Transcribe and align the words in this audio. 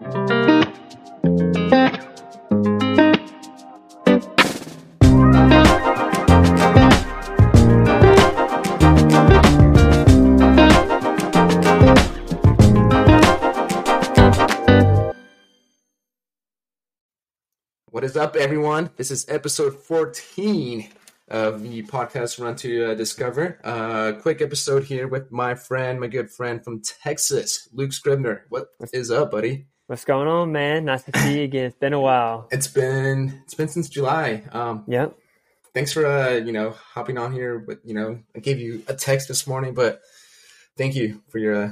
What 0.00 0.08
is 18.04 18.16
up, 18.16 18.36
everyone? 18.36 18.88
This 18.96 19.10
is 19.10 19.26
episode 19.28 19.74
14 19.74 20.88
of 21.28 21.62
the 21.62 21.82
podcast 21.82 22.42
Run 22.42 22.56
to 22.56 22.92
uh, 22.92 22.94
Discover. 22.94 23.60
Uh, 23.62 24.12
quick 24.22 24.40
episode 24.40 24.84
here 24.84 25.08
with 25.08 25.30
my 25.30 25.54
friend, 25.54 26.00
my 26.00 26.06
good 26.06 26.30
friend 26.30 26.64
from 26.64 26.80
Texas, 26.80 27.68
Luke 27.74 27.92
Scribner. 27.92 28.46
What 28.48 28.68
is 28.94 29.10
up, 29.10 29.32
buddy? 29.32 29.66
What's 29.90 30.04
going 30.04 30.28
on, 30.28 30.52
man? 30.52 30.84
Nice 30.84 31.02
to 31.02 31.18
see 31.18 31.38
you 31.38 31.42
again. 31.42 31.64
It's 31.64 31.76
been 31.76 31.92
a 31.92 32.00
while. 32.00 32.46
It's 32.52 32.68
been 32.68 33.40
it's 33.42 33.54
been 33.54 33.66
since 33.66 33.88
July. 33.88 34.44
Um, 34.52 34.84
Yep. 34.86 35.16
thanks 35.74 35.92
for 35.92 36.06
uh, 36.06 36.34
you 36.34 36.52
know 36.52 36.70
hopping 36.70 37.18
on 37.18 37.32
here. 37.32 37.58
But 37.58 37.80
you 37.84 37.94
know, 37.94 38.20
I 38.36 38.38
gave 38.38 38.60
you 38.60 38.84
a 38.86 38.94
text 38.94 39.26
this 39.26 39.48
morning, 39.48 39.74
but 39.74 40.00
thank 40.76 40.94
you 40.94 41.20
for 41.28 41.38
your 41.38 41.56
uh, 41.56 41.70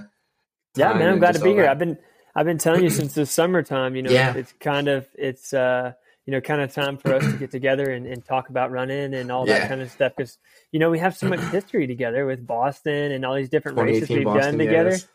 Yeah, 0.74 0.94
man. 0.94 1.10
I'm 1.12 1.20
glad 1.20 1.36
to 1.36 1.40
be 1.44 1.50
here. 1.52 1.62
that. 1.62 1.70
I've 1.70 1.78
been 1.78 1.96
I've 2.34 2.44
been 2.44 2.58
telling 2.58 2.82
you 2.82 2.90
since 2.90 3.14
the 3.14 3.24
summertime. 3.24 3.94
You 3.94 4.02
know, 4.02 4.10
Yeah. 4.10 4.34
it's 4.34 4.52
kind 4.58 4.88
of 4.88 5.06
it's 5.14 5.54
uh 5.54 5.92
you 6.26 6.32
know 6.32 6.40
kind 6.40 6.60
of 6.60 6.74
time 6.74 6.96
for 6.96 7.14
us 7.14 7.22
to 7.22 7.36
get 7.38 7.52
together 7.52 7.88
and, 7.92 8.04
and 8.04 8.24
talk 8.24 8.48
about 8.48 8.72
running 8.72 9.14
and 9.14 9.30
all 9.30 9.46
Yeah. 9.46 9.60
that 9.60 9.68
kind 9.68 9.80
of 9.80 9.92
stuff 9.92 10.14
because 10.16 10.38
you 10.72 10.80
know 10.80 10.90
we 10.90 10.98
have 10.98 11.16
so 11.16 11.28
much 11.28 11.38
history 11.52 11.86
together 11.86 12.26
with 12.26 12.44
Boston 12.44 13.12
and 13.12 13.24
all 13.24 13.36
these 13.36 13.48
different 13.48 13.78
races 13.78 14.08
we've 14.08 14.24
Boston, 14.24 14.58
done 14.58 14.66
together. 14.66 14.90
yes. 14.90 15.06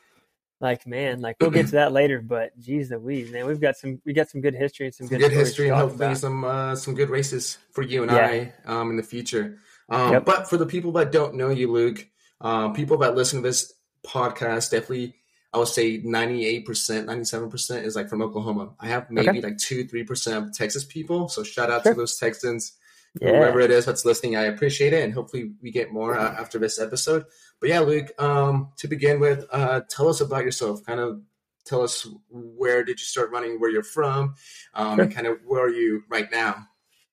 Like 0.63 0.87
man, 0.87 1.19
like 1.19 1.35
we'll 1.41 1.51
get 1.51 1.65
to 1.67 1.71
that 1.81 1.91
later, 1.91 2.21
but 2.21 2.57
geez 2.57 2.87
the 2.87 2.97
Louise, 2.97 3.29
man, 3.31 3.45
we've 3.45 3.59
got 3.59 3.75
some 3.75 4.01
we 4.05 4.13
got 4.13 4.29
some 4.29 4.39
good 4.39 4.55
history 4.55 4.85
and 4.85 4.95
some 4.95 5.07
Some 5.07 5.17
good, 5.17 5.29
good 5.29 5.37
history 5.37 5.65
to 5.67 5.73
and 5.73 5.81
hopefully 5.81 6.05
about. 6.05 6.17
some 6.17 6.43
uh, 6.45 6.75
some 6.77 6.95
good 6.95 7.09
races 7.09 7.57
for 7.71 7.81
you 7.81 8.03
and 8.03 8.11
Yeah. 8.11 8.25
I 8.25 8.53
um, 8.65 8.89
in 8.89 8.95
the 8.95 9.03
future. 9.03 9.57
Um, 9.89 10.13
Yep. 10.13 10.25
But 10.25 10.49
for 10.49 10.55
the 10.55 10.65
people 10.65 10.93
that 10.93 11.11
don't 11.11 11.35
know 11.35 11.49
you, 11.49 11.69
Luke, 11.69 12.07
um, 12.39 12.73
people 12.73 12.95
that 12.99 13.13
listen 13.13 13.41
to 13.41 13.47
this 13.49 13.73
podcast, 14.07 14.71
definitely, 14.71 15.15
I 15.53 15.57
would 15.57 15.67
say 15.67 15.97
ninety 16.03 16.45
eight 16.45 16.65
percent, 16.65 17.07
ninety 17.07 17.25
seven 17.25 17.49
percent 17.49 17.85
is 17.85 17.95
like 17.97 18.07
from 18.09 18.21
Oklahoma. 18.21 18.69
I 18.79 18.87
have 18.87 19.11
maybe 19.11 19.27
Okay. 19.29 19.41
like 19.41 19.57
two, 19.57 19.85
three 19.85 20.03
percent 20.05 20.37
of 20.47 20.53
Texas 20.53 20.85
people. 20.85 21.27
So 21.27 21.43
shout 21.43 21.69
out 21.69 21.83
Sure. 21.83 21.93
to 21.93 21.99
those 21.99 22.17
Texans, 22.17 22.73
Yeah. 23.21 23.29
whoever 23.37 23.59
it 23.59 23.69
is 23.71 23.85
that's 23.85 24.05
listening. 24.05 24.35
I 24.35 24.43
appreciate 24.45 24.93
it, 24.93 25.03
and 25.03 25.13
hopefully 25.13 25.51
we 25.61 25.69
get 25.71 25.91
more 25.93 26.17
uh, 26.17 26.33
after 26.39 26.57
this 26.57 26.79
episode. 26.79 27.25
But 27.59 27.69
yeah, 27.69 27.79
Luke, 27.81 28.11
um, 28.19 28.71
to 28.77 28.87
begin 28.87 29.19
with, 29.19 29.45
uh, 29.51 29.81
tell 29.89 30.09
us 30.09 30.19
about 30.21 30.43
yourself. 30.43 30.83
Kind 30.85 30.99
of 30.99 31.21
tell 31.65 31.81
us 31.83 32.07
where 32.29 32.83
did 32.83 32.99
you 32.99 33.05
start 33.05 33.31
running, 33.31 33.59
where 33.59 33.69
you're 33.69 33.83
from, 33.83 34.33
um, 34.73 34.95
Sure. 34.97 35.03
and 35.05 35.13
kind 35.15 35.27
of 35.27 35.37
where 35.45 35.63
are 35.65 35.69
you 35.69 36.03
right 36.09 36.29
now. 36.31 36.67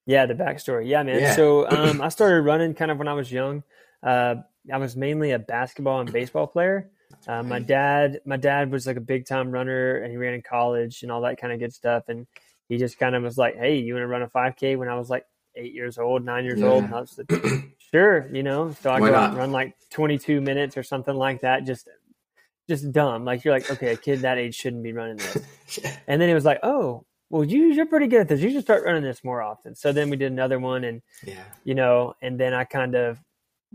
Yeah, 0.06 0.26
the 0.26 0.34
backstory. 0.34 0.88
Yeah, 0.88 1.02
man. 1.02 1.20
Yeah. 1.20 1.36
So 1.36 1.68
um, 1.70 2.00
I 2.00 2.08
started 2.08 2.40
running 2.42 2.74
kind 2.74 2.90
of 2.90 2.98
when 2.98 3.06
I 3.08 3.12
was 3.12 3.30
young. 3.30 3.62
Uh, 4.02 4.36
I 4.72 4.78
was 4.78 4.96
mainly 4.96 5.32
a 5.32 5.38
basketball 5.38 6.00
and 6.00 6.10
baseball 6.12 6.46
player. 6.46 6.90
Uh, 7.28 7.42
my 7.42 7.58
dad, 7.58 8.20
my 8.24 8.36
dad 8.38 8.70
was 8.70 8.86
like 8.86 8.96
a 8.96 9.00
big 9.02 9.26
time 9.26 9.50
runner, 9.50 9.96
and 9.96 10.10
he 10.10 10.16
ran 10.16 10.32
in 10.34 10.42
college 10.42 11.02
and 11.02 11.12
all 11.12 11.20
that 11.22 11.38
kind 11.40 11.52
of 11.52 11.58
good 11.58 11.74
stuff. 11.74 12.04
And 12.08 12.26
he 12.68 12.78
just 12.78 12.98
kind 12.98 13.14
of 13.14 13.22
was 13.22 13.36
like, 13.36 13.56
"Hey, 13.56 13.78
you 13.78 13.94
want 13.94 14.04
to 14.04 14.06
run 14.06 14.22
a 14.22 14.28
5K?" 14.28 14.76
When 14.78 14.88
I 14.88 14.94
was 14.96 15.10
like 15.10 15.24
eight 15.56 15.74
years 15.74 15.98
old, 15.98 16.24
nine 16.24 16.44
years 16.44 16.62
old, 16.62 16.82
Yeah. 16.82 16.86
and 16.86 16.94
I 16.94 17.00
was 17.00 17.18
like, 17.18 17.42
"Sure," 17.92 18.28
you 18.32 18.42
know. 18.42 18.72
So 18.80 18.90
I 18.90 19.00
Why 19.00 19.10
go 19.10 19.14
out 19.16 19.30
and 19.30 19.38
run 19.38 19.52
like 19.52 19.74
22 19.90 20.40
minutes 20.40 20.76
or 20.76 20.82
something 20.82 21.14
like 21.14 21.40
that. 21.42 21.64
Just, 21.64 21.88
just 22.68 22.90
dumb. 22.92 23.24
Like 23.24 23.44
you're 23.44 23.54
like, 23.54 23.70
okay, 23.70 23.92
a 23.92 23.96
kid 23.96 24.20
that 24.20 24.38
age 24.38 24.54
shouldn't 24.54 24.82
be 24.82 24.92
running 24.92 25.16
this. 25.16 25.38
And 26.08 26.20
then 26.20 26.28
he 26.28 26.34
was 26.34 26.44
like, 26.44 26.58
"Oh, 26.64 27.04
well, 27.30 27.44
you 27.44 27.72
you're 27.72 27.86
pretty 27.86 28.08
good 28.08 28.22
at 28.22 28.28
this. 28.28 28.40
You 28.40 28.50
should 28.50 28.62
start 28.62 28.84
running 28.84 29.04
this 29.04 29.22
more 29.22 29.40
often." 29.40 29.74
So 29.76 29.92
then 29.92 30.10
we 30.10 30.16
did 30.16 30.32
another 30.32 30.58
one, 30.58 30.82
and 30.84 31.02
yeah. 31.24 31.44
you 31.64 31.74
know, 31.76 32.14
and 32.20 32.38
then 32.40 32.54
I 32.54 32.64
kind 32.64 32.94
of 32.96 33.20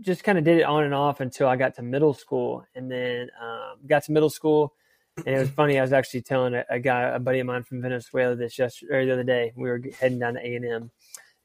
just 0.00 0.24
kind 0.24 0.36
of 0.36 0.44
did 0.44 0.58
it 0.58 0.64
on 0.64 0.84
and 0.84 0.92
off 0.92 1.20
until 1.20 1.48
I 1.48 1.56
got 1.56 1.74
to 1.76 1.82
middle 1.82 2.12
school, 2.12 2.66
and 2.74 2.90
then 2.90 3.30
um, 3.40 3.78
got 3.86 4.04
to 4.04 4.12
middle 4.12 4.28
school, 4.28 4.74
and 5.16 5.28
it 5.34 5.38
was 5.38 5.48
funny. 5.48 5.78
I 5.78 5.82
was 5.82 5.94
actually 5.94 6.20
telling 6.20 6.52
a, 6.54 6.64
a 6.68 6.78
guy, 6.78 7.02
a 7.02 7.18
buddy 7.18 7.40
of 7.40 7.46
mine 7.46 7.62
from 7.64 7.80
Venezuela, 7.80 8.36
this 8.36 8.58
yesterday, 8.58 8.94
or 8.94 9.06
the 9.06 9.12
other 9.12 9.24
day. 9.24 9.52
We 9.56 9.70
were 9.70 9.80
heading 9.98 10.18
down 10.18 10.34
to 10.34 10.40
A 10.46 10.54
and 10.56 10.64
M. 10.66 10.90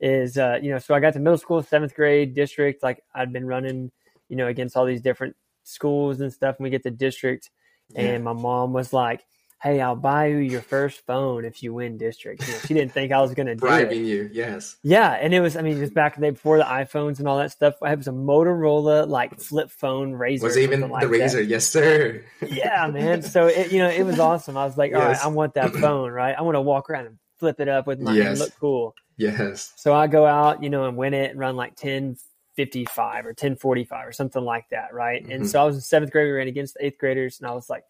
Is 0.04 0.36
uh, 0.38 0.58
you 0.62 0.72
know, 0.72 0.80
so 0.80 0.96
I 0.96 1.00
got 1.00 1.14
to 1.14 1.20
middle 1.20 1.38
school, 1.38 1.62
seventh 1.62 1.94
grade 1.94 2.34
district. 2.34 2.82
Like 2.82 3.04
I'd 3.14 3.32
been 3.32 3.46
running, 3.46 3.92
you 4.30 4.36
know, 4.36 4.48
against 4.48 4.76
all 4.76 4.86
these 4.86 5.02
different 5.02 5.36
schools 5.64 6.20
and 6.22 6.34
stuff. 6.34 6.56
And 6.58 6.64
we 6.64 6.72
get 6.72 6.82
to 6.84 6.90
district, 6.92 7.52
and 7.96 8.24
my 8.24 8.34
mom 8.34 8.74
was 8.74 8.94
like, 8.94 9.24
"Hey, 9.62 9.80
I'll 9.80 9.96
buy 9.96 10.26
you 10.28 10.38
your 10.38 10.62
first 10.64 11.06
phone 11.06 11.46
if 11.46 11.62
you 11.62 11.76
win 11.76 12.00
district." 12.00 12.48
You 12.48 12.54
know, 12.54 12.60
she 12.66 12.74
didn't 12.74 12.94
think 12.94 13.12
I 13.12 13.22
was 13.22 13.36
going 13.36 13.46
to 13.46 13.54
do 13.54 13.60
bribing 13.60 14.04
you. 14.06 14.28
Yes. 14.34 14.76
Yeah, 14.82 15.12
and 15.12 15.36
it 15.36 15.40
was. 15.40 15.56
I 15.56 15.62
mean, 15.62 15.78
it 15.78 15.82
was 15.82 15.92
back 15.92 16.16
in 16.16 16.22
the 16.22 16.28
day 16.30 16.32
before 16.32 16.58
the 16.58 16.64
iPhones 16.64 17.20
and 17.20 17.28
all 17.28 17.38
that 17.38 17.52
stuff. 17.52 17.76
I 17.84 17.94
was 17.94 18.08
a 18.08 18.12
Motorola 18.12 19.08
like 19.08 19.40
flip 19.40 19.70
phone 19.70 20.14
RAZR. 20.14 20.42
Was 20.42 20.58
it 20.58 20.64
even 20.64 20.80
the 20.80 20.88
like 20.88 21.04
that. 21.08 21.12
RAZR? 21.12 21.48
Yes, 21.48 21.68
sir. 21.68 22.24
Yeah, 22.42 22.88
man. 22.88 23.22
So 23.22 23.46
it, 23.46 23.72
you 23.72 23.78
know, 23.78 23.90
it 23.90 24.02
was 24.04 24.18
awesome. 24.20 24.58
I 24.58 24.66
was 24.66 24.78
like, 24.78 24.94
all 24.96 25.00
right, 25.00 25.10
Yes. 25.10 25.24
I 25.24 25.28
want 25.28 25.54
that 25.54 25.74
phone, 25.76 26.10
right? 26.10 26.34
I 26.36 26.42
want 26.42 26.56
to 26.56 26.62
walk 26.62 26.90
around 26.90 27.06
and 27.06 27.18
flip 27.38 27.60
it 27.60 27.68
up 27.68 27.86
with 27.86 28.00
my 28.00 28.14
Yes. 28.16 28.28
and 28.30 28.40
look 28.40 28.54
cool. 28.60 28.96
Yes. 29.18 29.74
So 29.76 29.94
I 29.94 30.08
go 30.08 30.26
out, 30.26 30.64
you 30.64 30.70
know, 30.70 30.86
and 30.86 30.98
win 30.98 31.14
it 31.14 31.32
and 31.32 31.40
run 31.40 31.56
like 31.56 31.76
ten 31.76 32.18
fifty 32.56 32.86
five 32.86 33.26
or 33.26 33.34
ten 33.34 33.56
forty 33.56 33.84
five 33.84 34.08
or 34.08 34.12
something 34.12 34.44
like 34.44 34.70
that, 34.70 34.94
right? 34.94 35.26
And 35.30 35.44
Mhm. 35.44 35.48
so 35.48 35.62
I 35.62 35.66
was 35.66 35.76
in 35.76 35.82
seventh 35.82 36.12
grade. 36.12 36.28
We 36.28 36.32
ran 36.34 36.48
against 36.48 36.76
the 36.76 36.86
eighth 36.86 36.98
graders, 36.98 37.40
and 37.40 37.48
I 37.48 37.54
was 37.54 37.70
like, 37.70 37.84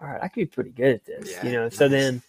all 0.00 0.08
right, 0.08 0.22
I 0.22 0.28
could 0.28 0.40
be 0.40 0.46
pretty 0.46 0.70
good 0.70 0.94
at 0.94 1.04
this, 1.04 1.30
Yeah, 1.30 1.44
you 1.44 1.52
know. 1.52 1.68
So 1.68 1.88
then 1.88 2.22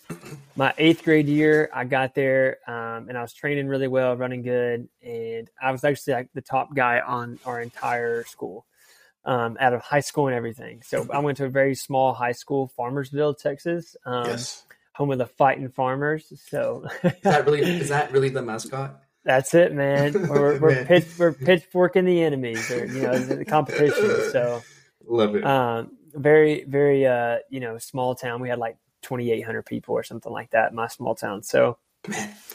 my 0.55 0.73
eighth 0.77 1.03
grade 1.03 1.29
year, 1.29 1.69
I 1.73 1.85
got 1.85 2.13
there 2.13 2.57
um, 2.67 3.07
and 3.07 3.17
I 3.17 3.21
was 3.21 3.33
training 3.33 3.67
really 3.67 3.87
well, 3.87 4.17
running 4.17 4.41
good, 4.41 4.89
and 5.01 5.49
I 5.61 5.71
was 5.71 5.83
actually 5.83 6.13
like 6.13 6.29
the 6.33 6.41
top 6.41 6.75
guy 6.75 6.99
on 6.99 7.39
our 7.45 7.61
entire 7.61 8.25
school, 8.25 8.65
um, 9.23 9.55
out 9.61 9.73
of 9.73 9.81
high 9.81 10.01
school 10.01 10.27
and 10.27 10.35
everything. 10.35 10.81
So 10.83 11.07
I 11.13 11.19
went 11.19 11.37
to 11.37 11.45
a 11.45 11.49
very 11.49 11.73
small 11.75 12.13
high 12.13 12.33
school, 12.33 12.71
Farmersville, 12.77 13.37
Texas, 13.37 13.95
um, 14.05 14.27
yes. 14.31 14.65
Home 14.93 15.11
of 15.11 15.17
the 15.17 15.25
fighting 15.27 15.69
farmers. 15.69 16.31
So 16.49 16.85
Is 17.03 17.13
that 17.23 17.45
really? 17.45 17.61
Is 17.61 17.89
that 17.89 18.11
really 18.11 18.29
the 18.29 18.41
mascot? 18.41 19.01
that's 19.25 19.53
it, 19.53 19.73
man. 19.73 20.13
We're 20.29 20.59
we're, 20.59 20.69
Man. 20.75 20.85
pitch, 20.85 21.05
we're 21.17 21.33
pitchforking 21.33 22.05
the 22.05 22.23
enemies, 22.23 22.69
or 22.71 22.85
you 22.85 23.01
know, 23.03 23.19
the 23.19 23.45
competition. 23.45 24.31
So 24.31 24.61
Love 25.07 25.35
it. 25.35 25.45
um, 25.45 25.91
very 26.13 26.63
very 26.65 27.05
uh, 27.05 27.37
you 27.49 27.59
know 27.59 27.77
small 27.77 28.15
town. 28.15 28.41
We 28.41 28.49
had 28.49 28.59
like 28.59 28.77
twenty 29.01 29.31
eight 29.31 29.41
hundred 29.41 29.65
people 29.65 29.95
or 29.95 30.03
something 30.03 30.31
like 30.31 30.51
that 30.51 30.71
in 30.71 30.75
my 30.75 30.87
small 30.87 31.15
town. 31.15 31.43
So, 31.43 31.77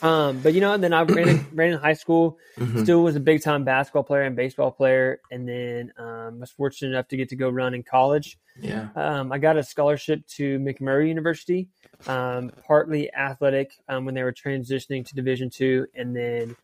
um, 0.03 0.41
but 0.41 0.55
you 0.55 0.61
know, 0.61 0.77
then 0.77 0.93
I 0.93 1.03
ran 1.03 1.29
in, 1.29 1.47
ran 1.53 1.73
in 1.73 1.79
high 1.79 1.95
school. 1.95 2.39
Mhm. 2.59 2.83
Still 2.83 3.03
was 3.03 3.17
a 3.17 3.21
big 3.21 3.43
time 3.43 3.65
basketball 3.65 4.03
player 4.03 4.23
and 4.23 4.37
baseball 4.37 4.71
player, 4.71 5.21
and 5.31 5.49
then 5.49 5.93
um, 5.99 6.41
was 6.41 6.51
fortunate 6.51 6.91
enough 6.91 7.09
to 7.09 7.17
get 7.17 7.29
to 7.31 7.37
go 7.37 7.49
run 7.49 7.75
in 7.75 7.83
college. 7.83 8.39
Yeah. 8.61 8.89
Um, 8.97 9.33
I 9.33 9.39
got 9.39 9.57
a 9.57 9.63
scholarship 9.63 10.27
to 10.37 10.59
McMurry 10.59 11.09
University, 11.09 11.69
um, 12.07 12.51
partly 12.67 13.13
athletic 13.15 13.73
um, 13.89 14.05
when 14.05 14.15
they 14.15 14.23
were 14.23 14.33
transitioning 14.33 15.07
to 15.07 15.15
Division 15.15 15.51
two, 15.51 15.87
and 15.95 16.15
then 16.17 16.57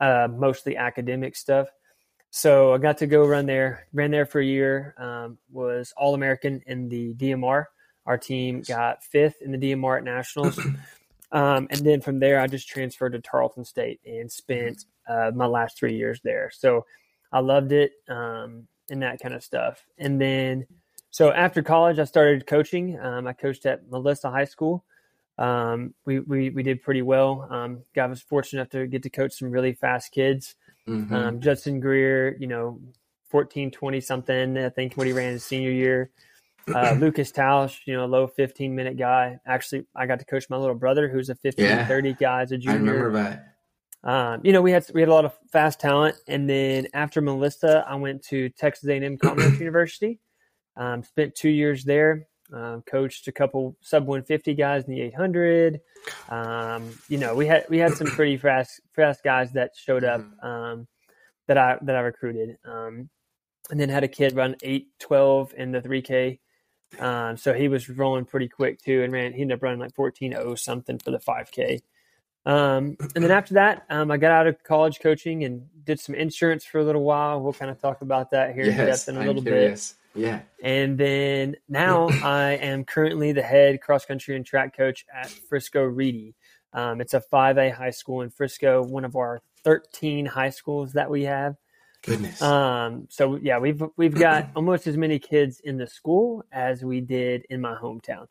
uh, 0.00 0.28
mostly 0.30 0.76
academic 0.76 1.36
stuff. 1.36 1.68
So 2.30 2.74
I 2.74 2.78
got 2.78 2.98
to 2.98 3.06
go 3.06 3.24
run 3.24 3.46
there. 3.46 3.86
Ran 3.92 4.10
there 4.10 4.26
for 4.26 4.40
a 4.40 4.44
year. 4.44 4.94
Um, 4.98 5.38
was 5.52 5.94
All 5.96 6.14
American 6.14 6.62
in 6.66 6.88
the 6.88 7.14
DMR. 7.14 7.66
Our 8.06 8.18
team 8.18 8.62
got 8.66 9.04
fifth 9.04 9.40
in 9.40 9.52
the 9.52 9.58
DMR 9.58 9.98
at 9.98 10.04
nationals. 10.04 10.58
Um, 11.34 11.66
and 11.68 11.80
then 11.80 12.00
from 12.00 12.20
there, 12.20 12.40
I 12.40 12.46
just 12.46 12.68
transferred 12.68 13.12
to 13.12 13.20
Tarleton 13.20 13.64
State 13.64 14.00
and 14.06 14.30
spent 14.30 14.86
uh, 15.08 15.32
my 15.34 15.46
last 15.46 15.76
three 15.76 15.96
years 15.96 16.20
there. 16.22 16.50
So 16.54 16.86
I 17.32 17.40
loved 17.40 17.72
it 17.72 17.90
um, 18.08 18.68
and 18.88 19.02
that 19.02 19.18
kind 19.20 19.34
of 19.34 19.42
stuff. 19.42 19.84
And 19.98 20.20
then, 20.20 20.66
so 21.10 21.32
after 21.32 21.60
college, 21.60 21.98
I 21.98 22.04
started 22.04 22.46
coaching. 22.46 22.98
Um, 23.00 23.26
I 23.26 23.32
coached 23.32 23.66
at 23.66 23.90
Melissa 23.90 24.30
High 24.30 24.44
School. 24.44 24.84
Um, 25.36 25.94
we, 26.04 26.20
we, 26.20 26.50
we 26.50 26.62
did 26.62 26.82
pretty 26.82 27.02
well. 27.02 27.48
Um, 27.50 27.82
I 28.00 28.06
was 28.06 28.22
fortunate 28.22 28.60
enough 28.60 28.70
to 28.70 28.86
get 28.86 29.02
to 29.02 29.10
coach 29.10 29.32
some 29.32 29.50
really 29.50 29.72
fast 29.72 30.12
kids. 30.12 30.54
Mhm. 30.86 31.10
Um, 31.10 31.40
Judson 31.40 31.80
Greer, 31.80 32.36
you 32.38 32.46
know, 32.46 32.80
14, 33.30 33.72
20 33.72 34.00
something, 34.00 34.56
I 34.56 34.68
think, 34.68 34.94
when 34.94 35.08
he 35.08 35.12
ran 35.12 35.32
his 35.32 35.44
senior 35.44 35.72
year. 35.72 36.10
Uh, 36.74 36.96
Lucas 36.98 37.30
Tausch, 37.30 37.80
you 37.86 37.94
know, 37.94 38.04
a 38.04 38.06
low 38.06 38.26
15 38.26 38.74
minute 38.74 38.96
guy. 38.96 39.38
Actually, 39.46 39.84
I 39.94 40.06
got 40.06 40.18
to 40.20 40.24
coach 40.24 40.48
my 40.48 40.56
little 40.56 40.74
brother, 40.74 41.08
who's 41.08 41.28
a 41.28 41.34
15, 41.34 41.64
Yeah. 41.64 41.86
30 41.86 42.14
guy 42.14 42.40
as 42.42 42.52
a 42.52 42.58
junior. 42.58 42.78
remember 42.78 43.12
that. 43.12 43.50
Um, 44.02 44.40
you 44.42 44.52
know, 44.52 44.62
we 44.62 44.70
had 44.70 44.84
we 44.94 45.00
had 45.02 45.08
a 45.08 45.12
lot 45.14 45.24
of 45.26 45.32
fast 45.52 45.78
talent, 45.80 46.16
and 46.26 46.48
then 46.48 46.88
after 46.94 47.20
Melissa, 47.20 47.84
I 47.86 47.94
went 47.96 48.22
to 48.28 48.48
Texas 48.50 48.88
A&M 48.88 49.18
Commerce 49.22 49.58
University. 49.58 50.20
Um, 50.76 51.02
spent 51.02 51.34
two 51.34 51.50
years 51.50 51.84
there. 51.84 52.26
Um, 52.52 52.82
coached 52.86 53.26
a 53.28 53.32
couple 53.32 53.76
sub 53.80 54.06
150 54.06 54.54
guys 54.54 54.84
in 54.84 54.94
the 54.94 55.00
800. 55.02 55.80
Um, 56.28 56.90
you 57.08 57.18
know, 57.18 57.34
we 57.34 57.46
had 57.46 57.64
we 57.68 57.78
had 57.78 57.92
some 57.94 58.06
pretty 58.06 58.36
fast 58.36 58.80
fast 58.94 59.22
guys 59.24 59.52
that 59.52 59.72
showed 59.76 60.04
up 60.04 60.22
um, 60.42 60.86
that 61.48 61.56
I 61.58 61.78
that 61.82 61.96
I 61.96 62.00
recruited. 62.00 62.56
Um, 62.64 63.08
and 63.70 63.80
then 63.80 63.88
had 63.88 64.04
a 64.04 64.08
kid 64.08 64.34
run 64.36 64.56
812 64.62 65.54
in 65.56 65.72
the 65.72 65.80
3K 65.80 66.38
Um, 67.00 67.36
so 67.36 67.52
he 67.52 67.68
was 67.68 67.88
rolling 67.88 68.24
pretty 68.24 68.48
quick 68.48 68.82
too, 68.82 69.02
and 69.02 69.12
ran. 69.12 69.32
He 69.32 69.42
ended 69.42 69.58
up 69.58 69.62
running 69.62 69.80
like 69.80 69.94
fourteen 69.94 70.34
oh 70.34 70.54
something 70.54 70.98
for 70.98 71.10
the 71.10 71.20
five 71.20 71.50
k. 71.50 71.80
Um, 72.46 72.96
and 73.14 73.24
then 73.24 73.30
after 73.30 73.54
that, 73.54 73.86
um, 73.88 74.10
I 74.10 74.16
got 74.18 74.30
out 74.30 74.46
of 74.46 74.62
college 74.62 75.00
coaching 75.00 75.44
and 75.44 75.66
did 75.84 75.98
some 75.98 76.14
insurance 76.14 76.64
for 76.64 76.78
a 76.78 76.84
little 76.84 77.02
while. 77.02 77.40
We'll 77.40 77.54
kind 77.54 77.70
of 77.70 77.80
talk 77.80 78.02
about 78.02 78.30
that 78.30 78.54
here 78.54 78.66
yes, 78.66 79.08
in 79.08 79.16
a 79.16 79.20
I'm 79.20 79.26
little 79.26 79.42
curious. 79.42 79.92
bit. 79.92 80.22
Yeah. 80.22 80.40
And 80.62 80.98
then 80.98 81.56
now 81.68 82.08
I 82.22 82.52
am 82.52 82.84
currently 82.84 83.32
the 83.32 83.42
head 83.42 83.80
cross 83.80 84.04
country 84.04 84.36
and 84.36 84.44
track 84.44 84.76
coach 84.76 85.06
at 85.12 85.28
Frisco 85.28 85.82
Reedy. 85.82 86.34
Um, 86.72 87.00
it's 87.00 87.14
a 87.14 87.22
5A 87.32 87.72
high 87.72 87.90
school 87.90 88.20
in 88.22 88.30
Frisco, 88.30 88.82
one 88.82 89.04
of 89.04 89.16
our 89.16 89.40
13 89.62 90.26
high 90.26 90.50
schools 90.50 90.92
that 90.92 91.10
we 91.10 91.24
have. 91.24 91.56
Goodness. 92.06 92.40
Um, 92.42 93.06
so 93.10 93.36
yeah, 93.36 93.58
we've 93.58 93.82
we've 93.96 94.14
got 94.18 94.50
almost 94.56 94.86
as 94.86 94.96
many 94.96 95.18
kids 95.18 95.60
in 95.60 95.76
the 95.78 95.86
school 95.86 96.44
as 96.52 96.84
we 96.84 97.00
did 97.00 97.46
in 97.50 97.60
my 97.60 97.74
hometown. 97.74 98.26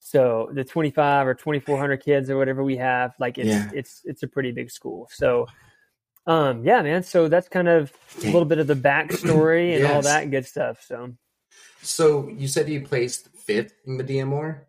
So 0.00 0.48
the 0.52 0.62
25 0.64 1.26
or 1.26 1.34
2400 1.34 1.96
kids 1.98 2.30
or 2.30 2.38
whatever 2.38 2.62
we 2.62 2.76
have, 2.76 3.14
like 3.18 3.38
it's 3.38 3.48
Yeah. 3.48 3.70
it's 3.72 4.02
it's 4.04 4.22
a 4.22 4.28
pretty 4.28 4.52
big 4.52 4.70
school. 4.70 5.08
So 5.12 5.46
um 6.26 6.62
yeah, 6.64 6.82
man. 6.82 7.02
So 7.02 7.28
that's 7.28 7.48
kind 7.48 7.68
of 7.68 7.92
a 8.22 8.26
little 8.26 8.44
bit 8.44 8.58
of 8.58 8.66
the 8.68 8.76
backstory 8.76 9.74
and 9.76 9.84
all 9.86 10.02
that 10.02 10.30
good 10.30 10.46
stuff. 10.46 10.82
So 10.86 11.12
So 11.82 12.28
you 12.28 12.46
said 12.48 12.68
you 12.68 12.80
placed 12.82 13.30
fifth 13.34 13.74
in 13.86 13.96
the 13.98 14.04
DMR. 14.04 14.60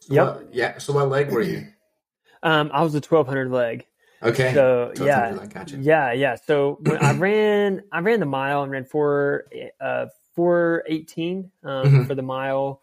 So 0.00 0.14
Yep. 0.14 0.26
what- 0.26 0.54
yeah. 0.54 0.78
So 0.78 0.92
what 0.94 1.08
leg 1.10 1.30
were 1.30 1.42
you? 1.42 1.66
um 2.42 2.70
I 2.72 2.82
was 2.82 2.94
a 2.94 3.00
1200 3.00 3.50
leg. 3.50 3.86
Okay. 4.22 4.52
So 4.52 4.92
1200 4.98 5.06
yeah, 5.06 5.46
gotcha. 5.46 5.76
yeah, 5.78 6.12
yeah. 6.12 6.34
So 6.34 6.78
when 6.80 6.98
I 6.98 7.12
ran, 7.18 7.82
I 7.92 8.00
ran 8.00 8.20
the 8.20 8.26
mile 8.26 8.62
and 8.62 8.70
ran 8.72 8.84
four, 8.84 9.46
uh, 9.80 10.06
four 10.34 10.84
eighteen 10.86 11.50
um, 11.64 11.70
Mhm. 11.70 12.06
for 12.06 12.14
the 12.14 12.22
mile. 12.22 12.80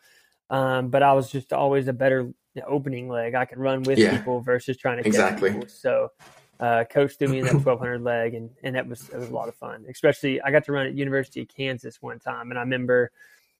Um, 0.49 0.89
but 0.89 1.03
I 1.03 1.13
was 1.13 1.29
just 1.29 1.53
always 1.53 1.87
a 1.87 1.93
better 1.93 2.31
opening 2.65 3.07
leg. 3.09 3.35
I 3.35 3.45
could 3.45 3.59
run 3.59 3.83
with 3.83 3.99
Yeah. 3.99 4.11
people 4.11 4.41
versus 4.41 4.77
trying 4.77 4.97
to 4.97 5.05
Exactly. 5.07 5.51
people. 5.51 5.67
So, 5.67 6.11
uh, 6.59 6.85
coach 6.89 7.17
threw 7.17 7.27
me 7.27 7.39
in 7.39 7.45
that 7.45 7.59
twelve 7.63 7.79
hundred 7.79 8.01
leg, 8.01 8.33
and 8.33 8.49
and 8.63 8.75
that 8.75 8.87
was 8.87 9.09
it 9.09 9.17
was 9.17 9.29
a 9.29 9.33
lot 9.33 9.47
of 9.49 9.55
fun. 9.55 9.85
Especially, 9.89 10.41
I 10.41 10.49
got 10.51 10.63
to 10.65 10.71
run 10.71 10.87
at 10.87 10.93
University 10.95 11.41
of 11.41 11.49
Kansas 11.49 12.01
one 12.01 12.19
time, 12.19 12.49
and 12.49 12.57
I 12.57 12.61
remember 12.61 13.11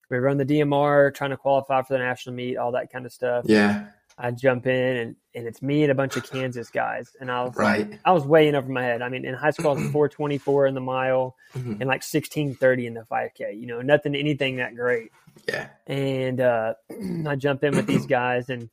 we 0.10 0.18
run 0.18 0.38
the 0.38 0.46
DMR, 0.46 1.14
trying 1.14 1.32
to 1.32 1.38
qualify 1.38 1.82
for 1.82 1.94
the 1.94 2.00
national 2.00 2.34
meet, 2.36 2.56
all 2.58 2.72
that 2.72 2.92
kind 2.92 3.06
of 3.06 3.12
stuff. 3.12 3.44
Yeah. 3.46 3.88
I 4.20 4.32
jump 4.32 4.66
in 4.66 4.98
and, 4.98 5.16
and 5.36 5.48
it's 5.48 5.62
me 5.62 5.84
and 5.84 5.92
a 5.92 5.96
bunch 5.96 6.16
of 6.18 6.24
Kansas 6.30 6.70
guys. 6.72 7.16
And 7.20 7.30
I 7.32 7.44
was 7.44 7.56
Right. 7.56 8.00
I 8.04 8.12
was 8.14 8.26
way 8.26 8.48
in 8.48 8.56
over 8.56 8.68
my 8.70 8.84
head. 8.84 9.02
I 9.04 9.10
mean, 9.10 9.26
in 9.26 9.36
high 9.36 9.52
school, 9.52 9.72
I 9.72 9.74
was 9.76 9.92
424 9.92 10.66
in 10.68 10.74
the 10.74 10.82
mile 10.82 11.36
Mhm. 11.54 11.80
and 11.80 11.88
like 11.88 12.02
1630 12.04 12.88
in 12.88 12.94
the 12.96 13.04
5K, 13.04 13.54
you 13.60 13.68
know, 13.68 13.82
nothing, 13.82 14.16
anything 14.16 14.56
that 14.58 14.76
great. 14.76 15.12
Yeah. 15.48 15.68
And 15.86 16.42
uh, 16.42 16.74
I 17.28 17.36
jump 17.36 17.64
in 17.64 17.76
with 17.76 17.86
these 17.86 18.06
guys 18.20 18.50
and 18.50 18.70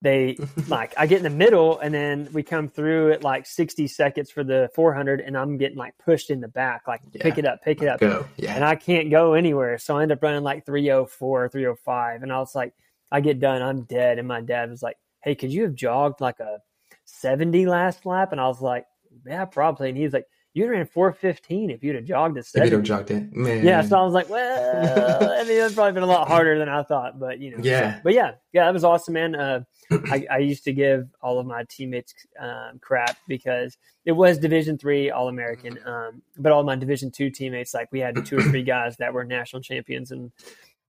they 0.00 0.38
like, 0.68 0.94
I 0.96 1.06
get 1.06 1.18
in 1.18 1.24
the 1.24 1.30
middle 1.30 1.78
and 1.80 1.92
then 1.92 2.28
we 2.32 2.42
come 2.42 2.68
through 2.68 3.12
at 3.12 3.22
like 3.24 3.46
60 3.46 3.88
seconds 3.88 4.30
for 4.30 4.44
the 4.44 4.70
400 4.74 5.20
and 5.20 5.36
I'm 5.36 5.58
getting 5.58 5.76
like 5.76 5.98
pushed 5.98 6.30
in 6.30 6.40
the 6.40 6.48
back, 6.48 6.82
like 6.88 7.00
pick 7.12 7.36
it 7.36 7.44
up, 7.44 7.62
pick 7.62 7.82
it 7.82 7.88
up 7.88 7.98
Go. 8.00 8.24
Yeah. 8.36 8.54
and 8.54 8.64
I 8.64 8.76
can't 8.76 9.10
go 9.10 9.34
anywhere. 9.34 9.76
So 9.78 9.96
I 9.98 10.02
end 10.02 10.12
up 10.12 10.22
running 10.22 10.44
like 10.44 10.64
304, 10.64 11.48
305. 11.50 12.22
And 12.22 12.32
I 12.32 12.38
was 12.38 12.54
like, 12.54 12.72
I 13.10 13.20
get 13.20 13.40
done, 13.40 13.62
I'm 13.62 13.82
dead. 13.82 14.18
And 14.18 14.28
my 14.28 14.40
dad 14.40 14.70
was 14.70 14.82
like, 14.82 14.96
Hey, 15.22 15.34
could 15.34 15.52
you 15.52 15.62
have 15.62 15.74
jogged 15.74 16.20
like 16.20 16.40
a 16.40 16.58
70 17.04 17.66
last 17.66 18.06
lap? 18.06 18.32
And 18.32 18.40
I 18.40 18.46
was 18.48 18.60
like, 18.60 18.86
Yeah, 19.26 19.44
probably. 19.44 19.88
And 19.88 19.98
he 19.98 20.04
was 20.04 20.12
like, 20.12 20.26
You'd 20.54 20.70
ran 20.70 20.86
415 20.86 21.70
if 21.70 21.84
you'd 21.84 21.94
have 21.94 22.04
jogged 22.04 22.36
a 22.36 22.40
if 22.40 22.46
you 22.46 22.50
70. 22.60 22.70
don't 22.70 22.82
jogged 22.84 23.10
it, 23.12 23.32
man. 23.36 23.64
Yeah, 23.64 23.82
so 23.82 23.96
I 23.98 24.02
was 24.02 24.12
like, 24.14 24.28
well, 24.28 25.30
I 25.30 25.44
mean, 25.44 25.58
that's 25.58 25.74
probably 25.74 25.92
been 25.92 26.02
a 26.02 26.06
lot 26.06 26.26
harder 26.26 26.58
than 26.58 26.68
I 26.68 26.82
thought, 26.82 27.20
but 27.20 27.38
you 27.38 27.50
know, 27.52 27.58
Yeah. 27.62 27.94
so- 27.96 28.00
but 28.02 28.12
yeah, 28.14 28.32
yeah, 28.52 28.64
that 28.64 28.72
was 28.74 28.82
awesome, 28.82 29.14
man. 29.14 29.34
Uh, 29.36 29.60
I, 30.10 30.26
I 30.30 30.38
used 30.38 30.64
to 30.64 30.72
give 30.72 31.08
all 31.22 31.38
of 31.38 31.46
my 31.46 31.64
teammates 31.68 32.12
um, 32.40 32.78
crap 32.80 33.18
because 33.28 33.76
it 34.04 34.12
was 34.12 34.38
Division 34.38 34.78
three 34.78 35.10
All 35.10 35.28
American, 35.28 35.78
um, 35.86 36.22
but 36.38 36.50
all 36.50 36.64
my 36.64 36.76
Division 36.76 37.10
two 37.12 37.30
teammates, 37.30 37.72
like 37.72 37.88
we 37.92 38.00
had 38.00 38.24
two 38.26 38.38
or 38.38 38.42
three 38.42 38.64
guys 38.64 38.96
that 38.96 39.12
were 39.14 39.24
national 39.24 39.62
champions 39.62 40.10
and 40.10 40.32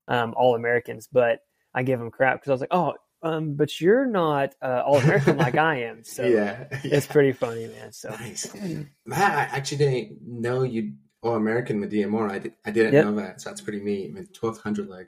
um, 0.07 0.33
All 0.35 0.55
Americans, 0.55 1.07
but 1.11 1.41
I 1.73 1.83
give 1.83 1.99
him 2.01 2.09
crap 2.11 2.37
because 2.37 2.49
I 2.49 2.53
was 2.53 2.61
like, 2.61 2.73
oh, 2.73 2.93
um, 3.21 3.53
but 3.55 3.79
you're 3.81 4.05
not 4.05 4.55
uh, 4.61 4.81
All 4.85 4.97
American 4.97 5.37
like 5.37 5.57
I 5.57 5.81
am, 5.83 6.03
so 6.03 6.23
yeah. 6.25 6.65
it's 6.83 7.05
pretty 7.07 7.31
funny, 7.33 7.67
man. 7.67 7.91
So 7.91 8.09
Nice. 8.09 8.47
I 8.55 9.13
actually 9.13 9.77
didn't 9.77 10.19
know 10.21 10.63
you 10.63 10.93
all 11.21 11.35
American 11.35 11.81
with 11.81 11.91
DMR. 11.91 12.31
I, 12.31 12.39
did, 12.39 12.53
I 12.65 12.71
didn't 12.71 12.93
Yep. 12.93 13.05
know 13.05 13.15
that. 13.15 13.41
So 13.41 13.49
that's 13.49 13.59
pretty 13.61 13.81
neat. 13.81 14.13
With 14.13 14.29
1200 14.39 14.87
leg. 14.87 15.07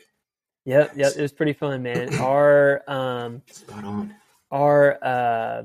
Yep, 0.65 0.91
yep, 0.97 1.13
it 1.15 1.21
was 1.21 1.31
pretty 1.31 1.53
fun, 1.53 1.81
man. 1.83 2.13
Our 2.19 2.83
um, 2.87 3.41
Spot 3.49 3.83
on. 3.85 4.15
our 4.51 4.97
uh, 5.01 5.63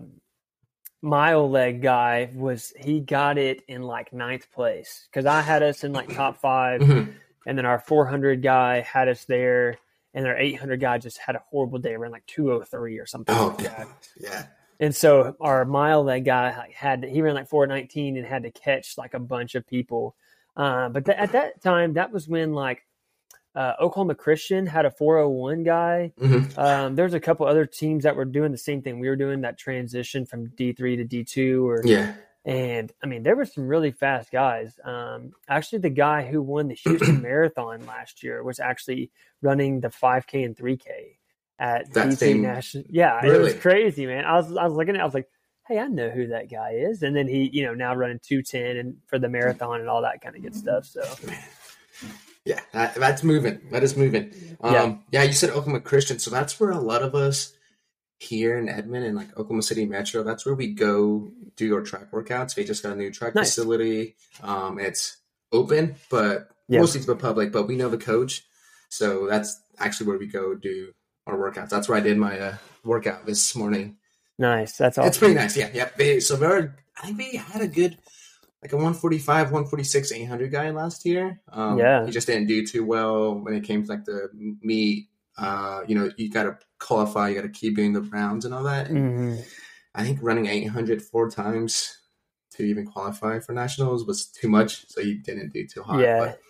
mile 1.03 1.51
leg 1.51 1.83
guy 1.83 2.31
was 2.35 2.73
he 2.79 3.01
got 3.01 3.39
it 3.39 3.63
in 3.69 3.83
like 3.83 4.13
ninth 4.13 4.51
place 4.53 5.09
because 5.11 5.27
I 5.27 5.41
had 5.43 5.63
us 5.63 5.85
in 5.85 5.93
like 5.93 6.13
top 6.15 6.39
five, 6.41 6.81
Mhm. 6.81 7.13
and 7.47 7.59
then 7.59 7.67
our 7.67 7.79
400 7.81 8.43
guy 8.43 8.81
had 8.81 9.09
us 9.09 9.25
there, 9.25 9.79
and 10.17 10.27
our 10.27 10.37
800 10.37 10.81
guy 10.81 10.99
just 10.99 11.19
had 11.19 11.37
a 11.37 11.43
horrible 11.51 11.79
day, 11.79 11.95
ran 11.95 12.11
like 12.11 12.27
203 12.27 12.99
or 12.99 13.07
something 13.07 13.33
Oh, 13.37 13.49
like 13.49 13.59
that. 13.59 13.77
God. 13.79 13.87
Yeah. 14.19 14.47
And 14.81 14.95
so 14.95 15.37
our 15.41 15.65
mile 15.65 16.03
leg 16.03 16.25
guy 16.25 16.69
had 16.75 17.05
he 17.05 17.23
ran 17.23 17.35
like 17.37 17.49
419 17.49 18.17
and 18.17 18.27
had 18.27 18.43
to 18.43 18.51
catch 18.51 18.99
like 18.99 19.15
a 19.15 19.19
bunch 19.21 19.55
of 19.55 19.65
people. 19.67 20.17
Uh, 20.57 20.89
but 20.89 21.05
th- 21.05 21.17
at 21.17 21.33
that 21.33 21.63
time, 21.63 21.93
that 21.95 22.11
was 22.13 22.27
when 22.29 22.53
like 22.53 22.83
uh, 23.55 23.73
Oklahoma 23.81 24.15
Christian 24.15 24.67
had 24.67 24.85
a 24.85 24.91
401 24.91 25.63
guy. 25.65 26.13
Mhm. 26.21 26.59
Um, 26.59 26.95
there's 26.95 27.15
a 27.15 27.21
couple 27.21 27.47
other 27.47 27.65
teams 27.65 28.05
that 28.05 28.15
were 28.17 28.27
doing 28.27 28.53
the 28.53 28.59
same 28.59 28.83
thing. 28.83 28.99
We 28.99 29.09
were 29.09 29.17
doing 29.17 29.41
that 29.43 29.57
transition 29.59 30.27
from 30.27 30.49
D3 30.49 30.97
to 30.99 31.05
D2, 31.07 31.65
or 31.65 31.81
Yeah. 31.87 32.12
And 32.47 32.91
I 33.03 33.07
mean 33.07 33.23
there 33.25 33.37
were 33.37 33.45
some 33.45 33.67
really 33.69 33.91
fast 33.93 34.31
guys. 34.31 34.79
Um, 34.83 35.33
actually, 35.49 35.81
the 35.81 35.91
guy 35.91 36.25
who 36.27 36.41
won 36.41 36.69
the 36.69 36.75
Houston 36.85 37.21
Marathon 37.21 37.85
last 37.85 38.23
year 38.23 38.43
was 38.43 38.59
actually 38.61 39.11
running 39.43 39.81
the 39.81 39.89
5K 39.89 40.45
and 40.47 40.57
3K 40.57 40.89
at 41.59 41.93
That 41.93 42.09
D2 42.09 42.17
same- 42.17 42.43
National. 42.43 42.85
Yeah, 42.89 43.25
it 43.27 43.39
was 43.39 43.55
crazy, 43.55 44.07
man. 44.07 44.25
I 44.25 44.37
was 44.37 44.57
I 44.57 44.65
was 44.65 44.73
looking 44.75 44.95
at, 44.95 45.01
it, 45.01 45.03
I 45.03 45.05
was 45.05 45.15
like, 45.15 45.29
hey, 45.69 45.79
I 45.79 45.89
know 45.89 46.09
who 46.11 46.29
that 46.29 46.49
guy 46.51 46.73
is. 46.75 47.03
And 47.03 47.17
then 47.17 47.27
he, 47.27 47.51
you 47.53 47.65
know, 47.67 47.75
now 47.75 47.95
running 47.95 48.21
210 48.23 48.77
and 48.77 48.97
for 49.09 49.19
the 49.19 49.29
marathon 49.29 49.81
and 49.81 49.89
all 49.89 50.03
that 50.03 50.21
kind 50.21 50.37
of 50.37 50.43
good 50.43 50.55
stuff. 50.55 50.87
So 50.87 51.03
Yeah. 52.45 52.61
That, 52.73 52.95
that's 52.95 53.25
moving. 53.25 53.61
That 53.73 53.83
is 53.83 53.97
moving. 53.97 54.33
Um, 54.61 54.73
Yeah. 54.75 54.97
yeah. 55.11 55.23
You 55.25 55.33
said 55.33 55.51
Oklahoma 55.51 55.81
Christian. 55.81 56.21
So 56.21 56.31
that's 56.31 56.61
where 56.61 56.71
a 56.71 56.79
lot 56.79 57.03
of 57.03 57.15
us 57.17 57.53
here 58.19 58.57
in 58.59 58.69
Edmond 58.69 59.05
and 59.05 59.17
like 59.17 59.31
Oklahoma 59.33 59.63
City 59.63 59.85
Metro, 59.85 60.23
that's 60.23 60.47
where 60.47 60.55
we 60.55 60.69
go 60.73 61.31
do 61.57 61.75
our 61.75 61.83
track 61.83 62.11
workouts. 62.11 62.57
We 62.57 62.64
just 62.64 62.83
got 62.83 62.93
a 62.93 62.97
new 62.97 63.11
track 63.11 63.35
Nice. 63.35 63.50
facility. 63.55 64.17
Um, 64.43 64.79
it's 64.79 65.19
open, 65.52 65.97
but 66.11 66.50
Yeah. 66.69 66.81
mostly 66.81 67.00
to 67.00 67.07
the 67.07 67.17
public, 67.17 67.52
but 67.52 67.67
we 67.69 67.76
know 67.76 67.88
the 67.88 67.99
coach. 67.99 68.45
So 68.88 69.26
that's 69.26 69.61
actually 69.79 70.07
where 70.09 70.19
we 70.19 70.26
go 70.26 70.55
do 70.55 70.93
our 71.26 71.37
workouts. 71.37 71.69
That's 71.69 71.88
where 71.88 71.99
I 71.99 72.00
did 72.00 72.17
my 72.17 72.38
uh, 72.38 72.55
workout 72.85 73.26
this 73.26 73.55
morning. 73.55 73.97
nice. 74.38 74.76
That's 74.76 74.97
awesome. 74.99 75.09
It's 75.09 75.19
pretty 75.19 75.35
nice. 75.35 75.57
Yeah. 75.57 75.71
Yeah. 75.99 76.19
So 76.21 76.37
they're, 76.37 76.76
I 76.97 77.07
think 77.07 77.19
we 77.19 77.37
had 77.37 77.62
a 77.62 77.69
good, 77.69 77.99
like 78.62 78.73
a 78.73 78.76
145, 78.76 79.50
146, 79.50 80.12
800 80.12 80.50
guy 80.50 80.71
last 80.71 81.05
year. 81.07 81.40
Um, 81.52 81.79
Yeah. 81.79 82.05
He 82.07 82.12
just 82.12 82.26
didn't 82.26 82.47
do 82.49 82.67
too 82.67 82.85
well 82.85 83.35
when 83.35 83.55
it 83.55 83.64
came 83.64 83.83
to 83.83 83.88
like 83.88 84.05
the 84.05 84.29
meet. 84.62 85.09
Uh, 85.38 85.83
you 85.87 85.95
know, 85.95 86.11
you 86.16 86.31
got 86.31 86.45
to 86.45 86.59
qualify, 86.78 87.28
you 87.28 87.35
got 87.35 87.43
to 87.43 87.49
keep 87.49 87.76
doing 87.76 87.93
the 87.93 88.00
rounds 88.02 88.45
and 88.45 88.55
all 88.55 88.62
that. 88.64 88.88
And 88.88 88.97
Mhm. 89.38 89.45
I 89.95 90.02
think 90.05 90.19
running 90.23 90.47
800 90.47 91.02
four 91.02 91.31
times 91.31 91.99
to 92.52 92.62
even 92.62 92.87
qualify 92.87 93.38
for 93.40 93.52
nationals 93.52 94.07
was 94.07 94.26
too 94.26 94.49
much. 94.49 94.88
So 94.88 95.02
he 95.02 95.14
didn't 95.14 95.52
do 95.52 95.66
too 95.66 95.83
hot. 95.83 96.00
Yeah. 96.00 96.19
But 96.19 96.40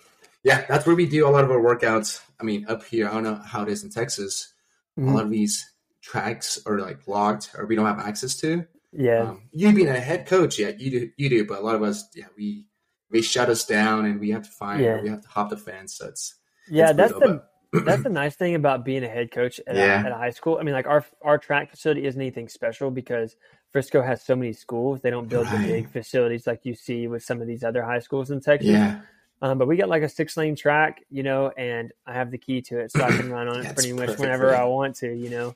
yeah, 0.44 0.64
that's 0.68 0.86
where 0.86 0.94
we 0.94 1.06
do 1.06 1.26
a 1.26 1.30
lot 1.30 1.42
of 1.44 1.50
our 1.50 1.58
workouts. 1.60 2.20
I 2.40 2.44
mean, 2.44 2.64
up 2.68 2.84
here, 2.84 3.08
I 3.08 3.12
don't 3.14 3.24
know 3.24 3.34
how 3.44 3.62
it 3.62 3.68
is 3.68 3.82
in 3.82 3.90
Texas. 3.90 4.52
A 4.96 5.00
Mhm. 5.00 5.14
lot 5.14 5.24
of 5.24 5.30
these 5.30 5.64
tracks 6.00 6.60
are 6.66 6.78
like 6.78 7.08
locked 7.08 7.50
or 7.56 7.66
we 7.66 7.74
don't 7.74 7.86
have 7.86 7.98
access 7.98 8.36
to. 8.36 8.64
Yeah. 8.92 9.30
Um, 9.30 9.48
you 9.52 9.72
being 9.72 9.88
a 9.88 9.98
head 9.98 10.26
coach, 10.26 10.58
yeah, 10.58 10.70
you 10.78 10.90
do, 10.90 11.10
you 11.16 11.28
do, 11.28 11.44
but 11.44 11.58
a 11.58 11.62
lot 11.62 11.74
of 11.74 11.82
us, 11.82 12.04
yeah, 12.14 12.26
we 12.36 12.66
they 13.10 13.20
shut 13.22 13.48
us 13.48 13.64
down 13.64 14.04
and 14.04 14.18
we 14.18 14.30
have 14.30 14.42
to 14.42 14.50
find, 14.50 14.82
Yeah. 14.82 15.00
we 15.00 15.08
have 15.08 15.22
to 15.22 15.28
hop 15.28 15.48
the 15.50 15.56
fence. 15.56 15.96
So 15.96 16.06
it's 16.08 16.34
yeah, 16.68 16.88
it's 16.90 16.96
that's 16.96 17.12
brutal, 17.12 17.34
the 17.34 17.44
that's 17.72 18.02
the 18.02 18.08
nice 18.22 18.36
thing 18.36 18.54
about 18.54 18.84
being 18.84 19.04
a 19.04 19.08
head 19.08 19.30
coach 19.30 19.60
at, 19.66 19.76
Yeah. 19.76 20.02
a, 20.02 20.06
at 20.06 20.12
a 20.12 20.16
high 20.16 20.30
school. 20.30 20.58
I 20.58 20.62
mean, 20.62 20.74
like 20.74 20.86
our 20.86 21.04
our 21.22 21.38
track 21.38 21.70
facility 21.70 22.06
isn't 22.06 22.20
anything 22.20 22.48
special 22.48 22.90
because 22.90 23.36
Frisco 23.72 24.02
has 24.02 24.24
so 24.24 24.34
many 24.36 24.52
schools. 24.52 25.00
They 25.00 25.10
don't 25.10 25.28
build 25.28 25.46
Right. 25.46 25.60
the 25.66 25.72
big 25.72 25.90
facilities 25.90 26.46
like 26.46 26.64
you 26.64 26.74
see 26.74 27.08
with 27.08 27.22
some 27.22 27.40
of 27.40 27.46
these 27.46 27.64
other 27.64 27.82
high 27.82 27.98
schools 28.00 28.30
in 28.30 28.40
Texas. 28.40 28.70
yeah, 28.70 29.00
Um, 29.42 29.58
but 29.58 29.68
we 29.68 29.76
got 29.76 29.88
like 29.88 30.02
a 30.02 30.08
six 30.08 30.36
lane 30.36 30.56
track, 30.56 31.02
you 31.10 31.22
know, 31.22 31.50
and 31.50 31.92
I 32.06 32.14
have 32.14 32.30
the 32.30 32.38
key 32.38 32.62
to 32.62 32.78
it, 32.78 32.92
so 32.92 33.02
I 33.02 33.10
can 33.10 33.30
run 33.30 33.48
on 33.48 33.64
it 33.66 33.74
pretty 33.74 33.92
much 33.92 34.06
perfect 34.06 34.20
whenever. 34.20 34.54
I 34.54 34.64
want 34.64 34.96
to, 34.96 35.12
you 35.12 35.30
know. 35.30 35.54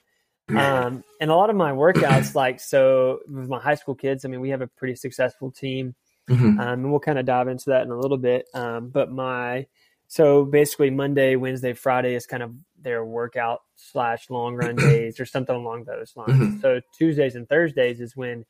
Um, 0.50 1.04
and 1.20 1.30
a 1.30 1.36
lot 1.36 1.48
of 1.48 1.54
my 1.56 1.70
workouts, 1.70 2.34
like 2.34 2.58
so 2.58 3.20
with 3.28 3.48
my 3.48 3.60
high 3.60 3.76
school 3.76 3.94
kids, 3.94 4.24
I 4.24 4.28
mean, 4.28 4.40
we 4.40 4.50
have 4.50 4.62
a 4.62 4.66
pretty 4.66 4.96
successful 4.96 5.50
team. 5.52 5.94
Mhm. 6.28 6.58
Um, 6.58 6.60
and 6.60 6.90
we'll 6.90 7.00
kind 7.00 7.18
of 7.18 7.24
dive 7.24 7.48
into 7.48 7.70
that 7.70 7.82
in 7.82 7.90
a 7.90 7.96
little 7.98 8.18
bit. 8.18 8.46
Um, 8.54 8.88
but 8.88 9.10
my 9.12 9.66
so 10.10 10.44
basically 10.44 10.90
Monday, 10.90 11.36
Wednesday, 11.36 11.72
Friday 11.72 12.16
is 12.16 12.26
kind 12.26 12.42
of 12.42 12.52
their 12.82 13.04
workout 13.04 13.60
slash 13.76 14.28
long 14.28 14.56
run 14.56 14.76
days 14.80 15.20
or 15.20 15.24
something 15.24 15.54
along 15.54 15.84
those 15.84 16.16
lines. 16.16 16.36
Mhm. 16.36 16.60
So 16.60 16.80
Tuesdays 16.98 17.36
and 17.36 17.48
Thursdays 17.48 18.00
is 18.00 18.16
when 18.16 18.44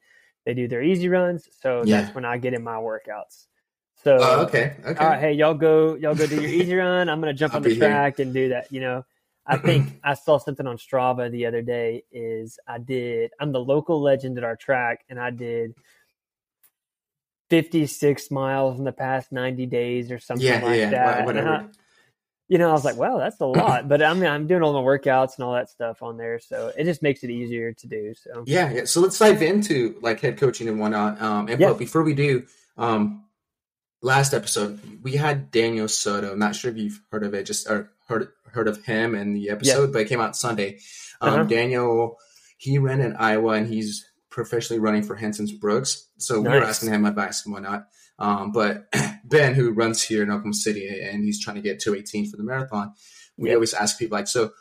they 0.47 0.55
do 0.55 0.67
their 0.67 0.83
easy 0.83 1.11
runs. 1.11 1.47
So 1.61 1.83
Yeah. 1.85 2.01
that's 2.01 2.15
when 2.15 2.25
I 2.25 2.39
get 2.39 2.55
in 2.55 2.65
my 2.65 2.77
workouts. 2.77 3.49
So 4.03 4.17
Oh, 4.23 4.45
okay. 4.47 4.75
Okay. 4.87 4.99
all 4.99 5.11
right, 5.11 5.21
hey, 5.21 5.33
y'all 5.35 5.53
go, 5.53 5.97
y'all 5.97 6.15
go 6.15 6.27
do 6.27 6.41
your 6.41 6.51
easy 6.51 6.75
run. 6.87 7.11
I'm 7.11 7.21
gonna 7.21 7.35
jump 7.35 7.55
on 7.55 7.63
the 7.63 7.69
be 7.69 7.75
here. 7.75 7.91
track 7.91 8.21
and 8.21 8.33
do 8.33 8.49
that. 8.49 8.73
You 8.73 8.81
know, 8.81 9.05
I 9.47 9.59
think 9.59 10.01
I 10.03 10.15
saw 10.15 10.39
something 10.39 10.67
on 10.67 10.79
Strava 10.79 11.31
the 11.31 11.45
other 11.45 11.61
day. 11.61 12.05
Is 12.11 12.59
I 12.67 12.79
did. 12.79 13.33
I'm 13.39 13.53
the 13.53 13.61
local 13.61 14.01
legend 14.01 14.39
at 14.39 14.45
our 14.45 14.57
track, 14.57 15.05
and 15.11 15.21
I 15.21 15.29
did 15.29 15.75
56 17.51 18.31
miles 18.31 18.79
in 18.79 18.85
the 18.85 18.93
past 18.93 19.33
90 19.33 19.67
days 19.67 20.11
or 20.11 20.19
something 20.19 20.47
yeah, 20.47 20.65
like 20.65 20.79
yeah, 20.79 20.91
that. 20.91 21.27
whatever. 21.27 21.49
I- 21.49 21.67
you 22.49 22.59
know, 22.59 22.69
I 22.69 22.73
was 22.73 22.85
like, 22.85 22.97
wow, 22.97 23.17
that's 23.19 23.39
a 23.41 23.47
lot. 23.47 23.87
But 23.89 24.03
I 24.03 24.13
mean, 24.13 24.27
I'm 24.27 24.49
doing 24.49 24.63
all 24.65 24.73
my 24.73 24.81
workouts 24.81 25.37
and 25.37 25.45
all 25.45 25.53
that 25.55 25.71
stuff 25.71 26.03
on 26.03 26.17
there, 26.17 26.41
so 26.41 26.73
it 26.77 26.83
just 26.83 27.01
makes 27.01 27.23
it 27.23 27.31
easier 27.31 27.73
to 27.75 27.87
do. 27.87 28.13
So 28.21 28.43
Yeah, 28.45 28.73
yeah. 28.73 28.85
So 28.87 29.01
let's 29.01 29.17
dive 29.21 29.41
into 29.41 29.97
like 30.03 30.19
head 30.19 30.37
coaching 30.37 30.69
and 30.69 30.81
whatnot. 30.81 31.23
Um, 31.23 31.47
and 31.49 31.61
Yeah. 31.61 31.69
but 31.69 31.79
before 31.79 32.03
we 32.03 32.13
do, 32.13 32.45
um, 32.77 33.25
last 34.03 34.35
episode 34.35 34.81
we 35.01 35.13
had 35.13 35.53
Daniel 35.53 35.87
Soto. 35.87 36.33
I'm 36.33 36.41
not 36.41 36.57
sure 36.57 36.73
if 36.73 36.77
you've 36.77 37.01
heard 37.13 37.23
of 37.23 37.35
it, 37.35 37.45
just 37.47 37.69
or 37.71 37.93
heard 38.09 38.27
heard 38.51 38.67
of 38.67 38.85
him 38.85 39.15
and 39.15 39.37
the 39.37 39.51
episode, 39.51 39.93
but 39.93 40.03
it 40.03 40.09
came 40.09 40.21
out 40.21 40.35
Sunday. 40.37 40.81
Um, 41.21 41.33
Uh-huh. 41.35 41.43
Daniel, 41.45 42.19
he 42.59 42.79
ran 42.79 43.01
in 43.01 43.15
Iowa 43.15 43.53
and 43.53 43.69
he's 43.69 44.10
professionally 44.31 44.81
running 44.81 45.03
for 45.03 45.17
Hansons-Brooks. 45.17 46.09
So 46.19 46.41
we 46.41 46.49
were 46.49 46.63
asking 46.63 46.93
him 46.93 47.05
advice 47.05 47.45
and 47.45 47.53
whatnot. 47.53 47.87
Um, 48.19 48.53
but 48.53 48.87
Ben, 49.25 49.55
who 49.55 49.73
runs 49.73 50.03
here 50.03 50.23
in 50.23 50.31
Oklahoma 50.31 50.55
City, 50.55 50.87
and 50.89 51.25
he's 51.25 51.41
trying 51.43 51.57
to 51.57 51.63
get 51.63 51.81
to 51.81 51.95
18 51.95 52.31
for 52.31 52.37
the 52.37 52.45
marathon, 52.45 52.93
we 53.37 53.49
Yeah. 53.49 53.55
always 53.55 53.75
ask 53.75 53.99
people 53.99 54.17
like, 54.17 54.29
so 54.29 54.53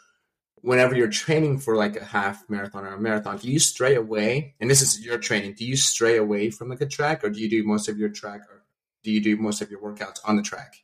whenever 0.61 0.95
you're 0.95 1.07
training 1.07 1.59
for 1.59 1.75
like 1.75 1.95
a 1.95 2.03
half 2.03 2.43
marathon 2.49 2.85
or 2.85 2.93
a 2.93 2.99
marathon, 2.99 3.37
do 3.37 3.49
you 3.49 3.59
stray 3.59 3.95
away? 3.95 4.55
And 4.59 4.69
this 4.69 4.81
is 4.81 5.05
your 5.05 5.17
training. 5.17 5.53
Do 5.53 5.65
you 5.65 5.75
stray 5.77 6.17
away 6.17 6.49
from 6.49 6.69
like 6.69 6.81
a 6.81 6.85
track, 6.85 7.23
or 7.23 7.29
do 7.29 7.39
you 7.39 7.49
do 7.49 7.63
most 7.63 7.87
of 7.89 7.97
your 7.97 8.09
track, 8.09 8.41
or 8.49 8.63
do 9.03 9.11
you 9.11 9.21
do 9.21 9.37
most 9.37 9.61
of 9.61 9.69
your 9.69 9.81
workouts 9.81 10.19
on 10.25 10.35
the 10.35 10.41
track? 10.41 10.75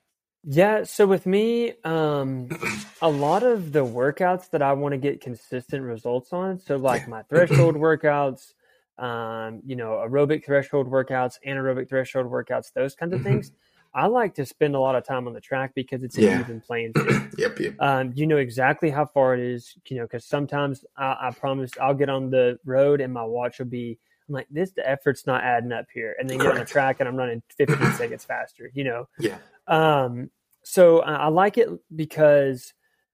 Yeah, 0.47 0.83
so 0.83 1.07
with 1.07 1.25
me, 1.25 1.73
um, 1.83 2.49
a 3.01 3.09
lot 3.09 3.43
of 3.43 3.71
the 3.71 3.83
workouts 3.85 4.49
that 4.51 4.61
I 4.61 4.73
want 4.73 4.93
to 4.93 4.97
get 4.97 5.19
consistent 5.21 5.83
results 5.83 6.31
on, 6.33 6.59
so 6.59 6.75
like 6.77 7.07
my 7.07 7.23
threshold 7.23 7.75
workouts, 7.75 8.53
um, 8.97 9.61
you 9.65 9.75
know, 9.75 10.03
aerobic 10.07 10.45
threshold 10.45 10.89
workouts, 10.89 11.35
anaerobic 11.45 11.89
threshold 11.89 12.27
workouts, 12.27 12.71
those 12.73 12.95
kinds 12.95 13.13
of 13.13 13.19
Mhm. 13.21 13.23
things. 13.23 13.51
I 13.93 14.07
like 14.07 14.35
to 14.35 14.45
spend 14.45 14.75
a 14.75 14.79
lot 14.79 14.95
of 14.95 15.05
time 15.05 15.25
on 15.27 15.33
the 15.33 15.39
track 15.41 15.71
because 15.73 16.03
it's 16.03 16.17
an 16.17 16.23
Yeah. 16.23 16.39
even 16.41 16.59
playing 16.61 16.93
field. 16.93 17.33
Yep, 17.37 17.59
yep. 17.59 17.73
Um, 17.79 18.11
you 18.15 18.27
know 18.27 18.37
exactly 18.37 18.89
how 18.89 19.05
far 19.05 19.33
it 19.33 19.39
is, 19.39 19.77
you 19.87 19.97
know, 19.97 20.03
because 20.03 20.25
sometimes 20.25 20.83
I, 20.97 21.17
I 21.27 21.31
promise 21.31 21.71
I'll 21.81 21.93
get 21.93 22.09
on 22.09 22.29
the 22.29 22.59
road 22.65 22.99
and 23.01 23.13
my 23.13 23.23
watch 23.23 23.59
will 23.59 23.65
be, 23.67 23.97
I'm 24.27 24.33
like, 24.33 24.47
this, 24.49 24.71
the 24.71 24.87
effort's 24.89 25.25
not 25.25 25.43
adding 25.43 25.71
up 25.71 25.85
here. 25.93 26.15
And 26.19 26.29
then 26.29 26.39
get 26.39 26.51
on 26.51 26.57
the 26.57 26.65
track 26.65 26.97
and 26.99 27.07
I'm 27.07 27.15
running 27.15 27.41
15 27.57 27.91
seconds 27.93 28.25
faster, 28.25 28.69
you 28.73 28.83
know? 28.83 29.07
Yeah. 29.19 29.37
Um, 29.67 30.29
so 30.63 30.99
I, 31.01 31.13
I 31.13 31.27
like 31.27 31.57
it 31.57 31.69
because 31.95 32.73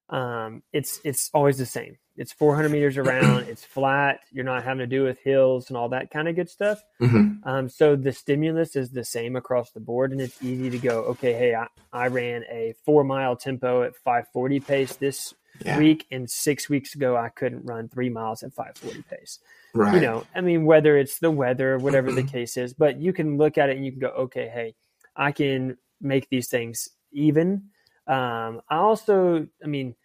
um, 0.09 0.63
it's 0.73 0.99
it's 1.03 1.29
always 1.33 1.57
the 1.57 1.65
same. 1.65 1.97
It's 2.17 2.33
400 2.33 2.69
meters 2.69 2.97
around. 2.97 3.43
It's 3.43 3.63
flat. 3.63 4.19
You're 4.31 4.45
not 4.45 4.63
having 4.63 4.79
to 4.79 4.87
do 4.87 5.03
with 5.03 5.19
hills 5.19 5.69
and 5.69 5.77
all 5.77 5.89
that 5.89 6.11
kind 6.11 6.27
of 6.27 6.35
good 6.35 6.49
stuff. 6.49 6.83
hmm 6.99 7.33
Um, 7.43 7.69
so 7.69 7.95
the 7.95 8.11
stimulus 8.11 8.75
is 8.75 8.91
the 8.91 9.03
same 9.05 9.35
across 9.35 9.71
the 9.71 9.79
board, 9.79 10.11
and 10.11 10.21
it's 10.21 10.41
easy 10.43 10.69
to 10.69 10.77
go. 10.77 10.99
Okay, 11.11 11.33
hey, 11.33 11.55
I, 11.55 11.67
I 11.91 12.07
ran 12.07 12.43
a 12.51 12.73
four 12.85 13.03
mile 13.03 13.35
tempo 13.35 13.83
at 13.83 13.95
540 13.95 14.59
pace 14.59 14.95
this 14.97 15.33
Yeah. 15.65 15.77
week, 15.77 16.05
and 16.11 16.29
six 16.29 16.69
weeks 16.69 16.95
ago 16.95 17.15
I 17.17 17.29
couldn't 17.29 17.65
run 17.65 17.89
three 17.89 18.09
miles 18.09 18.43
at 18.43 18.53
540 18.53 19.01
pace 19.03 19.39
right. 19.73 19.93
you 19.93 19.99
know 20.01 20.23
i 20.35 20.41
mean 20.41 20.65
whether 20.65 20.97
it's 20.97 21.19
the 21.19 21.29
weather 21.31 21.77
whatever 21.77 22.11
the 22.11 22.23
case 22.23 22.57
is 22.57 22.73
but 22.73 22.99
you 22.99 23.13
can 23.13 23.37
look 23.37 23.57
at 23.57 23.69
it 23.69 23.75
and 23.77 23.85
you 23.85 23.91
can 23.91 23.99
go 23.99 24.07
okay 24.09 24.49
hey 24.49 24.73
i 25.15 25.31
can 25.31 25.77
make 26.01 26.27
these 26.29 26.47
things 26.49 26.89
even 27.11 27.63
um 28.07 28.61
i 28.69 28.75
also 28.77 29.47
i 29.63 29.67
mean 29.67 29.95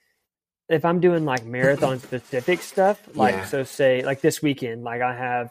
if 0.68 0.84
i'm 0.84 1.00
doing 1.00 1.24
like 1.24 1.44
marathon 1.44 1.98
specific 2.08 2.60
stuff 2.60 3.00
like 3.14 3.34
Yeah. 3.34 3.44
so 3.44 3.62
say 3.64 4.02
like 4.02 4.20
this 4.20 4.42
weekend 4.42 4.82
like 4.84 5.00
i 5.02 5.14
have 5.14 5.50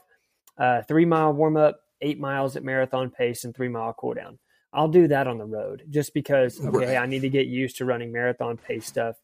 a 0.58 0.84
three 0.84 1.06
mile 1.06 1.32
warm 1.34 1.58
up 1.58 1.80
eight 2.02 2.20
miles 2.20 2.56
at 2.56 2.64
marathon 2.64 3.10
pace 3.10 3.44
and 3.46 3.56
three 3.56 3.70
mile 3.70 3.94
cool 3.94 4.14
down 4.14 4.38
i'll 4.74 4.88
do 4.90 5.08
that 5.08 5.28
on 5.28 5.38
the 5.38 5.46
road 5.46 5.84
just 5.90 6.14
because 6.14 6.60
okay 6.60 6.96
Right. 6.96 6.98
i 6.98 7.06
need 7.06 7.22
to 7.22 7.30
get 7.30 7.48
used 7.48 7.78
to 7.78 7.86
running 7.86 8.12
marathon 8.12 8.58
pace 8.58 8.86
stuff 8.88 9.16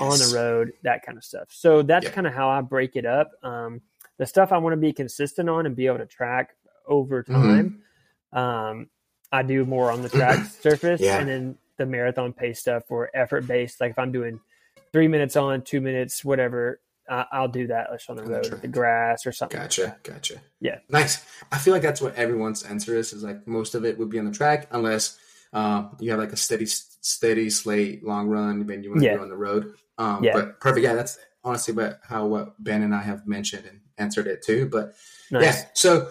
on 0.00 0.18
the 0.18 0.34
road, 0.34 0.72
that 0.82 1.06
kind 1.06 1.16
of 1.16 1.22
stuff. 1.22 1.46
So 1.52 1.80
that's 1.82 2.06
Yeah. 2.06 2.10
kind 2.10 2.26
of 2.26 2.32
how 2.34 2.48
I 2.48 2.60
break 2.60 2.96
it 2.96 3.06
up. 3.06 3.30
Um, 3.44 3.82
the 4.18 4.26
stuff 4.26 4.50
I 4.50 4.58
want 4.58 4.72
to 4.72 4.76
be 4.76 4.92
consistent 4.92 5.48
on 5.48 5.64
and 5.64 5.76
be 5.76 5.86
able 5.86 5.98
to 5.98 6.06
track 6.06 6.56
over 6.88 7.22
Mm-hmm. 7.22 7.32
time, 7.32 7.82
um, 8.32 8.90
I 9.30 9.42
do 9.44 9.64
more 9.64 9.92
on 9.92 10.02
the 10.02 10.08
track 10.08 10.44
surface, 10.60 11.00
Yeah. 11.00 11.18
and 11.20 11.28
then 11.28 11.58
the 11.76 11.86
marathon 11.86 12.32
pace 12.32 12.58
stuff 12.58 12.82
or 12.90 13.10
effort 13.14 13.46
based. 13.46 13.80
Like 13.80 13.92
if 13.92 13.98
I'm 14.00 14.10
doing 14.10 14.40
three 14.96 15.08
minutes 15.08 15.36
on, 15.36 15.60
two 15.60 15.82
minutes, 15.82 16.24
whatever, 16.24 16.80
I 17.06 17.26
I'll 17.30 17.48
do 17.48 17.66
that 17.66 17.88
just 17.92 18.08
on 18.08 18.16
the 18.16 18.22
road, 18.24 18.46
the 18.62 18.66
grass 18.68 19.26
or 19.26 19.32
something. 19.32 19.60
Gotcha, 19.60 19.82
that. 19.82 20.02
gotcha. 20.02 20.36
Yeah. 20.58 20.78
Nice. 20.88 21.22
I 21.52 21.58
feel 21.58 21.74
like 21.74 21.82
that's 21.82 22.00
what 22.00 22.14
everyone's 22.14 22.62
answer 22.62 22.96
is. 22.96 23.12
Is 23.12 23.22
like 23.22 23.46
most 23.46 23.74
of 23.74 23.84
it 23.84 23.98
would 23.98 24.08
be 24.08 24.18
on 24.18 24.24
the 24.24 24.30
track, 24.32 24.68
unless 24.70 25.18
um, 25.52 25.94
you 26.00 26.10
have 26.12 26.18
like 26.18 26.32
a 26.32 26.36
steady, 26.36 26.64
steady 26.66 27.50
slate, 27.50 28.02
long 28.04 28.28
run, 28.28 28.66
then 28.66 28.82
you 28.82 28.88
want 28.90 29.02
to 29.02 29.06
Yeah. 29.06 29.16
go 29.16 29.22
on 29.22 29.28
the 29.28 29.36
road. 29.36 29.74
Um, 29.98 30.24
Yeah. 30.24 30.32
But 30.32 30.60
perfect. 30.60 30.82
Yeah, 30.84 30.94
that's 30.94 31.18
honestly 31.44 31.74
what 31.74 32.00
how 32.02 32.24
what 32.26 32.54
Ben 32.64 32.82
and 32.82 32.94
I 32.94 33.02
have 33.02 33.26
mentioned 33.26 33.66
and 33.66 33.80
answered 33.98 34.26
it 34.28 34.42
too. 34.42 34.66
But 34.72 34.94
Nice. 35.30 35.44
yeah, 35.44 35.64
so 35.74 36.08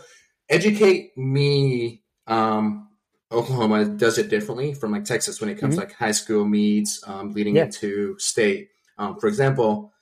educate 0.47 1.17
me. 1.17 2.03
Um, 2.27 2.89
Oklahoma 3.31 3.85
does 3.85 4.19
it 4.19 4.29
differently 4.29 4.75
from 4.75 4.91
like 4.91 5.05
Texas 5.05 5.41
when 5.41 5.49
it 5.49 5.55
comes 5.57 5.73
Mhm. 5.73 5.79
to 5.79 5.83
like 5.85 5.93
high 5.93 6.11
school 6.11 6.45
meets, 6.45 7.01
um, 7.07 7.33
leading 7.33 7.55
Yeah. 7.55 7.65
into 7.65 8.17
state. 8.19 8.69
Um, 8.97 9.19
for 9.19 9.27
example, 9.27 9.93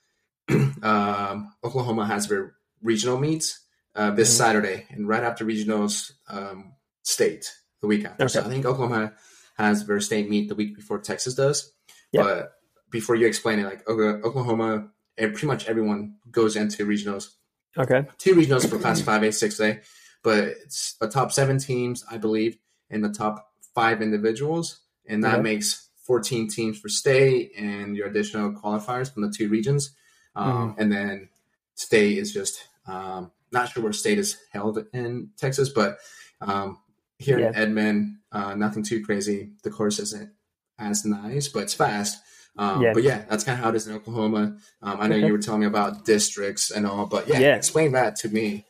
um, 0.82 1.54
Oklahoma 1.64 2.06
has 2.06 2.28
their 2.28 2.56
regional 2.82 3.20
meets 3.20 3.60
uh, 3.96 4.10
this 4.12 4.34
Mhm. 4.34 4.38
Saturday, 4.38 4.86
and 4.90 5.08
right 5.08 5.24
after 5.24 5.46
regionals, 5.46 6.14
um, 6.28 6.74
state 7.04 7.54
the 7.82 7.88
week 7.88 8.06
after. 8.06 8.28
So 8.28 8.42
I 8.42 8.50
think 8.50 8.66
Oklahoma 8.66 9.14
has 9.56 9.86
their 9.86 10.00
state 10.00 10.30
meet 10.30 10.50
the 10.50 10.56
week 10.56 10.76
before 10.76 10.98
Texas 11.00 11.36
does. 11.36 11.72
Yeah. 12.12 12.24
But 12.24 12.54
before 12.90 13.16
you 13.16 13.28
explain 13.28 13.60
it, 13.60 13.66
like 13.66 13.88
Oklahoma, 13.88 14.90
pretty 15.16 15.46
much 15.46 15.68
everyone 15.68 16.16
goes 16.32 16.56
into 16.56 16.88
regionals 16.88 17.36
Okay. 17.78 18.08
two 18.18 18.34
regionals 18.36 18.68
for 18.68 18.80
class 18.80 19.00
5A, 19.02 19.32
6A, 19.32 19.82
but 20.24 20.40
it's 20.44 20.94
the 21.00 21.08
top 21.08 21.32
seven 21.32 21.58
teams, 21.60 22.04
I 22.10 22.18
believe, 22.18 22.58
and 22.90 23.04
the 23.04 23.10
top 23.10 23.52
five 23.76 24.02
individuals. 24.02 24.80
And 25.06 25.24
that 25.24 25.36
Okay. 25.36 25.44
makes 25.44 25.90
14 26.04 26.50
teams 26.50 26.80
for 26.80 26.90
state 26.90 27.52
and 27.58 27.96
your 27.96 28.08
additional 28.08 28.52
qualifiers 28.52 29.12
from 29.14 29.24
the 29.24 29.32
two 29.32 29.50
regions. 29.50 29.96
Um, 30.36 30.76
And 30.78 30.92
then 30.92 31.30
state 31.76 32.18
is 32.18 32.34
just 32.34 32.68
um, 32.88 33.32
not 33.52 33.70
sure 33.70 33.84
where 33.84 33.94
state 33.94 34.18
is 34.20 34.38
held 34.52 34.86
in 34.94 35.30
Texas, 35.38 35.70
but 35.70 35.98
um, 36.42 36.80
here 37.20 37.38
in 37.50 37.56
Edmond, 37.56 38.18
uh, 38.32 38.56
nothing 38.56 38.84
too 38.84 39.04
crazy. 39.06 39.52
The 39.64 39.70
course 39.70 40.00
isn't 40.00 40.32
as 40.80 41.06
nice, 41.06 41.48
but 41.48 41.64
it's 41.64 41.74
fast. 41.74 42.22
Um, 42.58 42.82
Yeah. 42.82 42.94
But 42.94 43.04
yeah, 43.04 43.24
that's 43.30 43.44
kind 43.44 43.58
of 43.58 43.64
how 43.64 43.70
it 43.70 43.76
is 43.76 43.88
in 43.88 43.96
Oklahoma. 43.96 44.58
Um, 44.82 45.00
I 45.00 45.08
know 45.08 45.16
Okay. 45.16 45.26
you 45.28 45.32
were 45.32 45.40
telling 45.40 45.62
me 45.62 45.68
about 45.68 46.04
districts 46.06 46.72
and 46.72 46.86
all, 46.86 47.06
but 47.06 47.28
yeah, 47.28 47.40
Yeah. 47.40 47.56
explain 47.56 47.94
that 47.94 48.16
to 48.18 48.30
me. 48.30 48.66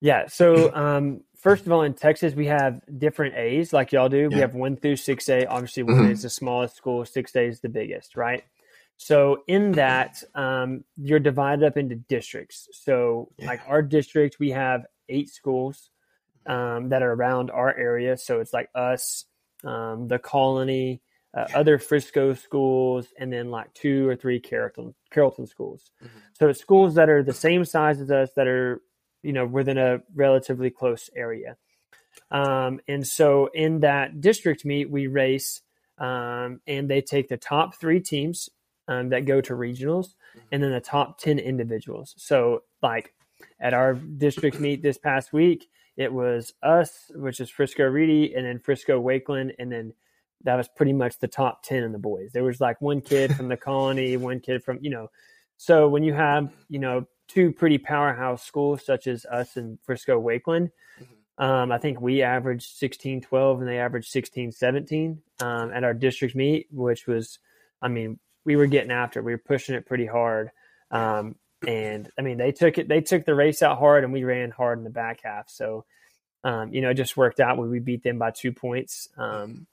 Yeah. 0.00 0.26
So, 0.28 0.74
um, 0.74 1.22
first 1.38 1.66
of 1.66 1.72
all, 1.72 1.82
in 1.82 1.94
Texas, 1.94 2.34
we 2.34 2.46
have 2.46 2.80
different 2.98 3.34
A's 3.36 3.72
like 3.72 3.92
y'all 3.92 4.08
do. 4.08 4.28
We 4.28 4.40
have 4.40 4.54
one 4.54 4.76
through 4.76 4.96
6A. 4.96 5.46
Obviously, 5.46 5.82
one 5.84 5.94
Mhm. 6.04 6.10
is 6.10 6.22
the 6.22 6.30
smallest 6.30 6.76
school, 6.76 7.04
6A 7.04 7.46
is 7.48 7.60
the 7.60 7.68
biggest, 7.68 8.16
right? 8.16 8.44
So, 8.96 9.44
in 9.46 9.72
that, 9.72 10.22
um, 10.34 10.84
you're 10.96 11.20
divided 11.20 11.64
up 11.64 11.76
into 11.76 11.94
districts. 11.94 12.68
So, 12.72 13.32
Yeah. 13.38 13.46
like 13.46 13.60
our 13.68 13.80
district, 13.82 14.38
we 14.40 14.50
have 14.50 14.86
eight 15.08 15.28
schools 15.28 15.90
um, 16.46 16.88
that 16.88 17.02
are 17.02 17.12
around 17.12 17.50
our 17.50 17.76
area. 17.76 18.16
So, 18.16 18.40
it's 18.40 18.52
like 18.54 18.70
us, 18.74 19.26
um, 19.64 20.08
the 20.08 20.18
colony, 20.18 21.02
uh, 21.34 21.46
other 21.54 21.78
Frisco 21.78 22.32
schools, 22.32 23.12
and 23.18 23.30
then 23.30 23.50
like 23.50 23.72
two 23.74 24.08
or 24.08 24.16
three 24.16 24.40
Carrollton, 24.40 24.94
Carrollton 25.10 25.46
schools. 25.46 25.90
Mhm. 26.02 26.08
So, 26.32 26.48
it's 26.48 26.60
schools 26.60 26.94
that 26.94 27.10
are 27.10 27.22
the 27.22 27.34
same 27.34 27.64
size 27.66 28.00
as 28.00 28.10
us 28.10 28.32
that 28.34 28.48
are 28.48 28.80
you 29.22 29.32
know 29.32 29.46
within 29.46 29.78
a 29.78 30.00
relatively 30.14 30.70
close 30.70 31.10
area. 31.16 31.56
Um, 32.30 32.80
and 32.88 33.06
so 33.06 33.48
in 33.54 33.80
that 33.80 34.20
district 34.20 34.64
meet 34.64 34.90
we 34.90 35.06
race 35.06 35.62
um, 35.98 36.60
and 36.66 36.88
they 36.88 37.00
take 37.00 37.28
the 37.28 37.36
top 37.36 37.74
three 37.76 38.00
teams 38.00 38.48
um, 38.86 39.10
that 39.10 39.24
go 39.24 39.40
to 39.40 39.52
regionals 39.54 40.14
and 40.50 40.62
then 40.62 40.72
the 40.72 40.80
top 40.80 41.18
10 41.18 41.38
individuals. 41.38 42.14
So 42.18 42.62
like 42.82 43.14
at 43.60 43.74
our 43.74 43.94
district 43.94 44.60
meet 44.60 44.82
this 44.82 44.98
past 44.98 45.32
week 45.32 45.68
it 45.96 46.12
was 46.12 46.52
us 46.62 47.10
which 47.14 47.40
is 47.40 47.50
frisco 47.50 47.84
reedy 47.84 48.34
and 48.34 48.46
then 48.46 48.58
frisco 48.58 49.00
wakeland 49.00 49.52
and 49.58 49.70
then 49.70 49.92
that 50.44 50.56
was 50.56 50.68
pretty 50.68 50.92
much 50.92 51.18
the 51.18 51.28
top 51.28 51.62
10 51.62 51.82
in 51.82 51.92
the 51.92 51.98
boys. 51.98 52.30
There 52.32 52.44
was 52.44 52.60
like 52.60 52.80
one 52.80 53.00
kid 53.00 53.34
from 53.34 53.48
the 53.48 53.56
colony, 53.68 54.16
one 54.16 54.40
kid 54.40 54.62
from, 54.62 54.78
you 54.80 54.90
know, 54.90 55.10
so 55.56 55.88
when 55.88 56.04
you 56.04 56.12
have, 56.12 56.52
you 56.68 56.78
know, 56.78 57.06
two 57.28 57.52
pretty 57.52 57.78
powerhouse 57.78 58.42
schools 58.44 58.84
such 58.84 59.06
as 59.06 59.24
us 59.26 59.56
and 59.56 59.78
Frisco 59.84 60.20
Wakeland, 60.20 60.70
Mm-hmm. 61.00 61.44
um, 61.44 61.70
I 61.70 61.78
think 61.78 62.00
we 62.00 62.22
averaged 62.22 62.76
16, 62.76 63.20
12 63.20 63.60
and 63.60 63.68
they 63.68 63.78
averaged 63.78 64.08
16, 64.10 64.50
17 64.50 65.22
um, 65.40 65.70
at 65.72 65.84
our 65.84 65.94
district 65.94 66.34
meet, 66.34 66.66
which 66.72 67.06
was, 67.06 67.38
I 67.80 67.86
mean, 67.86 68.18
we 68.44 68.56
were 68.56 68.66
getting 68.66 68.90
after 68.90 69.20
it. 69.20 69.24
We 69.24 69.32
were 69.32 69.38
pushing 69.38 69.76
it 69.76 69.86
pretty 69.86 70.06
hard. 70.06 70.50
Um, 70.90 71.36
and 71.66 72.10
I 72.18 72.22
mean, 72.22 72.38
they 72.38 72.50
took 72.50 72.78
it, 72.78 72.88
they 72.88 73.00
took 73.00 73.24
the 73.24 73.34
race 73.34 73.62
out 73.62 73.78
hard 73.78 74.02
and 74.02 74.12
we 74.12 74.24
ran 74.24 74.50
hard 74.50 74.78
in 74.78 74.84
the 74.84 74.90
back 74.90 75.20
half. 75.22 75.48
So, 75.48 75.84
um, 76.44 76.72
you 76.72 76.80
know, 76.80 76.90
it 76.90 76.94
just 76.94 77.16
worked 77.16 77.40
out 77.40 77.58
when 77.58 77.70
we 77.70 77.78
beat 77.78 78.02
them 78.02 78.18
by 78.18 78.30
two 78.32 78.52
points. 78.52 79.08
Um, 79.16 79.66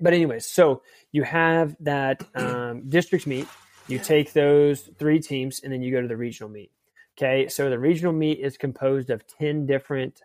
but 0.00 0.12
anyways, 0.12 0.46
so 0.46 0.82
you 1.12 1.22
have 1.22 1.76
that 1.80 2.22
um, 2.34 2.88
district 2.88 3.26
meet. 3.26 3.48
You 3.88 3.98
take 3.98 4.32
those 4.32 4.80
three 4.98 5.20
teams, 5.20 5.60
and 5.60 5.72
then 5.72 5.82
you 5.82 5.92
go 5.92 6.00
to 6.00 6.08
the 6.08 6.16
regional 6.16 6.50
meet. 6.50 6.70
Okay, 7.16 7.48
so 7.48 7.70
the 7.70 7.78
regional 7.78 8.12
meet 8.12 8.40
is 8.40 8.56
composed 8.56 9.10
of 9.10 9.26
ten 9.26 9.66
different, 9.66 10.22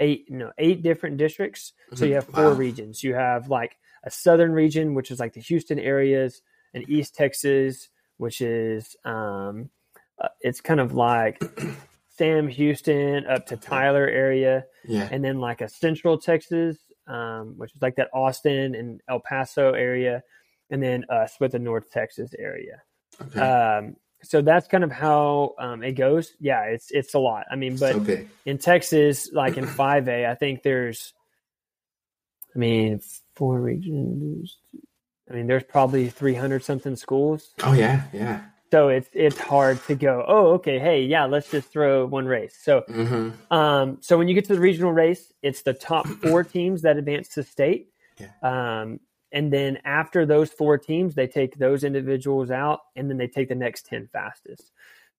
eight 0.00 0.26
no 0.30 0.52
eight 0.58 0.82
different 0.82 1.16
districts. 1.16 1.72
So 1.94 2.04
you 2.04 2.12
Mhm. 2.12 2.14
have 2.14 2.26
four 2.26 2.50
Wow. 2.50 2.56
regions. 2.56 3.02
You 3.02 3.14
have 3.14 3.48
like 3.48 3.76
a 4.04 4.10
southern 4.10 4.52
region, 4.52 4.94
which 4.94 5.10
is 5.10 5.18
like 5.18 5.32
the 5.32 5.40
Houston 5.40 5.78
areas, 5.80 6.42
and 6.74 6.88
East 6.88 7.14
Texas, 7.16 7.88
which 8.18 8.40
is 8.40 8.96
um, 9.04 9.70
uh, 10.18 10.28
it's 10.40 10.60
kind 10.60 10.80
of 10.80 10.94
like 10.94 11.40
Sam 12.08 12.48
Houston 12.48 13.26
up 13.26 13.46
to 13.46 13.56
Tyler 13.56 14.06
area 14.08 14.64
Yeah. 14.84 15.08
and 15.10 15.22
then 15.24 15.40
like 15.40 15.60
a 15.60 15.68
central 15.68 16.18
Texas, 16.18 16.78
um, 17.06 17.58
which 17.58 17.74
is 17.74 17.82
like 17.82 17.96
that 17.96 18.10
Austin 18.14 18.74
and 18.74 19.00
El 19.08 19.20
Paso 19.20 19.72
area, 19.72 20.22
and 20.70 20.82
then 20.82 21.04
us 21.10 21.38
with 21.40 21.52
the 21.52 21.58
North 21.58 21.90
Texas 21.90 22.32
area. 22.38 22.82
Okay. 23.20 23.40
Um, 23.40 23.96
so 24.28 24.42
that's 24.42 24.66
kind 24.68 24.84
of 24.84 24.92
how 24.92 25.54
um, 25.58 25.82
it 25.82 25.92
goes. 25.92 26.32
Yeah, 26.40 26.62
it's 26.64 26.90
it's 26.90 27.14
a 27.14 27.18
lot. 27.18 27.46
I 27.50 27.56
mean, 27.56 27.76
but 27.76 27.94
in 28.44 28.58
Texas, 28.58 29.30
like 29.32 29.56
in 29.56 29.66
five 29.66 30.08
A, 30.08 30.26
I 30.26 30.34
think 30.34 30.62
there's, 30.62 31.12
I 32.54 32.58
mean, 32.58 33.00
four 33.34 33.60
regions. 33.60 34.56
I 35.30 35.34
mean, 35.34 35.46
there's 35.46 35.64
probably 35.64 36.08
three 36.08 36.34
hundred 36.34 36.64
something 36.64 36.96
schools. 36.96 37.50
Oh 37.62 37.72
yeah, 37.72 38.02
yeah. 38.12 38.40
So 38.72 38.88
it's 38.88 39.08
it's 39.12 39.38
hard 39.38 39.82
to 39.86 39.94
go. 39.94 40.24
Oh, 40.26 40.54
okay. 40.54 40.78
Hey, 40.78 41.02
yeah, 41.04 41.26
let's 41.26 41.50
just 41.50 41.68
throw 41.68 42.06
one 42.06 42.26
race. 42.26 42.56
So 42.62 42.82
Mm-hmm. 42.88 43.52
um, 43.54 43.98
so 44.00 44.18
when 44.18 44.28
you 44.28 44.34
get 44.34 44.46
to 44.46 44.54
the 44.54 44.60
regional 44.60 44.92
race, 44.92 45.32
it's 45.42 45.62
the 45.62 45.72
top 45.74 46.06
four 46.06 46.42
teams 46.56 46.82
that 46.82 46.96
advance 46.96 47.28
to 47.30 47.42
state. 47.42 47.88
Yeah. 48.18 48.30
Um, 48.42 49.00
and 49.36 49.52
then 49.52 49.76
after 49.84 50.24
those 50.24 50.50
four 50.50 50.78
teams, 50.78 51.14
they 51.14 51.26
take 51.26 51.58
those 51.58 51.84
individuals 51.84 52.50
out 52.50 52.80
and 52.96 53.10
then 53.10 53.18
they 53.18 53.28
take 53.28 53.50
the 53.50 53.54
next 53.54 53.84
10 53.84 54.08
fastest. 54.10 54.72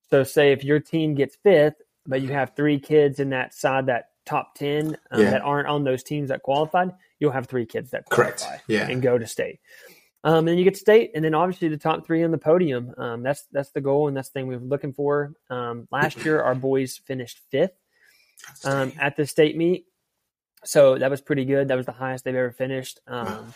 So 0.09 0.23
say 0.23 0.51
if 0.53 0.63
your 0.63 0.79
team 0.79 1.13
gets 1.13 1.35
fifth, 1.35 1.75
but 2.07 2.21
you 2.23 2.29
have 2.29 2.55
three 2.55 2.79
kids 2.79 3.19
in 3.19 3.29
that 3.29 3.53
side, 3.53 3.85
that 3.85 4.05
top 4.25 4.55
10 4.55 4.97
um, 5.11 5.21
Yeah. 5.21 5.29
that 5.29 5.41
aren't 5.43 5.67
on 5.67 5.83
those 5.83 6.01
teams 6.01 6.29
that 6.29 6.41
qualified, 6.41 6.95
you'll 7.19 7.31
have 7.31 7.45
three 7.45 7.67
kids 7.67 7.91
that 7.91 8.09
Correct. 8.09 8.39
qualify 8.39 8.63
Yeah. 8.67 8.87
and 8.89 9.03
go 9.03 9.19
to 9.19 9.27
state. 9.27 9.59
Um, 10.23 10.47
and 10.47 10.57
you 10.57 10.63
get 10.63 10.75
state, 10.75 11.11
and 11.13 11.23
then 11.23 11.35
obviously 11.35 11.67
the 11.67 11.77
top 11.77 12.03
three 12.07 12.23
on 12.23 12.31
the 12.31 12.39
podium. 12.39 12.95
Um, 12.97 13.21
that's 13.21 13.45
that's 13.51 13.69
the 13.69 13.81
goal, 13.81 14.07
and 14.07 14.17
that's 14.17 14.29
the 14.29 14.33
thing 14.33 14.47
we 14.47 14.55
are 14.55 14.59
looking 14.59 14.93
for. 14.93 15.33
Um, 15.51 15.87
last 15.91 16.25
year, 16.25 16.41
our 16.41 16.55
boys 16.55 16.97
finished 16.97 17.39
fifth 17.51 17.77
um, 18.65 18.91
at 18.99 19.15
the 19.15 19.27
state 19.27 19.55
meet, 19.55 19.85
so 20.67 20.97
that 20.97 21.09
was 21.09 21.21
pretty 21.21 21.45
good. 21.45 21.69
That 21.69 21.75
was 21.77 21.85
the 21.85 21.91
highest 21.93 22.25
they've 22.25 22.35
ever 22.35 22.51
finished 22.51 22.99
um, 23.07 23.53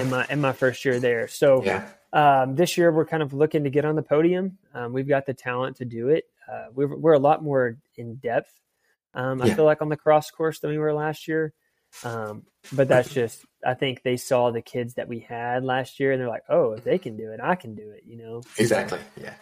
in 0.00 0.10
my 0.10 0.26
in 0.30 0.40
my 0.40 0.52
first 0.52 0.84
year 0.84 0.98
there. 0.98 1.28
So 1.28 1.62
yeah. 1.62 1.88
um, 2.12 2.56
this 2.56 2.76
year 2.78 2.90
we're 2.90 3.04
kind 3.06 3.22
of 3.22 3.32
looking 3.34 3.64
to 3.64 3.70
get 3.70 3.84
on 3.84 3.94
the 3.96 4.02
podium. 4.02 4.58
Um, 4.74 4.92
we've 4.92 5.08
got 5.08 5.26
the 5.26 5.34
talent 5.34 5.76
to 5.76 5.84
do 5.84 6.08
it. 6.08 6.24
Uh, 6.50 6.66
we're 6.74 6.96
we're 6.96 7.12
a 7.12 7.18
lot 7.18 7.42
more 7.42 7.76
in 7.96 8.16
depth. 8.16 8.52
Um, 9.14 9.40
I 9.42 9.46
Yeah. 9.46 9.54
feel 9.54 9.64
like 9.64 9.82
on 9.82 9.88
the 9.90 9.96
cross 9.96 10.30
course 10.30 10.58
than 10.60 10.70
we 10.70 10.78
were 10.78 10.92
last 10.92 11.28
year. 11.28 11.52
Um, 12.02 12.42
but 12.72 12.88
that's 12.88 13.08
just 13.12 13.44
I 13.64 13.74
think 13.74 14.02
they 14.02 14.16
saw 14.16 14.50
the 14.50 14.62
kids 14.62 14.94
that 14.94 15.06
we 15.06 15.20
had 15.20 15.64
last 15.64 16.00
year 16.00 16.10
and 16.12 16.20
they're 16.20 16.28
like, 16.28 16.42
oh, 16.48 16.72
if 16.72 16.82
they 16.82 16.98
can 16.98 17.16
do 17.16 17.30
it, 17.30 17.40
I 17.40 17.54
can 17.54 17.74
do 17.76 17.90
it. 17.90 18.02
You 18.06 18.16
know. 18.16 18.42
Exactly. 18.58 18.98
Yeah. 19.20 19.34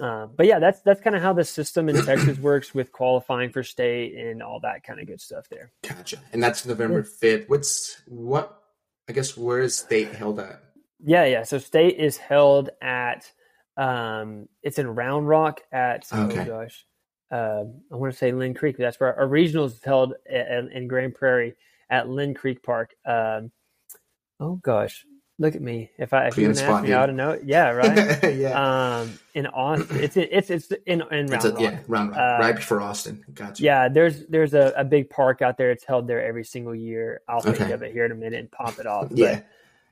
Um, 0.00 0.30
but 0.36 0.46
yeah, 0.46 0.58
that's 0.58 0.80
that's 0.82 1.00
kind 1.00 1.16
of 1.16 1.22
how 1.22 1.32
the 1.32 1.44
system 1.44 1.88
in 1.88 2.04
Texas 2.04 2.38
works 2.38 2.74
with 2.74 2.92
qualifying 2.92 3.50
for 3.50 3.62
state 3.62 4.14
and 4.14 4.42
all 4.42 4.60
that 4.60 4.84
kind 4.84 5.00
of 5.00 5.06
good 5.06 5.20
stuff 5.20 5.48
there. 5.48 5.72
Gotcha. 5.86 6.18
And 6.32 6.42
that's 6.42 6.64
November 6.64 7.02
fifth. 7.02 7.48
What's 7.48 8.02
what? 8.06 8.62
I 9.08 9.12
guess 9.12 9.36
where 9.36 9.60
is 9.60 9.76
state 9.76 10.14
held 10.14 10.38
at? 10.38 10.62
Yeah, 11.04 11.24
yeah. 11.24 11.42
So 11.44 11.58
state 11.58 11.96
is 11.98 12.16
held 12.16 12.70
at 12.80 13.30
um 13.76 14.48
it's 14.62 14.78
in 14.78 14.86
Round 14.86 15.28
Rock 15.28 15.60
at 15.72 16.06
Okay. 16.12 16.40
oh 16.40 16.44
gosh. 16.44 16.84
Uh, 17.30 17.64
I 17.92 17.96
want 17.96 18.10
to 18.12 18.18
say 18.18 18.32
Lynn 18.32 18.54
Creek, 18.54 18.76
but 18.78 18.84
that's 18.84 18.98
where 18.98 19.14
our 19.14 19.28
regionals 19.28 19.72
is 19.74 19.84
held 19.84 20.14
in, 20.30 20.70
in 20.72 20.88
Grand 20.88 21.14
Prairie 21.14 21.54
at 21.90 22.08
Lynn 22.08 22.32
Creek 22.32 22.62
Park. 22.62 22.94
Um, 23.04 23.52
oh 24.40 24.54
gosh, 24.62 25.04
look 25.38 25.54
at 25.54 25.62
me. 25.62 25.90
If 25.98 26.12
I 26.12 26.26
if 26.28 26.34
Put 26.34 26.40
you 26.42 26.42
you 26.42 26.48
on 26.48 26.54
would 26.54 26.64
the 26.64 26.72
ask 26.72 26.84
me. 26.84 26.92
I 26.94 27.06
would 27.06 27.14
know. 27.14 27.38
Yeah, 27.44 27.70
right. 27.70 28.34
yeah. 28.36 28.98
um, 29.00 29.18
in 29.34 29.46
Austin, 29.46 30.00
it's 30.00 30.16
it's 30.16 30.50
it's 30.50 30.70
in 30.86 31.02
in 31.10 31.26
Round 31.26 31.32
It's 31.34 31.44
a, 31.44 31.50
Rock. 31.52 31.60
yeah, 31.60 31.78
round 31.88 32.10
rock, 32.10 32.18
Uh, 32.18 32.42
right 32.42 32.56
before 32.56 32.80
Austin. 32.80 33.24
Gotcha. 33.34 33.62
Yeah, 33.62 33.88
there's 33.88 34.26
there's 34.26 34.54
a, 34.54 34.72
a 34.76 34.84
big 34.84 35.10
park 35.10 35.40
out 35.42 35.56
there. 35.58 35.70
It's 35.70 35.84
held 35.84 36.06
there 36.08 36.24
every 36.24 36.44
single 36.44 36.74
year. 36.74 37.20
I'll 37.28 37.40
think 37.40 37.60
Okay. 37.60 37.72
of 37.72 37.82
it 37.82 37.92
here 37.92 38.04
in 38.04 38.12
a 38.12 38.16
minute 38.16 38.40
and 38.40 38.50
pop 38.50 38.78
it 38.78 38.86
off. 38.86 39.08
But, 39.10 39.18
Yeah. 39.18 39.40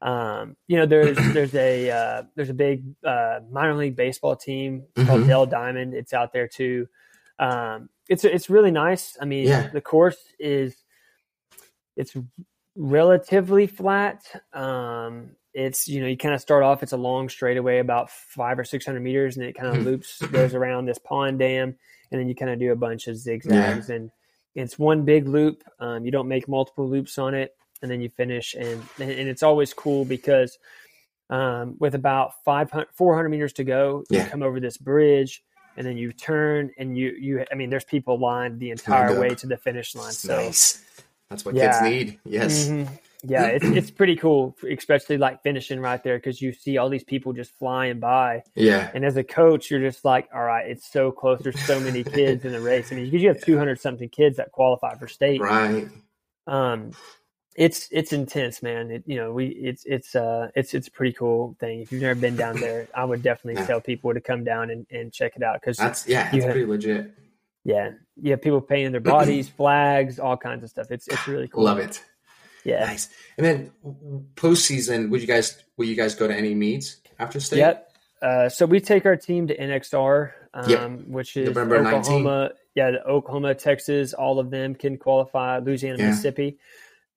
um, 0.02 0.56
you 0.66 0.76
know, 0.78 0.86
there's 0.86 1.16
there's 1.32 1.54
a 1.54 1.90
uh, 1.90 2.22
there's 2.34 2.50
a 2.50 2.54
big 2.54 2.82
uh, 3.04 3.40
minor 3.50 3.74
league 3.74 3.96
baseball 3.96 4.36
team 4.36 4.84
called 4.96 5.22
Mhm. 5.22 5.26
Dell 5.28 5.46
Diamond. 5.46 5.94
It's 5.94 6.12
out 6.12 6.32
there 6.32 6.48
too. 6.48 6.88
Um, 7.38 7.88
it's 8.08 8.24
it's 8.24 8.50
really 8.50 8.70
nice. 8.72 9.16
I 9.20 9.24
mean, 9.26 9.46
Yeah. 9.48 9.68
the 9.68 9.80
course 9.80 10.18
is 10.38 10.74
it's 11.96 12.14
relatively 12.76 13.66
flat. 13.66 14.22
Um, 14.52 15.30
it's 15.54 15.88
you 15.88 16.00
know 16.00 16.06
you 16.06 16.16
kind 16.16 16.34
of 16.34 16.40
start 16.40 16.62
off. 16.62 16.82
It's 16.82 16.92
a 16.92 16.96
long 16.98 17.28
straightaway, 17.28 17.78
about 17.78 18.10
five 18.10 18.58
or 18.58 18.64
six 18.64 18.84
hundred 18.84 19.00
meters, 19.00 19.36
and 19.36 19.46
it 19.46 19.54
kind 19.54 19.68
of 19.68 19.82
Mhm. 19.82 19.84
loops 19.84 20.20
goes 20.26 20.54
around 20.54 20.84
this 20.86 20.98
pond 20.98 21.38
dam, 21.38 21.76
and 22.10 22.20
then 22.20 22.28
you 22.28 22.34
kind 22.34 22.50
of 22.50 22.58
do 22.58 22.72
a 22.72 22.76
bunch 22.76 23.08
of 23.08 23.16
zigzags, 23.16 23.88
and 23.88 24.10
it's 24.54 24.78
one 24.78 25.04
big 25.04 25.26
loop. 25.26 25.62
Um, 25.80 26.04
you 26.04 26.10
don't 26.10 26.28
make 26.28 26.46
multiple 26.48 26.88
loops 26.88 27.18
on 27.18 27.34
it, 27.34 27.56
and 27.82 27.90
then 27.90 28.00
you 28.02 28.10
finish, 28.10 28.54
and 28.54 28.86
and 29.00 29.10
it's 29.10 29.42
always 29.42 29.72
cool 29.72 30.04
because 30.04 30.58
um, 31.28 31.74
with 31.80 31.94
about 31.96 32.34
500, 32.44 32.86
400 32.94 33.28
meters 33.30 33.52
to 33.54 33.64
go, 33.64 34.04
you 34.10 34.18
Yeah. 34.18 34.28
come 34.28 34.42
over 34.44 34.60
this 34.60 34.76
bridge. 34.76 35.42
And 35.78 35.86
then 35.86 35.98
you 35.98 36.10
turn, 36.12 36.70
and 36.78 36.96
you 36.96 37.08
you. 37.20 37.44
I 37.52 37.54
mean, 37.54 37.68
there's 37.68 37.84
people 37.84 38.18
lined 38.18 38.60
the 38.60 38.70
entire 38.70 39.12
way 39.20 39.34
to 39.34 39.46
the 39.46 39.58
finish 39.58 39.94
line. 39.94 40.12
So 40.12 40.34
nice. 40.34 40.82
That's 41.30 41.44
what 41.44 41.54
Yeah. 41.54 41.80
kids 41.80 41.82
need. 41.90 42.18
Yes. 42.24 42.68
Mhm. 42.68 42.88
Yeah, 43.24 43.46
it's 43.46 43.64
it's 43.64 43.90
pretty 43.90 44.14
cool, 44.16 44.56
especially 44.70 45.18
like 45.18 45.42
finishing 45.42 45.80
right 45.80 46.02
there 46.02 46.18
because 46.18 46.40
you 46.40 46.52
see 46.52 46.76
all 46.78 46.88
these 46.88 47.02
people 47.02 47.32
just 47.32 47.50
flying 47.58 47.98
by, 47.98 48.42
Yeah. 48.54 48.90
and 48.94 49.04
as 49.04 49.16
a 49.16 49.24
coach, 49.24 49.70
you're 49.70 49.80
just 49.80 50.04
like, 50.04 50.28
all 50.34 50.42
right, 50.44 50.68
it's 50.70 50.86
so 50.90 51.10
close. 51.10 51.40
There's 51.42 51.58
so 51.60 51.80
many 51.80 52.04
kids 52.04 52.44
in 52.44 52.52
the 52.52 52.60
race. 52.60 52.92
I 52.92 52.96
mean, 52.96 53.06
because 53.06 53.22
you 53.22 53.28
have 53.28 53.40
200 53.42 53.80
something 53.80 54.08
kids 54.08 54.36
that 54.36 54.52
qualify 54.52 54.94
for 54.96 55.08
state. 55.08 55.40
Right. 55.40 55.88
Um, 56.46 56.92
it's 57.56 57.88
it's 57.90 58.12
intense, 58.12 58.62
man. 58.62 58.90
It, 58.90 59.02
you 59.06 59.16
know, 59.16 59.32
we 59.32 59.46
it's 59.46 59.82
it's 59.86 60.14
uh 60.14 60.50
it's 60.54 60.74
it's 60.74 60.88
a 60.88 60.90
pretty 60.90 61.14
cool 61.14 61.56
thing. 61.58 61.80
If 61.80 61.90
you've 61.90 62.02
never 62.02 62.20
been 62.20 62.36
down 62.36 62.56
there, 62.60 62.86
I 62.94 63.04
would 63.04 63.22
definitely 63.22 63.60
Yeah. 63.62 63.66
tell 63.66 63.80
people 63.80 64.12
to 64.14 64.20
come 64.20 64.44
down 64.44 64.70
and, 64.70 64.86
and 64.90 65.12
check 65.12 65.32
it 65.36 65.42
out 65.42 65.60
because 65.60 65.78
That's 65.78 66.06
yeah. 66.06 66.24
Have- 66.24 66.44
pretty 66.44 66.66
legit. 66.66 67.10
Yeah, 67.66 67.90
you 68.22 68.30
have 68.30 68.40
people 68.40 68.60
painting 68.60 68.92
their 68.92 69.00
bodies, 69.00 69.48
flags, 69.56 70.18
all 70.20 70.36
kinds 70.36 70.62
of 70.62 70.70
stuff. 70.70 70.90
It's 70.90 71.08
it's 71.08 71.26
really 71.26 71.48
cool. 71.48 71.64
Love 71.64 71.78
it. 71.78 72.00
Yeah. 72.64 72.84
Nice. 72.84 73.08
And 73.36 73.44
then 73.46 73.70
postseason, 74.34 75.10
would 75.10 75.20
you 75.20 75.26
guys 75.26 75.62
will 75.76 75.86
you 75.86 75.96
guys 75.96 76.14
go 76.14 76.26
to 76.28 76.34
any 76.34 76.54
meets 76.54 76.96
after 77.18 77.40
state? 77.40 77.58
Yep. 77.58 77.92
Uh, 78.22 78.48
so 78.48 78.66
we 78.66 78.80
take 78.80 79.04
our 79.04 79.16
team 79.16 79.46
to 79.48 79.56
NXR, 79.56 80.32
um, 80.54 80.70
Yep. 80.70 80.90
which 81.08 81.36
is 81.36 81.46
November 81.48 81.82
19. 81.82 81.98
Oklahoma. 82.00 82.50
Yeah, 82.74 82.90
the 82.92 83.04
Oklahoma, 83.04 83.54
Texas, 83.54 84.14
all 84.14 84.38
of 84.38 84.50
them 84.50 84.74
can 84.74 84.96
qualify. 84.96 85.58
Louisiana, 85.58 85.98
Yeah. 85.98 86.08
Mississippi. 86.10 86.58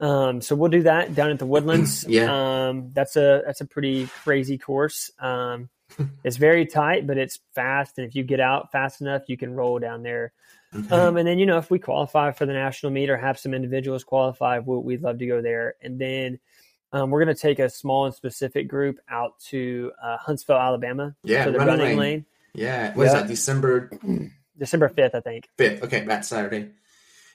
Um, 0.02 0.42
so 0.42 0.56
we'll 0.56 0.70
do 0.72 0.84
that 0.84 1.14
down 1.16 1.30
at 1.32 1.40
the 1.40 1.46
Woodlands. 1.46 2.06
Yeah. 2.08 2.68
Um, 2.70 2.92
that's 2.94 3.16
a 3.16 3.42
that's 3.46 3.62
a 3.62 3.66
pretty 3.66 4.08
crazy 4.24 4.58
course. 4.58 5.12
Um, 5.20 5.70
it's 6.24 6.38
very 6.38 6.66
tight, 6.66 7.08
but 7.08 7.18
it's 7.18 7.40
fast, 7.54 7.98
and 7.98 8.08
if 8.08 8.16
you 8.16 8.24
get 8.24 8.40
out 8.40 8.72
fast 8.72 9.02
enough, 9.02 9.24
you 9.28 9.38
can 9.38 9.54
roll 9.54 9.80
down 9.80 10.04
there. 10.04 10.34
Okay. 10.76 10.96
Um, 10.96 11.18
and 11.18 11.28
then 11.28 11.40
you 11.40 11.46
know 11.48 11.58
if 11.58 11.72
we 11.72 11.80
qualify 11.80 12.32
for 12.32 12.46
the 12.46 12.54
national 12.54 12.92
meet 12.92 13.10
or 13.10 13.18
have 13.18 13.40
some 13.40 13.54
individuals 13.54 14.04
qualify, 14.04 14.60
we'll, 14.60 14.84
we'd 14.84 15.02
love 15.02 15.18
to 15.20 15.26
go 15.26 15.42
there. 15.42 15.74
And 15.82 16.00
then 16.00 16.40
um, 16.94 17.10
we're 17.10 17.24
going 17.24 17.36
to 17.36 17.42
take 17.42 17.58
a 17.60 17.70
small 17.70 18.06
and 18.06 18.14
specific 18.14 18.68
group 18.68 19.00
out 19.10 19.40
to 19.50 19.92
uh, 20.02 20.18
Huntsville, 20.18 20.58
Alabama, 20.58 21.16
yeah. 21.24 21.46
to 21.46 21.52
the 21.52 21.58
running, 21.58 21.80
running, 21.80 21.88
lane. 21.98 21.98
lane. 21.98 22.26
Yeah. 22.54 22.94
What 22.94 23.08
is 23.08 23.14
Yeah. 23.14 23.20
that? 23.22 23.28
December 23.28 23.90
December 24.58 24.90
fifth, 24.90 25.16
I 25.16 25.22
think. 25.22 25.50
fifth. 25.58 25.84
Okay, 25.84 26.06
that 26.06 26.26
Saturday. 26.26 26.70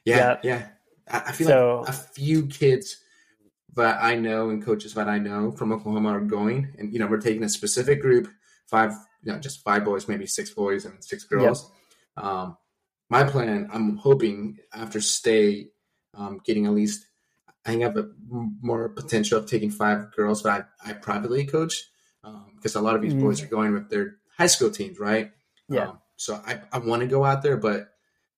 Yeah. 0.05 0.17
Yeah. 0.17 0.39
Yeah. 0.45 0.67
I, 1.11 1.31
I 1.31 1.33
feel 1.33 1.49
So- 1.49 1.81
like 1.81 1.89
a 1.89 1.93
few 1.93 2.47
kids 2.47 2.99
that 3.75 3.99
I 4.01 4.15
know 4.15 4.51
and 4.51 4.65
coaches 4.65 4.95
that 4.95 5.09
I 5.09 5.19
know 5.19 5.51
from 5.51 5.73
Oklahoma 5.73 6.11
are 6.11 6.21
going, 6.21 6.69
and 6.79 6.93
you 6.93 7.01
know, 7.01 7.09
we're 7.09 7.21
taking 7.21 7.43
a 7.43 7.49
specific 7.49 8.01
group, 8.01 8.29
five, 8.75 8.93
you 9.23 9.33
know, 9.33 9.39
just 9.39 9.63
five 9.63 9.85
boys, 9.85 10.09
maybe 10.09 10.27
six 10.27 10.51
boys 10.51 10.85
and 10.85 11.03
six 11.05 11.23
girls. 11.25 11.71
Yep. 12.17 12.27
Um, 12.27 12.57
my 13.09 13.23
plan, 13.23 13.69
I'm 13.73 13.97
hoping 13.97 14.59
after 14.73 15.01
state, 15.01 15.71
um, 16.15 16.41
getting 16.45 16.67
at 16.67 16.73
least, 16.73 17.07
I 17.65 17.71
think 17.71 17.83
I 17.83 17.87
have 17.87 17.97
a 17.97 18.09
more 18.61 18.89
potential 18.89 19.39
of 19.39 19.47
taking 19.47 19.71
five 19.71 20.13
girls 20.17 20.43
that 20.43 20.69
I, 20.85 20.91
I 20.91 20.93
privately 20.95 21.47
coach 21.47 21.85
because 22.57 22.75
um, 22.75 22.83
a 22.83 22.85
lot 22.85 22.97
of 22.97 23.03
these 23.03 23.15
mm. 23.15 23.21
boys 23.21 23.43
are 23.43 23.47
going 23.47 23.73
with 23.75 23.91
their 23.91 24.17
high 24.37 24.49
school 24.49 24.71
teams, 24.71 24.99
right? 24.99 25.31
Yeah. 25.69 25.91
Um, 25.91 25.99
so 26.17 26.41
I, 26.45 26.61
I 26.73 26.79
want 26.79 27.03
to 27.03 27.07
go 27.07 27.25
out 27.25 27.43
there, 27.43 27.57
but 27.57 27.91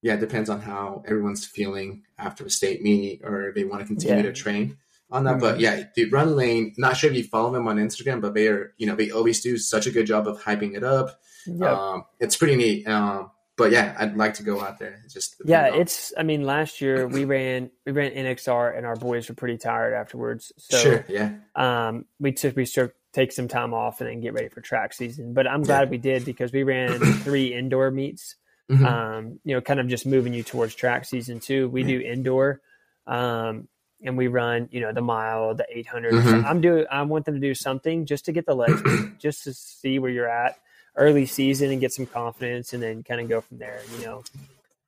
yeah, 0.02 0.14
it 0.14 0.20
depends 0.20 0.50
on 0.50 0.60
how 0.60 1.02
everyone's 1.06 1.46
feeling 1.46 2.02
after 2.18 2.44
a 2.44 2.50
state 2.50 2.82
meet 2.82 3.22
or 3.24 3.52
they 3.54 3.64
want 3.64 3.80
to 3.80 3.86
continue 3.86 4.16
yeah. 4.16 4.22
to 4.22 4.32
train 4.32 4.76
on 5.10 5.24
that. 5.24 5.32
Mm-hmm. 5.32 5.40
But 5.40 5.60
yeah, 5.60 5.84
dude, 5.94 6.12
Run 6.12 6.36
Lane, 6.36 6.74
not 6.76 6.96
sure 6.96 7.10
if 7.10 7.16
you 7.16 7.24
follow 7.24 7.52
them 7.52 7.68
on 7.68 7.76
Instagram, 7.76 8.20
but 8.20 8.34
they 8.34 8.48
are, 8.48 8.74
you 8.78 8.86
know, 8.86 8.96
they 8.96 9.10
always 9.10 9.40
do 9.40 9.56
such 9.56 9.86
a 9.86 9.90
good 9.90 10.06
job 10.06 10.26
of 10.26 10.42
hyping 10.42 10.76
it 10.76 10.84
up. 10.84 11.20
Yep. 11.46 11.68
Um, 11.68 12.04
it's 12.18 12.36
pretty 12.36 12.56
neat. 12.56 12.86
Um, 12.88 13.30
but 13.56 13.72
yeah, 13.72 13.96
I'd 13.98 14.16
like 14.16 14.34
to 14.34 14.42
go 14.42 14.60
out 14.60 14.78
there. 14.78 15.02
Just 15.10 15.36
yeah, 15.44 15.74
it's. 15.74 16.12
I 16.16 16.22
mean, 16.24 16.44
last 16.44 16.80
year 16.80 17.08
we 17.08 17.24
ran 17.24 17.70
we 17.86 17.92
ran 17.92 18.12
NXR 18.12 18.76
and 18.76 18.84
our 18.84 18.96
boys 18.96 19.28
were 19.28 19.34
pretty 19.34 19.56
tired 19.56 19.94
afterwards. 19.94 20.52
So 20.58 20.78
sure, 20.78 21.04
yeah. 21.08 21.32
Um, 21.54 22.04
we 22.20 22.32
took 22.32 22.54
we 22.54 22.66
took 22.66 22.94
take 23.12 23.32
some 23.32 23.48
time 23.48 23.72
off 23.72 24.02
and 24.02 24.10
then 24.10 24.20
get 24.20 24.34
ready 24.34 24.48
for 24.48 24.60
track 24.60 24.92
season. 24.92 25.32
But 25.32 25.46
I'm 25.46 25.62
glad 25.62 25.84
yeah. 25.84 25.90
we 25.90 25.98
did 25.98 26.24
because 26.26 26.52
we 26.52 26.64
ran 26.64 26.98
three 27.20 27.54
indoor 27.54 27.90
meets. 27.90 28.36
Mm-hmm. 28.70 28.84
Um, 28.84 29.40
you 29.44 29.54
know, 29.54 29.60
kind 29.60 29.80
of 29.80 29.88
just 29.88 30.04
moving 30.06 30.34
you 30.34 30.42
towards 30.42 30.74
track 30.74 31.06
season 31.06 31.40
too. 31.40 31.68
We 31.68 31.82
do 31.82 32.00
indoor. 32.00 32.60
Um, 33.06 33.68
and 34.06 34.16
we 34.16 34.28
run, 34.28 34.68
you 34.70 34.80
know, 34.80 34.92
the 34.92 35.02
mile, 35.02 35.54
the 35.54 35.66
800. 35.68 36.14
Mm-hmm. 36.14 36.46
I'm 36.46 36.60
doing, 36.60 36.86
I 36.90 37.02
want 37.02 37.24
them 37.24 37.34
to 37.34 37.40
do 37.40 37.54
something 37.54 38.06
just 38.06 38.24
to 38.26 38.32
get 38.32 38.46
the 38.46 38.54
legs, 38.54 38.80
just 39.18 39.44
to 39.44 39.52
see 39.52 39.98
where 39.98 40.10
you're 40.10 40.28
at 40.28 40.58
early 40.96 41.26
season 41.26 41.70
and 41.70 41.80
get 41.80 41.92
some 41.92 42.06
confidence 42.06 42.72
and 42.72 42.82
then 42.82 43.02
kind 43.02 43.20
of 43.20 43.28
go 43.28 43.40
from 43.40 43.58
there, 43.58 43.80
you 43.98 44.06
know. 44.06 44.24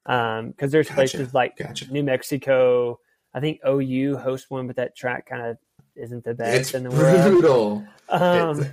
Um, 0.06 0.54
cause 0.54 0.70
there's 0.70 0.86
gotcha. 0.86 0.94
places 0.94 1.34
like 1.34 1.58
gotcha. 1.58 1.92
New 1.92 2.02
Mexico, 2.02 2.98
I 3.34 3.40
think 3.40 3.60
OU 3.66 4.16
hosts 4.16 4.48
one, 4.48 4.66
but 4.66 4.76
that 4.76 4.96
track 4.96 5.26
kind 5.26 5.42
of 5.42 5.58
isn't 5.96 6.24
the 6.24 6.34
best 6.34 6.60
it's 6.60 6.74
in 6.74 6.84
the 6.84 6.90
world. 6.90 7.32
Brutal. 7.32 7.84
Um, 8.08 8.60
it's, 8.60 8.70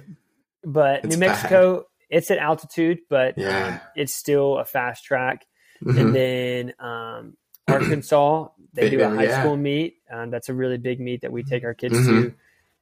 but 0.63 1.03
it's 1.03 1.15
New 1.15 1.19
Mexico, 1.19 1.77
bad. 1.77 1.85
it's 2.09 2.31
at 2.31 2.37
altitude, 2.37 2.99
but 3.09 3.37
yeah. 3.37 3.67
um, 3.67 3.79
it's 3.97 4.13
still 4.13 4.57
a 4.59 4.65
fast 4.65 5.03
track. 5.03 5.45
Mm-hmm. 5.83 5.99
And 5.99 6.15
then 6.15 6.73
um, 6.79 7.37
Arkansas, 7.67 8.47
they 8.75 8.89
do 8.89 9.01
a 9.01 9.09
high 9.09 9.23
yeah. 9.23 9.41
school 9.41 9.57
meet. 9.57 9.97
Um, 10.11 10.29
that's 10.29 10.49
a 10.49 10.53
really 10.53 10.77
big 10.77 10.99
meet 10.99 11.21
that 11.21 11.31
we 11.31 11.43
take 11.43 11.63
our 11.63 11.73
kids 11.73 11.95
mm-hmm. 11.95 12.29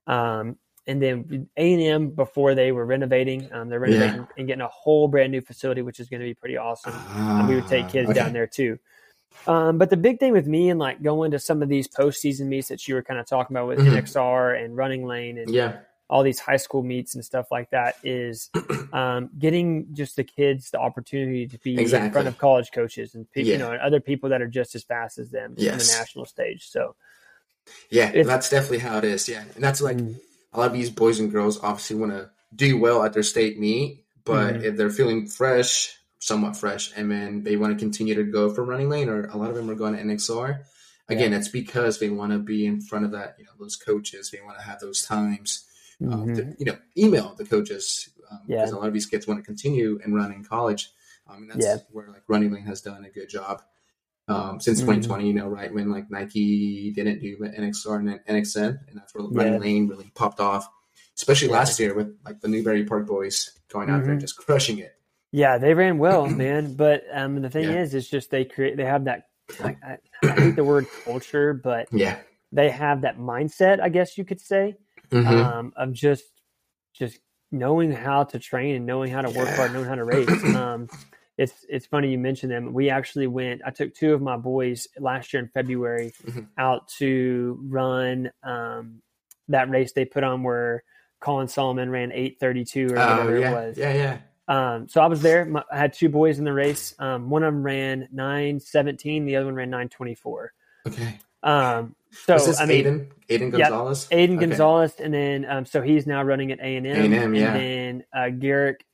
to. 0.08 0.14
Um, 0.14 0.58
and 0.86 1.02
then 1.02 1.50
A 1.56 1.74
and 1.74 1.82
M 1.82 2.10
before 2.10 2.56
they 2.56 2.72
were 2.72 2.86
renovating, 2.86 3.52
um, 3.54 3.70
they're 3.70 3.80
renovating 3.80 4.22
yeah. 4.22 4.26
and 4.38 4.48
getting 4.48 4.62
a 4.62 4.68
whole 4.68 5.08
brand 5.08 5.32
new 5.32 5.42
facility, 5.42 5.82
which 5.82 6.00
is 6.00 6.10
going 6.10 6.20
to 6.20 6.26
be 6.26 6.34
pretty 6.34 6.58
awesome. 6.58 6.94
and 7.16 7.48
we 7.48 7.56
would 7.56 7.68
take 7.68 7.88
kids 7.90 8.10
okay. 8.10 8.20
down 8.20 8.34
there 8.34 8.48
too. 8.48 8.78
Um, 9.48 9.78
but 9.78 9.90
the 9.90 9.98
big 9.98 10.20
thing 10.20 10.34
with 10.34 10.48
me 10.48 10.70
and 10.70 10.80
like 10.80 11.02
going 11.02 11.32
to 11.32 11.40
some 11.40 11.62
of 11.62 11.70
these 11.70 11.88
postseason 11.88 12.48
meets 12.48 12.68
that 12.68 12.88
you 12.88 12.96
were 12.96 13.04
kind 13.04 13.20
of 13.20 13.26
talking 13.26 13.56
about 13.56 13.68
with 13.68 13.80
mm-hmm. 13.80 13.96
NXR 13.96 14.64
and 14.64 14.76
Running 14.76 15.06
Lane 15.06 15.38
and 15.38 15.50
yeah. 15.50 15.80
All 16.14 16.24
these 16.24 16.40
high 16.40 16.58
school 16.58 16.84
meets 16.84 17.16
and 17.16 17.26
stuff 17.26 17.48
like 17.52 17.70
that 17.72 17.96
is 18.04 18.50
um, 18.94 19.30
getting 19.38 19.88
just 19.94 20.16
the 20.16 20.24
kids 20.24 20.72
the 20.72 20.80
opportunity 20.80 21.48
to 21.48 21.58
be 21.60 21.80
exactly. 21.80 22.08
in 22.08 22.14
front 22.14 22.28
of 22.28 22.38
college 22.38 22.72
coaches 22.72 23.16
and 23.16 23.30
people, 23.32 23.50
yeah. 23.50 23.54
you 23.54 23.60
know, 23.60 23.72
and 23.72 23.82
other 23.82 24.00
people 24.00 24.30
that 24.30 24.42
are 24.42 24.48
just 24.48 24.76
as 24.76 24.84
fast 24.84 25.18
as 25.18 25.32
them 25.32 25.56
yes. 25.58 25.74
on 25.74 25.78
the 25.80 26.00
national 26.00 26.26
stage. 26.26 26.70
So, 26.70 26.96
yeah, 27.90 28.24
that's 28.24 28.50
definitely 28.50 28.80
how 28.80 28.98
it 28.98 29.04
is. 29.04 29.28
Yeah, 29.28 29.44
and 29.56 29.64
that's 29.64 29.82
like. 29.82 29.98
Mm-hmm 29.98 30.14
a 30.54 30.60
lot 30.60 30.68
of 30.68 30.74
these 30.74 30.90
boys 30.90 31.20
and 31.20 31.32
girls 31.32 31.62
obviously 31.64 31.96
want 31.96 32.12
to 32.12 32.30
do 32.56 32.80
well 32.80 33.04
at 33.04 33.14
their 33.14 33.24
state 33.24 33.60
meet, 33.60 34.06
but 34.24 34.56
mm-hmm. 34.56 34.64
if 34.64 34.78
they're 34.78 34.90
feeling 34.90 35.26
fresh, 35.26 35.98
somewhat 36.20 36.56
fresh, 36.56 36.92
and 36.96 37.12
then 37.12 37.44
they 37.44 37.58
want 37.58 37.74
to 37.74 37.84
continue 37.84 38.16
to 38.16 38.24
go 38.24 38.54
for 38.54 38.64
running 38.64 38.90
lane, 38.90 39.10
or 39.10 39.26
a 39.26 39.38
lot 39.38 39.50
of 39.50 39.56
them 39.56 39.70
are 39.70 39.76
going 39.76 39.96
to 39.96 40.04
NXR. 40.04 40.60
Again, 41.10 41.32
yeah. 41.32 41.38
it's 41.38 41.50
because 41.50 42.00
they 42.00 42.10
want 42.10 42.32
to 42.32 42.40
be 42.40 42.66
in 42.66 42.82
front 42.82 43.06
of 43.06 43.12
that, 43.12 43.36
you 43.38 43.46
know, 43.46 43.52
those 43.60 43.76
coaches. 43.76 44.30
They 44.30 44.42
want 44.42 44.58
to 44.58 44.64
have 44.64 44.80
those 44.80 45.04
times, 45.04 45.66
mm-hmm. 46.02 46.14
um, 46.14 46.36
to, 46.36 46.56
you 46.58 46.66
know, 46.66 46.78
email 46.98 47.36
the 47.38 47.46
coaches 47.46 48.10
um, 48.32 48.42
yeah. 48.48 48.58
because 48.58 48.72
a 48.72 48.78
lot 48.78 48.88
of 48.88 48.94
these 48.94 49.06
kids 49.06 49.28
want 49.28 49.40
to 49.40 49.46
continue 49.46 50.00
and 50.04 50.16
run 50.16 50.32
in 50.32 50.44
college. 50.44 50.90
Um, 51.28 51.44
and 51.44 51.52
that's 51.52 51.66
yeah. 51.66 51.78
where 51.92 52.10
like 52.10 52.24
running 52.28 52.52
lane 52.52 52.66
has 52.66 52.82
done 52.82 53.06
a 53.06 53.10
good 53.10 53.30
job 53.30 53.62
um, 54.28 54.60
since 54.60 54.80
mm-hmm. 54.80 54.92
2020, 54.92 55.28
you 55.28 55.34
know, 55.34 55.48
right 55.48 55.74
when 55.74 55.92
like 55.92 56.10
Nike 56.10 56.92
didn't 56.92 57.20
do 57.20 57.38
NXR 57.38 58.00
and 58.00 58.20
NXN, 58.26 58.80
and 58.88 58.98
that's 58.98 59.14
where 59.14 59.26
Running 59.26 59.60
Lane 59.60 59.88
really 59.88 60.12
popped 60.16 60.40
off, 60.40 60.68
especially 61.16 61.50
yeah. 61.50 61.56
last 61.56 61.80
year 61.80 61.94
with 61.94 62.18
like 62.24 62.40
the 62.40 62.48
Newbury 62.48 62.86
Park 62.86 63.08
boys 63.08 63.52
going 63.70 63.90
out 63.90 63.98
mm-hmm. 63.98 64.04
there 64.04 64.12
and 64.14 64.22
just 64.22 64.38
crushing 64.38 64.80
it. 64.80 64.96
Yeah, 65.32 65.58
they 65.58 65.74
ran 65.74 65.98
well, 65.98 66.28
man. 66.28 66.76
But 66.76 67.04
um, 67.12 67.42
the 67.42 67.50
thing 67.50 67.66
yeah. 67.66 67.82
is, 67.82 67.94
it's 67.94 68.10
just 68.10 68.32
they 68.32 68.46
create 68.46 68.78
they 68.78 68.86
have 68.86 69.06
that. 69.06 69.28
I, 69.62 69.76
I, 69.84 69.98
I, 70.24 70.40
hate 70.40 70.56
the 70.56 70.64
word 70.64 70.88
culture, 71.04 71.54
but 71.54 71.88
yeah, 71.92 72.18
they 72.54 72.70
have 72.70 73.02
that 73.02 73.18
mindset, 73.18 73.82
I 73.82 73.90
guess 73.90 74.18
you 74.18 74.24
could 74.24 74.40
say, 74.40 74.76
mm-hmm. 75.14 75.28
um, 75.28 75.74
of 75.76 75.94
just 75.94 76.26
just 76.94 77.20
knowing 77.52 77.92
how 77.92 78.24
to 78.24 78.40
train 78.40 78.76
and 78.76 78.86
knowing 78.86 79.12
how 79.12 79.22
to 79.22 79.30
work 79.30 79.48
yeah. 79.48 79.56
hard, 79.56 79.74
knowing 79.74 79.86
how 79.86 79.96
to 79.96 80.04
race. 80.04 80.30
Um, 80.56 80.90
it's 81.38 81.66
it's 81.68 81.86
funny 81.86 82.12
you 82.12 82.18
mentioned 82.20 82.52
them. 82.52 82.74
We 82.74 82.90
actually 82.90 83.28
went. 83.28 83.62
I 83.66 83.72
took 83.72 83.94
two 83.96 84.14
of 84.14 84.22
my 84.22 84.38
boys 84.38 84.88
last 85.00 85.34
year 85.34 85.42
in 85.42 85.50
February 85.50 86.14
mm-hmm. 86.24 86.42
out 86.58 86.88
to 87.00 87.60
run 87.64 88.32
um, 88.44 89.02
that 89.48 89.70
race 89.70 89.94
they 89.94 90.06
put 90.06 90.24
on 90.24 90.44
where 90.44 90.84
Colin 91.20 91.48
Sahlman 91.48 91.90
ran 91.90 92.12
eight 92.12 92.40
thirty 92.40 92.66
two 92.66 92.88
or 92.88 93.00
oh, 93.00 93.10
whatever 93.10 93.40
yeah. 93.40 93.50
it 93.50 93.54
was. 93.54 93.78
Yeah, 93.78 93.94
yeah. 93.94 94.18
Um, 94.48 94.88
so 94.90 95.02
I 95.02 95.08
was 95.08 95.22
there. 95.22 95.46
My, 95.46 95.64
I 95.72 95.78
had 95.78 95.94
two 95.94 96.10
boys 96.10 96.38
in 96.38 96.46
the 96.46 96.54
race. 96.54 96.94
Um, 97.00 97.30
one 97.30 97.44
of 97.44 97.54
them 97.54 97.64
ran 97.64 98.10
nine 98.12 98.60
seventeen. 98.60 99.26
The 99.26 99.38
other 99.38 99.46
one 99.46 99.56
ran 99.56 99.70
nine 99.70 99.90
twenty 99.90 100.16
four. 100.16 100.54
Okay. 100.88 101.20
Um, 101.42 101.96
so 102.26 102.54
I 102.60 102.66
mean, 102.66 102.86
Aiden, 102.86 103.12
Aiden 103.30 103.52
Gonzalez, 103.52 104.08
yeah, 104.12 104.18
Aiden 104.18 104.38
okay. 104.38 104.48
Gonzalez, 104.48 104.94
and 105.00 105.14
then 105.14 105.46
um, 105.48 105.66
so 105.66 105.82
he's 105.82 106.08
now 106.08 106.24
running 106.24 106.52
at 106.52 106.60
A 106.60 106.76
and 106.78 106.88
M, 106.88 107.14
and 107.14 107.36
then 107.36 108.04
uh, 108.16 108.30
Garrick 108.30 108.86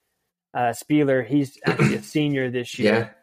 uh, 0.53 0.73
Spieler, 0.73 1.23
he's 1.23 1.57
actually 1.65 1.95
a 1.95 2.03
senior 2.03 2.49
this 2.49 2.77
year, 2.79 3.15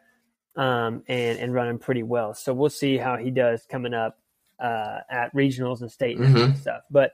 yeah. 0.57 0.85
um, 0.87 1.03
and 1.07 1.39
and 1.39 1.53
running 1.53 1.79
pretty 1.79 2.03
well. 2.03 2.33
So 2.33 2.53
we'll 2.53 2.69
see 2.69 2.97
how 2.97 3.17
he 3.17 3.31
does 3.31 3.65
coming 3.69 3.93
up 3.93 4.17
uh, 4.59 4.99
at 5.09 5.33
regionals 5.33 5.81
and 5.81 5.91
state 5.91 6.17
mm-hmm. 6.17 6.37
and 6.37 6.57
stuff. 6.57 6.81
But 6.89 7.13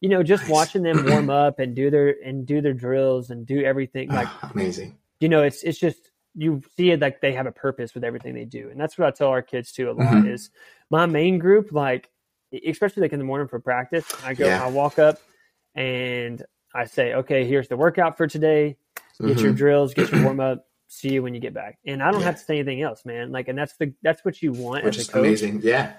you 0.00 0.08
know, 0.08 0.22
just 0.22 0.44
nice. 0.44 0.52
watching 0.52 0.82
them 0.82 1.06
warm 1.06 1.30
up 1.30 1.58
and 1.58 1.74
do 1.74 1.90
their 1.90 2.16
and 2.24 2.46
do 2.46 2.60
their 2.60 2.74
drills 2.74 3.30
and 3.30 3.46
do 3.46 3.62
everything 3.62 4.08
like 4.08 4.28
oh, 4.42 4.50
amazing. 4.54 4.98
You 5.20 5.28
know, 5.28 5.42
it's 5.42 5.62
it's 5.62 5.78
just 5.78 6.10
you 6.34 6.62
see 6.76 6.90
it 6.90 7.00
like 7.00 7.20
they 7.20 7.32
have 7.32 7.46
a 7.46 7.52
purpose 7.52 7.94
with 7.94 8.04
everything 8.04 8.34
they 8.34 8.44
do, 8.44 8.68
and 8.70 8.80
that's 8.80 8.98
what 8.98 9.06
I 9.06 9.10
tell 9.10 9.28
our 9.28 9.42
kids 9.42 9.72
too 9.72 9.90
a 9.90 9.92
lot. 9.92 10.08
Mm-hmm. 10.08 10.28
Is 10.28 10.50
my 10.90 11.06
main 11.06 11.38
group 11.38 11.72
like, 11.72 12.10
especially 12.66 13.02
like 13.02 13.12
in 13.12 13.18
the 13.18 13.24
morning 13.24 13.48
for 13.48 13.60
practice, 13.60 14.06
I 14.24 14.34
go, 14.34 14.46
yeah. 14.46 14.64
I 14.64 14.68
walk 14.68 14.98
up 14.98 15.18
and 15.74 16.42
I 16.74 16.84
say, 16.84 17.14
okay, 17.14 17.46
here's 17.46 17.68
the 17.68 17.76
workout 17.76 18.16
for 18.16 18.26
today 18.26 18.76
get 19.20 19.36
mm-hmm. 19.36 19.44
your 19.44 19.52
drills, 19.52 19.94
get 19.94 20.10
your 20.10 20.22
warm 20.24 20.40
up. 20.40 20.66
See 20.88 21.10
you 21.10 21.22
when 21.22 21.32
you 21.32 21.40
get 21.40 21.54
back. 21.54 21.78
And 21.86 22.02
I 22.02 22.10
don't 22.10 22.20
yeah. 22.20 22.26
have 22.26 22.38
to 22.38 22.44
say 22.44 22.58
anything 22.58 22.82
else, 22.82 23.06
man. 23.06 23.32
Like, 23.32 23.48
and 23.48 23.58
that's 23.58 23.74
the 23.78 23.94
that's 24.02 24.26
what 24.26 24.42
you 24.42 24.52
want 24.52 24.84
Which 24.84 24.98
as 24.98 25.08
a 25.08 25.12
coach. 25.12 25.20
Amazing, 25.20 25.60
yeah. 25.62 25.94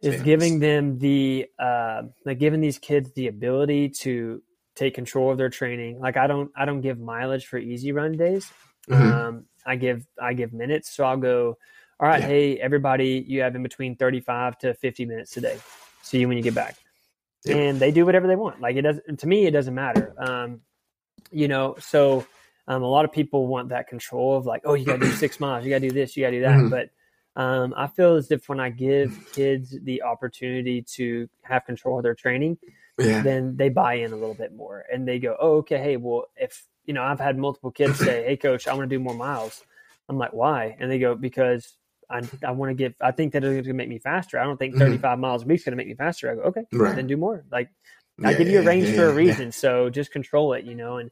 Is 0.00 0.22
giving 0.22 0.58
them 0.58 0.98
the 0.98 1.46
uh, 1.58 2.02
like 2.24 2.38
giving 2.38 2.60
these 2.60 2.78
kids 2.78 3.12
the 3.12 3.28
ability 3.28 3.90
to 4.00 4.42
take 4.74 4.94
control 4.94 5.30
of 5.30 5.38
their 5.38 5.48
training. 5.50 6.00
Like 6.00 6.16
I 6.16 6.26
don't 6.26 6.50
I 6.56 6.64
don't 6.64 6.80
give 6.80 6.98
mileage 6.98 7.46
for 7.46 7.58
easy 7.58 7.92
run 7.92 8.16
days. 8.16 8.50
Mm-hmm. 8.88 9.12
Um, 9.12 9.44
I 9.64 9.76
give 9.76 10.04
I 10.20 10.34
give 10.34 10.52
minutes. 10.52 10.94
So 10.96 11.04
I'll 11.04 11.16
go. 11.16 11.56
All 12.00 12.08
right, 12.08 12.20
yeah. 12.20 12.28
hey 12.28 12.58
everybody, 12.58 13.24
you 13.26 13.40
have 13.40 13.56
in 13.56 13.62
between 13.62 13.96
thirty 13.96 14.20
five 14.20 14.56
to 14.58 14.74
fifty 14.74 15.04
minutes 15.04 15.32
today. 15.32 15.58
See 16.02 16.20
you 16.20 16.28
when 16.28 16.36
you 16.36 16.42
get 16.44 16.54
back. 16.54 16.76
Yeah. 17.44 17.56
And 17.56 17.80
they 17.80 17.90
do 17.90 18.06
whatever 18.06 18.26
they 18.26 18.36
want. 18.36 18.60
Like 18.60 18.76
it 18.76 18.82
doesn't, 18.82 19.18
to 19.20 19.26
me, 19.26 19.46
it 19.46 19.50
doesn't 19.50 19.74
matter. 19.74 20.14
Um, 20.18 20.60
you 21.30 21.48
know, 21.48 21.76
so 21.80 22.24
um, 22.68 22.82
a 22.82 22.86
lot 22.86 23.04
of 23.04 23.12
people 23.12 23.46
want 23.46 23.70
that 23.70 23.88
control 23.88 24.36
of 24.36 24.46
like, 24.46 24.62
oh, 24.64 24.74
you 24.74 24.84
got 24.84 25.00
to 25.00 25.06
do 25.06 25.12
six 25.12 25.40
miles, 25.40 25.64
you 25.64 25.70
got 25.70 25.80
to 25.80 25.88
do 25.88 25.94
this, 25.94 26.16
you 26.16 26.24
got 26.24 26.30
to 26.30 26.36
do 26.36 26.42
that. 26.42 26.56
Mm-hmm. 26.56 26.68
But 26.68 26.90
um, 27.40 27.74
I 27.76 27.86
feel 27.86 28.16
as 28.16 28.30
if 28.30 28.48
when 28.48 28.60
I 28.60 28.70
give 28.70 29.32
kids 29.32 29.74
the 29.82 30.02
opportunity 30.02 30.82
to 30.94 31.28
have 31.42 31.64
control 31.64 31.98
of 31.98 32.02
their 32.02 32.14
training, 32.14 32.58
yeah. 32.98 33.22
then 33.22 33.56
they 33.56 33.68
buy 33.68 33.94
in 33.94 34.12
a 34.12 34.16
little 34.16 34.34
bit 34.34 34.54
more 34.54 34.84
and 34.92 35.06
they 35.06 35.18
go, 35.18 35.36
oh, 35.40 35.58
okay, 35.58 35.78
hey, 35.78 35.96
well, 35.96 36.26
if 36.36 36.64
you 36.84 36.94
know, 36.94 37.02
I've 37.02 37.20
had 37.20 37.38
multiple 37.38 37.70
kids 37.70 37.98
say, 37.98 38.24
hey, 38.24 38.36
coach, 38.36 38.66
I 38.66 38.74
want 38.74 38.88
to 38.88 38.96
do 38.96 39.02
more 39.02 39.14
miles. 39.14 39.62
I'm 40.08 40.18
like, 40.18 40.32
why? 40.32 40.76
And 40.80 40.90
they 40.90 40.98
go, 40.98 41.14
because 41.14 41.76
I, 42.10 42.22
I 42.46 42.50
want 42.52 42.70
to 42.70 42.74
get, 42.74 42.94
I 43.00 43.10
think 43.10 43.32
that 43.32 43.44
it's 43.44 43.52
going 43.52 43.64
to 43.64 43.72
make 43.74 43.88
me 43.88 43.98
faster. 43.98 44.38
I 44.38 44.44
don't 44.44 44.56
think 44.56 44.74
mm-hmm. 44.74 44.84
35 44.84 45.02
mm-hmm. 45.02 45.20
miles 45.20 45.42
a 45.42 45.46
week 45.46 45.58
is 45.58 45.64
going 45.64 45.72
to 45.72 45.76
make 45.76 45.88
me 45.88 45.94
faster. 45.94 46.30
I 46.30 46.34
go, 46.34 46.42
okay, 46.42 46.66
right. 46.72 46.96
then 46.96 47.06
do 47.06 47.16
more. 47.16 47.44
Like, 47.50 47.70
I 48.24 48.34
give 48.34 48.48
you 48.48 48.60
a 48.60 48.62
range 48.62 48.88
yeah, 48.88 48.96
for 48.96 49.08
a 49.08 49.12
reason. 49.12 49.52
So 49.52 49.90
just 49.90 50.10
control 50.10 50.52
it, 50.54 50.64
you 50.64 50.74
know, 50.74 50.96
and 50.96 51.10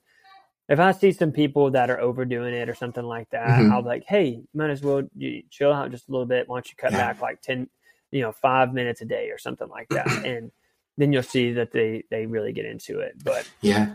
if 0.68 0.80
I 0.80 0.92
see 0.92 1.12
some 1.12 1.30
people 1.30 1.70
that 1.70 1.90
are 1.90 2.00
overdoing 2.00 2.54
it 2.54 2.68
or 2.68 2.74
something 2.74 3.04
like 3.04 3.30
that, 3.30 3.46
mm-hmm. 3.48 3.72
I'll 3.72 3.82
be 3.82 3.88
like, 3.88 4.04
hey, 4.06 4.42
might 4.52 4.70
as 4.70 4.82
well 4.82 5.02
chill 5.50 5.72
out 5.72 5.90
just 5.90 6.08
a 6.08 6.12
little 6.12 6.26
bit. 6.26 6.48
Why 6.48 6.56
don't 6.56 6.68
you 6.68 6.76
cut 6.76 6.92
yeah. 6.92 6.98
back 6.98 7.20
like 7.20 7.40
10, 7.42 7.68
you 8.10 8.22
know, 8.22 8.32
five 8.32 8.74
minutes 8.74 9.00
a 9.00 9.04
day 9.04 9.30
or 9.30 9.38
something 9.38 9.68
like 9.68 9.88
that. 9.90 10.08
and 10.24 10.50
then 10.96 11.12
you'll 11.12 11.22
see 11.22 11.52
that 11.52 11.72
they 11.72 12.04
they 12.10 12.26
really 12.26 12.52
get 12.52 12.64
into 12.64 12.98
it. 12.98 13.22
But 13.22 13.48
Yeah. 13.60 13.94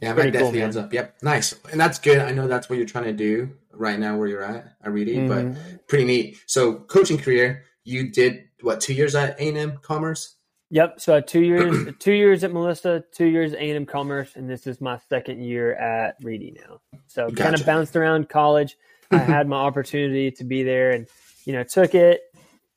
Yeah, 0.00 0.12
that 0.12 0.22
cool, 0.22 0.30
definitely 0.30 0.60
man. 0.60 0.78
up. 0.78 0.92
Yep, 0.92 1.16
nice, 1.22 1.54
and 1.70 1.80
that's 1.80 1.98
good. 1.98 2.18
I 2.18 2.30
know 2.30 2.46
that's 2.48 2.70
what 2.70 2.76
you're 2.76 2.86
trying 2.86 3.04
to 3.04 3.12
do 3.12 3.50
right 3.72 3.98
now, 3.98 4.16
where 4.16 4.28
you're 4.28 4.42
at. 4.42 4.76
I 4.82 4.88
read 4.88 5.08
it, 5.08 5.28
but 5.28 5.44
mm-hmm. 5.44 5.76
pretty 5.88 6.04
neat. 6.04 6.38
So, 6.46 6.74
coaching 6.74 7.18
career, 7.18 7.64
you 7.84 8.10
did 8.10 8.44
what 8.62 8.80
two 8.80 8.94
years 8.94 9.14
at 9.14 9.38
A 9.40 9.48
and 9.48 9.58
M 9.58 9.78
Commerce? 9.82 10.36
Yep. 10.70 11.00
So 11.00 11.16
I 11.16 11.20
two 11.20 11.40
years, 11.40 11.94
two 11.98 12.12
years 12.12 12.44
at 12.44 12.52
Melissa, 12.52 13.02
two 13.12 13.26
years 13.26 13.52
at 13.52 13.60
A&M 13.60 13.86
Commerce, 13.86 14.36
and 14.36 14.48
this 14.48 14.66
is 14.66 14.80
my 14.80 14.98
second 15.08 15.42
year 15.42 15.74
at 15.74 16.16
Reedy 16.22 16.56
now. 16.66 16.80
So 17.06 17.30
kind 17.30 17.54
of 17.54 17.64
bounced 17.64 17.96
around 17.96 18.28
college. 18.28 18.76
I 19.10 19.18
had 19.18 19.48
my 19.48 19.56
opportunity 19.56 20.30
to 20.32 20.44
be 20.44 20.62
there, 20.62 20.90
and 20.90 21.06
you 21.44 21.54
know 21.54 21.62
took 21.62 21.94
it. 21.94 22.20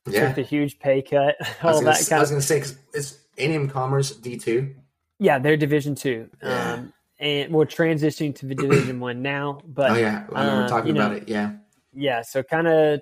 Yeah, 0.09 0.29
Took 0.29 0.39
a 0.39 0.41
huge 0.41 0.79
pay 0.79 1.03
cut, 1.03 1.35
I 1.41 1.43
was, 1.43 1.55
all 1.61 1.73
gonna, 1.73 1.85
that 1.85 1.99
s- 1.99 2.11
I 2.11 2.19
was 2.19 2.31
of. 2.31 2.35
gonna 2.35 2.41
say 2.41 2.55
because 2.55 2.75
it's 2.91 3.19
A 3.37 3.45
and 3.45 3.53
M 3.53 3.69
Commerce 3.69 4.15
D 4.15 4.37
two. 4.37 4.73
Yeah, 5.21 5.37
they're 5.37 5.55
Division 5.55 5.93
two, 5.93 6.29
Yeah. 6.41 6.73
um, 6.73 6.93
and 7.19 7.53
we're 7.53 7.67
transitioning 7.67 8.33
to 8.37 8.47
the 8.47 8.55
Division 8.55 8.99
one 8.99 9.21
now. 9.21 9.61
But 9.67 9.91
Oh 9.91 9.95
yeah, 9.95 10.25
I 10.33 10.41
remember 10.41 10.63
uh, 10.63 10.67
talking 10.67 10.87
you 10.87 10.93
know, 10.99 11.05
about 11.05 11.17
it. 11.17 11.29
Yeah, 11.29 11.51
yeah, 11.93 12.23
so 12.23 12.41
kind 12.41 12.67
of 12.67 13.01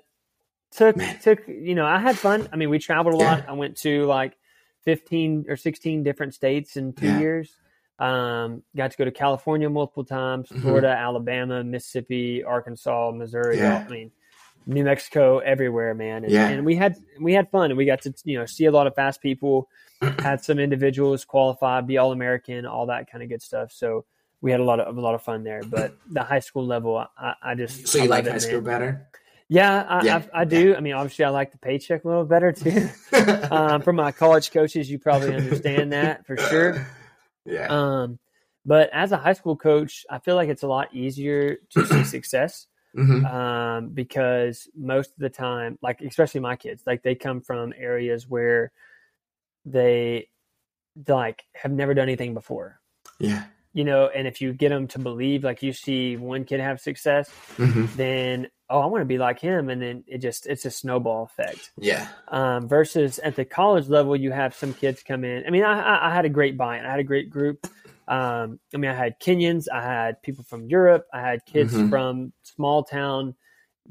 took 0.70 0.96
Man. 0.98 1.18
took 1.20 1.48
you 1.48 1.74
know 1.74 1.86
I 1.86 1.98
had 1.98 2.18
fun. 2.18 2.46
I 2.52 2.56
mean, 2.56 2.68
we 2.68 2.78
traveled 2.78 3.14
a 3.14 3.18
Yeah. 3.18 3.30
lot. 3.36 3.48
I 3.48 3.52
went 3.52 3.78
to 3.78 4.04
like 4.04 4.36
fifteen 4.84 5.46
or 5.48 5.56
sixteen 5.56 6.02
different 6.02 6.34
states 6.34 6.76
in 6.76 6.92
two 6.92 7.06
Yeah. 7.06 7.18
years. 7.20 7.56
Um, 7.98 8.62
got 8.76 8.90
to 8.90 8.98
go 8.98 9.06
to 9.06 9.10
California 9.10 9.70
multiple 9.70 10.04
times, 10.04 10.50
Mhm. 10.50 10.60
Florida, 10.60 10.88
Alabama, 10.88 11.64
Mississippi, 11.64 12.44
Arkansas, 12.44 13.12
Missouri. 13.12 13.56
Yeah. 13.56 13.82
I 13.86 13.90
mean, 13.90 14.10
New 14.66 14.84
Mexico, 14.84 15.38
everywhere, 15.38 15.94
man. 15.94 16.24
And, 16.24 16.32
Yeah. 16.32 16.48
and 16.48 16.64
we 16.64 16.76
had 16.76 16.96
we 17.20 17.32
had 17.32 17.50
fun, 17.50 17.70
and 17.70 17.78
we 17.78 17.84
got 17.86 18.02
to 18.02 18.14
you 18.24 18.38
know 18.38 18.46
see 18.46 18.66
a 18.66 18.70
lot 18.72 18.86
of 18.86 18.94
fast 18.94 19.20
people. 19.22 19.68
had 20.20 20.42
some 20.42 20.58
individuals 20.58 21.24
qualify, 21.26 21.80
be 21.82 21.98
all 21.98 22.12
American, 22.12 22.64
all 22.66 22.86
that 22.86 23.10
kind 23.10 23.22
of 23.22 23.28
good 23.28 23.42
stuff. 23.42 23.70
So 23.72 24.04
we 24.40 24.50
had 24.50 24.60
a 24.60 24.64
lot 24.64 24.80
of 24.80 24.96
a 24.96 25.00
lot 25.00 25.14
of 25.14 25.22
fun 25.22 25.44
there. 25.44 25.62
But 25.64 25.94
the 26.10 26.22
high 26.22 26.38
school 26.38 26.66
level, 26.66 27.04
I, 27.18 27.34
I 27.42 27.54
just 27.54 27.86
so 27.88 27.98
I 27.98 28.02
you 28.02 28.08
love 28.08 28.18
like 28.20 28.26
it, 28.26 28.28
high 28.28 28.36
man. 28.36 28.40
school 28.40 28.60
better? 28.60 29.06
Yeah, 29.48 29.82
I, 29.82 30.04
Yeah, 30.04 30.22
I, 30.34 30.40
I 30.42 30.44
do. 30.44 30.76
I 30.76 30.80
mean, 30.80 30.94
obviously, 30.94 31.24
I 31.24 31.30
like 31.30 31.52
the 31.52 31.58
paycheck 31.58 32.04
a 32.04 32.08
little 32.08 32.24
better 32.24 32.52
too. 32.52 32.88
um, 33.50 33.82
from 33.82 33.96
my 33.96 34.12
college 34.12 34.52
coaches, 34.52 34.90
you 34.90 34.98
probably 34.98 35.34
understand 35.34 35.92
that 35.92 36.26
for 36.26 36.36
sure. 36.36 36.86
Yeah, 37.46 37.66
Um, 37.68 38.18
but 38.66 38.90
as 38.92 39.12
a 39.12 39.16
high 39.16 39.32
school 39.32 39.56
coach, 39.56 40.04
I 40.10 40.18
feel 40.18 40.36
like 40.36 40.50
it's 40.50 40.62
a 40.62 40.68
lot 40.68 40.94
easier 40.94 41.56
to 41.70 41.86
see 41.86 42.04
success 42.04 42.66
hmm 42.94 43.24
um, 43.24 43.88
because 43.88 44.68
most 44.76 45.10
of 45.12 45.18
the 45.18 45.30
time, 45.30 45.78
like 45.82 46.00
especially 46.00 46.40
my 46.40 46.56
kids, 46.56 46.82
like 46.86 47.02
they 47.02 47.14
come 47.14 47.40
from 47.40 47.72
areas 47.76 48.28
where 48.28 48.72
they 49.64 50.28
like 51.08 51.44
have 51.54 51.72
never 51.72 51.94
done 51.94 52.08
anything 52.08 52.34
before. 52.34 52.80
yeah, 53.18 53.44
You 53.72 53.84
know, 53.84 54.08
and 54.08 54.26
if 54.26 54.40
you 54.40 54.52
get 54.52 54.70
them 54.70 54.88
to 54.88 54.98
believe, 54.98 55.44
like 55.44 55.62
you 55.62 55.72
see 55.72 56.16
one 56.16 56.44
kid 56.44 56.60
have 56.60 56.80
success, 56.80 57.30
hmm 57.56 57.86
then 57.96 58.48
oh, 58.68 58.80
I 58.80 58.86
want 58.86 59.02
to 59.02 59.06
be 59.06 59.18
like 59.18 59.38
him, 59.40 59.68
and 59.68 59.80
then 59.80 60.04
it 60.06 60.18
just 60.18 60.46
it's 60.46 60.64
a 60.64 60.70
snowball 60.70 61.24
effect. 61.24 61.70
yeah, 61.78 62.08
Um, 62.28 62.68
versus 62.68 63.18
at 63.20 63.34
the 63.36 63.44
college 63.44 63.88
level, 63.88 64.16
you 64.16 64.30
have 64.32 64.54
some 64.54 64.72
kids 64.74 65.02
come 65.02 65.24
in. 65.24 65.44
I 65.46 65.50
mean, 65.50 65.64
I, 65.64 65.80
I, 65.80 66.10
I 66.10 66.14
had 66.14 66.24
a 66.24 66.28
great 66.28 66.56
buy-in. 66.56 66.84
I 66.84 66.90
had 66.90 67.00
a 67.00 67.04
great 67.04 67.30
group. 67.30 67.66
Um, 68.08 68.58
I 68.74 68.76
mean, 68.78 68.90
I 68.90 68.94
had 68.94 69.20
Kenyans, 69.20 69.66
I 69.72 69.82
had 69.82 70.20
people 70.22 70.44
from 70.44 70.66
Europe, 70.66 71.06
I 71.12 71.20
had 71.20 71.44
kids 71.46 71.72
Mhm. 71.74 71.90
from 71.90 72.32
small 72.42 72.82
town 72.82 73.34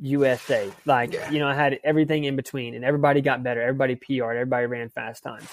USA. 0.01 0.71
Like, 0.85 1.13
Yeah. 1.13 1.29
you 1.31 1.39
know, 1.39 1.47
I 1.47 1.53
had 1.55 1.79
everything 1.83 2.23
in 2.25 2.35
between, 2.35 2.75
and 2.75 2.83
everybody 2.85 3.21
got 3.21 3.43
better. 3.43 3.61
Everybody 3.61 3.95
PR'd. 3.95 4.35
Everybody 4.37 4.65
ran 4.65 4.89
fast 4.89 5.23
times. 5.23 5.47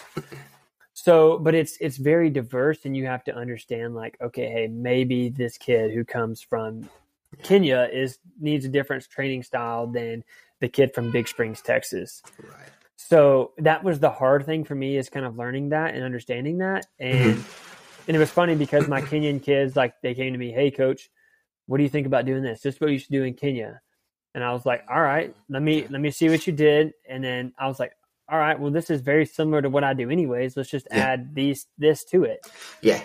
So, 0.94 1.38
but 1.38 1.54
it's 1.54 1.76
it's 1.80 1.96
very 1.98 2.30
diverse, 2.30 2.84
and 2.84 2.96
you 2.96 3.06
have 3.06 3.22
to 3.24 3.34
understand, 3.34 3.94
like, 3.94 4.16
okay, 4.20 4.48
hey, 4.50 4.66
maybe 4.68 5.28
this 5.28 5.58
kid 5.58 5.92
who 5.92 6.04
comes 6.04 6.40
from 6.42 6.88
Kenya 7.42 7.88
is 7.92 8.18
needs 8.40 8.64
a 8.64 8.68
different 8.68 9.08
training 9.10 9.42
style 9.42 9.86
than 9.86 10.24
the 10.60 10.68
kid 10.68 10.94
from 10.94 11.10
Big 11.12 11.28
Springs, 11.28 11.60
Texas. 11.60 12.22
right. 12.42 12.70
So 12.96 13.52
that 13.58 13.84
was 13.84 14.00
the 14.00 14.10
hard 14.10 14.46
thing 14.46 14.64
for 14.64 14.74
me 14.74 14.96
is 14.96 15.10
kind 15.10 15.26
of 15.26 15.36
learning 15.36 15.68
that 15.68 15.94
and 15.94 16.02
understanding 16.02 16.58
that. 16.58 16.86
And 16.98 17.44
and 18.06 18.16
it 18.16 18.20
was 18.20 18.30
funny 18.30 18.54
because 18.54 18.88
my 18.88 19.02
Kenyan 19.02 19.42
kids, 19.42 19.76
like 19.76 19.94
they 20.02 20.14
came 20.14 20.32
to 20.32 20.38
me, 20.38 20.52
Hey 20.52 20.70
coach, 20.70 21.10
what 21.66 21.78
do 21.78 21.82
you 21.82 21.88
think 21.88 22.06
about 22.06 22.26
doing 22.26 22.42
this? 22.42 22.60
This 22.60 22.76
is 22.76 22.80
what 22.80 22.90
you 22.90 22.98
should 22.98 23.10
do 23.12 23.24
in 23.24 23.34
Kenya. 23.34 23.80
And 24.34 24.44
I 24.44 24.52
was 24.52 24.66
like, 24.66 24.84
All 24.90 25.00
right, 25.00 25.34
let 25.48 25.62
me 25.62 25.86
let 25.90 26.00
me 26.00 26.10
see 26.10 26.28
what 26.28 26.46
you 26.46 26.52
did. 26.52 26.92
And 27.08 27.22
then 27.24 27.52
I 27.58 27.66
was 27.68 27.80
like, 27.80 27.92
All 28.28 28.38
right, 28.38 28.58
well 28.58 28.70
this 28.70 28.90
is 28.90 29.00
very 29.00 29.26
similar 29.26 29.62
to 29.62 29.70
what 29.70 29.84
I 29.84 29.94
do 29.94 30.10
anyways. 30.10 30.56
Let's 30.56 30.70
just 30.70 30.86
Yeah. 30.90 31.02
add 31.04 31.34
these 31.34 31.66
this 31.78 32.04
to 32.06 32.24
it. 32.24 32.40
Yeah. 32.82 33.02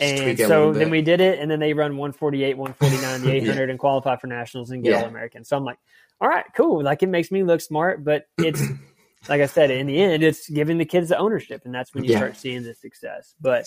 And 0.00 0.22
tweak 0.22 0.40
it 0.40 0.42
a 0.44 0.46
so 0.48 0.72
then 0.72 0.90
we 0.90 1.02
did 1.02 1.20
it, 1.20 1.38
and 1.38 1.50
then 1.50 1.60
they 1.60 1.74
run 1.74 1.96
148, 1.96 2.56
149, 2.58 3.20
the 3.20 3.30
800, 3.30 3.70
and 3.70 3.78
qualify 3.78 4.16
for 4.16 4.26
nationals 4.26 4.70
and 4.70 4.82
get 4.82 4.92
Yeah. 4.92 4.98
all 4.98 5.06
American. 5.06 5.44
So 5.44 5.56
I'm 5.56 5.64
like, 5.64 5.78
all 6.20 6.28
right, 6.28 6.44
cool. 6.56 6.82
Like 6.82 7.02
it 7.02 7.08
makes 7.08 7.30
me 7.30 7.44
look 7.44 7.60
smart, 7.60 8.04
but 8.04 8.26
it's 8.40 8.70
like 9.28 9.40
I 9.40 9.46
said, 9.46 9.70
in 9.70 9.86
the 9.86 9.98
end, 10.00 10.22
it's 10.24 10.48
giving 10.48 10.78
the 10.78 10.84
kids 10.84 11.08
the 11.10 11.18
ownership, 11.18 11.62
and 11.64 11.74
that's 11.74 11.94
when 11.94 12.04
you 12.04 12.10
Yeah. 12.10 12.18
start 12.18 12.36
seeing 12.36 12.64
the 12.64 12.74
success. 12.74 13.34
But 13.40 13.66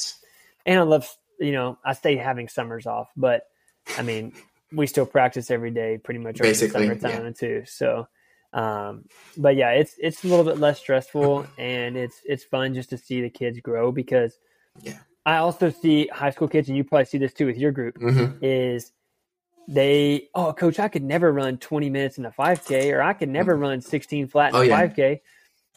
and 0.66 0.80
I 0.80 0.84
love, 0.84 1.08
you 1.40 1.52
know, 1.52 1.78
I 1.84 1.94
stay 1.94 2.16
having 2.18 2.48
summers 2.48 2.86
off, 2.88 3.10
but 3.16 3.44
I 3.98 4.02
mean, 4.02 4.34
we 4.72 4.88
still 4.88 5.06
practice 5.06 5.52
every 5.52 5.72
day, 5.72 5.98
pretty 5.98 6.20
much 6.20 6.42
over 6.42 6.50
Basically, 6.50 6.88
the 6.88 7.00
summertime 7.00 7.34
too. 7.34 7.64
So. 7.66 8.08
Um, 8.54 9.04
but 9.38 9.58
yeah, 9.58 9.72
it's 9.72 9.96
it's 9.98 10.24
a 10.24 10.28
little 10.30 10.46
bit 10.46 10.60
less 10.60 10.80
stressful 10.80 11.46
and 11.58 11.98
it's 11.98 12.22
it's 12.24 12.46
fun 12.46 12.74
just 12.74 12.90
to 12.92 12.98
see 12.98 13.20
the 13.22 13.30
kids 13.30 13.60
grow 13.60 13.92
because 13.92 14.40
Yeah. 14.82 15.00
I 15.26 15.38
also 15.38 15.72
see 15.72 16.08
high 16.08 16.30
school 16.30 16.48
kids, 16.48 16.70
and 16.70 16.78
you 16.78 16.86
probably 16.86 17.04
see 17.06 17.18
this 17.18 17.34
too 17.34 17.46
with 17.48 17.58
your 17.58 17.72
group, 17.74 17.98
hmm 17.98 18.28
is 18.42 18.94
they, 19.68 20.30
oh, 20.36 20.54
coach, 20.54 20.80
I 20.80 20.88
could 20.88 21.04
never 21.04 21.34
run 21.34 21.58
20 21.58 21.90
minutes 21.90 22.18
in 22.18 22.26
a 22.26 22.32
5K, 22.32 22.92
or 22.94 23.02
I 23.02 23.14
could 23.14 23.30
never 23.30 23.58
run 23.58 23.82
16 23.82 24.28
flat 24.28 24.50
in 24.54 24.56
Oh, 24.56 24.62
a 24.62 24.68
yeah. 24.68 24.88
5K. 24.88 25.22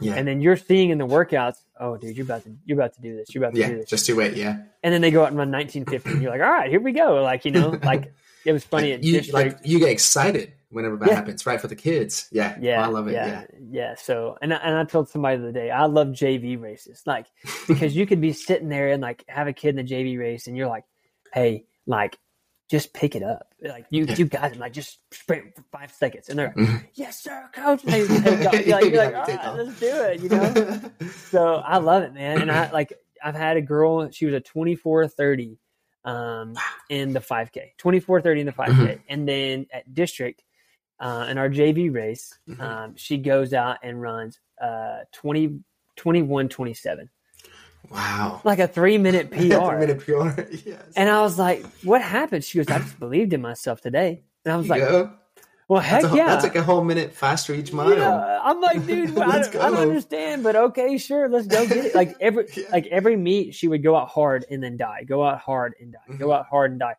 Yeah. 0.01 0.15
And 0.15 0.29
then 0.29 0.41
you're 0.41 0.57
seeing 0.57 0.91
in 0.91 0.99
the 0.99 1.07
workouts, 1.07 1.57
oh, 1.81 1.97
dude, 1.97 2.17
you're 2.17 2.25
about 2.25 2.45
to, 2.45 2.55
you're 2.65 2.79
about 2.79 2.95
to 2.95 3.01
do 3.01 3.17
this. 3.17 3.35
You're 3.35 3.45
about 3.45 3.55
to 3.57 3.67
do 3.67 3.77
this. 3.79 3.91
Just 3.91 4.07
do 4.07 4.21
it. 4.21 4.37
Yeah. 4.37 4.59
And 4.83 4.95
then 4.95 5.01
they 5.01 5.11
go 5.11 5.23
out 5.23 5.29
and 5.29 5.37
run 5.39 5.51
1950. 5.51 6.11
And 6.11 6.23
you're 6.23 6.31
like, 6.31 6.41
all 6.41 6.51
right, 6.53 6.71
here 6.71 6.81
we 6.81 6.93
go. 6.93 7.23
Like, 7.23 7.45
you 7.45 7.51
know, 7.51 7.79
like 7.83 8.13
it 8.45 8.53
was 8.53 8.65
funny 8.65 8.93
Like, 8.93 9.05
you 9.05 9.13
district. 9.15 9.35
like 9.35 9.59
you 9.67 9.79
get 9.81 9.89
excited 9.91 10.53
whenever 10.71 10.97
that 10.99 11.09
Yeah. 11.09 11.15
happens, 11.17 11.45
right? 11.47 11.61
For 11.61 11.67
the 11.67 11.75
kids. 11.75 12.29
Yeah. 12.31 12.55
Oh, 12.57 12.61
yeah, 12.63 12.85
I 12.85 12.87
love 12.89 13.09
it. 13.09 13.13
Yeah, 13.15 13.27
Yeah. 13.27 13.45
yeah. 13.71 13.95
So, 13.97 14.39
and 14.41 14.55
I, 14.55 14.59
and 14.59 14.77
I 14.77 14.85
told 14.85 15.09
somebody 15.09 15.37
the 15.39 15.45
other 15.45 15.53
day, 15.53 15.71
I 15.71 15.87
love 15.87 16.09
JV 16.09 16.61
races, 16.61 17.03
like 17.07 17.27
because 17.67 17.97
you 17.97 18.07
could 18.07 18.21
be 18.21 18.33
sitting 18.33 18.69
there 18.69 18.91
and 18.93 19.03
like 19.03 19.25
have 19.29 19.49
a 19.49 19.53
kid 19.53 19.77
in 19.77 19.85
the 19.85 19.93
JV 19.95 20.17
race, 20.19 20.47
and 20.47 20.57
you're 20.57 20.69
like, 20.69 20.85
hey, 21.33 21.65
like 21.87 22.19
just 22.69 22.93
pick 22.93 23.17
it 23.17 23.23
up, 23.23 23.55
like 23.63 23.87
you 23.91 24.05
you 24.17 24.27
guys, 24.27 24.55
like 24.57 24.73
just 24.73 24.99
sprint 25.15 25.55
for 25.57 25.65
five 25.73 25.91
seconds, 25.93 26.29
and 26.29 26.39
they're 26.39 26.49
like, 26.57 26.69
Mhm. 26.69 26.85
yes, 26.95 27.21
sir, 27.23 27.49
coach. 27.55 27.83
And 27.85 27.93
they 27.93 28.07
take 28.07 28.47
off. 28.47 28.67
You're 28.67 28.81
like, 28.81 28.91
you're 28.93 29.05
like, 29.05 29.15
all 29.15 29.23
right, 29.27 29.55
let's 29.57 29.81
do 29.81 29.87
it, 30.03 30.21
you 30.21 30.29
know. 30.29 30.91
so 31.31 31.55
I 31.57 31.79
love 31.79 32.03
it, 32.03 32.13
man. 32.13 32.43
And 32.43 32.53
I 32.53 32.71
like 32.71 32.93
I've 33.25 33.35
had 33.35 33.57
a 33.57 33.63
girl, 33.63 34.11
she 34.11 34.27
was 34.27 34.35
a 34.35 34.41
24:30 34.41 35.57
um, 36.05 36.55
in 36.89 37.13
the 37.13 37.21
5K, 37.21 37.73
24:30 37.79 38.41
in 38.41 38.47
the 38.47 38.53
5K, 38.53 38.69
Mm-hmm. 38.73 39.01
and 39.09 39.29
then 39.29 39.67
at 39.73 39.93
district 39.95 40.45
uh, 41.01 41.27
in 41.31 41.39
our 41.39 41.49
JV 41.49 41.93
race, 41.93 42.39
Mhm. 42.49 42.61
um, 42.61 42.97
she 42.97 43.19
goes 43.19 43.53
out 43.55 43.79
and 43.83 44.01
runs 44.03 44.41
uh, 44.61 44.99
20, 45.13 45.61
21 45.97 46.49
27, 46.49 47.09
Wow. 47.91 48.41
like 48.45 48.59
a 48.59 48.69
three 48.69 48.99
minute 48.99 49.31
PR. 49.31 49.37
Three 49.39 49.49
minute 49.79 50.01
PR. 50.01 50.41
Yes. 50.69 50.83
And 50.97 51.09
I 51.09 51.23
was 51.23 51.39
like, 51.39 51.65
what 51.83 52.03
happened? 52.03 52.45
She 52.45 52.59
goes, 52.59 52.69
I 52.69 52.79
just 52.79 52.99
believed 53.01 53.33
in 53.33 53.41
myself 53.41 53.81
today. 53.81 54.23
And 54.45 54.53
I 54.53 54.57
was 54.57 54.69
like, 54.69 54.81
go. 54.83 55.11
well, 55.69 55.81
heck 55.81 56.03
that's, 56.03 56.13
a, 56.13 56.17
yeah. 56.17 56.27
that's 56.27 56.43
like 56.45 56.57
a 56.57 56.63
whole 56.63 56.85
minute 56.85 57.15
faster 57.15 57.55
each 57.55 57.73
mile. 57.73 57.97
Yeah, 57.97 58.41
I'm 58.43 58.61
like, 58.61 58.87
dude, 58.87 59.15
well, 59.15 59.31
I, 59.31 59.39
don't, 59.41 59.57
I 59.57 59.71
don't 59.71 59.77
understand, 59.89 60.43
but 60.43 60.55
okay, 60.57 60.99
sure, 60.99 61.29
let's 61.29 61.47
go 61.47 61.67
get 61.67 61.87
it. 61.87 61.95
Like 61.95 62.15
every, 62.21 62.47
Yeah. 62.57 62.65
like 62.73 62.87
every 62.89 63.17
meet, 63.17 63.55
she 63.55 63.69
would 63.69 63.83
go 63.83 63.97
out 63.97 64.09
hard 64.09 64.45
and 64.51 64.63
then 64.63 64.77
die, 64.77 65.05
go 65.05 65.25
out 65.25 65.39
hard 65.41 65.75
and 65.81 65.93
die, 65.93 65.99
Mm-hmm. 66.09 66.19
go 66.19 66.33
out 66.33 66.47
hard 66.47 66.71
and 66.73 66.81
die, 66.81 66.97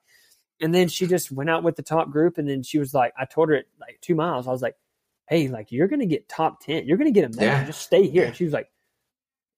and 0.61 0.73
then 0.73 0.87
she 0.87 1.05
just 1.07 1.31
went 1.31 1.49
out 1.49 1.63
with 1.63 1.75
the 1.75 1.83
top 1.83 2.09
group, 2.09 2.37
and 2.37 2.47
then 2.49 2.63
she 2.63 2.79
was 2.79 2.93
like, 2.93 3.13
I 3.17 3.25
told 3.25 3.49
her 3.49 3.55
at 3.55 3.65
like 3.79 3.99
two 4.01 4.15
miles, 4.15 4.47
I 4.47 4.51
was 4.51 4.61
like, 4.61 4.75
hey, 5.27 5.47
like 5.47 5.71
you're 5.71 5.87
gonna 5.87 6.05
get 6.07 6.27
top 6.27 6.61
ten, 6.63 6.85
you're 6.87 6.97
gonna 6.97 7.11
get 7.11 7.25
a 7.25 7.29
medal, 7.29 7.43
Yeah. 7.45 7.63
just 7.63 7.81
stay 7.81 8.07
here. 8.07 8.25
And 8.25 8.35
she 8.35 8.43
was 8.43 8.53
like, 8.53 8.69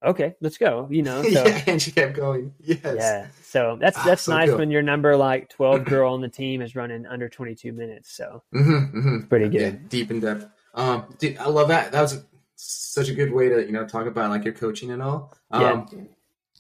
okay, 0.04 0.36
let's 0.42 0.58
go, 0.58 0.88
you 0.90 1.04
know. 1.04 1.22
So 1.32 1.46
yeah, 1.46 1.64
and 1.68 1.82
she 1.82 1.92
kept 1.92 2.16
going. 2.16 2.54
Yes. 2.60 2.82
yeah, 2.84 3.28
so 3.44 3.78
that's 3.80 3.98
Ah, 3.98 4.04
that's 4.06 4.24
so 4.24 4.34
nice 4.34 4.50
cool. 4.50 4.58
when 4.60 4.72
your 4.72 4.82
number 4.82 5.16
like 5.16 5.50
twelve 5.50 5.86
girl 5.94 6.14
on 6.14 6.22
the 6.22 6.30
team 6.30 6.62
is 6.62 6.76
running 6.76 7.06
under 7.06 7.30
twenty 7.30 7.56
two 7.56 7.72
minutes. 7.74 8.12
So 8.16 8.44
Mm-hmm, 8.54 8.98
mm-hmm. 8.98 9.20
pretty 9.28 9.46
Yeah, 9.58 9.70
good. 9.72 9.90
deep 9.90 10.12
in 10.12 10.20
depth. 10.20 10.46
Um, 10.74 11.16
dude, 11.20 11.38
I 11.38 11.48
love 11.48 11.68
that. 11.70 11.92
That 11.92 12.02
was 12.02 12.24
such 12.56 13.10
a 13.10 13.14
good 13.14 13.32
way 13.34 13.50
to 13.50 13.66
you 13.66 13.72
know 13.72 13.86
talk 13.88 14.06
about 14.08 14.30
like 14.30 14.44
your 14.46 14.54
coaching 14.54 14.92
and 14.92 15.02
all. 15.02 15.34
Um, 15.52 16.08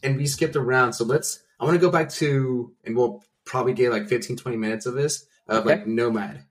and 0.03 0.17
we 0.17 0.25
skipped 0.27 0.55
around, 0.55 0.93
so 0.93 1.05
let's. 1.05 1.43
I 1.59 1.63
want 1.65 1.75
to 1.75 1.79
go 1.79 1.91
back 1.91 2.09
to, 2.13 2.73
and 2.83 2.95
we'll 2.97 3.23
probably 3.45 3.73
get 3.73 3.91
like 3.91 4.07
15, 4.07 4.35
20 4.37 4.57
minutes 4.57 4.85
of 4.87 4.95
this 4.95 5.25
of 5.47 5.59
Okay. 5.65 5.75
like 5.75 5.85
Nomad. 5.87 6.43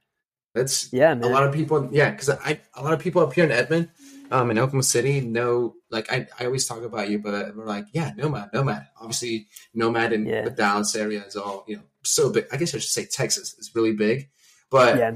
That's 0.55 0.93
Yeah, 0.93 1.15
a 1.15 1.27
lot 1.27 1.45
of 1.45 1.55
people. 1.55 1.89
Yeah, 1.93 2.11
because 2.11 2.29
I 2.31 2.61
a 2.75 2.83
lot 2.83 2.93
of 2.93 3.01
people 3.01 3.23
up 3.23 3.33
here 3.33 3.45
in 3.45 3.53
Edmond, 3.53 3.89
um, 4.31 4.51
in 4.51 4.59
Oklahoma 4.59 4.83
City 4.83 5.21
know. 5.21 5.75
Like 5.91 6.13
I, 6.13 6.27
I 6.39 6.47
always 6.47 6.67
talk 6.67 6.83
about 6.83 7.09
you, 7.11 7.19
but 7.19 7.55
we're 7.57 7.67
like, 7.67 7.87
yeah, 7.93 8.13
Nomad, 8.17 8.51
Nomad. 8.53 8.87
Obviously, 9.01 9.49
Nomad 9.75 10.13
in 10.13 10.27
Yeah. 10.27 10.43
the 10.45 10.51
Dallas 10.51 10.95
area 10.97 11.25
is 11.25 11.37
all 11.37 11.65
you 11.69 11.77
know 11.77 11.83
so 12.03 12.31
big. 12.33 12.47
I 12.53 12.57
guess 12.57 12.75
I 12.75 12.79
should 12.79 12.91
say 12.91 13.07
Texas 13.07 13.55
is 13.59 13.75
really 13.75 13.93
big, 13.93 14.29
but 14.71 14.99
yeah. 14.99 15.13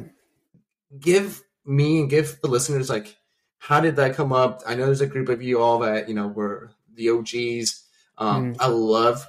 give 1.01 1.43
me 1.65 2.01
and 2.01 2.11
give 2.11 2.39
the 2.43 2.49
listeners 2.49 2.89
like 2.91 3.17
how 3.59 3.81
did 3.81 3.97
that 3.97 4.15
come 4.15 4.33
up 4.35 4.61
i 4.67 4.75
know 4.75 4.85
there's 4.85 5.01
a 5.01 5.07
group 5.07 5.31
of 5.31 5.43
you 5.43 5.59
all 5.59 5.79
that 5.79 6.09
you 6.11 6.15
know 6.15 6.29
were 6.29 6.71
the 6.95 7.09
og's 7.09 7.85
um 8.19 8.53
Mhm. 8.53 8.57
i 8.61 8.67
love 8.67 9.27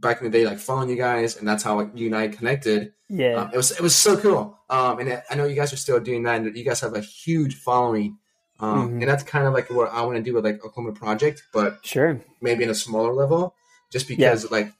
back 0.00 0.20
in 0.20 0.24
the 0.30 0.36
day 0.38 0.44
like 0.44 0.58
following 0.58 0.88
you 0.88 0.96
guys 0.96 1.36
and 1.36 1.46
that's 1.46 1.62
how 1.62 1.76
like, 1.76 1.90
you 1.94 2.06
and 2.06 2.16
i 2.16 2.28
connected 2.28 2.92
Yeah. 3.08 3.34
um, 3.42 3.50
it 3.52 3.56
was 3.56 3.70
it 3.70 3.80
was 3.80 3.94
so 3.94 4.16
cool 4.16 4.58
um 4.70 4.98
and 4.98 5.22
i 5.30 5.34
know 5.34 5.44
you 5.46 5.54
guys 5.54 5.72
are 5.72 5.76
still 5.78 6.00
doing 6.00 6.22
that 6.24 6.40
and 6.40 6.56
you 6.56 6.64
guys 6.64 6.80
have 6.80 6.94
a 6.94 7.00
huge 7.00 7.54
following 7.56 8.18
um 8.60 8.88
Mhm. 8.90 9.00
and 9.00 9.08
that's 9.08 9.22
kind 9.24 9.46
of 9.46 9.52
like 9.52 9.70
what 9.70 9.92
i 9.92 10.02
want 10.02 10.16
to 10.16 10.22
do 10.22 10.34
with 10.34 10.44
like 10.44 10.64
oklahoma 10.64 10.92
project 10.92 11.42
but 11.52 11.78
sure. 11.82 12.20
maybe 12.40 12.64
in 12.64 12.70
a 12.70 12.74
smaller 12.74 13.12
level 13.12 13.54
just 13.90 14.06
because 14.08 14.50
like 14.50 14.72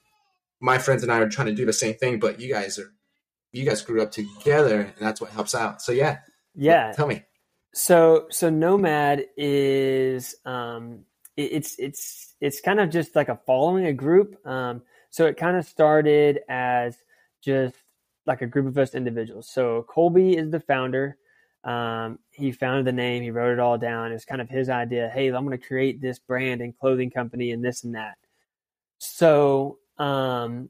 my 0.60 0.78
friends 0.78 1.02
and 1.02 1.10
i 1.12 1.18
are 1.18 1.28
trying 1.28 1.48
to 1.48 1.54
do 1.54 1.66
the 1.66 1.72
same 1.72 1.94
thing 1.94 2.18
but 2.18 2.40
you 2.40 2.52
guys 2.52 2.78
are 2.78 2.90
you 3.52 3.64
guys 3.64 3.82
grew 3.82 4.02
up 4.02 4.10
together 4.12 4.80
and 4.80 4.94
that's 5.00 5.20
what 5.20 5.30
helps 5.30 5.54
out 5.54 5.80
so 5.82 5.92
yeah 5.92 6.18
Yeah. 6.54 6.92
tell 6.92 7.06
me 7.06 7.22
So 7.72 8.26
so 8.30 8.50
Nomad 8.50 9.26
is 9.36 10.34
um 10.44 11.04
it, 11.36 11.50
it's 11.52 11.76
it's 11.78 12.34
it's 12.40 12.60
kind 12.60 12.78
of 12.80 12.90
just 12.90 13.16
like 13.16 13.28
a 13.28 13.40
following 13.46 13.86
a 13.86 13.92
group. 13.92 14.36
Um 14.46 14.82
so 15.14 15.26
it 15.26 15.36
kind 15.36 15.56
of 15.56 15.64
started 15.64 16.40
as 16.48 16.96
just 17.40 17.76
like 18.26 18.42
a 18.42 18.48
group 18.48 18.66
of 18.66 18.76
us 18.76 18.96
individuals. 18.96 19.48
So 19.48 19.86
Colby 19.88 20.36
is 20.36 20.50
the 20.50 20.58
founder. 20.58 21.18
Um, 21.62 22.18
he 22.32 22.50
founded 22.50 22.84
the 22.84 22.90
name, 22.90 23.22
he 23.22 23.30
wrote 23.30 23.52
it 23.52 23.60
all 23.60 23.78
down. 23.78 24.10
It's 24.10 24.24
kind 24.24 24.40
of 24.40 24.48
his 24.48 24.68
idea. 24.68 25.08
Hey, 25.14 25.28
I'm 25.28 25.46
going 25.46 25.56
to 25.56 25.64
create 25.64 26.00
this 26.00 26.18
brand 26.18 26.62
and 26.62 26.76
clothing 26.76 27.12
company 27.12 27.52
and 27.52 27.64
this 27.64 27.84
and 27.84 27.94
that. 27.94 28.16
So, 28.98 29.78
um, 29.98 30.68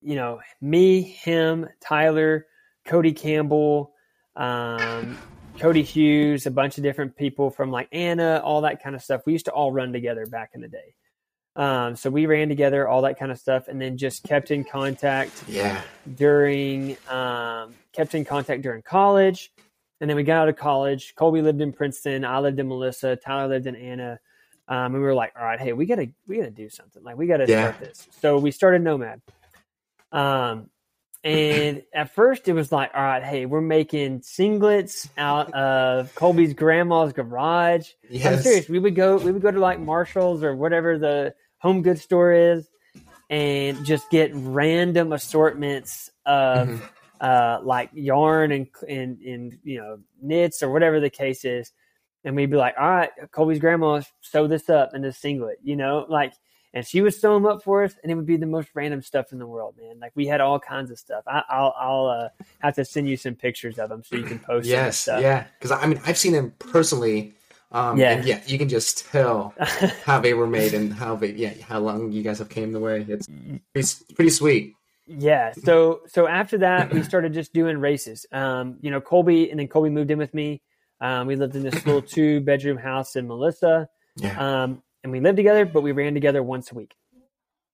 you 0.00 0.14
know, 0.14 0.40
me, 0.60 1.02
him, 1.02 1.68
Tyler, 1.80 2.46
Cody 2.84 3.12
Campbell, 3.12 3.92
um, 4.36 5.18
Cody 5.58 5.82
Hughes, 5.82 6.46
a 6.46 6.52
bunch 6.52 6.78
of 6.78 6.84
different 6.84 7.16
people 7.16 7.50
from 7.50 7.72
like 7.72 7.88
Anna, 7.90 8.40
all 8.44 8.60
that 8.60 8.84
kind 8.84 8.94
of 8.94 9.02
stuff. 9.02 9.22
We 9.26 9.32
used 9.32 9.46
to 9.46 9.52
all 9.52 9.72
run 9.72 9.92
together 9.92 10.26
back 10.26 10.50
in 10.54 10.60
the 10.60 10.68
day. 10.68 10.94
Um, 11.56 11.96
so 11.96 12.10
we 12.10 12.26
ran 12.26 12.48
together, 12.48 12.88
all 12.88 13.02
that 13.02 13.18
kind 13.18 13.32
of 13.32 13.38
stuff, 13.38 13.68
and 13.68 13.80
then 13.80 13.96
just 13.98 14.22
kept 14.22 14.50
in 14.50 14.64
contact 14.64 15.44
yeah 15.48 15.82
during 16.16 16.96
um, 17.08 17.74
kept 17.92 18.14
in 18.14 18.24
contact 18.24 18.62
during 18.62 18.82
college, 18.82 19.52
and 20.00 20.08
then 20.08 20.16
we 20.16 20.22
got 20.22 20.42
out 20.42 20.48
of 20.48 20.56
college. 20.56 21.14
Colby 21.16 21.42
lived 21.42 21.60
in 21.60 21.72
Princeton. 21.72 22.24
I 22.24 22.38
lived 22.38 22.58
in 22.60 22.68
Melissa. 22.68 23.16
Tyler 23.16 23.48
lived 23.48 23.66
in 23.66 23.76
Anna. 23.76 24.18
Um, 24.68 24.94
and 24.94 24.94
we 24.94 25.00
were 25.00 25.14
like, 25.14 25.32
all 25.36 25.44
right, 25.44 25.58
hey, 25.58 25.72
we 25.72 25.84
gotta 25.84 26.08
we 26.28 26.36
gotta 26.36 26.50
do 26.50 26.68
something. 26.68 27.02
Like 27.02 27.16
we 27.16 27.26
gotta 27.26 27.46
Yeah. 27.48 27.72
start 27.72 27.80
this. 27.80 28.06
So 28.20 28.38
we 28.38 28.52
started 28.52 28.82
Nomad. 28.82 29.20
Um, 30.12 30.70
and 31.24 31.82
at 31.94 32.14
first 32.14 32.48
it 32.48 32.52
was 32.54 32.72
like, 32.72 32.90
all 32.94 33.02
right, 33.02 33.22
hey, 33.22 33.46
we're 33.46 33.60
making 33.60 34.20
singlets 34.20 35.08
out 35.18 35.52
of 35.52 36.14
Colby's 36.14 36.54
grandma's 36.54 37.12
garage. 37.12 37.88
I'm 38.24 38.38
serious. 38.40 38.68
We 38.68 38.78
would 38.78 38.94
go 38.94 39.16
we 39.18 39.30
would 39.32 39.42
go 39.42 39.50
to 39.50 39.60
like 39.60 39.78
Marshalls 39.80 40.42
or 40.42 40.56
whatever 40.56 40.98
the 40.98 41.34
home 41.58 41.82
goods 41.82 42.02
store 42.02 42.32
is 42.32 42.68
and 43.28 43.84
just 43.84 44.10
get 44.10 44.30
random 44.34 45.12
assortments 45.12 46.10
of 46.26 46.68
Mhm. 46.68 46.80
uh 47.20 47.60
like 47.62 47.90
yarn 47.92 48.50
and 48.50 48.66
and 48.88 49.20
and 49.20 49.58
you 49.62 49.78
know 49.78 49.98
knits 50.22 50.62
or 50.62 50.70
whatever 50.70 51.00
the 51.00 51.10
case 51.10 51.44
is. 51.44 51.70
And 52.24 52.36
we'd 52.36 52.50
be 52.50 52.56
like, 52.56 52.74
all 52.78 52.88
right, 52.90 53.10
Colby's 53.30 53.58
grandma 53.58 54.02
sew 54.20 54.46
this 54.46 54.68
up 54.68 54.94
in 54.94 55.00
this 55.02 55.16
singlet, 55.18 55.58
you 55.62 55.76
know, 55.76 56.04
like 56.08 56.32
and 56.72 56.86
she 56.86 57.00
would 57.00 57.14
sew 57.14 57.34
them 57.34 57.46
up 57.46 57.62
for 57.62 57.84
us, 57.84 57.94
and 58.02 58.10
it 58.12 58.14
would 58.14 58.26
be 58.26 58.36
the 58.36 58.46
most 58.46 58.68
random 58.74 59.02
stuff 59.02 59.32
in 59.32 59.38
the 59.38 59.46
world, 59.46 59.74
man. 59.80 59.98
Like 60.00 60.12
we 60.14 60.26
had 60.26 60.40
all 60.40 60.58
kinds 60.60 60.90
of 60.90 60.98
stuff. 60.98 61.24
I, 61.26 61.42
I'll 61.48 61.74
I'll 61.78 62.06
uh, 62.06 62.28
have 62.60 62.74
to 62.76 62.84
send 62.84 63.08
you 63.08 63.16
some 63.16 63.34
pictures 63.34 63.78
of 63.78 63.88
them 63.88 64.02
so 64.04 64.16
you 64.16 64.22
can 64.24 64.38
post 64.38 64.66
yes 64.68 64.98
stuff. 64.98 65.20
yeah 65.22 65.44
because 65.58 65.70
i 65.72 65.86
mean 65.86 66.00
i've 66.06 66.16
seen 66.18 66.32
them 66.32 66.52
personally 66.58 67.34
um 67.72 67.98
Yeah. 67.98 68.12
and 68.12 68.24
yeah 68.24 68.40
you 68.46 68.58
can 68.58 68.68
just 68.68 69.06
tell 69.10 69.54
how 70.04 70.18
they 70.20 70.34
were 70.34 70.46
made 70.46 70.74
and 70.74 70.92
how 70.92 71.16
they 71.16 71.32
yeah 71.32 71.54
how 71.62 71.78
long 71.80 72.12
you 72.12 72.22
guys 72.22 72.38
have 72.38 72.48
came 72.48 72.72
the 72.72 72.80
way 72.80 73.04
it's 73.08 73.26
pretty, 73.72 73.88
pretty 74.14 74.30
sweet 74.30 74.74
Yeah. 75.06 75.52
So 75.52 76.02
so 76.06 76.26
after 76.28 76.58
that, 76.58 76.92
we 76.92 77.02
started 77.02 77.32
just 77.34 77.52
doing 77.52 77.78
races. 77.78 78.26
Um, 78.30 78.76
you 78.80 78.90
know, 78.92 79.00
Colby 79.00 79.50
and 79.50 79.58
then 79.58 79.66
Colby 79.66 79.90
moved 79.90 80.10
in 80.12 80.18
with 80.18 80.32
me. 80.32 80.62
Um, 81.00 81.26
we 81.26 81.34
lived 81.34 81.56
in 81.56 81.62
this 81.64 81.84
little 81.86 82.02
two 82.16 82.40
bedroom 82.42 82.76
house 82.78 83.16
in 83.16 83.26
Melissa, 83.26 83.88
yeah 84.16 84.36
um, 84.62 84.82
and 85.02 85.12
we 85.12 85.20
lived 85.20 85.36
together, 85.36 85.64
but 85.64 85.82
we 85.82 85.92
ran 85.92 86.14
together 86.14 86.42
once 86.42 86.70
a 86.72 86.74
week. 86.74 86.94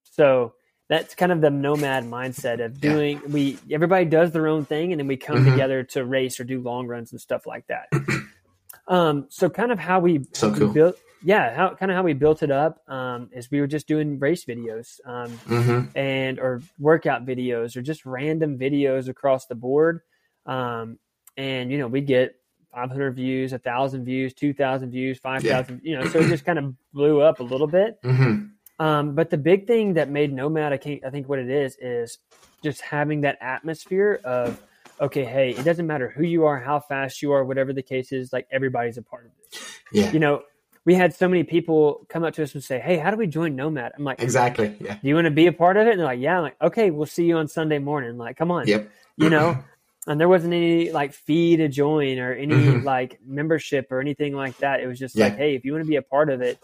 So 0.04 0.54
that's 0.88 1.14
kind 1.14 1.32
of 1.32 1.40
the 1.40 1.50
nomad 1.50 2.04
mindset 2.04 2.64
of 2.64 2.72
Yeah. 2.82 2.90
doing. 2.92 3.20
We 3.30 3.58
everybody 3.70 4.04
does 4.04 4.32
their 4.32 4.46
own 4.46 4.64
thing, 4.64 4.92
and 4.92 5.00
then 5.00 5.06
we 5.08 5.16
come 5.16 5.38
Mhm. 5.44 5.50
together 5.52 5.82
to 5.84 6.04
race 6.04 6.38
or 6.40 6.44
do 6.44 6.60
long 6.60 6.86
runs 6.86 7.12
and 7.12 7.20
stuff 7.20 7.46
like 7.46 7.66
that. 7.66 7.88
um, 8.88 9.26
so 9.28 9.50
kind 9.50 9.72
of 9.72 9.78
how 9.78 10.00
we, 10.00 10.24
So 10.32 10.48
how 10.48 10.54
we 10.54 10.60
cool. 10.60 10.72
built. 10.72 10.96
Yeah, 11.24 11.54
how 11.56 11.74
kind 11.74 11.90
of 11.90 11.96
how 11.96 12.04
we 12.04 12.12
built 12.12 12.42
it 12.42 12.50
up 12.52 12.88
um, 12.88 13.30
is 13.32 13.50
we 13.50 13.60
were 13.60 13.66
just 13.66 13.88
doing 13.88 14.18
race 14.20 14.44
videos. 14.44 15.00
Um, 15.04 15.32
mm-hmm. 15.38 15.98
and 15.98 16.38
or 16.38 16.60
workout 16.78 17.26
videos 17.26 17.76
or 17.76 17.82
just 17.82 18.06
random 18.06 18.58
videos 18.58 19.08
across 19.08 19.46
the 19.46 19.54
board. 19.56 20.02
Um, 20.44 20.98
and 21.36 21.72
you 21.72 21.78
know, 21.78 21.88
we'd 21.88 22.06
get 22.06 22.36
500 22.76 23.12
views, 23.12 23.54
a 23.54 23.58
thousand 23.58 24.04
views, 24.04 24.34
2000 24.34 24.90
views, 24.90 25.18
5000, 25.18 25.80
you 25.82 25.98
know, 25.98 26.06
so 26.08 26.18
it 26.18 26.28
just 26.28 26.44
kind 26.44 26.58
of 26.58 26.74
blew 26.92 27.22
up 27.22 27.40
a 27.40 27.42
little 27.42 27.66
bit. 27.66 28.00
Mm-hmm. 28.02 28.84
Um, 28.84 29.14
but 29.14 29.30
the 29.30 29.38
big 29.38 29.66
thing 29.66 29.94
that 29.94 30.10
made 30.10 30.30
Nomad, 30.30 30.74
I, 30.74 30.76
can't, 30.76 31.02
I 31.02 31.08
think 31.08 31.26
what 31.26 31.38
it 31.38 31.48
is, 31.48 31.78
is 31.80 32.18
just 32.62 32.82
having 32.82 33.22
that 33.22 33.38
atmosphere 33.40 34.20
of, 34.24 34.62
okay, 35.00 35.24
hey, 35.24 35.52
it 35.52 35.64
doesn't 35.64 35.86
matter 35.86 36.10
who 36.10 36.22
you 36.22 36.44
are, 36.44 36.60
how 36.60 36.78
fast 36.78 37.22
you 37.22 37.32
are, 37.32 37.46
whatever 37.46 37.72
the 37.72 37.82
case 37.82 38.12
is, 38.12 38.30
like 38.30 38.46
everybody's 38.50 38.98
a 38.98 39.02
part 39.02 39.24
of 39.24 39.30
it. 39.38 39.58
yeah 39.90 40.12
You 40.12 40.18
know, 40.18 40.42
we 40.84 40.94
had 40.94 41.14
so 41.14 41.28
many 41.28 41.44
people 41.44 42.04
come 42.10 42.24
up 42.24 42.34
to 42.34 42.42
us 42.42 42.52
and 42.52 42.62
say, 42.62 42.78
hey, 42.78 42.98
how 42.98 43.10
do 43.10 43.16
we 43.16 43.26
join 43.26 43.56
Nomad? 43.56 43.92
I'm 43.96 44.04
like, 44.04 44.20
exactly 44.20 44.76
yeah 44.80 44.98
do 45.02 45.08
you 45.08 45.14
want 45.14 45.24
to 45.24 45.30
be 45.30 45.46
a 45.46 45.52
part 45.52 45.78
of 45.78 45.86
it? 45.86 45.92
And 45.92 46.00
they're 46.00 46.06
like, 46.06 46.20
yeah. 46.20 46.36
I'm 46.36 46.42
like, 46.42 46.60
okay, 46.60 46.90
we'll 46.90 47.06
see 47.06 47.24
you 47.24 47.38
on 47.38 47.48
Sunday 47.48 47.78
morning. 47.78 48.18
Like, 48.18 48.36
come 48.36 48.50
on, 48.50 48.68
yep 48.68 48.90
you 49.16 49.30
know. 49.30 49.64
And 50.06 50.20
there 50.20 50.28
wasn't 50.28 50.54
any 50.54 50.90
like 50.92 51.12
fee 51.12 51.56
to 51.56 51.68
join 51.68 52.18
or 52.18 52.32
any 52.32 52.54
Mhm. 52.54 52.84
like 52.84 53.18
membership 53.24 53.90
or 53.90 54.00
anything 54.00 54.34
like 54.34 54.56
that. 54.58 54.80
It 54.80 54.86
was 54.86 54.98
just 54.98 55.16
Yeah. 55.16 55.26
like, 55.26 55.36
hey, 55.36 55.54
if 55.56 55.64
you 55.64 55.72
want 55.72 55.84
to 55.84 55.88
be 55.88 55.96
a 55.96 56.02
part 56.02 56.30
of 56.30 56.40
it, 56.42 56.58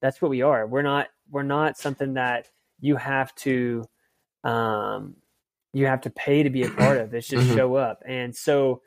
that's 0.00 0.20
what 0.20 0.30
we 0.30 0.42
are. 0.42 0.66
We're 0.66 0.82
not 0.82 1.08
we're 1.30 1.42
not 1.42 1.78
something 1.78 2.14
that 2.14 2.48
you 2.80 2.96
have 2.96 3.34
to 3.36 3.84
um 4.44 5.16
you 5.72 5.86
have 5.86 6.02
to 6.02 6.10
pay 6.10 6.42
to 6.42 6.50
be 6.50 6.64
a 6.64 6.68
part 6.68 6.98
of. 6.98 7.14
It's 7.14 7.26
just 7.26 7.48
Mhm. 7.48 7.54
show 7.56 7.76
up. 7.76 8.02
And 8.04 8.36
so, 8.36 8.82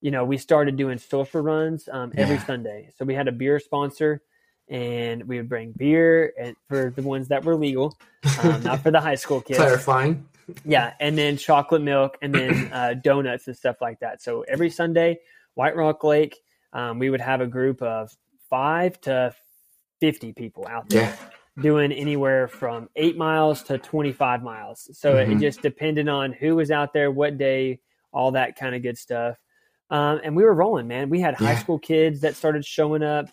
you 0.00 0.10
know, 0.10 0.24
we 0.24 0.38
started 0.38 0.76
doing 0.76 0.96
social 0.96 1.42
runs 1.42 1.86
um, 1.92 2.12
every 2.16 2.36
Yeah. 2.36 2.44
Sunday. 2.46 2.88
So 2.96 3.04
we 3.04 3.14
had 3.14 3.28
a 3.28 3.32
beer 3.32 3.58
sponsor 3.60 4.22
and 4.70 5.22
we 5.28 5.36
would 5.36 5.50
bring 5.50 5.72
beer 5.76 6.32
and 6.40 6.56
for 6.66 6.90
the 6.96 7.02
ones 7.02 7.28
that 7.28 7.44
were 7.44 7.56
legal, 7.56 7.98
um, 8.42 8.62
not 8.62 8.80
for 8.80 8.90
the 8.90 9.00
high 9.02 9.16
school 9.16 9.42
kids. 9.42 9.58
clarifying 9.58 10.26
Yeah, 10.64 10.92
and 11.00 11.16
then 11.16 11.36
chocolate 11.36 11.82
milk, 11.82 12.16
and 12.22 12.34
then 12.34 12.70
uh, 12.72 12.94
donuts 12.94 13.46
and 13.46 13.56
stuff 13.56 13.76
like 13.80 14.00
that. 14.00 14.22
So 14.22 14.42
every 14.42 14.70
Sunday, 14.70 15.20
White 15.54 15.76
Rock 15.76 16.04
Lake, 16.04 16.36
um, 16.72 16.98
we 16.98 17.10
would 17.10 17.20
have 17.20 17.40
a 17.40 17.46
group 17.46 17.82
of 17.82 18.14
five 18.50 19.00
to 19.02 19.34
fifty 20.00 20.32
people 20.32 20.66
out 20.68 20.88
there 20.88 21.02
yeah 21.02 21.16
doing 21.62 21.92
anywhere 21.92 22.48
from 22.48 22.88
eight 22.96 23.16
miles 23.16 23.62
to 23.62 23.78
twenty-five 23.78 24.42
miles. 24.42 24.88
So 24.98 25.16
it 25.18 25.28
Mhm. 25.28 25.40
just 25.40 25.62
depended 25.62 26.08
on 26.08 26.32
who 26.32 26.56
was 26.56 26.72
out 26.72 26.92
there, 26.92 27.12
what 27.12 27.38
day, 27.38 27.78
all 28.12 28.32
that 28.32 28.56
kind 28.56 28.74
of 28.74 28.82
good 28.82 28.98
stuff. 28.98 29.36
Um, 29.88 30.20
and 30.24 30.34
we 30.34 30.42
were 30.42 30.52
rolling, 30.52 30.88
man. 30.88 31.10
We 31.10 31.20
had 31.20 31.34
high 31.36 31.52
Yeah. 31.52 31.58
school 31.58 31.78
kids 31.78 32.22
that 32.22 32.34
started 32.34 32.64
showing 32.64 33.04
up. 33.04 33.26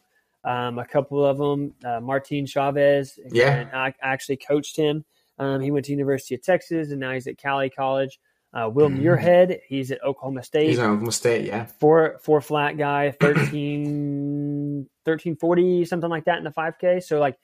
Um, 0.43 0.78
a 0.78 0.86
couple 0.86 1.26
of 1.26 1.39
them, 1.39 1.74
uh, 1.84 2.00
Martin 2.00 2.45
Chavez, 2.45 3.17
Yeah. 3.32 3.56
and 3.56 3.71
I 3.71 3.95
actually 4.04 4.38
coached 4.38 4.78
him. 4.78 5.04
Um, 5.41 5.60
he 5.60 5.71
went 5.71 5.86
to 5.86 5.91
University 5.91 6.36
of 6.36 6.43
Texas, 6.43 6.91
and 6.91 6.99
now 6.99 7.12
he's 7.13 7.25
at 7.25 7.38
Cali 7.38 7.69
College. 7.71 8.19
Uh, 8.54 8.69
Will 8.69 8.89
Mhm. 8.89 9.00
Muirhead, 9.00 9.60
he's 9.67 9.92
at 9.92 10.04
Oklahoma 10.04 10.44
State. 10.44 10.67
he's 10.67 10.77
on 10.77 10.85
Oklahoma 10.92 11.12
State 11.13 11.46
yeah 11.46 11.65
four 11.65 12.19
four 12.21 12.42
flat 12.42 12.77
guy, 12.77 13.10
13, 13.19 14.87
1340, 15.04 15.85
something 15.85 16.10
like 16.10 16.25
that 16.25 16.37
in 16.37 16.44
the 16.44 16.52
5K. 16.52 17.00
So 17.02 17.19
like 17.19 17.37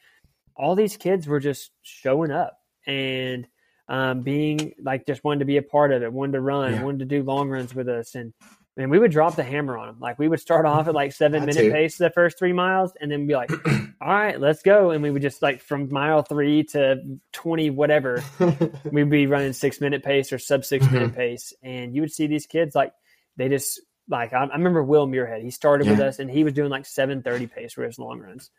all 0.56 0.76
these 0.76 0.98
kids 0.98 1.28
were 1.28 1.40
just 1.40 1.72
showing 1.82 2.30
up 2.32 2.60
and 2.86 3.48
um, 3.88 4.22
being 4.22 4.74
like 4.84 5.06
just 5.08 5.24
wanted 5.24 5.40
to 5.40 5.46
be 5.46 5.58
a 5.58 5.62
part 5.62 5.92
of 5.92 6.04
it, 6.04 6.12
wanted 6.12 6.34
to 6.34 6.42
run, 6.42 6.74
Yeah. 6.74 6.84
wanted 6.84 7.00
to 7.00 7.06
do 7.06 7.24
long 7.24 7.50
runs 7.50 7.74
with 7.74 7.88
us, 7.90 8.16
and 8.16 8.34
and 8.78 8.92
we 8.92 9.00
would 9.00 9.12
drop 9.12 9.36
the 9.36 9.44
hammer 9.44 9.78
on 9.78 9.88
them. 9.88 9.98
Like 10.00 10.20
we 10.20 10.28
would 10.28 10.40
start 10.40 10.66
off 10.66 10.88
at 10.88 10.94
like 10.94 11.12
seven 11.14 11.42
minute 11.42 11.62
too. 11.62 11.72
pace 11.72 11.98
the 11.98 12.10
first 12.10 12.38
three 12.38 12.54
miles, 12.54 12.94
and 13.00 13.12
then 13.12 13.28
be 13.28 13.36
like, 13.36 13.52
all 14.02 14.08
right, 14.08 14.40
let's 14.40 14.62
go, 14.62 14.92
and 14.92 15.04
we 15.04 15.12
would 15.12 15.22
just 15.22 15.42
like 15.42 15.62
from 15.62 15.92
mile 15.92 16.22
three 16.22 16.64
to 16.66 17.20
twenty 17.34 17.70
whatever 17.70 18.24
we'd 18.92 19.10
be 19.10 19.28
running 19.28 19.54
six 19.54 19.82
minute 19.82 20.04
pace 20.04 20.32
or 20.32 20.40
sub 20.40 20.64
6 20.64 20.86
minute 20.92 21.10
mm-hmm. 21.10 21.18
pace 21.18 21.54
and 21.64 21.96
you 21.96 22.02
would 22.02 22.12
see 22.12 22.28
these 22.28 22.46
kids 22.46 22.76
like 22.76 22.94
they 23.36 23.50
just 23.50 23.80
like 24.10 24.34
I, 24.34 24.44
I 24.44 24.56
remember 24.56 24.84
Will 24.84 25.08
Muirhead. 25.08 25.44
He 25.44 25.52
started 25.52 25.88
with 25.88 26.00
us, 26.00 26.20
and 26.20 26.30
he 26.30 26.44
was 26.44 26.54
doing 26.54 26.70
like 26.70 26.86
seven 26.86 27.22
thirty 27.22 27.48
pace 27.48 27.74
for 27.74 27.84
his 27.84 28.00
long 28.00 28.20
runs, 28.20 28.50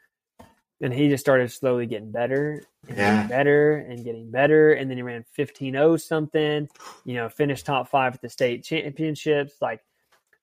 and 0.81 0.93
he 0.93 1.09
just 1.09 1.25
started 1.25 1.51
slowly 1.51 1.87
getting 1.87 2.12
better 2.12 2.62
and 2.87 2.97
Yeah. 2.97 3.14
getting 3.14 3.29
better 3.29 3.77
and 3.77 4.05
getting 4.05 4.31
better, 4.31 4.73
and 4.73 4.91
then 4.91 4.99
he 4.99 5.03
ran 5.03 5.25
fifteen 5.33 5.77
oh 5.77 5.97
something. 5.97 6.69
You 7.05 7.14
know, 7.14 7.29
finished 7.29 7.66
top 7.66 7.89
five 7.89 8.14
at 8.14 8.23
the 8.23 8.29
state 8.29 8.64
championships. 8.64 9.55
Like, 9.61 9.81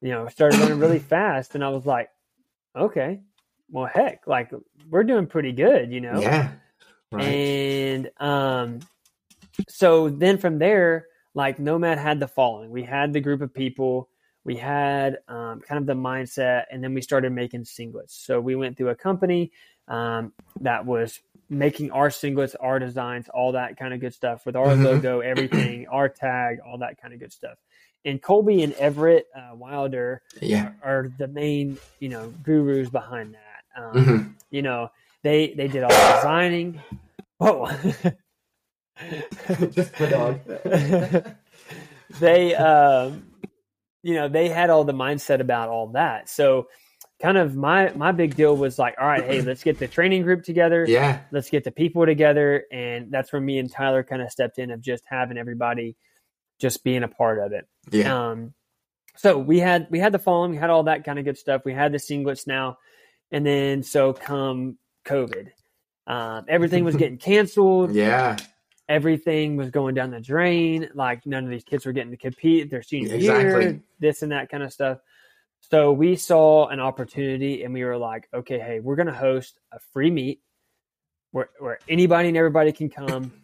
you 0.01 0.11
know, 0.11 0.27
started 0.27 0.59
running 0.59 0.79
really 0.79 0.99
fast, 0.99 1.55
and 1.55 1.63
I 1.63 1.69
was 1.69 1.85
like, 1.85 2.09
okay, 2.75 3.21
well, 3.69 3.85
heck, 3.85 4.27
like 4.27 4.51
we're 4.89 5.03
doing 5.03 5.27
pretty 5.27 5.51
good. 5.51 5.91
You 5.91 6.01
know, 6.01 6.19
Yeah. 6.21 6.51
Right. 7.11 7.23
and 7.23 8.09
um, 8.19 8.79
so 9.69 10.09
then 10.09 10.37
from 10.37 10.59
there, 10.59 11.07
like 11.33 11.59
Nomad 11.59 11.97
had 11.97 12.19
the 12.19 12.27
following. 12.27 12.69
We 12.71 12.83
had 12.83 13.13
the 13.13 13.21
group 13.21 13.41
of 13.41 13.53
people, 13.53 14.09
we 14.43 14.55
had 14.55 15.19
um, 15.27 15.61
kind 15.61 15.79
of 15.79 15.85
the 15.85 15.93
mindset, 15.93 16.65
and 16.71 16.83
then 16.83 16.93
we 16.93 17.01
started 17.01 17.31
making 17.31 17.63
singlets. 17.63 18.11
So 18.11 18.39
we 18.39 18.55
went 18.55 18.77
through 18.77 18.89
a 18.89 18.95
company 18.95 19.51
um, 19.87 20.33
that 20.61 20.85
was 20.85 21.19
making 21.49 21.91
our 21.91 22.09
singlets, 22.09 22.55
our 22.59 22.79
designs, 22.79 23.29
all 23.29 23.51
that 23.53 23.77
kind 23.77 23.93
of 23.93 23.99
good 23.99 24.13
stuff 24.13 24.45
with 24.45 24.55
our 24.55 24.67
Mhm. 24.75 24.83
logo, 24.83 25.19
everything, 25.19 25.87
our 25.87 26.09
tag, 26.09 26.59
all 26.65 26.79
that 26.79 26.99
kind 26.99 27.13
of 27.13 27.19
good 27.19 27.31
stuff. 27.31 27.57
And 28.05 28.21
Colby 28.21 28.63
and 28.63 28.73
Everett 28.73 29.25
uh, 29.35 29.55
Wilder 29.55 30.21
yeah. 30.41 30.71
are 30.83 31.11
the 31.17 31.27
main, 31.27 31.77
you 31.99 32.09
know, 32.09 32.31
gurus 32.43 32.89
behind 32.89 33.33
that. 33.35 33.81
Um, 33.81 33.93
Mhm. 33.93 34.33
you 34.51 34.61
know, 34.61 34.89
they 35.23 35.53
they 35.57 35.67
did 35.67 35.83
all 35.83 35.89
the 35.89 36.13
designing. 36.17 36.79
Whoa. 37.39 37.67
Just 39.71 39.99
my 39.99 40.09
dog. 40.09 40.39
they 42.19 42.55
um 42.55 43.25
you 44.03 44.13
know, 44.13 44.27
they 44.29 44.49
had 44.49 44.69
all 44.69 44.83
the 44.83 44.93
mindset 44.93 45.39
about 45.39 45.69
all 45.69 45.87
that. 45.87 46.29
So 46.29 46.67
kind 47.21 47.37
of 47.37 47.55
my 47.55 47.91
my 47.95 48.11
big 48.11 48.35
deal 48.35 48.55
was 48.55 48.77
like, 48.77 48.95
all 49.01 49.07
right, 49.07 49.23
hey, 49.25 49.41
let's 49.41 49.63
get 49.63 49.79
the 49.79 49.87
training 49.87 50.21
group 50.21 50.43
together. 50.43 50.85
Yeah. 50.87 51.21
Let's 51.31 51.49
get 51.49 51.63
the 51.63 51.71
people 51.71 52.05
together. 52.05 52.65
And 52.71 53.11
that's 53.11 53.33
where 53.33 53.41
me 53.41 53.57
and 53.57 53.71
Tyler 53.71 54.03
kind 54.03 54.21
of 54.21 54.31
stepped 54.31 54.59
in 54.59 54.69
of 54.71 54.79
just 54.79 55.03
having 55.07 55.37
everybody 55.37 55.95
just 56.59 56.83
being 56.83 57.03
a 57.03 57.07
part 57.07 57.39
of 57.39 57.51
it. 57.51 57.67
Yeah. 57.91 58.29
Um, 58.29 58.53
so 59.17 59.37
we 59.37 59.59
had 59.59 59.87
we 59.89 59.99
had 59.99 60.11
the 60.11 60.19
following, 60.19 60.51
we 60.51 60.57
had 60.57 60.69
all 60.69 60.83
that 60.83 61.03
kind 61.03 61.19
of 61.19 61.25
good 61.25 61.37
stuff. 61.37 61.61
We 61.65 61.73
had 61.73 61.91
the 61.91 61.97
singlets 61.97 62.47
now, 62.47 62.77
and 63.31 63.45
then 63.45 63.83
so 63.83 64.13
come 64.13 64.77
COVID, 65.05 65.47
um, 66.07 66.45
everything 66.47 66.83
was 66.83 66.95
getting 66.95 67.17
canceled. 67.31 67.93
Yeah. 67.93 68.37
Everything 68.87 69.55
was 69.55 69.71
going 69.71 69.95
down 69.95 70.11
the 70.11 70.19
drain. 70.19 70.89
Like 70.93 71.25
none 71.25 71.43
of 71.43 71.49
these 71.49 71.63
kids 71.63 71.85
were 71.85 71.91
getting 71.91 72.11
to 72.11 72.17
compete 72.17 72.69
their 72.69 72.83
senior 72.83 73.15
Exactly. 73.15 73.63
year, 73.63 73.83
this 73.99 74.21
and 74.21 74.31
that 74.31 74.49
kind 74.49 74.61
of 74.61 74.71
stuff. 74.71 74.99
So 75.71 75.91
we 75.91 76.15
saw 76.15 76.67
an 76.67 76.79
opportunity, 76.79 77.63
and 77.63 77.73
we 77.73 77.83
were 77.83 77.97
like, 77.97 78.27
okay, 78.33 78.59
hey, 78.59 78.79
we're 78.79 78.95
going 78.95 79.07
to 79.07 79.13
host 79.13 79.59
a 79.71 79.79
free 79.91 80.11
meet 80.11 80.41
where 81.31 81.49
where 81.59 81.79
anybody 81.89 82.27
and 82.27 82.37
everybody 82.37 82.71
can 82.71 82.89
come. 82.89 83.31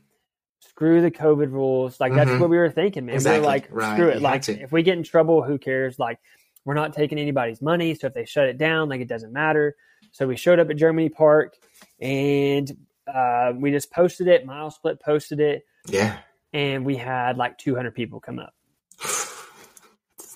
Screw 0.62 1.01
the 1.01 1.12
COVID 1.12 1.51
rules. 1.51 1.99
Like 1.99 2.14
that's 2.14 2.30
Mhm. 2.30 2.39
what 2.39 2.49
we 2.49 2.57
were 2.57 2.70
thinking, 2.70 3.05
man. 3.07 3.16
Exactly. 3.16 3.39
We 3.39 3.45
were 3.45 3.51
like, 3.51 3.68
Right. 3.72 3.93
screw 3.95 4.07
it. 4.09 4.14
had 4.14 4.22
Like 4.22 4.47
if 4.49 4.72
we 4.72 4.84
get 4.84 4.97
in 4.97 5.03
trouble, 5.03 5.41
who 5.43 5.57
cares? 5.57 5.99
Like 5.99 6.20
we're 6.66 6.76
not 6.76 6.93
taking 6.93 7.18
anybody's 7.18 7.62
money, 7.62 7.95
so 7.95 8.07
if 8.07 8.14
they 8.14 8.26
shut 8.26 8.47
it 8.47 8.57
down, 8.57 8.88
like 8.89 9.01
it 9.01 9.07
doesn't 9.07 9.34
matter. 9.34 9.76
So 10.12 10.28
we 10.28 10.36
showed 10.38 10.59
up 10.59 10.70
at 10.70 10.78
Germany 10.78 11.09
Park, 11.09 11.55
and 11.99 12.72
uh, 13.07 13.53
we 13.55 13.72
just 13.72 13.91
posted 13.91 14.28
it. 14.28 14.45
Mile 14.45 14.70
Split 14.72 14.99
posted 14.99 15.39
it, 15.39 15.66
Yeah. 15.88 16.18
and 16.53 16.86
we 16.86 16.95
had 16.97 17.38
like 17.38 17.57
200 17.57 17.95
people 17.95 18.20
come 18.20 18.38
up. 18.39 18.53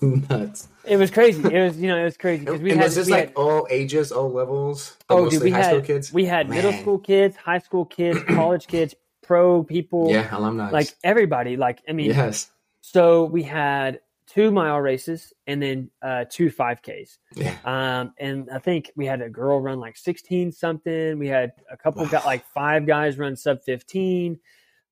Nuts. 0.02 0.68
It 0.84 0.98
was 0.98 1.10
crazy. 1.10 1.42
It 1.44 1.64
was 1.64 1.78
you 1.82 1.88
know 1.88 1.98
it 1.98 2.04
was 2.04 2.18
crazy 2.18 2.44
because 2.46 2.62
we 2.62 2.72
and 2.72 2.80
had 2.80 2.88
was 2.88 2.96
this 2.96 3.10
like 3.10 3.28
had, 3.28 3.34
all 3.36 3.66
ages, 3.70 4.12
all 4.12 4.30
levels? 4.30 4.98
oh 5.10 5.30
dude 5.30 5.42
we 5.42 5.52
high 5.52 5.62
had 5.64 5.86
kids? 5.86 6.12
we 6.12 6.26
had 6.26 6.50
middle 6.50 6.74
school 6.74 7.00
kids, 7.00 7.36
high 7.38 7.60
school 7.60 7.86
kids, 7.86 8.20
college 8.28 8.68
kids, 8.68 8.94
pro 9.26 9.64
people, 9.64 10.10
yeah, 10.10 10.36
alumni. 10.36 10.70
like 10.70 10.94
everybody. 11.04 11.58
Like 11.58 11.82
I 11.88 11.94
mean, 11.94 12.12
yes. 12.12 12.52
so 12.82 13.26
we 13.26 13.44
had 13.44 14.00
two 14.28 14.52
mile 14.52 14.80
races 14.80 15.34
and 15.48 15.62
then 15.62 15.90
uh, 16.02 16.26
two 16.30 16.50
5Ks. 16.50 17.18
Yeah. 17.36 17.56
Um, 17.64 18.14
and 18.18 18.50
I 18.50 18.60
think 18.60 18.92
we 18.96 19.06
had 19.06 19.22
a 19.22 19.30
girl 19.30 19.62
run 19.62 19.80
like 19.80 19.98
16 19.98 20.52
something. 20.52 21.20
We 21.20 21.28
had 21.28 21.52
a 21.72 21.78
couple 21.78 22.06
got 22.08 22.26
like 22.26 22.46
five 22.48 22.86
guys 22.88 23.18
run 23.18 23.36
sub 23.36 23.64
15. 23.64 24.40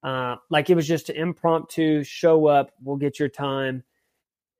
Uh, 0.04 0.36
like 0.50 0.70
it 0.70 0.76
was 0.76 0.88
just 0.88 1.10
an 1.10 1.16
impromptu 1.16 2.04
show 2.04 2.46
up. 2.48 2.72
We'll 2.82 2.98
get 2.98 3.20
your 3.20 3.30
time. 3.30 3.84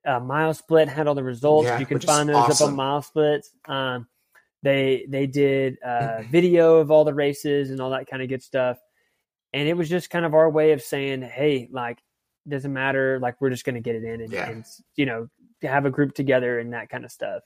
Uh, 0.04 0.20
mile 0.20 0.52
split 0.54 0.88
had 0.88 1.06
all 1.06 1.14
the 1.14 1.24
results. 1.24 1.66
Yeah, 1.66 1.78
you 1.78 1.86
can 1.86 2.00
find 2.00 2.28
those 2.28 2.60
up 2.60 2.68
on 2.68 2.76
mile 2.76 3.02
splits. 3.02 3.50
Um, 3.66 4.06
they 4.62 5.06
they 5.08 5.26
did 5.26 5.78
uh, 5.82 6.22
video 6.30 6.76
of 6.76 6.90
all 6.90 7.04
the 7.04 7.14
races 7.14 7.70
and 7.70 7.80
all 7.80 7.90
that 7.90 8.06
kind 8.06 8.22
of 8.22 8.28
good 8.28 8.42
stuff. 8.42 8.78
And 9.54 9.68
it 9.68 9.76
was 9.76 9.88
just 9.88 10.10
kind 10.10 10.24
of 10.26 10.34
our 10.34 10.50
way 10.50 10.72
of 10.72 10.82
saying, 10.82 11.22
hey, 11.22 11.68
like 11.72 11.98
doesn't 12.46 12.72
matter. 12.72 13.18
Like 13.20 13.40
we're 13.40 13.50
just 13.50 13.64
going 13.64 13.76
to 13.76 13.80
get 13.80 13.94
it 13.94 14.04
in 14.04 14.20
and, 14.20 14.32
Yeah. 14.32 14.50
and 14.50 14.64
you 14.96 15.06
know 15.06 15.28
have 15.62 15.86
a 15.86 15.90
group 15.90 16.14
together 16.14 16.58
and 16.58 16.72
that 16.74 16.90
kind 16.90 17.04
of 17.06 17.10
stuff. 17.12 17.42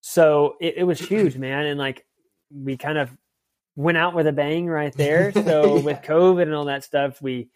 So 0.00 0.56
it, 0.60 0.74
it 0.78 0.84
was 0.84 0.98
huge, 1.00 1.36
man, 1.36 1.66
and 1.66 1.78
like 1.78 2.06
we 2.54 2.76
kind 2.76 2.98
of 2.98 3.10
went 3.76 3.98
out 3.98 4.14
with 4.14 4.26
a 4.26 4.32
bang 4.32 4.66
right 4.66 4.92
there. 4.96 5.32
So 5.32 5.76
Yeah. 5.78 5.82
with 5.82 6.02
COVID 6.02 6.42
and 6.42 6.54
all 6.54 6.66
that 6.66 6.84
stuff, 6.84 7.20
we 7.20 7.48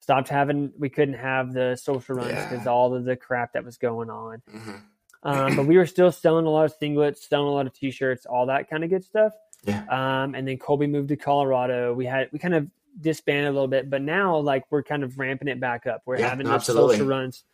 stopped 0.00 0.28
having 0.28 0.72
we 0.78 0.88
couldn't 0.88 1.14
have 1.14 1.52
the 1.52 1.76
social 1.76 2.16
runs 2.16 2.30
Yeah. 2.32 2.48
because 2.50 2.66
all 2.66 2.94
of 2.94 3.04
the 3.04 3.16
crap 3.16 3.52
that 3.52 3.64
was 3.64 3.76
going 3.78 4.10
on. 4.10 4.42
Mhm. 4.52 4.80
Um, 5.22 5.56
but 5.56 5.66
we 5.66 5.76
were 5.76 5.86
still 5.86 6.12
selling 6.12 6.46
a 6.46 6.50
lot 6.50 6.66
of 6.66 6.78
singlets, 6.78 7.18
selling 7.18 7.48
a 7.48 7.52
lot 7.52 7.66
of 7.66 7.72
t-shirts, 7.72 8.26
all 8.26 8.46
that 8.46 8.70
kind 8.70 8.84
of 8.84 8.90
good 8.90 9.02
stuff. 9.02 9.32
Yeah. 9.64 9.82
Um, 9.90 10.34
and 10.36 10.46
then 10.46 10.58
Colby 10.58 10.86
moved 10.86 11.08
to 11.08 11.16
Colorado. 11.16 11.92
We 11.94 12.06
had 12.06 12.28
we 12.32 12.38
kind 12.38 12.54
of 12.54 12.68
disbanded 13.00 13.48
a 13.48 13.52
little 13.52 13.68
bit, 13.68 13.90
but 13.90 14.02
now 14.02 14.38
like 14.38 14.64
we're 14.70 14.82
kind 14.82 15.04
of 15.04 15.18
ramping 15.18 15.48
it 15.48 15.60
back 15.60 15.86
up. 15.86 16.02
We're 16.06 16.18
Yeah, 16.18 16.28
having 16.30 16.46
the 16.46 16.58
social 16.58 17.06
runs, 17.06 17.44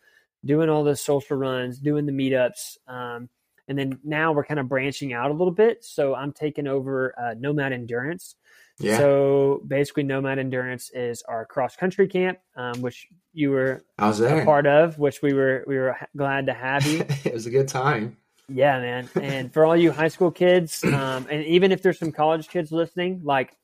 doing 0.45 0.69
all 0.69 0.83
the 0.83 0.95
social 0.95 1.37
runs, 1.37 1.79
doing 1.79 2.05
the 2.05 2.11
meetups. 2.11 2.77
Um, 2.87 3.29
and 3.67 3.77
then 3.77 3.99
now 4.03 4.33
we're 4.33 4.43
kind 4.43 4.59
of 4.59 4.67
branching 4.67 5.13
out 5.13 5.31
a 5.31 5.33
little 5.33 5.53
bit. 5.53 5.83
So 5.83 6.15
I'm 6.15 6.33
taking 6.33 6.67
over 6.67 7.13
uh, 7.17 7.33
Nomad 7.37 7.71
Endurance. 7.71 8.35
Yeah. 8.79 8.97
So 8.97 9.61
basically, 9.67 10.03
Nomad 10.03 10.39
Endurance 10.39 10.89
is 10.93 11.21
our 11.23 11.45
cross 11.45 11.75
country 11.75 12.07
camp, 12.07 12.39
um, 12.55 12.81
which 12.81 13.07
you 13.31 13.51
were 13.51 13.83
I 13.99 14.07
was 14.07 14.19
a 14.19 14.43
part 14.43 14.65
of, 14.65 14.97
which 14.97 15.21
we 15.21 15.33
were 15.33 15.63
we 15.67 15.77
were 15.77 15.95
glad 16.17 16.47
to 16.47 16.53
have 16.53 16.85
you. 16.85 17.05
it 17.23 17.33
was 17.33 17.45
a 17.45 17.51
good 17.51 17.67
time. 17.67 18.17
Yeah, 18.49 18.79
man. 18.79 19.09
And 19.21 19.53
for 19.53 19.65
all 19.65 19.77
you 19.77 19.91
high 19.91 20.07
school 20.09 20.31
kids, 20.31 20.83
um, 20.83 21.27
and 21.29 21.45
even 21.45 21.71
if 21.71 21.81
there's 21.81 21.99
some 21.99 22.11
college 22.11 22.49
kids 22.49 22.71
listening, 22.71 23.21
like 23.23 23.55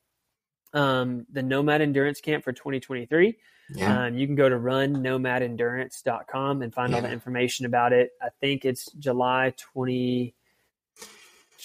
um, 0.72 1.26
the 1.32 1.42
Nomad 1.42 1.80
Endurance 1.80 2.20
Camp 2.20 2.44
for 2.44 2.52
2023, 2.52 3.36
Yeah. 3.74 4.04
um, 4.06 4.14
you 4.16 4.26
can 4.26 4.36
go 4.36 4.48
to 4.48 4.56
runnomadendurance.com 4.56 6.62
and 6.62 6.72
find 6.74 6.94
all 6.94 7.02
the 7.02 7.10
information 7.10 7.66
about 7.66 7.92
it. 7.92 8.10
I 8.22 8.28
think 8.40 8.64
it's 8.64 8.90
July 8.92 9.54
20. 9.74 10.34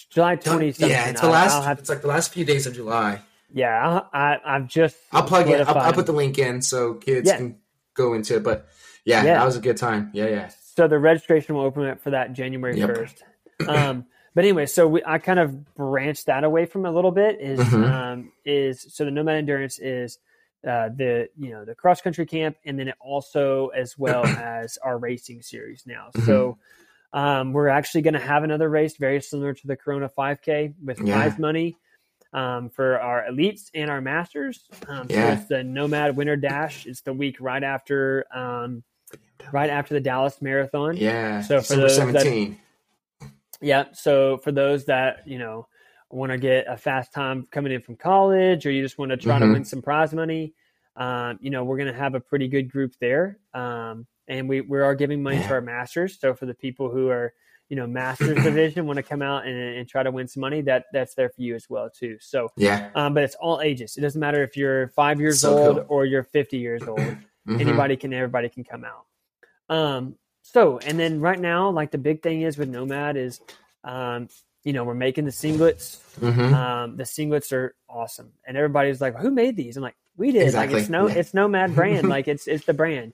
July 0.09 0.35
20 0.35 0.73
yeah, 0.77 1.09
it's 1.09 1.21
the 1.21 1.29
last. 1.29 1.63
Have, 1.63 1.79
it's 1.79 1.89
like 1.89 2.01
the 2.01 2.07
last 2.07 2.33
few 2.33 2.45
days 2.45 2.67
of 2.67 2.73
July. 2.73 3.21
yeah, 3.53 4.01
I, 4.13 4.19
I, 4.33 4.55
I've 4.55 4.67
just. 4.67 4.97
I'll 5.11 5.23
plug 5.23 5.49
it. 5.49 5.61
I'll, 5.67 5.77
I'll 5.77 5.93
put 5.93 6.05
the 6.05 6.13
link 6.13 6.37
in 6.37 6.61
so 6.61 6.95
kids 6.95 7.27
Yeah. 7.27 7.37
can 7.37 7.57
go 7.93 8.13
into 8.13 8.35
it. 8.37 8.43
But 8.43 8.67
yeah, 9.05 9.23
Yeah. 9.23 9.35
that 9.35 9.45
was 9.45 9.55
a 9.57 9.61
good 9.61 9.77
time. 9.77 10.09
Yeah, 10.13 10.27
yeah. 10.27 10.49
So 10.75 10.87
the 10.87 10.99
registration 10.99 11.55
will 11.55 11.63
open 11.63 11.85
up 11.85 12.01
for 12.01 12.11
that 12.11 12.33
January 12.33 12.77
Yep. 12.77 12.95
first. 12.95 13.23
Um, 13.67 14.05
but 14.35 14.43
anyway, 14.43 14.65
so 14.67 14.87
we, 14.87 15.01
I 15.05 15.17
kind 15.17 15.39
of 15.39 15.73
branched 15.73 16.27
that 16.27 16.43
away 16.43 16.65
from 16.67 16.85
a 16.85 16.91
little 16.91 17.11
bit. 17.11 17.39
Is 17.41 17.59
Mhm. 17.59 17.89
um, 17.89 18.31
is 18.45 18.85
so 18.93 19.05
the 19.05 19.11
Nomad 19.11 19.37
Endurance 19.37 19.79
is 19.79 20.19
uh, 20.67 20.89
the 20.89 21.29
you 21.37 21.49
know 21.51 21.65
the 21.65 21.73
cross 21.75 22.01
country 22.01 22.25
camp, 22.25 22.57
and 22.65 22.77
then 22.77 22.89
it 22.89 22.95
also 22.99 23.69
as 23.69 23.97
well 23.97 24.25
as 24.25 24.77
our 24.83 24.97
racing 24.97 25.41
series 25.41 25.83
now. 25.87 26.09
Mm-hmm. 26.13 26.25
So 26.27 26.57
um, 27.13 27.53
we're 27.53 27.69
actually 27.69 28.01
going 28.01 28.13
to 28.15 28.19
have 28.19 28.43
another 28.43 28.69
race 28.69 28.97
very 28.97 29.21
similar 29.21 29.53
to 29.53 29.67
the 29.67 29.75
Corona 29.77 30.09
5K 30.09 30.73
with 30.83 30.99
Yeah. 31.01 31.15
prize 31.21 31.39
money. 31.39 31.77
Um, 32.33 32.69
for 32.69 32.99
our 32.99 33.23
elites 33.31 33.69
and 33.73 33.89
our 33.89 34.01
masters, 34.01 34.67
um, 34.89 35.07
so 35.09 35.15
Yeah. 35.15 35.37
it's 35.39 35.47
the 35.47 35.63
Nomad 35.63 36.17
Winter 36.17 36.35
Dash. 36.35 36.85
It's 36.85 36.99
the 36.99 37.13
week 37.13 37.37
right 37.39 37.63
after, 37.63 38.25
um, 38.33 38.83
right 39.53 39.69
after 39.69 39.93
the 39.93 40.01
Dallas 40.01 40.41
Marathon. 40.41 40.97
Yeah. 40.97 41.43
So 41.43 41.59
for 41.61 41.75
December 41.75 41.81
those 41.83 41.97
that- 41.97 42.21
seventeen. 42.23 42.59
Yeah. 43.61 43.85
So 43.93 44.37
for 44.37 44.51
those 44.51 44.85
that, 44.85 45.27
you 45.27 45.39
know, 45.39 45.67
want 46.11 46.31
to 46.31 46.37
get 46.37 46.65
a 46.67 46.77
fast 46.77 47.13
time 47.13 47.45
coming 47.51 47.71
in 47.71 47.81
from 47.81 47.95
college 47.95 48.65
or 48.65 48.71
you 48.71 48.81
just 48.81 48.97
want 48.97 49.11
to 49.11 49.17
try 49.17 49.39
to 49.39 49.45
Mhm. 49.45 49.51
win 49.53 49.65
some 49.65 49.81
prize 49.81 50.13
money, 50.13 50.53
um, 50.95 51.37
you 51.41 51.49
know, 51.49 51.63
we're 51.63 51.77
going 51.77 51.91
to 51.91 51.99
have 51.99 52.15
a 52.15 52.19
pretty 52.19 52.47
good 52.47 52.71
group 52.71 52.93
there. 52.99 53.39
Um, 53.53 54.05
and 54.27 54.47
we, 54.47 54.61
we 54.61 54.79
are 54.79 54.95
giving 54.95 55.21
money 55.21 55.39
to 55.39 55.53
our 55.53 55.61
masters. 55.61 56.19
So 56.19 56.33
for 56.33 56.45
the 56.45 56.53
people 56.53 56.89
who 56.89 57.09
are, 57.09 57.33
you 57.69 57.75
know, 57.75 57.87
masters 57.87 58.39
division 58.43 58.85
want 58.85 58.97
to 58.97 59.03
come 59.03 59.21
out 59.21 59.45
and, 59.45 59.57
and 59.57 59.89
try 59.89 60.03
to 60.03 60.11
win 60.11 60.27
some 60.27 60.41
money, 60.41 60.61
that 60.61 60.85
that's 60.93 61.15
there 61.15 61.29
for 61.29 61.41
you 61.41 61.55
as 61.55 61.69
well 61.69 61.89
too. 61.89 62.17
So, 62.19 62.49
Yeah. 62.57 62.89
um, 62.95 63.13
but 63.13 63.23
it's 63.23 63.35
all 63.35 63.61
ages. 63.61 63.97
It 63.97 64.01
doesn't 64.01 64.19
matter 64.19 64.43
if 64.43 64.55
you're 64.55 64.89
five 64.89 65.19
years 65.19 65.41
So 65.41 65.51
old 65.57 65.77
cool. 65.77 65.85
or 65.89 66.05
you're 66.05 66.23
50 66.23 66.57
years 66.57 66.87
old 66.87 67.17
Mhm. 67.47 67.59
anybody 67.61 67.95
can 67.97 68.11
everybody 68.13 68.49
can 68.49 68.63
come 68.63 68.83
out 68.83 69.05
um 69.69 70.15
so, 70.47 70.77
and 70.77 70.99
then 70.99 71.19
right 71.19 71.39
now, 71.39 71.69
like 71.71 71.89
the 71.89 71.97
big 71.97 72.21
thing 72.21 72.41
is 72.43 72.55
with 72.57 72.69
Nomad 72.69 73.17
is, 73.17 73.41
um, 73.83 74.29
you 74.63 74.73
know, 74.73 74.83
we're 74.83 74.93
making 74.93 75.25
the 75.25 75.31
singlets. 75.31 75.97
Mhm. 76.19 76.53
Um, 76.53 76.97
the 76.97 77.03
singlets 77.03 77.51
are 77.51 77.75
awesome, 77.89 78.31
and 78.47 78.55
everybody's 78.55 79.01
like, 79.01 79.15
"Who 79.17 79.31
made 79.31 79.55
these?" 79.57 79.75
I'm 79.75 79.83
like, 79.83 79.95
"We 80.17 80.31
did." 80.31 80.43
Exactly, 80.43 80.75
Like 80.75 80.81
it's 80.83 80.89
no, 80.89 81.07
yeah. 81.07 81.15
it's 81.15 81.33
Nomad 81.33 81.73
brand. 81.73 82.07
like 82.15 82.27
it's 82.27 82.47
it's 82.47 82.65
the 82.65 82.73
brand. 82.75 83.13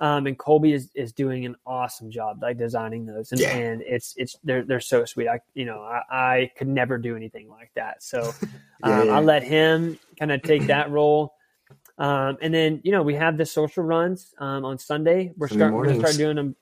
Um, 0.00 0.28
and 0.28 0.38
Colby 0.38 0.72
is, 0.74 0.90
is 0.94 1.12
doing 1.12 1.44
an 1.44 1.56
awesome 1.66 2.08
job, 2.12 2.40
like 2.40 2.56
designing 2.58 3.04
those, 3.06 3.32
and, 3.32 3.40
Yeah. 3.40 3.56
and 3.56 3.82
it's 3.82 4.14
it's 4.16 4.36
they're 4.44 4.62
they're 4.64 4.78
so 4.80 5.04
sweet. 5.04 5.26
I 5.28 5.40
you 5.54 5.64
know 5.64 5.80
I, 5.82 6.02
I 6.10 6.50
could 6.56 6.68
never 6.68 6.98
do 6.98 7.16
anything 7.16 7.48
like 7.48 7.70
that, 7.74 8.02
so 8.02 8.20
um, 8.84 9.06
yeah. 9.08 9.16
I 9.16 9.20
let 9.20 9.42
him 9.42 9.98
kind 10.18 10.30
of 10.32 10.42
take 10.42 10.66
that 10.68 10.90
role. 10.90 11.34
Um, 11.98 12.38
and 12.40 12.54
then 12.54 12.80
you 12.84 12.92
know 12.92 13.02
we 13.02 13.14
have 13.14 13.36
the 13.36 13.46
social 13.46 13.82
runs 13.84 14.34
um, 14.38 14.64
on 14.64 14.78
Sunday. 14.78 15.32
We're 15.36 15.48
starting 15.48 15.72
we're 15.76 15.86
gonna 15.86 15.98
start 15.98 16.16
doing 16.16 16.36
them 16.36 16.56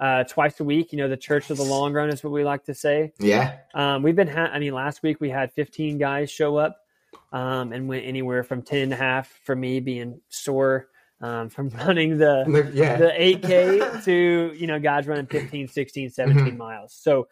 uh, 0.00 0.24
twice 0.24 0.58
a 0.60 0.64
week. 0.64 0.92
You 0.92 0.98
know 0.98 1.08
the 1.08 1.16
Church 1.16 1.50
of 1.50 1.56
the 1.58 1.64
Long 1.64 1.92
Run 1.92 2.08
is 2.08 2.24
what 2.24 2.32
we 2.32 2.42
like 2.44 2.64
to 2.64 2.74
say. 2.74 3.12
Yeah. 3.18 3.56
Um, 3.74 4.02
we've 4.02 4.16
been, 4.16 4.28
ha- 4.28 4.50
I 4.52 4.58
mean, 4.58 4.72
last 4.72 5.02
week 5.02 5.20
we 5.20 5.28
had 5.30 5.52
15 5.52 5.98
guys 5.98 6.30
show 6.30 6.56
up 6.56 6.78
um, 7.32 7.72
and 7.72 7.88
went 7.88 8.06
anywhere 8.06 8.42
from 8.44 8.62
10 8.62 8.78
and 8.78 8.92
a 8.92 8.96
half 8.96 9.28
for 9.44 9.54
me 9.54 9.80
being 9.80 10.20
sore 10.28 10.88
um, 11.20 11.48
from 11.50 11.68
running 11.84 12.16
the, 12.16 12.70
Yeah. 12.72 12.96
the 12.96 13.08
8K 13.10 14.04
to, 14.04 14.52
you 14.56 14.66
know, 14.66 14.78
guys 14.80 15.06
running 15.06 15.26
15, 15.26 15.68
16, 15.68 16.10
17 16.10 16.44
Mhm. 16.46 16.56
miles. 16.56 16.94
So, 16.94 17.28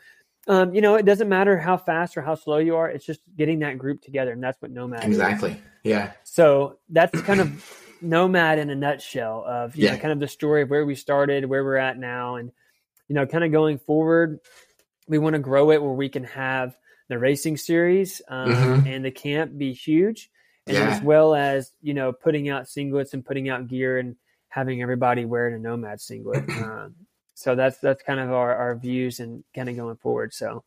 um, 0.47 0.75
you 0.75 0.81
know, 0.81 0.95
it 0.95 1.05
doesn't 1.05 1.29
matter 1.29 1.59
how 1.59 1.77
fast 1.77 2.17
or 2.17 2.23
how 2.23 2.35
slow 2.35 2.59
you 2.59 2.77
are. 2.77 2.89
It's 2.89 3.05
just 3.05 3.21
getting 3.37 3.61
that 3.61 3.79
group 3.79 4.03
together. 4.03 4.33
And 4.33 4.43
that's 4.43 4.61
what 4.63 4.71
Nomad 4.71 5.01
is. 5.05 5.07
exactly. 5.11 5.61
Yeah. 5.83 6.13
So 6.25 6.79
that's 6.89 7.21
kind 7.23 7.41
of 7.41 7.97
Nomad 8.01 8.59
in 8.59 8.71
a 8.71 8.75
nutshell 8.75 9.45
of, 9.47 9.75
you 9.77 9.87
know, 9.87 9.93
Yeah. 9.95 9.99
kind 9.99 10.13
of 10.13 10.21
the 10.21 10.29
story 10.29 10.63
of 10.63 10.71
where 10.71 10.85
we 10.87 10.95
started, 10.95 11.45
where 11.47 11.65
we're 11.65 11.77
at 11.77 11.99
now. 11.99 12.37
And, 12.37 12.53
you 13.09 13.15
know, 13.15 13.27
kind 13.27 13.43
of 13.45 13.53
going 13.53 13.79
forward, 13.79 14.41
we 15.09 15.19
want 15.19 15.35
to 15.35 15.41
grow 15.41 15.71
it 15.71 15.83
where 15.83 15.93
we 15.93 16.09
can 16.09 16.25
have 16.25 16.77
the 17.09 17.19
racing 17.19 17.57
series 17.57 18.21
um, 18.29 18.49
Mhm. 18.53 18.87
and 18.87 19.05
the 19.05 19.11
camp 19.13 19.57
be 19.57 19.73
huge. 19.73 20.31
And 20.67 20.77
Yeah. 20.77 20.91
as 20.91 21.01
well 21.03 21.35
as, 21.35 21.71
you 21.81 21.95
know, 21.95 22.13
putting 22.13 22.49
out 22.49 22.65
singlets 22.65 23.13
and 23.15 23.25
putting 23.25 23.49
out 23.49 23.69
gear 23.69 23.99
and 23.99 24.17
having 24.49 24.83
everybody 24.83 25.25
wearing 25.25 25.55
a 25.55 25.59
Nomad 25.59 26.01
singlet. 26.01 26.45
um, 26.63 26.95
so 27.37 27.55
that's, 27.55 27.79
that's 27.79 28.03
kind 28.03 28.19
of 28.19 28.33
our, 28.33 28.55
our 28.55 28.75
views 28.75 29.21
and 29.21 29.45
kind 29.55 29.69
of 29.69 29.77
going 29.77 29.97
forward. 29.97 30.35
So, 30.35 30.65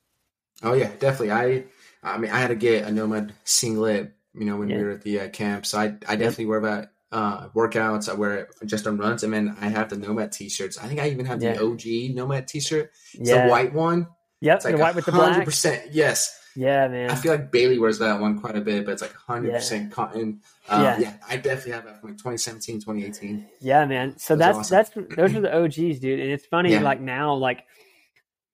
Oh 0.64 0.74
yeah, 0.74 0.92
definitely. 1.00 1.32
I, 1.32 1.64
I 2.04 2.18
mean, 2.18 2.32
I 2.32 2.40
had 2.40 2.50
to 2.50 2.56
get 2.56 2.86
a 2.88 2.92
Nomad 2.92 3.34
singlet. 3.44 4.14
You 4.36 4.46
know, 4.46 4.58
when 4.58 4.70
Yeah. 4.70 4.78
we 4.78 4.84
were 4.84 4.92
at 4.92 5.02
the 5.02 5.20
uh, 5.22 5.30
camp, 5.30 5.66
so 5.66 5.80
I, 5.80 5.86
I 6.08 6.16
definitely 6.16 6.46
wear 6.46 6.62
that 6.62 6.92
uh, 7.12 7.50
workouts. 7.50 8.08
I 8.10 8.14
wear 8.14 8.36
it 8.38 8.50
just 8.66 8.86
on 8.86 8.98
runs, 8.98 9.24
and 9.24 9.34
then 9.34 9.56
I 9.60 9.70
have 9.70 9.90
the 9.90 9.98
Nomad 9.98 10.32
t-shirts. 10.32 10.78
I 10.78 10.88
think 10.88 11.00
I 11.00 11.10
even 11.10 11.26
have 11.26 11.42
Yeah. 11.42 11.54
the 11.54 11.66
OG 11.66 12.16
Nomad 12.16 12.48
t-shirt. 12.48 12.92
It's 13.16 13.30
yeah. 13.30 13.46
the 13.46 13.52
white 13.52 13.74
one. 13.74 14.08
Yep. 14.42 14.56
It's 14.58 14.66
like 14.66 14.76
the 14.76 14.82
white 14.82 14.96
with 14.96 15.06
the 15.06 15.12
black. 15.12 15.44
percent. 15.44 15.92
Yes, 15.92 16.39
Yeah, 16.56 16.88
man. 16.88 17.12
I 17.12 17.16
feel 17.16 17.32
like 17.32 17.52
Bailey 17.52 17.80
wears 17.80 18.00
that 18.00 18.20
one 18.20 18.40
quite 18.40 18.56
a 18.56 18.62
bit, 18.62 18.86
but 18.86 18.92
it's 18.92 19.02
like 19.02 19.14
hundred 19.14 19.54
percent 19.54 19.92
cotton. 19.92 20.42
Um, 20.68 20.82
Yeah. 20.84 21.00
yeah. 21.00 21.14
I 21.28 21.38
definitely 21.38 21.74
have 21.74 21.86
that 21.86 22.00
from 22.02 22.10
like 22.10 22.18
2017, 22.18 22.80
2018. 22.82 23.46
Yeah, 23.62 23.86
man. 23.86 24.18
So 24.18 24.36
That's 24.36 24.58
that's 24.58 24.72
awesome. 24.72 25.06
that's 25.06 25.16
those 25.16 25.36
are 25.36 25.42
the 25.42 25.56
OGs, 25.56 26.00
dude. 26.00 26.20
And 26.20 26.32
it's 26.32 26.46
funny, 26.46 26.72
Yeah. 26.72 26.82
like 26.82 27.00
now, 27.02 27.34
like 27.36 27.66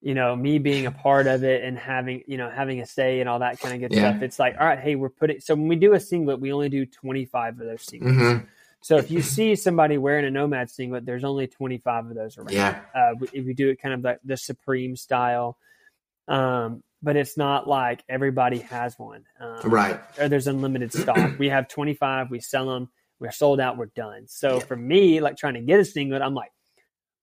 you 0.01 0.13
know, 0.13 0.35
me 0.35 0.59
being 0.59 0.85
a 0.85 0.91
part 0.91 1.25
of 1.25 1.43
it 1.43 1.63
and 1.63 1.77
having 1.79 2.21
you 2.27 2.37
know 2.37 2.49
having 2.49 2.79
a 2.81 2.85
say 2.85 3.21
and 3.21 3.29
all 3.29 3.39
that 3.39 3.59
kind 3.59 3.73
of 3.73 3.81
good 3.89 3.95
Yeah. 3.97 4.11
stuff. 4.11 4.21
It's 4.23 4.37
like, 4.37 4.55
all 4.59 4.67
right, 4.67 4.77
hey, 4.79 4.95
we're 4.95 5.09
putting. 5.09 5.39
So 5.39 5.55
when 5.55 5.67
we 5.67 5.75
do 5.77 5.93
a 5.93 5.99
singlet, 5.99 6.39
we 6.39 6.51
only 6.53 6.69
do 6.69 6.85
twenty 6.85 7.25
five 7.25 7.59
of 7.59 7.65
those 7.65 7.85
singlets. 7.85 8.39
hmm 8.39 8.45
So 8.81 8.97
if 8.97 9.09
you 9.09 9.21
see 9.21 9.55
somebody 9.55 9.97
wearing 9.97 10.25
a 10.25 10.31
nomad 10.31 10.69
singlet, 10.69 11.05
there's 11.05 11.23
only 11.23 11.47
twenty 11.47 11.79
five 11.79 12.05
of 12.05 12.13
those 12.13 12.37
around. 12.37 12.51
Yeah, 12.51 12.81
Uh, 12.93 13.11
we, 13.19 13.41
we 13.41 13.53
do 13.53 13.69
it 13.69 13.81
kind 13.81 13.95
of 13.95 14.01
like 14.03 14.19
the 14.23 14.37
Supreme 14.37 14.95
style, 14.95 15.57
um, 16.27 16.83
but 17.05 17.15
it's 17.15 17.37
not 17.37 17.67
like 17.67 18.03
everybody 18.09 18.57
has 18.59 18.97
one. 18.97 19.23
Um, 19.39 19.69
right. 19.69 19.99
or 20.19 20.27
there's 20.27 20.47
unlimited 20.47 20.91
stock. 21.01 21.37
we 21.39 21.47
have 21.49 21.67
25, 21.69 22.31
we 22.31 22.39
sell 22.39 22.65
them, 22.65 22.89
we're 23.19 23.31
sold 23.31 23.59
out, 23.61 23.77
we're 23.77 23.91
done. 23.95 24.25
So 24.27 24.55
Yeah. 24.55 24.59
for 24.65 24.75
me, 24.75 25.21
like 25.21 25.37
trying 25.37 25.53
to 25.53 25.61
get 25.61 25.79
a 25.79 25.85
singlet, 25.85 26.21
I'm 26.21 26.33
like, 26.33 26.51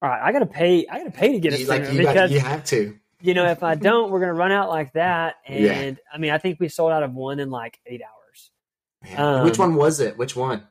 all 0.01 0.09
right, 0.09 0.23
I 0.23 0.33
gotta 0.33 0.47
pay, 0.47 0.87
I 0.87 0.99
gotta 0.99 1.11
pay 1.11 1.33
to 1.33 1.41
get 1.41 1.53
a 1.53 1.59
You, 1.59 1.67
singlet 1.67 1.89
like 1.89 1.97
you, 1.99 2.03
got, 2.05 2.13
because 2.15 2.31
you 2.33 2.41
have 2.41 2.65
to. 2.67 2.97
you 3.21 3.35
know 3.35 3.47
if 3.47 3.63
I 3.63 3.75
don't, 3.75 4.11
we're 4.11 4.21
gonna 4.21 4.33
run 4.35 4.53
out 4.53 4.69
like 4.71 4.93
that. 4.95 5.35
And 5.47 5.97
Yeah. 5.97 6.03
I 6.15 6.19
mean, 6.19 6.31
I 6.31 6.39
think 6.39 6.59
we 6.61 6.69
sold 6.69 6.93
out 6.93 7.03
of 7.03 7.13
one 7.13 7.41
in 7.41 7.51
like 7.51 7.79
eight 7.87 8.01
hours. 8.03 8.51
Yeah. 9.05 9.43
Which 9.43 9.59
Um, 9.59 9.71
one 9.71 9.75
was 9.77 9.99
it? 10.01 10.17
Which 10.17 10.37
one? 10.37 10.67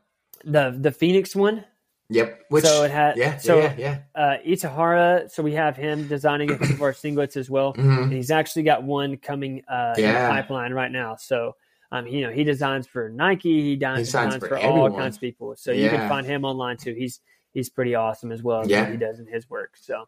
The 0.45 0.75
the 0.79 0.91
Phoenix 0.91 1.35
one. 1.35 1.65
Yep. 2.11 2.41
Which? 2.49 2.65
so 2.65 2.83
it 2.83 2.91
had 2.91 3.15
yeah, 3.17 3.37
so 3.37 3.59
yeah, 3.59 3.73
yeah, 3.77 3.97
uh 4.15 4.37
Itahara. 4.45 5.31
So 5.31 5.41
we 5.41 5.53
have 5.53 5.77
him 5.77 6.07
designing 6.07 6.51
a 6.51 6.57
couple 6.57 6.75
of 6.75 6.81
our 6.81 6.91
singlets 6.91 7.37
as 7.37 7.49
well. 7.49 7.73
yeah. 7.77 7.83
hmm 7.83 8.03
and 8.03 8.13
he's 8.13 8.31
actually 8.31 8.63
got 8.63 8.83
one 8.83 9.15
coming 9.17 9.63
uh, 9.67 9.93
in 9.97 10.03
the 10.03 10.13
pipeline 10.29 10.73
right 10.73 10.91
now. 10.91 11.15
So, 11.15 11.55
um, 11.91 12.07
you 12.07 12.21
know, 12.21 12.31
he 12.31 12.43
designs 12.43 12.85
for 12.85 13.07
Nike. 13.09 13.61
He 13.61 13.75
designs, 13.77 14.07
designs 14.07 14.33
designs 14.35 14.43
for 14.49 14.49
for, 14.49 14.57
all 14.59 14.91
kinds 14.91 15.15
of 15.15 15.21
people. 15.21 15.55
So 15.55 15.71
you 15.71 15.89
can 15.89 16.07
find 16.09 16.27
him 16.27 16.43
online 16.43 16.77
too. 16.77 16.93
He's 16.93 17.21
he's 17.53 17.69
pretty 17.69 17.95
awesome 17.95 18.31
as 18.31 18.43
well. 18.43 18.67
Yeah. 18.67 18.81
what 18.83 18.91
he 18.91 18.97
does 18.97 19.19
in 19.19 19.27
his 19.27 19.49
work. 19.49 19.77
So, 19.77 20.07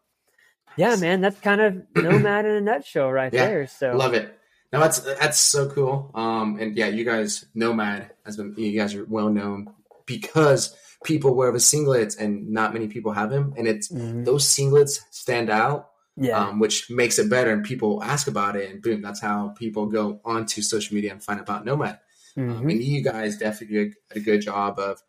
yeah, 0.76 0.96
man, 0.96 1.22
that's 1.22 1.40
kind 1.40 1.60
of 1.60 1.82
Nomad 1.94 2.44
in 2.44 2.52
a 2.52 2.60
nutshell 2.60 3.10
right 3.10 3.32
Yeah. 3.32 3.46
there. 3.46 3.66
So, 3.66 3.96
Love 3.96 4.12
it. 4.14 4.38
No, 4.72 4.80
that's 4.80 4.98
that's 5.00 5.38
so 5.38 5.70
cool. 5.70 6.10
Um, 6.14 6.58
and 6.60 6.76
yeah, 6.76 6.88
you 6.88 7.04
guys, 7.04 7.46
Nomad 7.54 8.10
has 8.26 8.36
been. 8.36 8.54
You 8.58 8.78
guys 8.78 8.94
are 8.94 9.04
well 9.04 9.30
known 9.30 9.70
because 10.04 10.74
people 11.04 11.34
wear 11.34 11.52
the 11.52 11.58
singlets, 11.58 12.18
and 12.18 12.48
not 12.50 12.72
many 12.72 12.88
people 12.88 13.12
have 13.12 13.30
them. 13.30 13.54
And 13.56 13.68
it's 13.68 13.88
Mhm. 13.88 14.24
those 14.24 14.44
singlets 14.46 15.00
stand 15.10 15.50
out, 15.50 15.90
yeah, 16.16 16.38
um, 16.38 16.58
which 16.58 16.90
makes 16.90 17.18
it 17.18 17.30
better. 17.30 17.52
And 17.52 17.62
people 17.62 18.02
ask 18.02 18.26
about 18.26 18.56
it, 18.56 18.70
and 18.70 18.82
boom, 18.82 19.02
that's 19.02 19.20
how 19.20 19.48
people 19.50 19.86
go 19.86 20.20
onto 20.24 20.62
social 20.62 20.94
media 20.94 21.12
and 21.12 21.22
find 21.22 21.40
about 21.40 21.64
Nomad. 21.64 22.00
Um, 22.36 22.62
Mhm. 22.62 22.70
and 22.72 22.82
you 22.82 23.02
guys 23.02 23.38
definitely 23.38 23.76
did 23.76 23.94
a 24.10 24.20
good 24.20 24.40
job 24.40 24.78
of 24.80 25.00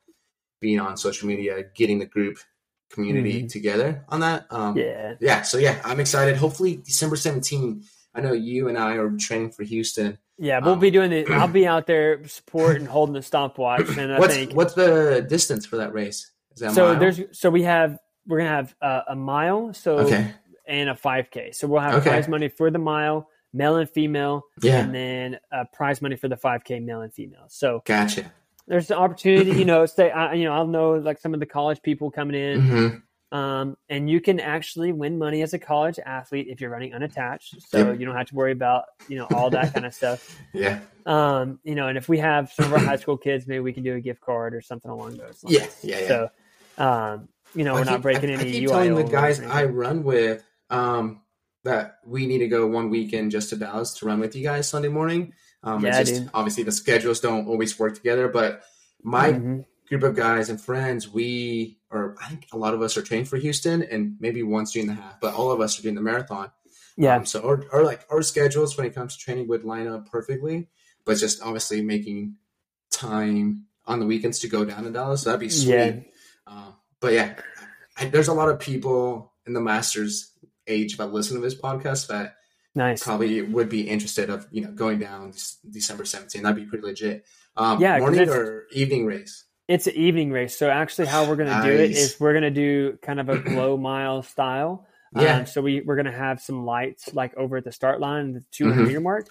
being 0.61 0.79
on 0.79 0.95
social 0.97 1.27
media, 1.27 1.65
getting 1.75 1.99
the 1.99 2.05
group 2.05 2.37
community 2.91 3.43
Mhm. 3.43 3.51
together 3.51 4.05
on 4.09 4.19
that. 4.19 4.45
Um, 4.51 4.77
yeah, 4.77 5.15
yeah, 5.19 5.41
so 5.41 5.57
yeah, 5.57 5.81
I'm 5.83 5.99
excited. 5.99 6.37
Hopefully, 6.37 6.77
December 6.77 7.15
17. 7.15 7.83
I 8.15 8.21
know 8.21 8.33
you 8.33 8.69
and 8.69 8.77
I 8.77 8.95
are 8.95 9.11
training 9.11 9.51
for 9.51 9.63
Houston. 9.63 10.17
yeah. 10.37 10.59
We'll 10.59 10.73
um, 10.73 10.79
be 10.79 10.89
doing 10.89 11.11
it. 11.11 11.29
I'll 11.29 11.47
be 11.47 11.67
out 11.67 11.85
there 11.85 12.25
supporting, 12.27 12.85
holding 12.85 13.13
the 13.13 13.21
stopwatch, 13.21 13.89
and 13.97 14.13
I 14.13 14.19
what's 14.19 14.33
think 14.33 14.53
what's 14.53 14.73
the 14.73 15.25
distance 15.27 15.65
for 15.65 15.77
that 15.77 15.93
race? 15.93 16.31
Is 16.53 16.61
that 16.61 16.71
so. 16.73 16.85
mile? 16.93 16.99
There's 16.99 17.21
so 17.31 17.49
we 17.49 17.63
have 17.63 17.99
we're 18.25 18.39
gonna 18.39 18.49
have 18.49 18.75
uh, 18.81 19.01
a 19.09 19.15
mile. 19.15 19.73
So 19.73 19.99
okay, 19.99 20.31
and 20.67 20.89
a 20.89 20.93
5K. 20.93 21.53
So 21.53 21.67
we'll 21.67 21.81
have 21.81 21.95
Okay. 21.95 22.09
prize 22.09 22.27
money 22.27 22.47
for 22.47 22.71
the 22.71 22.79
mile, 22.79 23.29
male 23.53 23.75
and 23.75 23.89
female, 23.89 24.43
yeah, 24.61 24.79
and 24.79 24.95
then 24.95 25.39
uh, 25.51 25.65
prize 25.73 26.01
money 26.01 26.15
for 26.15 26.27
the 26.27 26.37
5K 26.37 26.83
male 26.83 27.01
and 27.01 27.13
female. 27.13 27.45
So 27.49 27.83
gotcha. 27.85 28.31
there's 28.67 28.89
an 28.89 28.97
opportunity, 28.97 29.51
you 29.51 29.65
know, 29.65 29.85
say, 29.85 30.09
I, 30.09 30.33
you 30.33 30.45
know, 30.45 30.53
I'll 30.53 30.67
know 30.67 30.93
like 30.93 31.19
some 31.19 31.33
of 31.33 31.39
the 31.39 31.45
college 31.45 31.81
people 31.83 32.09
coming 32.11 32.35
in, 32.35 32.61
hmm 32.61 32.87
um, 33.31 33.75
and 33.89 34.09
you 34.09 34.21
can 34.21 34.39
actually 34.39 34.91
win 34.91 35.17
money 35.17 35.41
as 35.41 35.53
a 35.53 35.59
college 35.59 35.99
athlete 36.05 36.47
if 36.49 36.61
you're 36.61 36.69
running 36.69 36.93
unattached. 36.93 37.69
So 37.69 37.77
Yep. 37.77 37.99
you 37.99 38.05
don't 38.05 38.15
have 38.15 38.27
to 38.27 38.35
worry 38.35 38.51
about, 38.51 38.85
you 39.07 39.17
know, 39.17 39.25
all 39.25 39.49
that 39.51 39.73
kind 39.73 39.85
of 39.85 39.93
stuff. 39.93 40.19
Yeah, 40.53 40.79
Um, 41.05 41.59
you 41.63 41.75
know, 41.75 41.89
and 41.89 41.97
if 41.97 42.07
we 42.07 42.17
have 42.19 42.51
some 42.51 42.65
of 42.67 42.71
our 42.73 42.79
high 42.79 42.95
school 42.95 43.17
kids, 43.17 43.45
maybe 43.45 43.59
we 43.59 43.73
can 43.73 43.83
do 43.83 43.95
a 43.95 43.99
gift 43.99 44.21
card 44.21 44.55
or 44.55 44.61
something 44.61 44.89
along 44.89 45.17
those 45.17 45.43
lines. 45.43 45.57
yeah, 45.57 45.67
yeah, 45.83 45.99
yeah. 45.99 46.07
So, 46.07 46.29
um, 46.83 47.27
you 47.53 47.63
know, 47.65 47.75
I 47.75 47.79
we're 47.79 47.83
not 47.85 48.01
breaking 48.01 48.29
I, 48.29 48.33
any 48.33 48.49
I 48.49 48.53
keep 48.53 48.63
UIL 48.63 48.71
telling 48.71 48.95
the 48.95 49.11
guys 49.11 49.39
I 49.41 49.65
run 49.65 50.03
with 50.03 50.43
um, 50.69 51.21
that 51.65 51.97
we 52.05 52.25
need 52.25 52.39
to 52.39 52.47
go 52.47 52.67
one 52.67 52.89
weekend 52.89 53.31
just 53.31 53.49
to 53.49 53.57
Dallas 53.57 53.93
to 53.95 54.05
run 54.05 54.19
with 54.19 54.35
you 54.35 54.43
guys 54.43 54.69
Sunday 54.69 54.87
morning. 54.87 55.33
Um, 55.63 55.83
Yeah, 55.83 55.99
it's 55.99 56.09
just 56.09 56.21
dude. 56.21 56.31
obviously 56.33 56.63
the 56.63 56.71
schedules 56.71 57.19
don't 57.19 57.47
always 57.47 57.77
work 57.77 57.95
together, 57.95 58.27
but 58.29 58.63
my 59.03 59.33
Mhm. 59.33 59.65
group 59.89 60.03
of 60.03 60.15
guys 60.15 60.49
and 60.49 60.59
friends, 60.59 61.09
we 61.09 61.79
I 62.21 62.27
think 62.29 62.47
a 62.51 62.57
lot 62.57 62.73
of 62.73 62.81
us 62.81 62.97
are 62.97 63.01
training 63.01 63.25
for 63.25 63.37
Houston, 63.37 63.83
and 63.83 64.15
maybe 64.19 64.43
one's 64.43 64.71
doing 64.71 64.87
the 64.87 64.93
half, 64.93 65.19
but 65.19 65.33
all 65.33 65.51
of 65.51 65.61
us 65.61 65.79
are 65.79 65.81
doing 65.81 65.95
the 65.95 66.01
marathon. 66.01 66.51
yeah. 66.97 67.15
Um, 67.15 67.25
so 67.25 67.45
our, 67.47 67.63
our 67.71 67.83
like 67.83 68.05
our 68.09 68.21
schedules 68.21 68.77
when 68.77 68.85
it 68.85 68.95
comes 68.95 69.17
to 69.17 69.23
training 69.23 69.47
would 69.47 69.63
line 69.63 69.87
up 69.87 70.09
perfectly, 70.09 70.69
but 71.05 71.17
just 71.17 71.41
obviously 71.41 71.81
making 71.81 72.35
time 72.91 73.65
on 73.85 73.99
the 73.99 74.05
weekends 74.05 74.39
to 74.39 74.47
go 74.47 74.65
down 74.65 74.83
to 74.83 74.91
Dallas. 74.91 75.21
So 75.23 75.29
that'd 75.29 75.39
be 75.39 75.49
sweet. 75.49 75.73
Yeah. 75.73 75.99
Uh, 76.47 76.71
but 76.99 77.13
yeah, 77.13 77.35
I, 77.97 78.05
there's 78.05 78.27
a 78.27 78.33
lot 78.33 78.49
of 78.49 78.59
people 78.59 79.33
in 79.45 79.53
the 79.53 79.61
masters 79.61 80.31
age 80.67 80.97
that 80.97 81.07
listen 81.07 81.35
to 81.35 81.41
this 81.41 81.55
podcast 81.55 82.07
that 82.07 82.35
nice. 82.73 83.03
probably 83.03 83.41
would 83.41 83.69
be 83.69 83.87
interested 83.87 84.29
of 84.29 84.47
you 84.51 84.61
know 84.61 84.71
going 84.71 84.99
down 84.99 85.33
December 85.69 86.03
17th. 86.03 86.41
That'd 86.41 86.55
be 86.55 86.65
pretty 86.65 86.85
legit. 86.85 87.25
Um, 87.57 87.79
Yeah, 87.79 87.99
morning 87.99 88.29
or 88.29 88.65
evening 88.71 89.05
race. 89.05 89.44
It's 89.67 89.87
an 89.87 89.95
evening 89.95 90.31
race. 90.31 90.57
So 90.57 90.69
actually, 90.69 91.07
how 91.07 91.27
we're 91.27 91.35
going 91.37 91.49
to 91.49 91.67
do 91.67 91.73
it 91.73 91.91
is 91.91 92.19
we're 92.19 92.33
going 92.33 92.43
to 92.43 92.51
do 92.51 92.97
kind 93.01 93.19
of 93.19 93.29
a 93.29 93.39
glow 93.39 93.77
mile 93.91 94.21
style. 94.21 94.85
Yeah. 95.15 95.37
Um, 95.37 95.45
so 95.45 95.61
we 95.61 95.81
we're 95.81 95.95
going 95.95 96.05
to 96.05 96.11
have 96.11 96.41
some 96.41 96.65
lights 96.65 97.13
like 97.13 97.35
over 97.35 97.57
at 97.57 97.63
the 97.63 97.71
start 97.71 97.99
line, 97.99 98.33
the 98.33 98.43
200 98.51 98.83
Mhm. 98.83 98.87
meter 98.87 98.99
mark, 98.99 99.27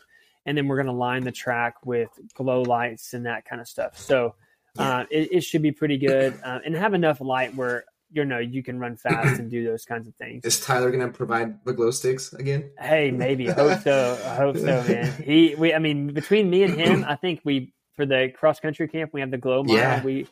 and 0.47 0.57
then 0.59 0.66
we're 0.66 0.76
going 0.76 0.87
to 0.87 0.93
line 0.93 1.22
the 1.24 1.32
track 1.32 1.74
with 1.85 2.09
glow 2.35 2.62
lights 2.62 3.14
and 3.14 3.26
that 3.26 3.45
kind 3.45 3.61
of 3.61 3.68
stuff. 3.68 3.99
So 3.99 4.35
uh, 4.78 5.05
it, 5.11 5.28
it 5.30 5.41
should 5.43 5.62
be 5.62 5.72
pretty 5.72 5.99
good 5.99 6.35
uh, 6.43 6.59
and 6.64 6.74
have 6.74 6.95
enough 6.95 7.20
light 7.20 7.55
where 7.55 7.85
you 8.11 8.24
know 8.24 8.39
you 8.39 8.62
can 8.62 8.78
run 8.78 8.97
fast 8.97 9.39
and 9.41 9.51
do 9.51 9.62
those 9.64 9.85
kinds 9.85 10.09
of 10.09 10.14
things. 10.16 10.45
Is 10.45 10.59
Tyler 10.61 10.91
gonna 10.91 11.09
provide 11.12 11.64
the 11.64 11.72
glow 11.72 11.91
sticks 11.91 12.32
again? 12.32 12.70
Hey, 12.78 13.11
maybe. 13.11 13.51
I 13.51 13.55
hope 13.55 13.82
so. 13.82 14.18
I 14.24 14.35
hope 14.37 14.57
so, 14.57 14.82
man. 14.89 15.12
He, 15.24 15.55
we, 15.55 15.74
I 15.74 15.78
mean, 15.78 16.12
between 16.12 16.49
me 16.51 16.62
and 16.64 16.74
him, 16.74 17.05
I 17.07 17.14
think 17.16 17.41
we 17.45 17.72
for 17.97 18.07
the 18.07 18.33
cross 18.37 18.61
country 18.61 18.89
camp 18.89 19.13
we 19.13 19.21
had 19.21 19.31
the 19.31 19.39
glow 19.39 19.63
mile. 19.65 19.77
Yeah. 19.77 20.03
We 20.05 20.27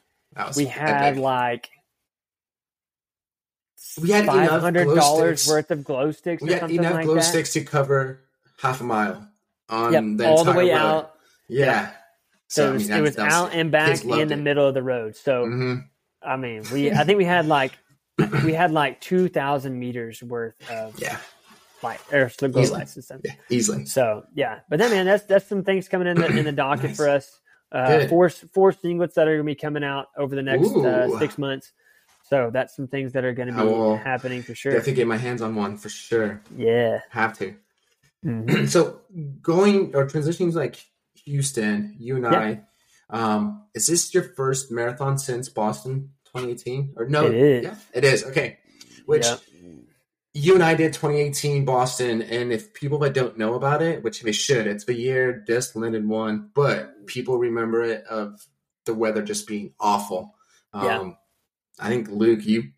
we 0.56 0.64
had 0.66 1.12
epic. 1.14 1.20
like 1.22 1.70
we 4.00 4.10
had 4.10 4.26
five 4.26 4.60
hundred 4.60 4.94
dollars 4.94 5.46
worth 5.48 5.70
of 5.70 5.84
glow 5.84 6.10
sticks 6.12 6.42
or 6.42 6.46
We 6.46 6.52
had 6.52 6.60
something 6.60 6.78
enough 6.78 6.94
like 6.94 7.04
glow 7.04 7.14
that. 7.16 7.22
sticks 7.24 7.52
to 7.54 7.62
cover 7.64 8.20
half 8.60 8.80
a 8.80 8.84
mile 8.84 9.28
on 9.68 9.92
Yep, 9.92 10.04
the 10.18 10.26
all 10.28 10.44
the 10.44 10.50
entire 10.50 10.56
way 10.64 10.70
road. 10.72 10.76
out. 10.78 11.14
Yeah. 11.48 11.90
So, 12.48 12.64
I 12.64 12.66
it 12.66 12.70
mean, 12.70 12.74
was, 12.78 12.88
that- 12.88 12.98
it 12.98 13.02
was 13.02 13.18
out 13.18 13.52
and 13.54 13.70
back 13.70 14.04
in 14.04 14.28
the 14.28 14.34
it. 14.34 14.36
middle 14.36 14.66
of 14.66 14.74
the 14.74 14.82
road. 14.82 15.16
So 15.16 15.46
Mhm. 15.46 15.84
I 16.22 16.36
mean, 16.36 16.62
we 16.72 16.92
I 16.92 17.04
think 17.04 17.18
we 17.18 17.24
had 17.24 17.46
like 17.46 17.72
we 18.44 18.52
had 18.62 18.70
like 18.70 19.00
two 19.00 19.28
thousand 19.28 19.78
meters 19.78 20.22
worth 20.22 20.54
of 20.70 20.98
Yeah. 21.00 21.18
light 21.82 22.00
or 22.12 22.30
the 22.38 22.48
glow 22.48 22.62
and 22.74 22.88
stuff. 22.88 23.20
Yeah. 23.24 23.32
Easily. 23.50 23.86
So 23.86 24.24
yeah, 24.34 24.60
but 24.68 24.78
then 24.78 24.90
man, 24.90 25.04
that's 25.06 25.24
that's 25.24 25.46
some 25.46 25.64
things 25.64 25.88
coming 25.88 26.06
in 26.06 26.18
the 26.18 26.26
in 26.26 26.44
the 26.44 26.52
docket 26.52 26.84
Nice. 26.90 26.96
for 26.96 27.08
us. 27.08 27.40
Uh, 27.72 28.06
four 28.08 28.28
four 28.28 28.70
singlets 28.72 29.14
that 29.14 29.26
are 29.26 29.32
going 29.36 29.38
to 29.38 29.44
be 29.44 29.54
coming 29.54 29.82
out 29.82 30.08
over 30.16 30.36
the 30.36 30.42
next 30.42 30.68
uh, 30.76 31.18
six 31.18 31.38
months. 31.38 31.72
So 32.24 32.50
that's 32.52 32.76
some 32.76 32.86
things 32.86 33.12
that 33.14 33.24
are 33.24 33.32
going 33.32 33.48
to 33.48 33.54
be 33.96 34.02
happening 34.02 34.42
for 34.42 34.54
sure. 34.54 34.72
Definitely 34.72 34.94
get 34.94 35.06
my 35.06 35.16
hands 35.16 35.42
on 35.42 35.54
one 35.54 35.76
for 35.76 35.88
sure. 35.88 36.42
Yeah. 36.56 37.00
Have 37.10 37.36
to. 37.38 37.54
Mhm. 38.24 38.68
so 38.68 39.00
going 39.42 39.96
or 39.96 40.06
transitioning 40.06 40.52
to 40.52 40.58
like 40.58 40.76
Houston, 41.24 41.96
you 41.98 42.16
and 42.16 42.26
I, 42.26 42.60
um, 43.10 43.64
is 43.74 43.86
this 43.88 44.14
your 44.14 44.22
first 44.22 44.70
marathon 44.70 45.18
since 45.18 45.48
Boston 45.48 46.10
2018? 46.26 46.94
Or 46.96 47.06
no, 47.08 47.26
It 47.26 47.34
is. 47.34 47.64
Yeah, 47.64 47.74
it 47.94 48.04
is. 48.04 48.24
Okay. 48.24 48.58
Which 49.06 49.24
Yep. 49.24 49.40
You 50.42 50.54
and 50.54 50.62
I 50.62 50.74
did 50.74 50.92
2018 50.92 51.64
Boston, 51.64 52.22
and 52.22 52.52
if 52.52 52.72
people 52.74 52.98
that 53.00 53.14
don't 53.14 53.38
know 53.38 53.54
about 53.54 53.80
it, 53.82 54.02
which 54.02 54.22
they 54.22 54.32
should, 54.32 54.66
it's 54.66 54.84
the 54.84 54.94
year 54.94 55.32
Des 55.46 55.62
Linden 55.74 56.08
won, 56.08 56.50
but 56.54 57.06
people 57.06 57.38
remember 57.38 57.82
it 57.82 58.04
of 58.06 58.44
the 58.84 58.94
weather 58.94 59.22
just 59.22 59.46
being 59.46 59.72
awful. 59.78 60.34
Um, 60.72 60.84
Yeah. 60.84 61.12
I 61.78 61.88
think 61.88 62.08
Luke, 62.10 62.44
you 62.44 62.70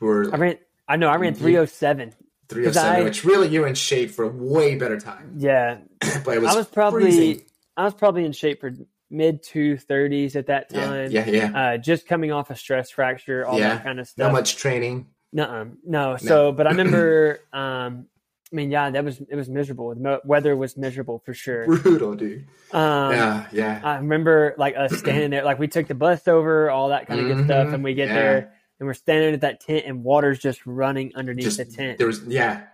were 0.00 0.32
I 0.34 0.36
ran. 0.38 0.58
I 0.88 0.96
know. 0.96 1.08
I 1.08 1.16
ran 1.16 1.34
Mhm. 1.34 1.38
three 1.38 1.56
oh 1.56 1.64
seven. 1.66 2.14
307, 2.48 3.00
I- 3.00 3.04
which 3.04 3.24
really 3.24 3.48
you're 3.48 3.66
in 3.66 3.74
shape 3.74 4.10
for 4.10 4.24
a 4.24 4.28
way 4.28 4.76
better 4.76 4.98
time. 5.00 5.34
Yeah, 5.36 5.78
But 6.24 6.36
it 6.36 6.42
was, 6.42 6.54
I 6.54 6.56
was 6.56 6.66
probably 6.68 7.02
freezing. 7.02 7.42
I 7.76 7.84
was 7.84 7.94
probably 7.94 8.24
in 8.24 8.32
shape 8.32 8.60
for 8.60 8.72
mid 9.10 9.42
two 9.42 9.76
thirties 9.76 10.36
at 10.36 10.46
that 10.46 10.68
time. 10.70 11.10
yeah, 11.10 11.28
yeah. 11.28 11.60
Uh, 11.74 11.76
just 11.78 12.06
coming 12.06 12.30
off 12.32 12.50
a 12.50 12.56
stress 12.56 12.90
fracture, 12.90 13.44
all 13.46 13.58
Yeah. 13.58 13.74
that 13.74 13.84
kind 13.84 13.98
of 14.00 14.06
stuff. 14.08 14.26
Not 14.26 14.32
much 14.32 14.56
training. 14.56 15.06
Nuh-uh. 15.36 15.64
No. 15.84 16.16
So, 16.16 16.52
but 16.52 16.66
I 16.66 16.70
remember. 16.70 17.40
um 17.52 18.06
I 18.52 18.54
mean, 18.54 18.70
yeah, 18.70 18.90
that 18.90 19.04
was 19.04 19.20
it 19.28 19.34
was 19.34 19.48
miserable. 19.48 19.92
The 19.92 20.20
weather 20.24 20.54
was 20.56 20.76
miserable 20.76 21.20
for 21.26 21.34
sure. 21.34 21.66
Brutal, 21.66 22.14
dude. 22.14 22.46
Um, 22.70 23.10
yeah, 23.12 23.46
yeah. 23.50 23.80
I 23.82 23.96
remember 23.96 24.54
like 24.56 24.76
us 24.76 24.96
standing 24.96 25.30
there, 25.30 25.44
like 25.44 25.58
we 25.58 25.66
took 25.66 25.88
the 25.88 25.96
bus 25.96 26.28
over, 26.28 26.70
all 26.70 26.90
that 26.90 27.08
kind 27.08 27.20
of 27.20 27.26
good 27.26 27.44
stuff, 27.46 27.74
and 27.74 27.82
we 27.82 27.94
get 27.94 28.06
Yeah. 28.06 28.14
there 28.14 28.52
and 28.78 28.86
we're 28.86 28.94
standing 28.94 29.34
at 29.34 29.40
that 29.40 29.60
tent, 29.62 29.84
and 29.86 30.04
water's 30.04 30.38
just 30.38 30.64
running 30.64 31.10
underneath 31.16 31.44
Just 31.46 31.58
the 31.58 31.64
tent. 31.64 31.98
there 31.98 32.06
was 32.06 32.22
yeah. 32.22 32.66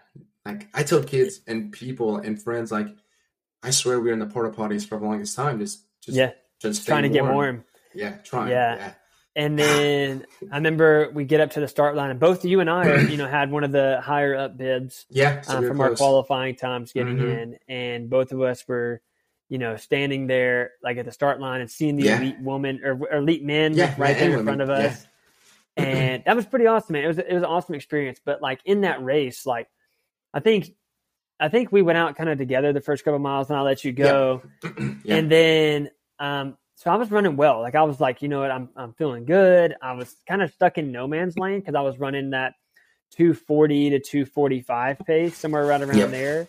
Like 0.44 0.68
I 0.74 0.82
tell 0.82 1.02
kids 1.02 1.40
and 1.46 1.72
people 1.72 2.18
and 2.18 2.40
friends 2.40 2.70
like 2.70 2.88
I 3.62 3.70
swear 3.70 3.98
we 3.98 4.08
were 4.08 4.12
in 4.12 4.18
the 4.18 4.26
porta 4.26 4.50
potties 4.54 4.86
for 4.86 4.98
the 4.98 5.06
longest 5.06 5.34
time, 5.34 5.58
just 5.58 5.86
just 6.02 6.18
yeah, 6.18 6.32
just 6.60 6.84
trying 6.86 7.04
to 7.04 7.08
staying 7.08 7.24
get 7.24 7.32
warm. 7.32 7.64
Yeah, 7.94 8.16
trying. 8.24 8.50
Yeah. 8.50 8.76
Yeah. 8.76 8.92
And 9.34 9.58
then 9.58 10.26
I 10.50 10.56
remember 10.56 11.10
we 11.14 11.24
get 11.24 11.40
up 11.40 11.52
to 11.52 11.60
the 11.60 11.68
start 11.68 11.96
line, 11.96 12.10
and 12.10 12.20
both 12.20 12.44
you 12.44 12.60
and 12.60 12.68
I, 12.68 12.86
are, 12.86 13.00
you 13.08 13.16
know, 13.16 13.26
had 13.26 13.50
one 13.50 13.64
of 13.64 13.72
the 13.72 14.00
higher 14.02 14.34
up 14.36 14.58
bibs 14.58 15.06
Yeah. 15.08 15.40
So 15.40 15.54
um, 15.54 15.60
we 15.60 15.64
were 15.64 15.68
from 15.68 15.80
our 15.80 15.96
qualifying 15.96 16.54
times 16.56 16.92
getting 16.92 17.16
Mhm. 17.16 17.42
in, 17.42 17.58
and 17.66 18.10
both 18.10 18.32
of 18.32 18.42
us 18.42 18.66
were, 18.68 19.00
you 19.48 19.56
know, 19.58 19.76
standing 19.76 20.26
there 20.26 20.72
like 20.82 20.98
at 20.98 21.06
the 21.06 21.12
start 21.12 21.40
line 21.40 21.62
and 21.62 21.70
seeing 21.70 21.96
the 21.96 22.04
Yeah. 22.04 22.16
elite 22.18 22.40
woman 22.40 22.80
or, 22.84 22.92
or 23.10 23.16
elite 23.18 23.42
men 23.42 23.74
Yeah, 23.74 23.94
right 23.96 24.18
there 24.18 24.38
in 24.38 24.44
front 24.44 24.60
of 24.60 24.68
us, 24.68 25.06
and 25.76 26.22
that 26.26 26.36
was 26.36 26.44
pretty 26.44 26.66
awesome. 26.66 26.92
Man. 26.92 27.04
It 27.04 27.08
was 27.08 27.18
it 27.18 27.32
was 27.32 27.42
an 27.42 27.48
awesome 27.48 27.74
experience. 27.74 28.20
But 28.22 28.42
like 28.42 28.60
in 28.66 28.82
that 28.82 29.02
race, 29.02 29.46
like 29.46 29.68
I 30.34 30.40
think. 30.40 30.74
I 31.40 31.48
think 31.48 31.72
we 31.72 31.82
went 31.82 31.98
out 31.98 32.14
kind 32.14 32.28
of 32.30 32.38
together 32.38 32.72
the 32.72 32.80
first 32.80 33.04
couple 33.04 33.18
miles, 33.18 33.50
and 33.50 33.58
I 33.58 33.62
let 33.62 33.82
you 33.84 33.90
go. 33.92 34.42
And 35.08 35.28
then, 35.28 35.90
um, 36.20 36.56
so 36.82 36.90
I 36.90 36.96
was 36.96 37.10
running 37.10 37.36
well. 37.36 37.60
Like 37.60 37.74
I 37.76 37.82
was 37.82 38.00
like, 38.00 38.22
you 38.22 38.28
know 38.28 38.40
what, 38.40 38.50
I'm 38.50 38.68
I'm 38.76 38.92
feeling 38.94 39.24
good. 39.24 39.74
I 39.80 39.92
was 39.92 40.16
kind 40.26 40.42
of 40.42 40.52
stuck 40.52 40.78
in 40.78 40.90
no 40.90 41.06
man's 41.06 41.38
land 41.38 41.62
because 41.62 41.76
I 41.76 41.80
was 41.82 41.98
running 41.98 42.30
that 42.30 42.54
240 43.12 43.90
to 43.90 44.00
245 44.00 44.98
pace, 45.06 45.38
somewhere 45.38 45.64
right 45.66 45.80
around 45.80 45.98
Yep. 45.98 46.10
there. 46.10 46.48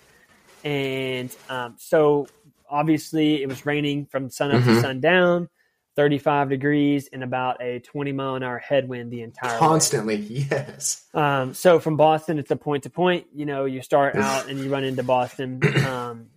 And 0.63 1.29
um, 1.49 1.75
so 1.77 2.27
obviously 2.69 3.43
it 3.43 3.47
was 3.47 3.65
raining 3.65 4.05
from 4.05 4.29
sun 4.29 4.51
up 4.51 4.63
to 4.63 4.69
Mhm. 4.69 4.81
sundown, 4.81 5.49
35 5.95 6.49
degrees, 6.49 7.09
and 7.11 7.23
about 7.23 7.61
a 7.61 7.79
20 7.79 8.11
mile 8.13 8.35
an 8.35 8.43
hour 8.43 8.57
headwind 8.57 9.11
the 9.11 9.21
entire 9.21 9.53
way. 9.53 9.59
Constantly, 9.59 10.15
yes. 10.49 11.05
Um, 11.13 11.53
so 11.53 11.79
from 11.79 11.95
Boston, 11.97 12.39
it's 12.39 12.49
a 12.49 12.55
point 12.55 12.83
to 12.83 12.89
point. 12.89 13.27
You 13.35 13.45
know, 13.45 13.65
you 13.65 13.81
start 13.81 14.15
out 14.15 14.49
and 14.49 14.59
you 14.59 14.71
run 14.71 14.83
into 14.83 15.03
Boston. 15.03 15.61
Um, 15.85 16.27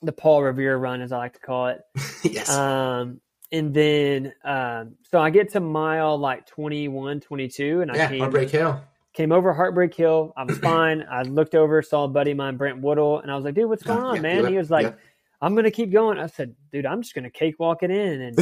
the 0.00 0.12
Paul 0.12 0.42
Revere 0.42 0.76
run, 0.78 1.00
as 1.02 1.10
I 1.12 1.18
like 1.18 1.32
to 1.34 1.40
call 1.40 1.68
it. 1.68 1.80
yes. 2.22 2.48
Um, 2.48 3.20
and 3.52 3.72
then, 3.72 4.32
um, 4.44 4.96
so 5.10 5.20
I 5.20 5.30
get 5.30 5.52
to 5.52 5.60
mile 5.60 6.18
like 6.18 6.46
21, 6.46 7.20
22, 7.20 7.80
and 7.82 7.90
I 7.90 7.96
yeah, 7.96 8.08
came, 8.08 8.20
Heartbreak 8.20 8.50
Hill. 8.50 8.80
came 9.12 9.32
over 9.32 9.52
Heartbreak 9.52 9.94
Hill. 9.94 10.32
I 10.36 10.44
was 10.44 10.58
fine. 10.60 11.04
I 11.10 11.22
looked 11.22 11.54
over, 11.54 11.82
saw 11.82 12.04
a 12.04 12.08
buddy 12.08 12.32
of 12.32 12.36
mine, 12.36 12.56
Brent 12.56 12.80
Woodle, 12.80 13.20
and 13.20 13.30
I 13.30 13.36
was 13.36 13.44
like, 13.44 13.54
dude, 13.54 13.68
what's 13.68 13.82
going 13.82 14.02
on, 14.02 14.16
yeah, 14.16 14.22
man? 14.22 14.46
He 14.46 14.56
was 14.56 14.70
like. 14.70 14.96
I'm 15.40 15.54
going 15.54 15.64
to 15.64 15.70
keep 15.70 15.92
going. 15.92 16.18
I 16.18 16.26
said, 16.26 16.54
dude, 16.72 16.86
I'm 16.86 17.02
just 17.02 17.14
going 17.14 17.24
to 17.24 17.30
cakewalk 17.30 17.82
it 17.82 17.90
in. 17.90 18.22
And, 18.22 18.38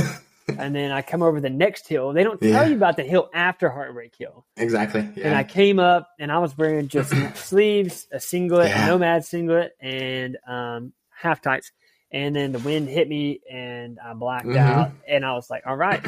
and 0.59 0.75
then 0.75 0.93
I 0.93 1.03
come 1.03 1.23
over 1.23 1.41
the 1.41 1.51
next 1.51 1.89
hill. 1.89 2.13
They 2.13 2.23
don't 2.23 2.41
tell 2.41 2.69
you 2.69 2.77
about 2.77 2.97
the 2.97 3.03
hill 3.03 3.29
after 3.35 3.69
Heartbreak 3.69 4.15
Hill. 4.17 4.47
Exactly. 4.57 5.09
And 5.23 5.35
I 5.35 5.45
came 5.45 5.79
up 5.79 6.09
and 6.19 6.31
I 6.31 6.39
was 6.39 6.57
wearing 6.57 6.89
just 6.89 7.13
sleeves, 7.37 8.07
a 8.13 8.21
singlet, 8.21 8.71
a 8.71 8.87
nomad 8.87 9.25
singlet, 9.25 9.73
and 9.81 10.37
um, 10.47 10.93
half 11.11 11.41
tights. 11.41 11.73
And 12.15 12.35
then 12.35 12.53
the 12.53 12.61
wind 12.61 12.89
hit 12.89 13.09
me 13.09 13.41
and 13.51 13.99
I 13.99 14.15
blacked 14.15 14.47
Mhm. 14.47 14.57
out. 14.57 14.93
And 15.09 15.27
I 15.27 15.35
was 15.35 15.51
like, 15.51 15.67
all 15.67 15.75
right, 15.75 16.01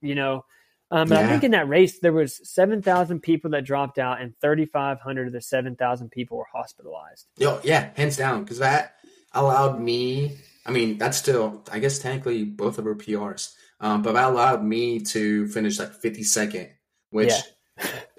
you 0.00 0.14
know. 0.14 0.44
Um, 0.90 1.08
but 1.08 1.18
I 1.18 1.28
think 1.28 1.42
in 1.42 1.50
that 1.50 1.68
race, 1.68 1.98
there 1.98 2.12
was 2.12 2.40
7,000 2.48 3.20
people 3.20 3.50
that 3.50 3.64
dropped 3.64 3.98
out 3.98 4.22
and 4.22 4.32
3,500 4.40 5.26
of 5.26 5.32
the 5.32 5.40
7,000 5.42 6.10
people 6.10 6.38
were 6.38 6.46
hospitalized. 6.50 7.26
Yo, 7.36 7.60
yeah, 7.64 7.90
hands 7.96 8.16
down, 8.16 8.44
because 8.44 8.60
that 8.60 8.94
allowed 9.32 9.80
me. 9.80 10.38
I 10.64 10.70
mean, 10.70 10.96
that's 10.96 11.18
still, 11.18 11.64
I 11.72 11.80
guess, 11.80 11.98
technically 11.98 12.44
both 12.44 12.78
of 12.78 12.86
our 12.86 12.94
PRs, 12.94 13.52
um, 13.80 14.00
but 14.02 14.12
that 14.12 14.28
allowed 14.30 14.62
me 14.64 15.00
to 15.00 15.48
finish 15.48 15.78
like 15.78 15.92
52nd, 15.92 16.70
which 17.10 17.32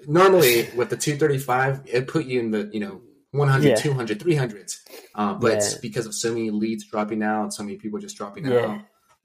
normally 0.06 0.68
with 0.76 0.90
the 0.90 0.96
235, 0.96 1.82
it 1.86 2.06
put 2.06 2.26
you 2.26 2.38
in 2.38 2.50
the, 2.50 2.70
you 2.72 2.80
know, 2.80 3.00
100, 3.32 3.68
Yeah. 3.68 3.74
200, 3.76 4.20
300s. 4.20 4.78
Um, 5.14 5.40
but 5.40 5.54
Yeah. 5.60 5.78
because 5.82 6.06
of 6.06 6.14
so 6.14 6.30
many 6.32 6.50
leads 6.50 6.84
dropping 6.86 7.22
out, 7.22 7.52
so 7.52 7.62
many 7.62 7.76
people 7.76 7.98
just 7.98 8.16
dropping 8.16 8.46
Yeah. 8.46 8.58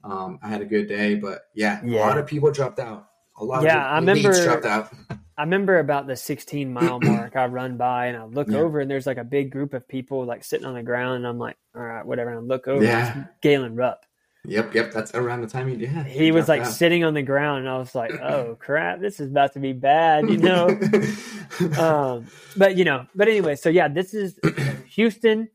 out, 0.03 0.11
um, 0.11 0.39
I 0.41 0.47
had 0.49 0.61
a 0.61 0.65
good 0.65 0.87
day. 0.87 1.15
But 1.15 1.41
yeah, 1.53 1.83
a 1.83 1.87
lot 1.87 2.17
of 2.17 2.25
people 2.27 2.51
dropped 2.51 2.79
out. 2.79 3.07
A 3.37 3.43
lot 3.43 3.63
Yeah, 3.63 3.85
of 3.85 3.91
I 3.91 3.99
leads 4.13 4.25
remember- 4.25 4.43
dropped 4.45 4.65
out. 4.65 4.93
I 5.37 5.43
remember 5.43 5.79
about 5.79 6.07
the 6.07 6.15
16 6.15 6.71
mile 6.71 6.99
mark, 7.03 7.35
I 7.35 7.47
run 7.47 7.75
by 7.75 8.05
and 8.05 8.15
I 8.17 8.23
look 8.23 8.47
Yeah. 8.49 8.59
over 8.59 8.79
and 8.79 8.89
there's 8.89 9.05
like 9.05 9.17
a 9.17 9.23
big 9.25 9.51
group 9.51 9.73
of 9.73 9.85
people 9.87 10.23
like 10.25 10.43
sitting 10.45 10.65
on 10.65 10.73
the 10.75 10.83
ground. 10.83 11.17
And 11.17 11.27
I'm 11.27 11.37
like, 11.37 11.57
all 11.75 11.81
right, 11.83 12.05
whatever. 12.05 12.29
And 12.29 12.39
I 12.39 12.41
look 12.41 12.67
over, 12.69 12.83
Yeah. 12.83 13.09
it's 13.19 13.27
Galen 13.41 13.75
Rupp. 13.75 14.05
Yep, 14.47 14.75
yep. 14.75 14.91
That's 14.93 15.13
around 15.15 15.41
the 15.41 15.47
time 15.47 15.67
you 15.69 15.75
did. 15.75 15.89
he 16.05 16.31
was 16.31 16.47
like 16.47 16.65
sitting 16.67 17.03
on 17.03 17.15
the 17.15 17.23
ground 17.23 17.61
and 17.61 17.69
i 17.69 17.79
was 17.79 17.95
like 17.95 18.11
oh 18.21 18.55
crap 18.59 18.99
this 19.01 19.19
is 19.19 19.31
about 19.31 19.53
to 19.53 19.59
be 19.59 19.73
bad 19.73 20.29
you 20.29 20.37
know 20.37 20.67
um 21.79 22.27
but 22.55 22.77
you 22.77 22.83
know 22.85 23.07
but 23.15 23.27
anyway 23.27 23.55
so 23.55 23.69
yeah 23.69 23.87
this 23.87 24.13
is 24.13 24.39
houston 24.87 25.49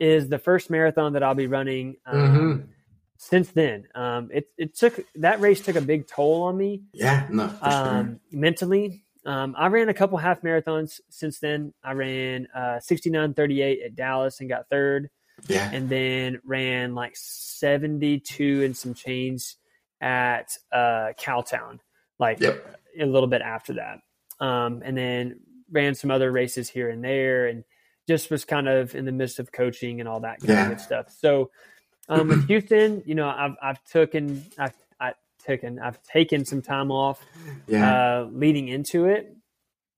is 0.00 0.28
the 0.28 0.38
first 0.38 0.70
marathon 0.70 1.12
that 1.14 1.22
i'll 1.22 1.34
be 1.34 1.46
running 1.46 1.96
um, 2.06 2.18
Mhm. 2.18 2.68
since 3.18 3.50
then 3.50 3.86
um 3.94 4.30
it, 4.32 4.48
it 4.58 4.76
took 4.76 5.00
that 5.16 5.40
race 5.40 5.60
took 5.60 5.76
a 5.76 5.80
big 5.80 6.06
toll 6.06 6.42
on 6.42 6.56
me 6.56 6.82
yeah, 6.92 7.26
no, 7.30 7.48
for 7.48 7.64
um 7.64 8.20
mentally 8.32 9.04
um 9.26 9.54
i 9.56 9.66
ran 9.68 9.88
a 9.88 9.94
couple 9.94 10.18
half 10.18 10.42
marathons 10.42 11.00
since 11.10 11.38
then 11.38 11.72
i 11.82 11.92
ran 11.92 12.46
uh 12.54 12.80
6938 12.80 13.82
at 13.84 13.94
dallas 13.94 14.40
and 14.40 14.48
got 14.48 14.68
third. 14.68 15.10
Yeah, 15.48 15.68
and 15.72 15.88
then 15.88 16.40
ran 16.44 16.94
like 16.94 17.16
72 17.16 18.62
and 18.64 18.76
some 18.76 18.94
change 18.94 19.56
at 20.00 20.56
uh 20.72 21.12
Cowtown, 21.18 21.80
like 22.20 22.38
yep. 22.38 22.78
a 22.98 23.04
little 23.04 23.26
bit 23.26 23.42
after 23.42 23.74
that. 23.74 23.98
Um, 24.38 24.82
and 24.84 24.96
then 24.96 25.40
ran 25.72 25.96
some 25.96 26.12
other 26.12 26.30
races 26.30 26.68
here 26.70 26.88
and 26.88 27.02
there 27.02 27.48
and 27.48 27.64
just 28.08 28.30
was 28.30 28.44
kind 28.44 28.68
of 28.68 28.94
in 28.94 29.04
the 29.04 29.12
midst 29.12 29.38
of 29.38 29.50
coaching 29.52 30.00
and 30.00 30.08
all 30.08 30.20
that 30.20 30.36
kind 30.42 30.48
Yeah. 30.48 30.70
of 30.72 30.80
stuff. 30.80 31.10
So 31.10 31.50
um, 32.08 32.28
with 32.28 32.44
Houston, 32.48 33.02
you 33.06 33.14
know, 33.14 33.28
I've, 33.28 33.54
I've 33.62 33.84
taken, 33.84 34.44
I've, 34.58 34.74
I 35.00 35.12
taken 35.38 35.78
I've 35.78 36.02
taken 36.02 36.44
some 36.44 36.62
time 36.62 36.90
off 36.90 37.20
Yeah. 37.66 38.22
uh, 38.22 38.28
leading 38.32 38.68
into 38.68 39.06
it, 39.06 39.34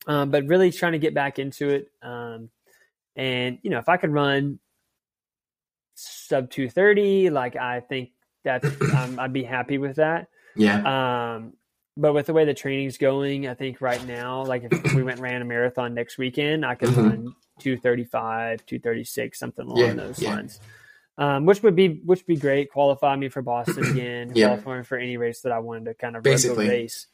um, 0.07 0.31
but 0.31 0.47
really 0.47 0.71
trying 0.73 0.93
to 0.93 0.99
get 0.99 1.15
back 1.15 1.39
into 1.39 1.69
it. 1.71 1.91
Um, 2.03 2.51
and 3.17 3.59
you 3.63 3.71
know, 3.71 3.79
if 3.79 3.89
I 3.89 3.97
could 3.97 4.11
run 4.13 4.59
sub 5.95 6.51
two 6.51 6.69
thirty, 6.69 7.31
like 7.31 7.57
I 7.57 7.81
think 7.81 8.11
that's 8.45 8.67
um, 8.95 9.19
I'd 9.19 9.33
be 9.33 9.45
happy 9.45 9.79
with 9.79 9.97
that. 9.97 10.29
yeah. 10.57 11.35
Um, 11.37 11.55
but 11.97 12.13
with 12.13 12.27
the 12.27 12.35
way 12.35 12.45
the 12.45 12.53
training's 12.55 12.99
going, 12.99 13.49
I 13.49 13.55
think 13.55 13.81
right 13.81 14.05
now, 14.07 14.45
like 14.45 14.65
if 14.65 14.95
we 14.95 15.03
went 15.03 15.17
and 15.17 15.23
ran 15.23 15.41
a 15.41 15.45
marathon 15.47 15.95
next 15.95 16.19
weekend, 16.19 16.65
I 16.65 16.75
could 16.75 16.91
Mhm. 16.91 16.97
run 16.97 17.35
235, 17.59 18.67
236, 18.67 19.39
something 19.39 19.67
along 19.67 19.97
Yeah, 19.97 20.07
those 20.07 20.23
yeah. 20.23 20.31
lines. 20.35 20.61
Um, 21.19 21.47
which 21.47 21.63
would 21.63 21.75
be 21.75 22.01
which 22.05 22.21
would 22.21 22.27
be 22.27 22.37
great. 22.37 22.71
Qualify 22.71 23.17
me 23.17 23.29
for 23.31 23.41
Boston 23.43 23.85
again. 23.91 24.33
Yeah. 24.35 24.49
Qualify 24.49 24.79
me 24.79 24.85
for 24.85 24.99
any 24.99 25.17
race 25.17 25.41
that 25.43 25.53
I 25.53 25.59
wanted 25.61 25.87
to 25.87 25.95
kind 25.95 26.17
of 26.17 26.25
Basically. 26.25 26.69
race. 26.69 27.07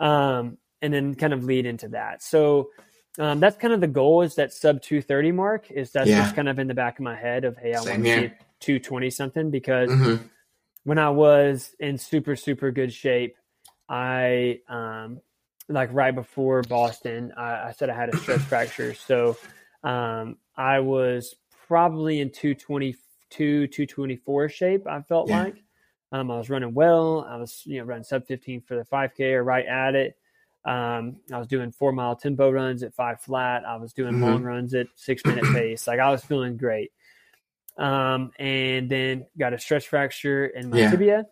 Um, 0.00 0.58
and 0.82 0.92
then 0.92 1.14
kind 1.14 1.32
of 1.32 1.44
lead 1.44 1.64
into 1.66 1.88
that. 1.88 2.22
So 2.22 2.70
um, 3.18 3.40
that's 3.40 3.56
kind 3.56 3.72
of 3.72 3.80
the 3.80 3.86
goal 3.86 4.22
is 4.22 4.34
that 4.34 4.52
sub 4.52 4.82
230 4.82 5.32
mark 5.32 5.70
is 5.70 5.90
that's 5.90 6.08
Yeah. 6.08 6.20
what's 6.20 6.32
kind 6.32 6.48
of 6.48 6.58
in 6.58 6.66
the 6.68 6.74
back 6.74 6.98
of 6.98 7.04
my 7.04 7.16
head 7.16 7.44
of 7.44 7.56
hey 7.56 7.74
I 7.74 7.82
Same 7.82 7.86
want 8.02 8.04
to 8.04 8.10
see 8.12 8.26
220 8.60 9.10
something 9.10 9.50
because 9.50 9.90
hmm 9.90 10.16
when 10.84 10.98
I 10.98 11.10
was 11.10 11.74
in 11.80 11.98
super 11.98 12.36
super 12.36 12.70
good 12.70 12.92
shape, 12.92 13.36
I 13.88 14.60
um 14.68 15.20
like 15.68 15.90
right 15.92 16.14
before 16.14 16.62
Boston, 16.62 17.32
I, 17.36 17.68
I 17.68 17.72
said 17.76 17.90
I 17.90 17.96
had 17.96 18.08
a 18.08 18.16
stress 18.16 18.44
fracture, 18.44 18.94
so 18.94 19.36
um 19.86 20.36
I 20.56 20.80
was 20.80 21.34
probably 21.68 22.20
in 22.20 22.30
222 22.30 23.66
224 23.68 24.48
shape. 24.48 24.86
I 24.86 25.02
felt 25.02 25.28
Yeah. 25.28 25.44
like 25.44 25.56
um 26.12 26.30
I 26.30 26.36
was 26.38 26.50
running 26.50 26.74
well. 26.74 27.26
I 27.28 27.36
was 27.36 27.62
you 27.64 27.78
know 27.78 27.84
running 27.84 28.04
sub 28.04 28.26
15 28.26 28.60
for 28.62 28.76
the 28.76 28.84
5K 28.84 29.34
or 29.34 29.44
right 29.44 29.66
at 29.66 29.94
it. 29.94 30.16
Um, 30.64 31.16
I 31.32 31.38
was 31.38 31.46
doing 31.46 31.70
four 31.70 31.92
mile 31.92 32.16
tempo 32.16 32.50
runs 32.50 32.82
at 32.82 32.92
five 32.94 33.20
flat. 33.20 33.64
I 33.64 33.76
was 33.76 33.92
doing 33.92 34.14
Mhm. 34.16 34.20
long 34.20 34.42
runs 34.42 34.74
at 34.74 34.88
six 34.96 35.24
minute 35.24 35.44
pace. 35.54 35.86
Like 35.86 36.00
I 36.00 36.10
was 36.10 36.24
feeling 36.24 36.56
great. 36.56 36.90
Um, 37.78 38.32
and 38.38 38.90
then 38.90 39.26
got 39.38 39.52
a 39.52 39.58
stress 39.58 39.84
fracture 39.84 40.46
in 40.46 40.70
my 40.70 40.78
Yeah. 40.78 40.90
tibia, 40.90 41.26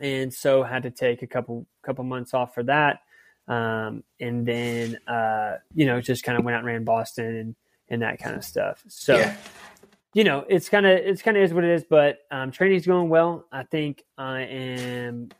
and 0.00 0.32
so 0.32 0.62
had 0.62 0.84
to 0.84 0.90
take 0.90 1.22
a 1.22 1.26
couple 1.26 1.66
couple 1.82 2.04
months 2.04 2.32
off 2.34 2.54
for 2.54 2.62
that. 2.62 3.00
Um, 3.50 4.04
and 4.20 4.46
then 4.46 4.96
uh, 5.08 5.56
you 5.74 5.84
know 5.84 6.00
just 6.00 6.22
kind 6.22 6.38
of 6.38 6.44
went 6.44 6.54
out 6.54 6.60
and 6.60 6.66
ran 6.66 6.84
Boston 6.84 7.36
and 7.36 7.56
and 7.88 8.02
that 8.02 8.20
kind 8.20 8.36
of 8.36 8.44
stuff. 8.44 8.84
So 8.86 9.16
yeah. 9.16 9.36
you 10.14 10.22
know 10.22 10.44
it's 10.48 10.68
kind 10.68 10.86
of 10.86 10.92
it's 10.98 11.20
kind 11.20 11.36
of 11.36 11.42
is 11.42 11.52
what 11.52 11.64
it 11.64 11.70
is. 11.70 11.84
But 11.84 12.20
um, 12.30 12.52
training's 12.52 12.86
going 12.86 13.08
well. 13.08 13.46
I 13.50 13.64
think 13.64 14.04
I 14.16 14.42
am 14.42 15.30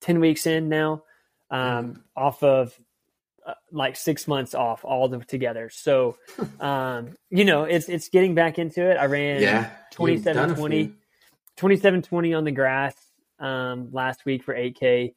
ten 0.00 0.20
weeks 0.20 0.46
in 0.46 0.68
now, 0.68 1.02
um, 1.50 2.04
off 2.16 2.42
of 2.44 2.78
uh, 3.44 3.54
like 3.72 3.96
six 3.96 4.28
months 4.28 4.54
off 4.54 4.84
all 4.84 5.08
the, 5.08 5.18
together. 5.18 5.70
So, 5.72 6.18
um, 6.60 7.16
you 7.30 7.44
know, 7.44 7.64
it's 7.64 7.88
it's 7.88 8.08
getting 8.08 8.34
back 8.36 8.60
into 8.60 8.88
it. 8.88 8.94
I 8.94 9.06
ran 9.06 9.42
Yeah. 9.42 9.70
You've 9.98 10.22
done 10.22 10.50
a 10.50 10.54
27-20 10.54 10.92
27-20 11.58 12.36
on 12.36 12.44
the 12.44 12.52
grass 12.52 12.94
um, 13.38 13.88
last 13.92 14.24
week 14.24 14.44
for 14.44 14.54
8K. 14.54 15.14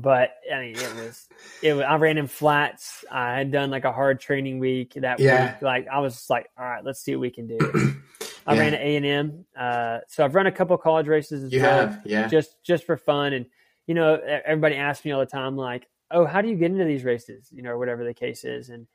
But 0.00 0.34
I 0.52 0.60
mean, 0.60 0.76
it 0.76 0.92
was 0.92 1.28
it. 1.62 1.72
Was, 1.74 1.84
I 1.84 1.96
ran 1.96 2.18
in 2.18 2.26
flats. 2.26 3.04
I 3.10 3.36
had 3.38 3.50
done 3.50 3.70
like 3.70 3.84
a 3.84 3.92
hard 3.92 4.20
training 4.20 4.58
week 4.58 4.94
that 4.96 5.20
Yeah. 5.20 5.44
week. 5.44 5.62
Like 5.62 5.86
I 5.88 5.98
was 6.00 6.14
just 6.14 6.30
like, 6.30 6.48
all 6.58 6.64
right, 6.64 6.84
let's 6.84 7.00
see 7.00 7.14
what 7.16 7.20
we 7.22 7.30
can 7.30 7.46
do. 7.46 7.58
I 8.46 8.54
Yeah. 8.54 8.60
ran 8.60 8.74
at 8.74 8.80
A 8.80 8.96
and 8.96 9.06
M. 9.06 9.44
Uh, 9.58 9.98
so 10.08 10.24
I've 10.24 10.34
run 10.34 10.46
a 10.46 10.52
couple 10.52 10.76
college 10.78 11.06
races 11.08 11.44
as 11.44 11.52
You 11.52 11.62
well 11.62 11.80
have. 11.82 12.00
Yeah. 12.04 12.26
just 12.28 12.62
just 12.62 12.84
for 12.84 12.96
fun 12.96 13.32
and 13.32 13.46
you 13.86 13.94
know 13.94 14.14
everybody 14.44 14.76
asks 14.76 15.04
me 15.04 15.12
all 15.12 15.20
the 15.20 15.26
time 15.26 15.56
like 15.56 15.86
oh 16.10 16.24
how 16.26 16.40
do 16.42 16.48
you 16.48 16.56
get 16.56 16.70
into 16.70 16.84
these 16.84 17.04
races 17.04 17.48
you 17.52 17.62
know 17.62 17.70
or 17.70 17.78
whatever 17.78 18.04
the 18.04 18.12
case 18.14 18.44
is 18.44 18.68
and 18.68 18.86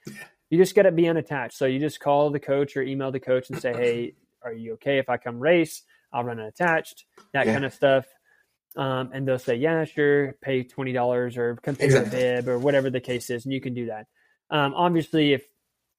you 0.52 0.58
just 0.58 0.76
got 0.76 0.84
to 0.84 0.92
be 0.92 1.08
unattached 1.08 1.58
so 1.58 1.66
you 1.66 1.80
just 1.80 2.00
call 2.00 2.30
the 2.30 2.40
coach 2.40 2.78
or 2.78 2.84
email 2.84 3.12
the 3.12 3.20
coach 3.20 3.50
and 3.50 3.60
say 3.60 3.74
hey 3.74 4.14
are 4.44 4.54
you 4.54 4.74
okay 4.74 5.00
if 5.00 5.10
i 5.10 5.18
come 5.18 5.40
race 5.40 5.82
i'll 6.12 6.24
run 6.24 6.40
unattached 6.40 7.06
that 7.34 7.48
Yeah. 7.48 7.54
kind 7.54 7.66
of 7.66 7.74
stuff 7.74 8.06
um, 8.76 9.10
and 9.14 9.28
they'll 9.28 9.40
say 9.40 9.56
yeah 9.56 9.84
sure 9.86 10.34
pay 10.42 10.64
$20 10.64 11.38
or 11.38 11.56
come 11.58 11.76
pick 11.76 11.86
Exactly. 11.86 12.20
a 12.20 12.36
bib 12.42 12.48
or 12.50 12.58
whatever 12.58 12.90
the 12.90 13.00
case 13.02 13.30
is 13.30 13.46
and 13.46 13.54
you 13.54 13.62
can 13.62 13.74
do 13.74 13.88
that 13.88 14.08
um, 14.50 14.74
obviously 14.74 15.34
if 15.34 15.44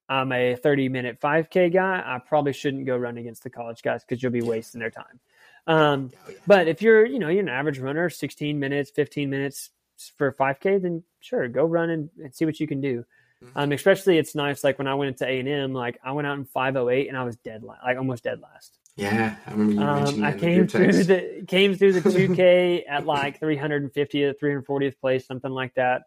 i'm 0.09 0.33
a 0.33 0.55
30 0.57 0.89
minute 0.89 1.21
5k 1.21 1.73
guy 1.73 2.03
i 2.05 2.19
probably 2.19 2.53
shouldn't 2.53 2.85
go 2.87 2.97
run 2.97 3.17
against 3.19 3.43
the 3.43 3.51
college 3.51 3.83
guys 3.83 4.03
because 4.05 4.23
you'll 4.23 4.33
be 4.33 4.43
wasting 4.43 4.81
their 4.81 4.91
time 4.91 5.21
um, 5.67 6.11
Oh, 6.27 6.31
yeah. 6.31 6.37
but 6.47 6.69
if 6.69 6.83
you're, 6.83 7.07
you 7.07 7.19
know, 7.19 7.29
you're 7.31 7.41
an 7.41 7.49
average 7.49 7.79
runner, 7.79 8.11
16 8.11 8.61
minutes, 8.61 8.91
15 8.91 9.31
minutes 9.31 9.71
for 10.19 10.31
5K, 10.31 10.83
then 10.83 11.03
sure, 11.21 11.49
go 11.49 11.65
run 11.65 11.89
and, 11.89 12.11
and 12.23 12.35
see 12.35 12.45
what 12.45 12.61
you 12.61 12.67
can 12.67 12.83
do. 12.83 13.07
Mhm. 13.43 13.49
Um, 13.57 13.73
especially 13.73 14.19
it's 14.19 14.35
nice. 14.35 14.63
Like 14.63 14.77
when 14.77 14.87
I 14.89 14.95
went 14.95 15.09
into 15.09 15.27
A 15.27 15.41
and 15.41 15.49
M, 15.49 15.73
like 15.73 15.99
I 16.05 16.13
went 16.13 16.27
out 16.27 16.37
in 16.37 16.45
508 16.45 17.09
and 17.09 17.17
I 17.17 17.25
was 17.25 17.37
dead, 17.37 17.63
last, 17.63 17.83
like 17.83 17.97
almost 17.97 18.25
dead 18.25 18.43
last. 18.43 18.79
Yeah. 18.97 19.37
I 19.47 19.51
remember 19.51 19.73
you 19.75 19.81
Um, 19.81 20.25
I 20.25 20.33
came 20.33 20.67
through 20.69 20.93
text. 20.93 21.09
the 21.09 21.45
came 21.49 21.75
through 21.75 21.95
the 21.95 22.01
2K 22.01 22.85
at 22.89 23.07
like 23.07 23.41
350th, 23.41 24.39
340th 24.41 25.01
place, 25.01 25.27
something 25.27 25.51
like 25.51 25.75
that, 25.75 26.03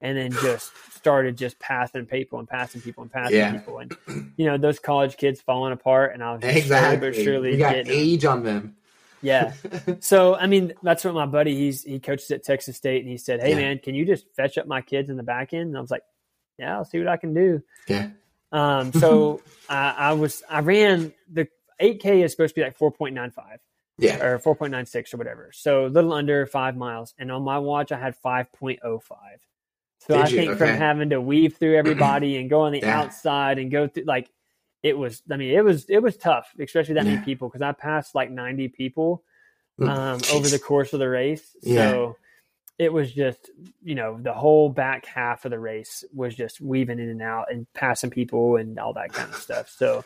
and 0.00 0.16
then 0.18 0.30
just 0.32 0.70
started 0.94 1.36
just 1.36 1.58
passing 1.58 2.06
people 2.06 2.38
and 2.38 2.48
passing 2.48 2.80
people 2.82 3.02
and 3.02 3.10
passing 3.10 3.36
Yeah. 3.36 3.52
people, 3.52 3.78
and 3.78 3.96
you 4.36 4.44
know 4.46 4.58
those 4.58 4.78
college 4.78 5.16
kids 5.16 5.40
falling 5.40 5.72
apart, 5.72 6.12
and 6.12 6.22
I 6.22 6.34
was 6.34 6.42
just 6.42 6.56
Exactly. 6.56 6.96
but 7.10 7.16
surely 7.16 7.52
you 7.52 7.58
got 7.58 7.72
getting 7.72 7.92
age 7.92 8.24
on 8.24 8.42
them. 8.42 8.76
yeah. 9.22 9.54
So 10.00 10.34
I 10.34 10.46
mean, 10.46 10.72
that's 10.82 11.04
what 11.04 11.12
my 11.14 11.26
buddy 11.26 11.54
he's 11.54 11.82
he 11.82 12.00
coaches 12.00 12.30
at 12.30 12.42
Texas 12.44 12.76
State, 12.76 13.00
and 13.02 13.10
he 13.10 13.16
said, 13.18 13.40
"Hey 13.40 13.50
Yeah. 13.50 13.56
man, 13.56 13.78
can 13.78 13.94
you 13.94 14.04
just 14.06 14.26
fetch 14.34 14.56
up 14.58 14.66
my 14.66 14.80
kids 14.82 15.10
in 15.10 15.16
the 15.16 15.22
back 15.22 15.52
end?" 15.52 15.68
And 15.68 15.76
I 15.76 15.80
was 15.80 15.90
like, 15.90 16.02
"Yeah, 16.58 16.76
I'll 16.76 16.84
see 16.84 16.98
what 16.98 17.08
I 17.08 17.16
can 17.16 17.34
do." 17.34 17.62
yeah. 17.86 18.10
Um, 18.52 18.92
so 18.92 19.42
I, 19.68 19.90
I 19.96 20.12
was 20.12 20.42
I 20.48 20.60
ran 20.60 21.12
the 21.30 21.48
8K 21.80 22.24
is 22.24 22.32
supposed 22.32 22.54
to 22.54 22.60
be 22.60 22.64
like 22.64 22.78
4.95 22.78 23.58
Yeah. 23.98 24.22
or 24.24 24.38
4.96 24.38 25.14
or 25.14 25.16
whatever, 25.18 25.50
so 25.52 25.86
a 25.86 25.88
little 25.88 26.12
under 26.12 26.46
five 26.46 26.76
miles, 26.76 27.14
and 27.18 27.30
on 27.32 27.42
my 27.42 27.58
watch 27.58 27.92
I 27.92 27.98
had 27.98 28.14
5.05. 28.20 29.00
So 30.00 30.14
Did 30.14 30.16
I 30.24 30.28
you? 30.28 30.36
think 30.36 30.58
from 30.58 30.68
having 30.78 31.10
to 31.10 31.20
weave 31.20 31.56
through 31.56 31.76
everybody 31.76 32.38
and 32.38 32.48
go 32.48 32.60
on 32.62 32.72
the 32.72 32.80
Yeah. 32.80 32.98
outside 33.00 33.58
and 33.58 33.70
go 33.70 33.86
through 33.86 34.04
like 34.04 34.30
it 34.82 34.96
was. 34.96 35.22
I 35.30 35.36
mean, 35.36 35.50
it 35.54 35.62
was 35.62 35.84
it 35.90 35.98
was 36.02 36.16
tough, 36.16 36.54
especially 36.58 36.94
that 36.94 37.04
Yeah. 37.04 37.12
many 37.16 37.24
people 37.24 37.48
because 37.48 37.60
I 37.60 37.72
passed 37.72 38.14
like 38.14 38.30
90 38.30 38.68
people 38.68 39.22
Mm, 39.78 39.88
um, 39.88 40.20
over 40.32 40.48
the 40.48 40.58
course 40.58 40.92
of 40.94 41.00
the 41.00 41.08
race. 41.08 41.54
Yeah. 41.62 41.90
So 41.90 42.16
it 42.78 42.90
was 42.92 43.12
just, 43.12 43.50
you 43.82 43.94
know, 43.94 44.18
the 44.20 44.32
whole 44.32 44.68
back 44.70 45.04
half 45.06 45.44
of 45.44 45.50
the 45.50 45.58
race 45.58 46.02
was 46.14 46.34
just 46.34 46.60
weaving 46.62 46.98
in 46.98 47.08
and 47.10 47.20
out 47.22 47.50
and 47.52 47.66
passing 47.74 48.08
people 48.10 48.56
and 48.56 48.78
all 48.78 48.92
that 48.94 49.12
kind 49.12 49.28
of 49.30 49.36
stuff. 49.36 49.68
So 49.68 50.02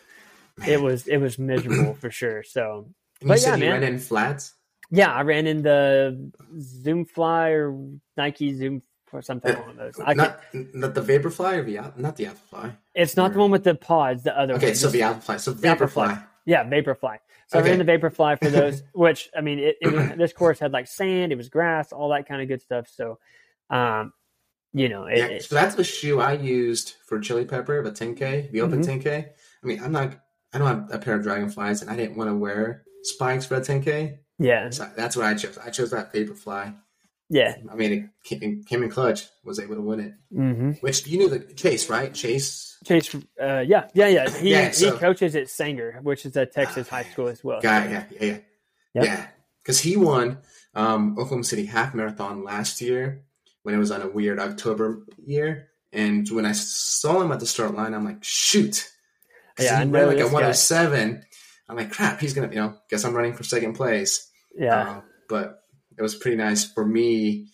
it 0.66 0.80
was 0.80 1.06
it 1.06 1.18
was 1.18 1.38
miserable 1.38 1.94
for 1.94 2.10
sure. 2.10 2.42
So 2.42 2.88
And 3.20 3.28
but 3.28 3.38
said 3.40 3.50
yeah, 3.50 3.56
you 3.56 3.72
man. 3.72 3.82
ran 3.82 3.92
in 3.94 3.98
flats. 3.98 4.54
yeah, 4.90 5.12
I 5.12 5.22
ran 5.22 5.46
in 5.46 5.62
the 5.62 6.30
Zoom 6.60 7.04
Fly 7.04 7.50
or 7.50 7.78
Nike 8.16 8.54
Zoom 8.54 8.82
or 9.12 9.22
something 9.22 9.54
along 9.54 9.76
those. 9.76 9.94
I 10.04 10.14
not, 10.14 10.40
not 10.52 10.94
the 10.94 11.00
Vaporfly 11.00 11.58
or 11.58 11.62
the 11.64 11.92
not 12.00 12.16
the 12.16 12.24
Alphafly. 12.26 12.76
it's 12.94 13.16
not 13.16 13.32
the 13.32 13.38
one 13.38 13.50
with 13.50 13.64
the 13.64 13.74
pods, 13.74 14.22
the 14.24 14.36
other 14.38 14.54
Okay, 14.54 14.66
one. 14.68 14.74
so 14.74 14.88
the 14.88 15.00
Alphafly. 15.00 15.40
So 15.40 15.54
Vaporfly. 15.54 16.08
Vaporfly. 16.08 16.26
Yeah, 16.46 16.64
Vaporfly. 16.68 17.18
So 17.46 17.58
I 17.58 17.62
Okay. 17.62 17.70
ran 17.70 17.78
the 17.78 17.84
Vaporfly 17.84 18.38
for 18.38 18.50
those, 18.50 18.82
which 18.94 19.28
I 19.36 19.40
mean, 19.40 19.58
it, 19.60 19.76
it 19.80 19.88
was, 19.92 20.18
this 20.18 20.32
course 20.32 20.58
had 20.58 20.72
like 20.72 20.86
sand, 20.88 21.32
it 21.32 21.36
was 21.36 21.48
grass, 21.48 21.92
all 21.92 22.08
that 22.10 22.26
kind 22.28 22.42
of 22.42 22.48
good 22.48 22.60
stuff. 22.62 22.88
So, 22.92 23.18
um, 23.70 24.12
you 24.72 24.88
know, 24.88 25.04
it, 25.06 25.18
Yeah, 25.18 25.38
so 25.38 25.54
that's 25.54 25.76
the 25.76 25.84
shoe 25.84 26.20
I 26.20 26.32
used 26.32 26.94
for 27.06 27.20
Chili 27.20 27.44
Pepper, 27.44 27.80
the 27.82 27.92
10K, 27.92 28.50
the 28.50 28.60
open 28.62 28.80
Mhm. 28.82 29.00
10K. 29.00 29.28
I 29.62 29.66
mean, 29.66 29.80
I'm 29.82 29.92
not, 29.92 30.18
I 30.54 30.58
don't 30.58 30.66
have 30.68 30.92
a 30.92 30.98
pair 30.98 31.16
of 31.16 31.22
Dragonflies, 31.24 31.82
and 31.82 31.90
I 31.90 31.96
didn't 31.96 32.16
want 32.16 32.30
to 32.30 32.34
wear 32.36 32.84
spikes 33.02 33.44
for 33.44 33.56
a 33.56 33.60
10K. 33.60 34.18
yeah, 34.38 34.70
So 34.70 34.88
that's 34.96 35.16
what 35.16 35.26
I 35.26 35.34
chose. 35.34 35.58
I 35.58 35.70
chose 35.70 35.90
that 35.90 36.12
Vaporfly. 36.14 36.74
yeah, 37.28 37.56
I 37.70 37.74
mean, 37.74 37.92
it 37.92 38.38
came, 38.40 38.62
came 38.62 38.82
in 38.84 38.88
clutch, 38.90 39.26
was 39.44 39.58
able 39.58 39.74
to 39.74 39.80
win 39.82 40.00
it. 40.00 40.12
hmm 40.32 40.70
Which 40.80 41.06
you 41.06 41.18
knew 41.18 41.28
the 41.28 41.40
Chase, 41.54 41.90
right? 41.90 42.14
Chase 42.14 42.78
Chase, 42.84 43.14
uh, 43.42 43.64
yeah, 43.66 43.88
yeah, 43.94 44.06
yeah. 44.08 44.30
He 44.30 44.50
Yeah, 44.50 44.70
so- 44.70 44.92
he 44.92 44.98
coaches 44.98 45.34
at 45.34 45.48
Sanger, 45.50 45.98
which 46.02 46.24
is 46.24 46.36
a 46.36 46.46
Texas 46.46 46.88
high 46.88 47.02
school 47.04 47.28
as 47.28 47.42
well. 47.42 47.60
guy, 47.60 47.88
yeah, 47.88 48.04
yeah, 48.10 48.20
yeah, 48.26 48.38
Yep. 48.94 49.04
yeah. 49.04 49.26
Because 49.62 49.80
he 49.80 49.96
won 49.96 50.38
um, 50.74 51.12
Oklahoma 51.18 51.44
City 51.44 51.64
half 51.66 51.94
marathon 51.94 52.44
last 52.44 52.80
year 52.80 53.24
when 53.62 53.74
it 53.74 53.78
was 53.78 53.90
on 53.90 54.02
a 54.02 54.08
weird 54.08 54.38
October 54.38 55.04
year. 55.24 55.68
And 55.92 56.28
when 56.30 56.44
I 56.44 56.52
saw 56.52 57.20
him 57.22 57.32
at 57.32 57.40
the 57.40 57.46
start 57.46 57.74
line, 57.74 57.94
I'm 57.94 58.04
like, 58.04 58.22
shoot. 58.22 58.88
Yeah, 59.58 59.84
he 59.84 59.90
ran 59.90 60.06
like 60.08 60.16
a 60.16 60.22
this 60.22 60.28
guy. 60.28 60.32
107. 60.32 61.24
I'm 61.68 61.76
like, 61.76 61.92
crap, 61.92 62.20
he's 62.20 62.34
going 62.34 62.48
to, 62.48 62.54
you 62.54 62.60
know, 62.60 62.74
guess 62.90 63.04
I'm 63.04 63.14
running 63.14 63.32
for 63.34 63.42
second 63.44 63.74
place. 63.74 64.30
yeah, 64.56 64.96
Um, 64.96 65.02
but 65.28 65.60
it 65.96 66.02
was 66.02 66.14
pretty 66.14 66.36
nice 66.36 66.64
for 66.64 66.84
me, 66.84 67.48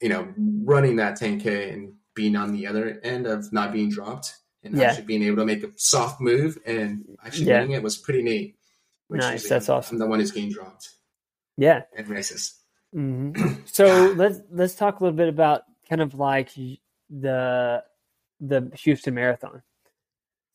you 0.00 0.08
know, 0.08 0.32
running 0.36 0.96
that 0.96 1.18
10K 1.18 1.72
and 1.72 1.94
being 2.14 2.36
on 2.36 2.52
the 2.52 2.66
other 2.66 3.00
end 3.02 3.26
of 3.26 3.52
not 3.52 3.72
being 3.72 3.90
dropped 3.90 4.34
and 4.62 4.76
Yeah. 4.76 4.88
actually 4.90 5.06
being 5.06 5.22
able 5.24 5.36
to 5.38 5.44
make 5.46 5.62
a 5.64 5.70
soft 5.76 6.20
move 6.20 6.58
and 6.66 7.04
actually 7.24 7.46
Yeah. 7.46 7.60
winning 7.60 7.72
it 7.76 7.82
was 7.82 7.96
pretty 7.96 8.22
neat. 8.22 8.56
Nice, 9.10 9.32
usually 9.32 9.48
that's 9.48 9.68
awesome. 9.68 9.94
I'm 9.96 9.98
the 10.00 10.06
one 10.06 10.20
who's 10.20 10.32
getting 10.32 10.50
dropped 10.52 10.90
yeah. 11.56 11.82
and 11.96 12.08
races. 12.08 12.54
Mm-hmm. 12.94 13.54
So 13.66 14.12
let's 14.16 14.40
let's 14.50 14.74
talk 14.74 15.00
a 15.00 15.04
little 15.04 15.16
bit 15.16 15.28
about 15.28 15.62
kind 15.88 16.00
of 16.02 16.14
like 16.14 16.50
the 17.10 17.82
the 18.40 18.70
Houston 18.82 19.14
Marathon. 19.14 19.62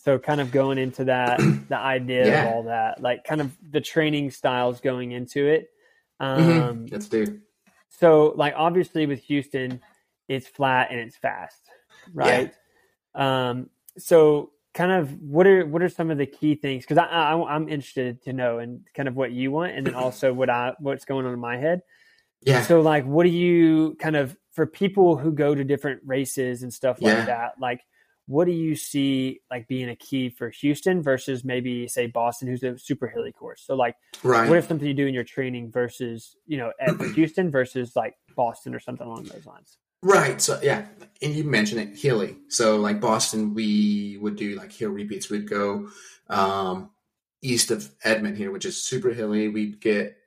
So 0.03 0.19
kind 0.19 0.41
of 0.41 0.51
going 0.51 0.77
into 0.77 1.05
that, 1.05 1.39
the 1.69 1.77
idea 1.77 2.27
Yeah. 2.27 2.41
of 2.41 2.47
all 2.47 2.63
that, 2.63 3.01
like 3.01 3.23
kind 3.23 3.39
of 3.39 3.55
the 3.71 3.79
training 3.79 4.31
styles 4.31 4.81
going 4.81 5.13
into 5.13 5.47
it. 5.47 5.69
Um, 6.19 6.39
Mhm. 6.87 6.91
Let's 6.91 7.07
do. 7.07 7.39
So, 7.89 8.33
like, 8.35 8.53
obviously 8.57 9.05
with 9.05 9.19
Houston, 9.23 9.79
it's 10.27 10.47
flat 10.47 10.89
and 10.91 10.99
it's 10.99 11.15
fast, 11.15 11.61
right? 12.13 12.53
Um, 13.15 13.69
so, 13.97 14.51
kind 14.73 14.91
of, 14.91 15.21
what 15.21 15.45
are 15.47 15.65
what 15.65 15.81
are 15.81 15.89
some 15.89 16.09
of 16.11 16.17
the 16.17 16.25
key 16.25 16.55
things? 16.55 16.83
Because 16.83 16.97
I, 16.97 17.05
I 17.05 17.55
I'm 17.55 17.69
interested 17.69 18.21
to 18.23 18.33
know 18.33 18.57
and 18.59 18.81
kind 18.95 19.07
of 19.07 19.15
what 19.15 19.31
you 19.31 19.51
want, 19.51 19.73
and 19.73 19.85
then 19.87 19.93
also 19.95 20.33
what 20.33 20.49
I 20.49 20.73
what's 20.79 21.05
going 21.05 21.25
on 21.25 21.33
in 21.33 21.39
my 21.39 21.55
head. 21.57 21.81
Yeah. 22.41 22.61
So, 22.63 22.81
like, 22.81 23.05
what 23.05 23.23
do 23.23 23.29
you 23.29 23.95
kind 23.99 24.15
of 24.17 24.35
for 24.51 24.65
people 24.65 25.15
who 25.15 25.31
go 25.31 25.55
to 25.55 25.63
different 25.63 26.01
races 26.05 26.63
and 26.63 26.73
stuff 26.73 26.99
like 27.01 27.13
Yeah. 27.13 27.25
that? 27.25 27.51
Like, 27.59 27.81
what 28.25 28.45
do 28.45 28.51
you 28.51 28.75
see 28.75 29.41
like 29.51 29.67
being 29.67 29.89
a 29.89 29.95
key 29.95 30.29
for 30.29 30.49
Houston 30.49 31.01
versus 31.01 31.43
maybe 31.43 31.87
say 31.87 32.07
Boston, 32.07 32.47
who's 32.47 32.63
a 32.63 32.77
super 32.77 33.07
hilly 33.07 33.31
course? 33.31 33.63
So, 33.65 33.75
like 33.75 33.95
right. 34.23 34.47
what 34.47 34.57
if 34.57 34.67
something 34.67 34.87
you 34.87 34.93
do 34.93 35.07
in 35.07 35.13
your 35.13 35.23
training 35.23 35.71
versus 35.71 36.35
you 36.45 36.57
know 36.57 36.71
at 36.79 36.99
Houston 37.15 37.51
versus 37.51 37.95
like 37.95 38.15
Boston 38.35 38.73
or 38.73 38.79
something 38.79 39.05
along 39.05 39.25
those 39.25 39.45
lines? 39.45 39.77
Right. 40.01 40.41
So 40.41 40.59
yeah, 40.61 40.85
and 41.21 41.33
you 41.33 41.43
mentioned 41.43 41.81
it, 41.81 41.97
hilly. 41.97 42.37
So 42.49 42.77
like 42.77 42.99
Boston, 42.99 43.53
we 43.53 44.17
would 44.21 44.35
do 44.35 44.55
like 44.55 44.71
hill 44.71 44.91
repeats. 44.91 45.29
We'd 45.29 45.49
go 45.49 45.89
um, 46.29 46.91
east 47.41 47.71
of 47.71 47.89
Edmond 48.03 48.37
here, 48.37 48.51
which 48.51 48.65
is 48.65 48.81
super 48.81 49.09
hilly. 49.09 49.49
We'd 49.49 49.79
get 49.79 50.17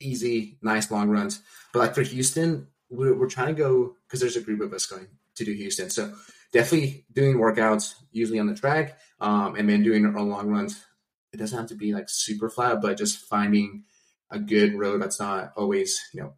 easy, 0.00 0.58
nice 0.62 0.90
long 0.90 1.10
runs. 1.10 1.40
But 1.72 1.80
like 1.80 1.94
for 1.94 2.02
Houston, 2.02 2.68
we're, 2.88 3.14
we're 3.14 3.28
trying 3.28 3.54
to 3.54 3.60
go 3.60 3.94
because 4.06 4.20
there's 4.20 4.36
a 4.36 4.40
group 4.40 4.60
of 4.60 4.72
us 4.72 4.86
going 4.86 5.06
to 5.36 5.44
do 5.44 5.52
Houston. 5.52 5.90
So 5.90 6.12
definitely 6.52 7.04
doing 7.12 7.36
workouts 7.36 7.94
usually 8.12 8.38
on 8.38 8.46
the 8.46 8.54
track, 8.54 8.98
um, 9.20 9.54
and 9.56 9.68
then 9.68 9.82
doing 9.82 10.12
long 10.12 10.48
runs. 10.48 10.84
It 11.32 11.36
doesn't 11.36 11.58
have 11.58 11.68
to 11.68 11.74
be 11.76 11.92
like 11.92 12.08
super 12.08 12.50
flat, 12.50 12.80
but 12.82 12.98
just 12.98 13.18
finding 13.18 13.84
a 14.30 14.38
good 14.38 14.74
road 14.74 15.00
that's 15.02 15.20
not 15.20 15.52
always 15.56 16.00
you 16.12 16.22
know 16.22 16.34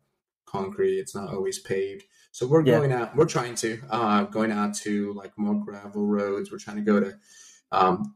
concrete. 0.47 0.99
It's 0.99 1.15
not 1.15 1.33
always 1.33 1.59
paved. 1.59 2.05
So 2.31 2.47
we're 2.47 2.65
Yeah. 2.65 2.79
going 2.79 2.93
out. 2.93 3.15
We're 3.17 3.27
trying 3.27 3.55
to 3.57 3.79
uh, 3.91 4.25
going 4.25 4.53
out 4.53 4.75
to 4.77 5.13
like 5.15 5.37
more 5.39 5.55
gravel 5.65 6.07
roads. 6.07 6.51
We're 6.51 6.59
trying 6.59 6.77
to 6.77 6.83
go 6.83 7.01
to. 7.01 7.19
Um, 7.71 8.15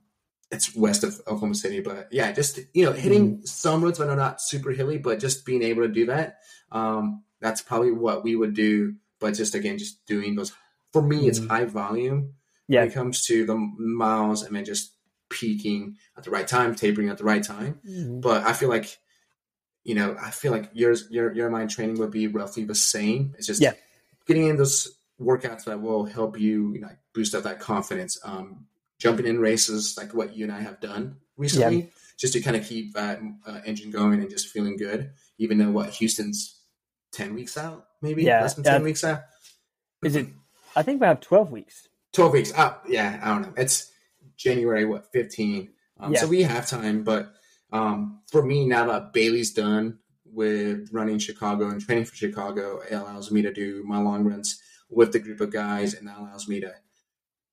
it's 0.51 0.77
west 0.77 1.03
of 1.03 1.19
Oklahoma 1.27 1.55
City, 1.55 1.81
but 1.81 2.09
yeah, 2.13 2.31
just 2.33 2.61
you 2.73 2.85
know, 2.85 2.93
hitting 2.93 3.45
some 3.45 3.83
roads 3.83 3.99
that 3.99 4.09
are 4.09 4.17
not 4.17 4.41
super 4.41 4.71
hilly, 4.71 4.97
but 4.99 5.19
just 5.19 5.45
being 5.45 5.63
able 5.63 5.83
to 5.83 5.89
do 5.89 6.07
that. 6.07 6.39
Um, 6.71 7.25
that's 7.41 7.63
probably 7.63 7.91
what 7.91 8.23
we 8.23 8.37
would 8.37 8.55
do. 8.55 8.95
But 9.19 9.35
just 9.35 9.55
again, 9.55 9.79
just 9.79 10.05
doing 10.07 10.35
those. 10.37 10.53
For 10.97 11.03
me, 11.03 11.29
it's 11.29 11.41
Mhm. 11.41 11.49
high 11.49 11.65
volume 11.67 12.35
Yeah. 12.69 12.81
when 12.81 12.89
it 12.91 12.95
comes 12.95 13.25
to 13.27 13.45
the 13.45 13.55
miles, 13.55 14.43
and 14.43 14.57
then 14.57 14.65
just 14.65 14.93
peaking 15.29 15.97
at 16.17 16.25
the 16.25 16.31
right 16.31 16.49
time, 16.49 16.75
tapering 16.75 17.09
at 17.11 17.19
the 17.19 17.25
right 17.25 17.43
time 17.43 17.81
but 18.23 18.45
I 18.47 18.53
feel 18.55 18.69
like 18.71 18.97
you 19.85 19.95
know 19.95 20.17
I 20.21 20.31
feel 20.31 20.53
like 20.53 20.71
yours 20.73 21.07
your 21.11 21.33
your 21.33 21.51
mind 21.51 21.69
training 21.71 21.99
would 21.99 22.11
be 22.11 22.27
roughly 22.29 22.65
the 22.65 22.75
same. 22.75 23.35
It's 23.37 23.47
just 23.47 23.61
Yeah. 23.61 23.75
getting 24.27 24.47
in 24.49 24.57
those 24.57 24.97
workouts 25.21 25.65
that 25.65 25.81
will 25.83 26.05
help 26.07 26.39
you, 26.41 26.73
you 26.75 26.81
know, 26.81 26.91
boost 27.15 27.35
up 27.35 27.45
that 27.45 27.61
confidence. 27.61 28.19
Um, 28.25 28.67
jumping 28.99 29.27
in 29.27 29.39
races 29.39 29.97
like 29.99 30.15
what 30.15 30.35
you 30.37 30.45
and 30.45 30.53
I 30.53 30.61
have 30.61 30.81
done 30.81 31.17
recently, 31.37 31.93
just 32.17 32.33
to 32.33 32.41
kind 32.41 32.57
of 32.57 32.65
keep 32.65 32.95
that 32.95 33.21
uh, 33.47 33.61
engine 33.67 33.91
going 33.91 34.21
and 34.21 34.31
just 34.31 34.49
feeling 34.49 34.77
good. 34.79 35.11
Even 35.39 35.59
though 35.59 35.71
what 35.71 35.91
Houston's 35.91 36.59
ten 37.13 37.35
weeks 37.35 37.57
out, 37.59 37.87
maybe 38.01 38.23
Yeah, 38.25 38.41
less 38.43 38.55
than 38.55 38.65
yeah. 38.65 38.73
ten 38.73 38.83
weeks 38.85 39.05
out. 39.05 39.21
Is 40.03 40.17
it? 40.17 40.29
I 40.77 40.83
think 40.83 41.01
we 41.01 41.07
have 41.07 41.21
twelve 41.21 41.51
weeks. 41.51 41.89
12 42.17 42.33
weeks 42.33 42.55
out. 42.55 42.83
Yeah, 42.89 43.21
I 43.23 43.29
don't 43.29 43.43
know. 43.43 43.53
It's 43.59 43.93
January, 44.37 44.87
what, 44.87 45.13
15. 45.13 45.69
Um, 46.01 46.13
Yeah. 46.13 46.21
So 46.21 46.27
we 46.29 46.43
have 46.43 46.67
time. 46.67 47.05
But 47.05 47.33
um, 47.73 48.21
for 48.31 48.43
me, 48.43 48.67
now 48.67 48.87
that 48.87 49.13
Bailey's 49.13 49.53
done 49.53 49.99
with 50.25 50.89
running 50.93 51.19
Chicago 51.19 51.69
and 51.69 51.81
training 51.81 52.07
for 52.07 52.15
Chicago, 52.17 52.81
it 52.91 52.95
allows 52.95 53.31
me 53.31 53.43
to 53.43 53.53
do 53.53 53.83
my 53.85 54.01
long 54.01 54.25
runs 54.25 54.61
with 54.89 55.13
the 55.13 55.19
group 55.19 55.41
of 55.43 55.53
guys 55.53 55.93
and 55.93 56.09
that 56.09 56.19
allows 56.19 56.49
me 56.49 56.61
to, 56.61 56.73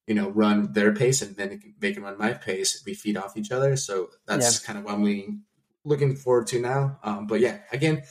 you 0.07 0.15
know, 0.15 0.29
run 0.29 0.71
their 0.71 0.93
pace 0.93 1.21
and 1.21 1.35
then 1.35 1.59
they 1.79 1.91
can 1.93 2.03
run 2.03 2.17
my 2.17 2.33
pace. 2.33 2.81
We 2.85 2.93
feed 2.93 3.17
off 3.17 3.35
each 3.35 3.51
other. 3.51 3.75
So 3.75 4.11
that's 4.25 4.59
kind 4.59 4.79
of 4.79 4.85
what 4.85 4.93
I'm 4.93 5.03
leaning, 5.03 5.41
looking 5.83 6.15
forward 6.15 6.47
to 6.47 6.61
now. 6.61 6.99
Um, 7.03 7.27
but 7.27 7.41
yeah, 7.41 7.59
again, 7.71 8.03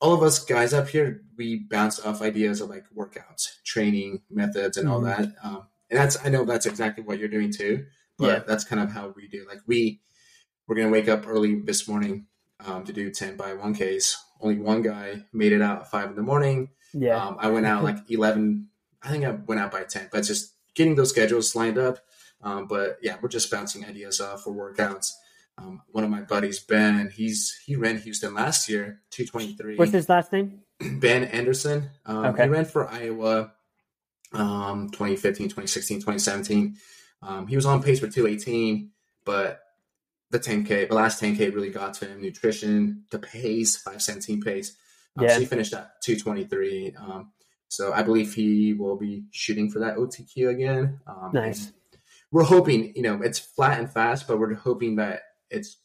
all 0.00 0.14
of 0.14 0.22
us 0.22 0.44
guys 0.44 0.72
up 0.72 0.88
here, 0.88 1.22
we 1.38 1.60
bounce 1.70 2.00
off 2.00 2.20
ideas 2.20 2.60
of 2.60 2.68
like 2.68 2.84
workouts, 2.94 3.62
training 3.64 4.22
methods, 4.28 4.76
and 4.76 4.88
all 4.88 5.00
Mhm. 5.00 5.16
that. 5.16 5.34
Um, 5.42 5.68
and 5.88 5.98
that's 5.98 6.16
I 6.24 6.28
know 6.28 6.44
that's 6.44 6.66
exactly 6.66 7.02
what 7.04 7.18
you're 7.18 7.28
doing 7.28 7.50
too. 7.52 7.86
But 8.18 8.26
Yeah. 8.26 8.38
that's 8.46 8.64
kind 8.64 8.82
of 8.82 8.90
how 8.90 9.14
we 9.16 9.28
do. 9.28 9.46
Like 9.48 9.60
we 9.66 10.00
we're 10.66 10.74
gonna 10.76 10.90
wake 10.90 11.08
up 11.08 11.26
early 11.26 11.60
this 11.60 11.88
morning 11.88 12.26
um, 12.60 12.84
to 12.84 12.92
do 12.92 13.10
ten 13.10 13.36
by 13.36 13.54
one 13.54 13.74
Ks. 13.74 14.16
Only 14.40 14.58
one 14.58 14.82
guy 14.82 15.24
made 15.32 15.52
it 15.52 15.62
out 15.62 15.80
at 15.80 15.90
five 15.90 16.10
in 16.10 16.16
the 16.16 16.22
morning. 16.22 16.70
Yeah. 16.92 17.24
Um, 17.24 17.36
I 17.38 17.48
went 17.48 17.66
out 17.66 17.84
like 17.84 17.98
eleven. 18.10 18.68
I 19.02 19.10
think 19.10 19.24
I 19.24 19.30
went 19.30 19.60
out 19.60 19.70
by 19.70 19.84
ten. 19.84 20.08
But 20.10 20.22
just 20.24 20.54
getting 20.74 20.96
those 20.96 21.10
schedules 21.10 21.54
lined 21.54 21.78
up. 21.78 22.00
Um, 22.42 22.66
but 22.66 22.98
yeah, 23.02 23.16
we're 23.22 23.28
just 23.28 23.50
bouncing 23.50 23.84
ideas 23.84 24.20
off 24.20 24.42
for 24.42 24.52
workouts. 24.52 25.12
Um, 25.58 25.82
one 25.88 26.04
of 26.04 26.10
my 26.10 26.20
buddies, 26.20 26.60
Ben, 26.60 27.10
he's 27.10 27.60
he 27.66 27.74
ran 27.76 27.98
Houston 27.98 28.32
last 28.34 28.68
year, 28.68 29.00
two 29.10 29.26
twenty 29.26 29.54
three. 29.54 29.76
What's 29.76 29.92
his 29.92 30.08
last 30.08 30.32
name? 30.32 30.60
Ben 30.80 31.24
Anderson. 31.24 31.90
Um, 32.06 32.26
Okay. 32.26 32.44
He 32.44 32.48
ran 32.48 32.64
for 32.64 32.88
Iowa 32.88 33.52
um, 34.32 34.90
2015, 34.90 35.46
2016, 35.48 35.98
2017. 35.98 36.76
Um, 37.22 37.46
he 37.48 37.56
was 37.56 37.66
on 37.66 37.82
pace 37.82 37.98
for 37.98 38.06
218, 38.08 38.90
but 39.24 39.60
the 40.30 40.38
10K, 40.38 40.88
the 40.88 40.94
last 40.94 41.20
10K 41.20 41.52
really 41.54 41.70
got 41.70 41.94
to 41.94 42.06
him. 42.06 42.20
Nutrition, 42.22 43.04
the 43.10 43.18
pace, 43.18 43.76
517 43.76 44.40
pace. 44.42 44.76
Um, 45.16 45.24
Yeah. 45.24 45.34
So 45.34 45.40
he 45.40 45.46
finished 45.46 45.72
at 45.74 46.00
223. 46.02 46.94
Um, 46.96 47.32
so 47.68 47.92
I 47.92 48.02
believe 48.02 48.32
he 48.34 48.74
will 48.74 48.96
be 48.96 49.24
shooting 49.32 49.70
for 49.70 49.80
that 49.80 49.96
OTQ 49.96 50.50
again. 50.50 51.00
Um, 51.06 51.30
Nice. 51.32 51.72
We're 52.30 52.44
hoping, 52.44 52.92
you 52.94 53.02
know, 53.02 53.22
it's 53.22 53.38
flat 53.38 53.78
and 53.80 53.90
fast, 53.90 54.28
but 54.28 54.38
we're 54.38 54.54
hoping 54.54 54.96
that 54.96 55.22
it's 55.50 55.78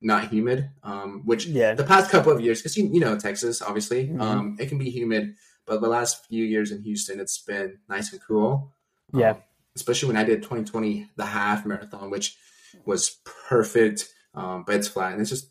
not 0.00 0.28
humid, 0.28 0.70
um, 0.82 1.22
which 1.24 1.46
Yeah. 1.46 1.74
the 1.74 1.84
past 1.84 2.10
couple 2.10 2.30
of 2.32 2.40
years, 2.40 2.60
because 2.60 2.76
you, 2.76 2.86
you 2.92 3.00
know 3.00 3.18
Texas, 3.18 3.62
obviously, 3.62 4.08
Mhm. 4.08 4.20
um, 4.20 4.56
it 4.60 4.68
can 4.68 4.78
be 4.78 4.90
humid, 4.90 5.34
but 5.66 5.80
the 5.80 5.88
last 5.88 6.26
few 6.26 6.44
years 6.44 6.70
in 6.70 6.82
Houston, 6.82 7.18
it's 7.18 7.38
been 7.42 7.78
nice 7.88 8.12
and 8.12 8.20
cool. 8.22 8.72
Yeah. 9.14 9.30
Um, 9.30 9.42
especially 9.74 10.08
when 10.08 10.16
I 10.16 10.24
did 10.24 10.42
2020, 10.42 11.08
the 11.16 11.24
half 11.26 11.64
marathon, 11.66 12.10
which 12.10 12.36
was 12.84 13.18
perfect, 13.48 14.12
um, 14.34 14.64
but 14.66 14.74
it's 14.76 14.88
flat, 14.88 15.12
and 15.12 15.20
it's 15.20 15.30
just 15.30 15.50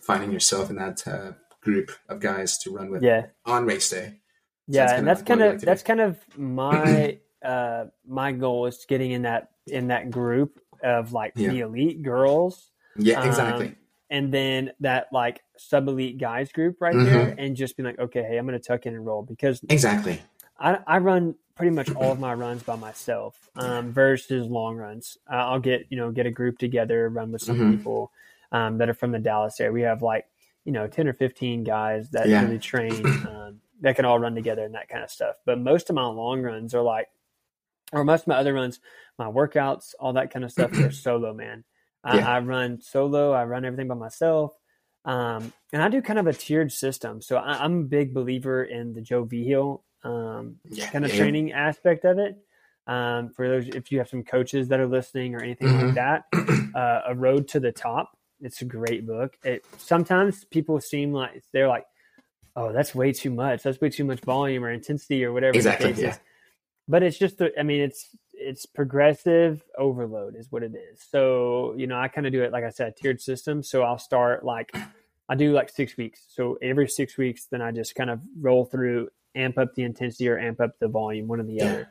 finding 0.00 0.32
yourself 0.32 0.70
in 0.70 0.76
that 0.76 1.06
uh, 1.06 1.32
group 1.60 1.90
of 2.08 2.20
guys 2.20 2.58
to 2.58 2.70
run 2.74 2.90
with 2.90 3.02
Yeah. 3.02 3.26
on 3.44 3.66
race 3.66 3.90
day. 3.90 4.20
Yeah, 4.68 4.86
that's 4.86 4.92
and 4.98 5.06
that's 5.06 5.22
kind 5.22 5.42
of 5.42 5.52
like 5.54 5.60
that's 5.60 5.82
kind 5.82 6.00
of 6.00 6.18
my 6.36 7.18
uh 7.44 7.84
my 8.06 8.32
goal 8.32 8.66
is 8.66 8.84
getting 8.88 9.12
in 9.12 9.22
that 9.22 9.50
in 9.66 9.88
that 9.88 10.10
group 10.10 10.60
of 10.82 11.12
like 11.12 11.32
Yeah. 11.36 11.50
the 11.50 11.60
elite 11.60 12.02
girls 12.02 12.70
Yeah, 12.98 13.20
um, 13.20 13.26
exactly. 13.26 13.76
and 14.10 14.32
then 14.32 14.72
that 14.80 15.08
like 15.12 15.42
sub 15.58 15.88
elite 15.88 16.18
guys 16.18 16.52
group 16.52 16.80
right 16.80 16.94
Mhm. 16.96 17.04
there 17.04 17.34
and 17.38 17.56
just 17.56 17.76
be 17.76 17.82
like 17.82 17.98
okay 17.98 18.22
hey 18.22 18.36
i'm 18.38 18.46
gonna 18.46 18.58
tuck 18.58 18.86
in 18.86 18.94
and 18.94 19.04
roll 19.06 19.22
because 19.22 19.60
exactly. 19.68 20.22
I, 20.58 20.78
I 20.86 20.98
run 20.98 21.34
pretty 21.54 21.70
much 21.70 21.90
all 21.92 22.12
of 22.12 22.18
my 22.18 22.34
runs 22.34 22.62
by 22.62 22.76
myself 22.76 23.48
um, 23.56 23.92
versus 23.92 24.46
long 24.46 24.76
runs. 24.76 25.18
Uh, 25.30 25.36
I'll 25.36 25.60
get 25.60 25.86
you 25.90 25.96
know 25.96 26.10
get 26.10 26.26
a 26.26 26.30
group 26.30 26.58
together, 26.58 27.08
run 27.08 27.32
with 27.32 27.42
some 27.42 27.56
Mhm. 27.56 27.72
people 27.72 28.12
um, 28.52 28.78
that 28.78 28.88
are 28.88 28.94
from 28.94 29.12
the 29.12 29.18
Dallas 29.18 29.60
area. 29.60 29.72
We 29.72 29.82
have 29.82 30.02
like 30.02 30.26
you 30.64 30.72
know 30.72 30.86
ten 30.86 31.08
or 31.08 31.12
fifteen 31.14 31.64
guys 31.64 32.10
that 32.10 32.28
Yeah. 32.28 32.42
really 32.42 32.58
train 32.58 33.04
um, 33.24 33.60
that 33.80 33.96
can 33.96 34.04
all 34.06 34.18
run 34.18 34.34
together 34.34 34.64
and 34.64 34.74
that 34.74 34.88
kind 34.88 35.02
of 35.04 35.10
stuff. 35.10 35.36
But 35.44 35.58
most 35.58 35.90
of 35.90 35.96
my 35.96 36.06
long 36.06 36.40
runs 36.42 36.74
are 36.74 36.82
like, 36.82 37.08
or 37.92 38.04
most 38.04 38.22
of 38.22 38.28
my 38.28 38.36
other 38.36 38.54
runs, 38.54 38.80
my 39.18 39.26
workouts, 39.26 39.94
all 40.00 40.12
that 40.14 40.30
kind 40.30 40.44
of 40.44 40.52
stuff 40.52 40.78
are 40.78 40.90
solo 40.90 41.34
man. 41.34 41.64
I, 42.06 42.18
Yeah. 42.18 42.36
I 42.36 42.38
run 42.40 42.80
solo. 42.80 43.32
I 43.32 43.44
run 43.44 43.64
everything 43.64 43.88
by 43.88 43.94
myself. 43.96 44.52
Um, 45.04 45.52
and 45.72 45.82
I 45.82 45.88
do 45.88 46.00
kind 46.02 46.18
of 46.18 46.26
a 46.26 46.32
tiered 46.32 46.72
system. 46.72 47.20
So 47.20 47.36
I, 47.36 47.64
I'm 47.64 47.80
a 47.80 47.84
big 47.84 48.14
believer 48.14 48.64
in 48.64 48.92
the 48.92 49.00
Joe 49.00 49.24
Vigil 49.24 49.84
um, 50.04 50.56
Yeah, 50.68 50.88
kind 50.90 51.04
of 51.04 51.10
yeah. 51.12 51.18
training 51.18 51.52
aspect 51.52 52.04
of 52.04 52.18
it. 52.18 52.36
Um, 52.86 53.30
for 53.30 53.48
those, 53.48 53.68
if 53.68 53.90
you 53.90 53.98
have 53.98 54.08
some 54.08 54.22
coaches 54.22 54.68
that 54.68 54.78
are 54.78 54.86
listening 54.86 55.34
or 55.34 55.42
anything 55.42 55.68
Mhm. 55.68 55.86
like 55.86 55.94
that, 55.96 56.24
uh, 56.74 57.00
A 57.08 57.14
Road 57.14 57.48
to 57.48 57.60
the 57.60 57.72
Top. 57.72 58.16
It's 58.40 58.62
a 58.62 58.64
great 58.64 59.06
book. 59.06 59.36
It 59.42 59.64
sometimes 59.78 60.44
people 60.44 60.80
seem 60.80 61.12
like 61.12 61.42
they're 61.52 61.68
like, 61.68 61.86
"Oh, 62.54 62.72
that's 62.72 62.94
way 62.94 63.12
too 63.12 63.30
much. 63.30 63.62
That's 63.62 63.80
way 63.80 63.88
too 63.90 64.04
much 64.04 64.20
volume 64.20 64.62
or 64.64 64.70
intensity 64.70 65.24
or 65.24 65.32
whatever." 65.32 65.52
the 65.54 65.58
Exactly, 65.58 65.92
case 65.92 65.98
yeah. 66.02 66.10
is." 66.10 66.20
But 66.86 67.02
it's 67.02 67.18
just, 67.18 67.38
the, 67.38 67.50
I 67.58 67.64
mean, 67.64 67.80
it's 67.80 68.08
it's 68.38 68.66
progressive 68.66 69.62
overload 69.78 70.36
is 70.36 70.50
what 70.52 70.62
it 70.62 70.74
is. 70.74 71.00
So 71.10 71.74
you 71.76 71.86
know, 71.86 71.98
I 71.98 72.08
kind 72.08 72.26
of 72.26 72.32
do 72.32 72.42
it 72.42 72.52
like 72.52 72.64
I 72.64 72.70
said, 72.70 72.96
tiered 72.96 73.20
system. 73.20 73.62
So 73.62 73.82
I'll 73.82 73.98
start 73.98 74.44
like 74.44 74.76
I 75.28 75.34
do 75.34 75.52
like 75.52 75.70
six 75.70 75.96
weeks. 75.96 76.24
So 76.28 76.58
every 76.62 76.88
six 76.88 77.16
weeks, 77.16 77.46
then 77.46 77.60
I 77.60 77.72
just 77.72 77.94
kind 77.94 78.10
of 78.10 78.20
roll 78.40 78.64
through, 78.64 79.08
amp 79.34 79.58
up 79.58 79.74
the 79.74 79.82
intensity 79.82 80.28
or 80.28 80.38
amp 80.38 80.60
up 80.60 80.78
the 80.78 80.88
volume, 80.88 81.26
one 81.26 81.40
or 81.40 81.44
the 81.44 81.60
other. 81.62 81.88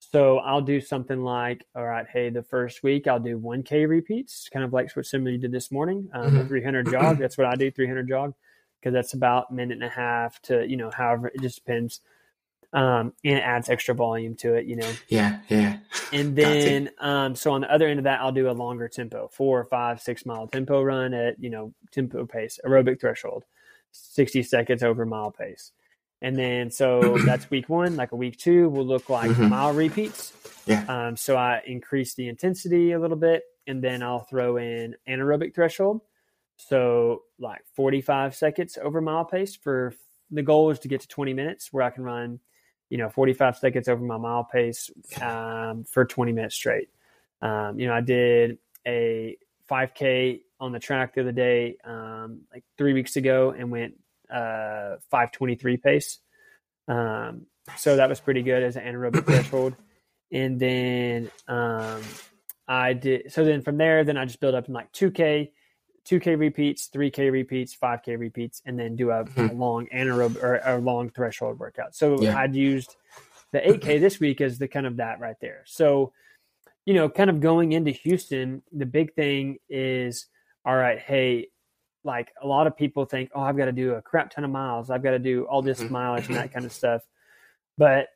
So 0.00 0.38
I'll 0.38 0.60
do 0.62 0.80
something 0.80 1.22
like, 1.22 1.64
all 1.76 1.86
right, 1.86 2.06
hey, 2.12 2.28
the 2.28 2.42
first 2.42 2.82
week 2.82 3.06
I'll 3.06 3.20
do 3.20 3.38
1K 3.38 3.88
repeats, 3.88 4.48
kind 4.48 4.64
of 4.64 4.72
like 4.72 4.90
what 4.96 5.12
you 5.12 5.38
did 5.38 5.52
this 5.52 5.70
morning, 5.70 6.10
um, 6.12 6.32
Mhm. 6.32 6.48
300 6.48 6.90
jog. 6.90 7.18
That's 7.18 7.38
what 7.38 7.46
I 7.46 7.54
do, 7.54 7.70
300 7.70 8.08
jog, 8.08 8.34
because 8.80 8.92
that's 8.92 9.14
about 9.14 9.50
a 9.50 9.54
minute 9.54 9.74
and 9.74 9.84
a 9.84 9.88
half 9.88 10.42
to, 10.42 10.66
you 10.66 10.76
know, 10.76 10.90
however, 10.90 11.28
it 11.28 11.40
just 11.40 11.64
depends. 11.64 12.00
Um, 12.72 13.12
and 13.24 13.38
it 13.38 13.42
adds 13.42 13.68
extra 13.68 13.94
volume 13.94 14.34
to 14.36 14.54
it, 14.54 14.66
you 14.66 14.76
know. 14.76 14.90
Yeah, 15.08 15.38
yeah. 15.48 15.78
And 16.12 16.34
then, 16.36 16.90
um, 16.98 17.34
so 17.34 17.52
on 17.52 17.60
the 17.60 17.72
other 17.72 17.86
end 17.86 17.98
of 18.00 18.04
that, 18.04 18.20
I'll 18.20 18.32
do 18.32 18.50
a 18.50 18.52
longer 18.52 18.88
tempo, 18.88 19.28
four, 19.32 19.64
five, 19.64 20.00
six 20.00 20.24
mile 20.24 20.46
tempo 20.46 20.82
run 20.82 21.12
at, 21.14 21.42
you 21.42 21.50
know, 21.50 21.74
tempo 21.90 22.24
pace, 22.24 22.58
aerobic 22.64 23.00
threshold, 23.00 23.44
60 23.92 24.42
seconds 24.42 24.82
over 24.82 25.04
mile 25.04 25.30
pace. 25.30 25.72
And 26.22 26.38
then, 26.38 26.70
so 26.70 27.18
that's 27.26 27.50
week 27.50 27.68
one. 27.68 27.96
Like 27.96 28.12
a 28.12 28.16
week 28.16 28.38
two 28.38 28.68
will 28.70 28.86
look 28.86 29.08
like 29.10 29.30
Mhm. 29.30 29.50
mile 29.50 29.72
repeats. 29.74 30.32
Yeah. 30.66 30.84
Um, 30.88 31.16
so 31.16 31.36
I 31.36 31.60
increase 31.66 32.14
the 32.14 32.28
intensity 32.28 32.92
a 32.92 32.98
little 32.98 33.16
bit 33.16 33.42
and 33.66 33.82
then 33.82 34.02
I'll 34.02 34.20
throw 34.20 34.56
in 34.56 34.94
anaerobic 35.08 35.54
threshold. 35.54 36.00
So 36.56 37.22
like 37.38 37.62
45 37.74 38.34
seconds 38.36 38.78
over 38.80 39.00
mile 39.00 39.24
pace 39.24 39.56
for 39.56 39.94
the 40.30 40.42
goal 40.42 40.70
is 40.70 40.78
to 40.80 40.88
get 40.88 41.00
to 41.00 41.08
20 41.08 41.34
minutes 41.34 41.72
where 41.72 41.82
I 41.82 41.90
can 41.90 42.04
run, 42.04 42.38
you 42.92 42.98
know, 42.98 43.08
45 43.08 43.56
seconds 43.56 43.88
over 43.88 44.04
my 44.04 44.18
mile 44.18 44.44
pace 44.44 44.90
um, 45.22 45.84
for 45.84 46.04
20 46.04 46.32
minutes 46.32 46.54
straight. 46.54 46.90
Um, 47.40 47.80
you 47.80 47.86
know, 47.86 47.94
I 47.94 48.02
did 48.02 48.58
a 48.86 49.38
5K 49.70 50.42
on 50.60 50.72
the 50.72 50.78
track 50.78 51.14
the 51.14 51.22
other 51.22 51.32
day, 51.32 51.78
um, 51.84 52.42
like 52.52 52.64
three 52.76 52.92
weeks 52.92 53.16
ago, 53.16 53.54
and 53.58 53.70
went 53.70 53.94
uh, 54.30 54.96
523 55.10 55.78
pace. 55.78 56.18
Um, 56.86 57.46
so 57.78 57.96
that 57.96 58.10
was 58.10 58.20
pretty 58.20 58.42
good 58.42 58.62
as 58.62 58.76
an 58.76 58.84
anaerobic 58.84 59.24
threshold. 59.26 59.74
And 60.30 60.60
then 60.60 61.30
um, 61.48 62.02
I 62.68 62.92
did, 62.92 63.32
so 63.32 63.42
then 63.42 63.62
from 63.62 63.78
there, 63.78 64.04
then 64.04 64.18
I 64.18 64.26
just 64.26 64.38
built 64.38 64.54
up 64.54 64.68
in 64.68 64.74
like 64.74 64.92
2K, 64.92 65.50
2K 66.04 66.38
repeats, 66.38 66.88
3K 66.88 67.30
repeats, 67.30 67.74
5K 67.76 68.18
repeats, 68.18 68.62
and 68.66 68.78
then 68.78 68.96
do 68.96 69.10
a, 69.10 69.20
a 69.20 69.24
Mhm. 69.24 69.58
long 69.58 69.86
anaerobic 69.88 70.42
or 70.42 70.56
a 70.64 70.78
long 70.78 71.10
threshold 71.10 71.58
workout. 71.58 71.94
So 71.94 72.22
Yeah. 72.22 72.36
I'd 72.36 72.54
used 72.54 72.96
the 73.52 73.66
8K 73.66 73.98
this 73.98 74.18
week 74.18 74.40
as 74.40 74.58
the 74.58 74.68
kind 74.68 74.86
of 74.86 74.96
that 74.96 75.20
right 75.20 75.36
there. 75.40 75.62
So, 75.66 76.12
you 76.86 76.94
know, 76.94 77.08
kind 77.08 77.30
of 77.30 77.40
going 77.40 77.72
into 77.72 77.90
Houston, 77.92 78.62
the 78.72 78.86
big 78.86 79.14
thing 79.14 79.58
is, 79.68 80.26
all 80.64 80.74
right, 80.76 80.98
hey, 80.98 81.48
like 82.04 82.32
a 82.42 82.46
lot 82.46 82.66
of 82.66 82.76
people 82.76 83.04
think, 83.04 83.30
oh, 83.34 83.40
I've 83.42 83.56
got 83.56 83.66
to 83.66 83.72
do 83.72 83.94
a 83.94 84.02
crap 84.02 84.30
ton 84.30 84.42
of 84.42 84.50
miles. 84.50 84.90
I've 84.90 85.02
got 85.04 85.12
to 85.12 85.18
do 85.20 85.44
all 85.44 85.62
this 85.62 85.80
Mhm. 85.82 85.90
mileage 85.90 86.26
and 86.26 86.34
that 86.36 86.52
kind 86.52 86.66
of 86.66 86.72
stuff. 86.72 87.02
But 87.78 88.08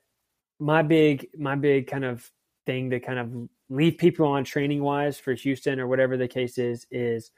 my 0.59 0.83
big, 0.83 1.29
my 1.39 1.55
big 1.55 1.87
kind 1.87 2.05
of 2.05 2.29
thing 2.65 2.91
to 2.91 2.99
kind 2.99 3.19
of 3.21 3.49
leave 3.69 3.99
people 3.99 4.27
on 4.27 4.43
training 4.43 4.83
wise 4.83 5.21
for 5.21 5.35
Houston 5.35 5.79
or 5.79 5.87
whatever 5.87 6.17
the 6.17 6.27
case 6.29 6.59
is, 6.59 6.87
is 6.91 7.31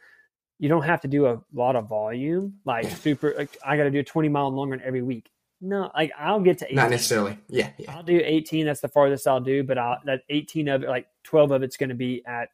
you 0.59 0.69
don't 0.69 0.83
have 0.83 1.01
to 1.03 1.09
do 1.09 1.27
a 1.27 1.41
lot 1.53 1.77
of 1.77 1.89
volume, 1.89 2.55
like 2.65 2.91
super, 2.91 3.35
like 3.37 3.57
I 3.65 3.77
got 3.77 3.85
to 3.85 3.91
do 3.91 4.01
a 4.01 4.05
20 4.05 4.29
mile 4.29 4.51
long 4.51 4.71
run 4.71 4.83
every 4.85 5.03
week. 5.03 5.31
No, 5.61 5.91
like 5.95 6.13
I'll 6.19 6.41
get 6.41 6.59
to 6.59 6.67
18. 6.67 6.77
Not 6.77 6.91
necessarily. 6.91 7.39
Yeah, 7.49 7.71
yeah. 7.79 7.95
I'll 7.97 8.03
do 8.03 8.21
18. 8.25 8.67
That's 8.67 8.81
the 8.81 8.89
farthest 8.89 9.27
I'll 9.27 9.41
do, 9.41 9.63
but 9.65 9.77
I'll, 9.79 9.99
that 10.05 10.23
18 10.29 10.69
of 10.69 10.83
it, 10.85 10.89
like 10.89 11.07
12 11.25 11.51
of 11.51 11.63
it's 11.63 11.77
going 11.77 11.89
to 11.89 11.95
be 11.97 12.25
at 12.27 12.49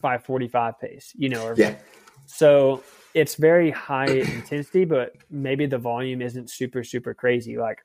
545 0.00 0.78
pace, 0.80 1.12
you 1.16 1.28
know, 1.28 1.44
or, 1.46 1.54
Yeah. 1.56 1.76
so 2.26 2.82
it's 3.14 3.34
very 3.36 3.70
high 3.70 4.06
intensity, 4.10 4.84
but 4.84 5.14
maybe 5.30 5.66
the 5.66 5.78
volume 5.78 6.20
isn't 6.22 6.50
super, 6.50 6.84
super 6.84 7.14
crazy. 7.14 7.56
Like 7.58 7.84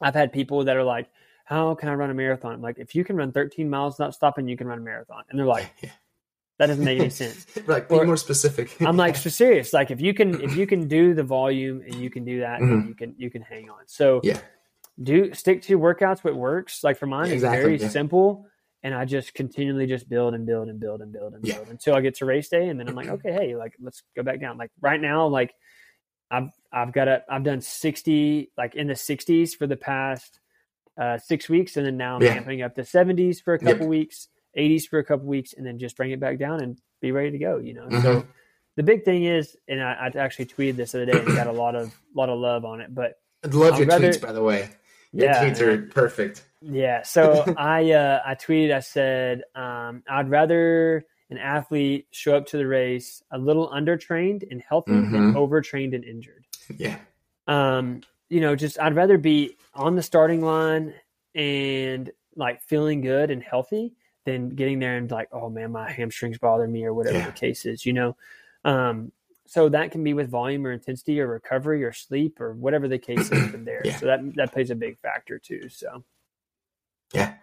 I've 0.00 0.14
had 0.14 0.32
people 0.32 0.64
that 0.64 0.76
are 0.76 0.84
like, 0.84 1.08
how 1.44 1.74
can 1.74 1.88
I 1.88 1.94
run 1.94 2.10
a 2.10 2.14
marathon? 2.14 2.52
I'm 2.52 2.62
like, 2.62 2.78
if 2.78 2.94
you 2.94 3.04
can 3.04 3.16
run 3.16 3.30
13 3.32 3.68
miles 3.68 3.98
not 3.98 4.14
stopping, 4.14 4.48
you 4.48 4.56
can 4.56 4.66
run 4.66 4.78
a 4.78 4.82
marathon. 4.82 5.24
And 5.30 5.38
they're 5.38 5.46
like, 5.46 5.70
yeah. 5.82 5.90
That 6.58 6.66
doesn't 6.66 6.84
make 6.84 7.00
any 7.00 7.10
sense. 7.22 7.46
like, 7.66 7.88
be 7.88 7.94
Or- 7.96 8.04
more 8.06 8.16
specific. 8.16 8.80
I'm 8.80 8.96
like, 8.96 9.16
so 9.16 9.30
serious. 9.30 9.72
Like 9.72 9.90
if 9.90 10.00
you 10.00 10.14
can, 10.14 10.40
if 10.40 10.56
you 10.56 10.66
can 10.66 10.86
do 10.88 11.14
the 11.14 11.24
volume 11.24 11.82
and 11.82 11.94
you 11.96 12.10
can 12.10 12.24
do 12.24 12.40
that, 12.40 12.60
then 12.60 12.82
Mhm. 12.84 12.88
you 12.88 12.94
can, 12.94 13.14
you 13.18 13.30
can 13.30 13.42
hang 13.42 13.70
on. 13.70 13.80
So 13.86 14.20
yeah, 14.22 14.38
do 15.02 15.34
stick 15.34 15.62
to 15.62 15.78
workouts 15.78 16.22
what 16.22 16.36
works 16.36 16.84
like 16.84 16.96
for 16.96 17.06
mine 17.06 17.24
it's 17.26 17.32
Exactly, 17.34 17.62
very 17.62 17.78
yeah. 17.78 17.88
simple 17.88 18.46
and 18.84 18.94
i 18.94 19.04
just 19.04 19.34
continually 19.34 19.86
just 19.86 20.08
build 20.08 20.34
and 20.34 20.46
build 20.46 20.68
and 20.68 20.78
build 20.78 21.00
and 21.02 21.12
build 21.12 21.34
and 21.34 21.44
Yeah. 21.44 21.56
build 21.56 21.68
until 21.70 21.96
i 21.96 22.00
get 22.00 22.14
to 22.18 22.24
race 22.26 22.48
day 22.48 22.68
and 22.68 22.78
then 22.78 22.86
i'm 22.88 22.94
like 22.94 23.08
okay 23.08 23.32
hey 23.32 23.56
like 23.56 23.74
let's 23.80 24.04
go 24.14 24.22
back 24.22 24.40
down 24.40 24.56
like 24.56 24.70
right 24.80 25.00
now 25.00 25.26
like 25.26 25.52
i've 26.30 26.50
i've 26.72 26.92
got 26.92 27.08
a 27.08 27.24
i've 27.28 27.42
done 27.42 27.60
60 27.60 28.52
like 28.56 28.76
in 28.76 28.86
the 28.86 28.92
60s 28.94 29.56
for 29.56 29.66
the 29.66 29.76
past 29.76 30.38
uh 31.00 31.18
six 31.18 31.48
weeks 31.48 31.76
and 31.76 31.84
then 31.84 31.96
now 31.96 32.14
i'm 32.14 32.22
Yeah. 32.22 32.38
amping 32.38 32.64
up 32.64 32.76
to 32.76 32.82
70s 32.82 33.42
for 33.42 33.54
a 33.56 33.58
Yep. 33.64 33.72
couple 33.72 33.88
weeks 33.88 34.28
80s 34.56 34.84
for 34.88 34.98
a 34.98 35.04
couple 35.04 35.26
weeks 35.26 35.52
and 35.54 35.66
then 35.66 35.78
just 35.78 35.96
bring 35.96 36.10
it 36.10 36.20
back 36.20 36.38
down 36.38 36.62
and 36.62 36.78
be 37.00 37.12
ready 37.12 37.30
to 37.32 37.38
go 37.38 37.58
you 37.58 37.74
know 37.74 37.86
Mhm. 37.86 38.02
so 38.02 38.26
the 38.76 38.82
big 38.82 39.04
thing 39.04 39.24
is 39.24 39.56
and 39.68 39.82
I, 39.82 40.10
I 40.14 40.18
actually 40.18 40.46
tweeted 40.46 40.76
this 40.76 40.92
the 40.92 41.02
other 41.02 41.12
day 41.12 41.18
and 41.18 41.28
got 41.36 41.46
a 41.46 41.52
lot 41.52 41.74
of 41.74 41.94
lot 42.14 42.28
of 42.28 42.38
love 42.38 42.64
on 42.64 42.80
it 42.80 42.94
but 42.94 43.18
I 43.44 43.48
love 43.48 43.74
I'd 43.74 43.78
your 43.80 43.88
rather- 43.88 44.08
tweets, 44.10 44.20
by 44.22 44.32
the 44.32 44.42
way. 44.42 44.70
Your 45.12 45.26
yeah 45.26 45.44
tweets 45.44 45.60
are 45.60 45.82
perfect. 45.92 46.44
Yeah. 46.60 47.02
So 47.02 47.44
I 47.58 47.92
uh, 47.92 48.20
I 48.26 48.34
tweeted. 48.34 48.72
I 48.74 48.80
said 48.80 49.42
um, 49.54 50.02
I'd 50.08 50.28
rather 50.28 51.04
an 51.30 51.38
athlete 51.38 52.08
show 52.10 52.34
up 52.36 52.46
to 52.46 52.56
the 52.56 52.66
race 52.66 53.22
a 53.30 53.38
little 53.38 53.68
undertrained 53.70 54.42
and 54.50 54.60
healthy 54.60 54.90
than 54.92 55.34
Mhm. 55.34 55.36
overtrained 55.36 55.94
and 55.94 56.04
injured. 56.04 56.46
Yeah, 56.76 56.96
Um, 57.46 58.00
you 58.28 58.40
know, 58.40 58.56
just 58.56 58.80
I'd 58.80 58.96
rather 58.96 59.18
be 59.18 59.56
on 59.74 59.94
the 59.94 60.02
starting 60.02 60.40
line 60.42 60.94
and 61.34 62.10
like 62.36 62.62
feeling 62.62 63.00
good 63.02 63.30
and 63.30 63.42
healthy 63.42 63.92
than 64.24 64.50
getting 64.50 64.78
there 64.78 64.96
and 64.96 65.10
like, 65.10 65.28
oh 65.32 65.48
man, 65.50 65.72
my 65.72 65.90
hamstrings 65.90 66.38
bother 66.38 66.66
me 66.66 66.84
or 66.84 66.94
whatever 66.94 67.18
Yeah. 67.18 67.26
the 67.26 67.32
case 67.32 67.66
is. 67.66 67.84
You 67.86 67.92
know. 67.92 68.16
Um, 68.64 69.12
so 69.46 69.68
that 69.68 69.90
can 69.92 70.02
be 70.02 70.14
with 70.14 70.30
volume 70.30 70.66
or 70.66 70.72
intensity 70.72 71.20
or 71.20 71.26
recovery 71.26 71.84
or 71.84 71.92
sleep 71.92 72.40
or 72.40 72.54
whatever 72.54 72.88
the 72.88 72.98
case 72.98 73.30
is 73.30 73.50
from 73.50 73.64
there. 73.64 73.82
Yeah. 73.84 73.96
So 73.98 74.06
that 74.06 74.34
that 74.36 74.52
plays 74.52 74.70
a 74.70 74.74
big 74.74 74.98
factor 75.00 75.38
too. 75.38 75.68
So 75.68 76.02
yeah. 77.12 77.34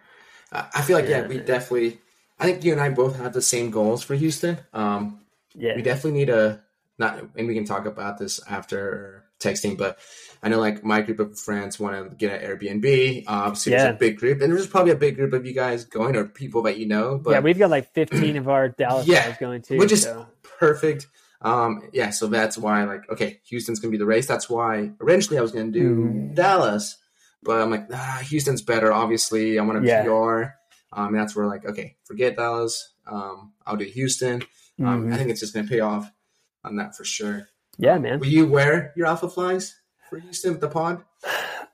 I 0.50 0.82
feel 0.82 0.96
like 0.98 1.08
yeah, 1.08 1.22
Yeah. 1.22 1.28
we 1.28 1.38
definitely. 1.38 1.98
I 2.38 2.44
think 2.46 2.64
you 2.64 2.72
and 2.72 2.80
I 2.80 2.88
both 2.88 3.16
have 3.18 3.32
the 3.32 3.40
same 3.42 3.70
goals 3.70 4.02
for 4.02 4.14
Houston. 4.16 4.58
Um, 4.72 5.20
yeah. 5.54 5.76
we 5.76 5.82
definitely 5.82 6.18
need 6.18 6.28
a 6.30 6.62
not, 6.98 7.18
and 7.36 7.46
we 7.46 7.54
can 7.54 7.64
talk 7.64 7.86
about 7.86 8.18
this 8.18 8.40
after 8.48 9.24
texting. 9.42 9.76
But 9.76 9.98
I 10.42 10.48
know 10.48 10.58
like 10.58 10.82
my 10.84 11.00
group 11.02 11.20
of 11.20 11.38
friends 11.38 11.78
want 11.78 12.10
to 12.10 12.16
get 12.16 12.42
an 12.42 12.48
Airbnb. 12.48 13.24
Obviously, 13.26 13.70
there's 13.70 13.82
Yeah. 13.84 13.90
a 13.90 13.94
big 13.98 14.18
group, 14.18 14.40
and 14.40 14.52
there's 14.52 14.66
probably 14.66 14.92
a 14.92 14.96
big 14.96 15.16
group 15.16 15.32
of 15.32 15.46
you 15.46 15.52
guys 15.54 15.84
going 15.84 16.16
or 16.16 16.24
people 16.24 16.62
that 16.62 16.78
you 16.78 16.86
know. 16.86 17.18
But 17.18 17.30
yeah, 17.32 17.40
we've 17.40 17.58
got 17.58 17.70
like 17.70 17.92
15 17.92 18.36
of 18.36 18.48
our 18.48 18.68
Dallas 18.68 19.06
Yeah, 19.08 19.28
guys 19.28 19.36
going 19.38 19.62
too. 19.62 19.78
which 19.78 19.92
is 19.92 20.02
so. 20.02 20.26
perfect. 20.58 21.06
Um, 21.42 21.82
yeah, 21.92 22.10
so 22.10 22.28
that's 22.28 22.56
why 22.56 22.84
like 22.84 23.08
okay, 23.10 23.40
Houston's 23.48 23.80
gonna 23.80 23.90
be 23.92 23.98
the 23.98 24.06
race. 24.06 24.26
That's 24.26 24.48
why 24.48 24.92
originally 25.00 25.38
I 25.38 25.42
was 25.42 25.50
gonna 25.52 25.72
do 25.72 25.96
Mhm. 25.96 26.34
Dallas, 26.36 26.96
but 27.42 27.60
I'm 27.60 27.70
like 27.70 27.86
ah, 27.92 28.20
Houston's 28.28 28.62
better. 28.62 28.92
Obviously, 28.92 29.58
I 29.58 29.62
want 29.64 29.84
a 29.84 29.86
Yeah. 29.86 30.04
PR. 30.04 30.54
Um, 30.92 31.14
that's 31.14 31.34
where 31.34 31.46
like 31.46 31.64
okay, 31.66 31.96
forget 32.04 32.36
Dallas. 32.36 32.92
Um, 33.06 33.52
I'll 33.66 33.76
do 33.76 33.84
Houston. 33.86 34.42
Um, 34.80 35.06
Mhm. 35.08 35.14
I 35.14 35.16
think 35.16 35.30
it's 35.30 35.40
just 35.40 35.52
gonna 35.54 35.66
pay 35.68 35.80
off 35.80 36.10
on 36.64 36.76
that 36.76 36.96
for 36.96 37.04
sure. 37.04 37.48
Yeah, 37.78 37.98
man. 37.98 38.20
Will 38.20 38.26
you 38.26 38.46
wear 38.46 38.92
your 38.96 39.06
Alpha 39.06 39.28
Flies 39.28 39.74
for 40.10 40.18
Houston 40.18 40.52
with 40.52 40.60
the 40.60 40.68
pod? 40.68 41.02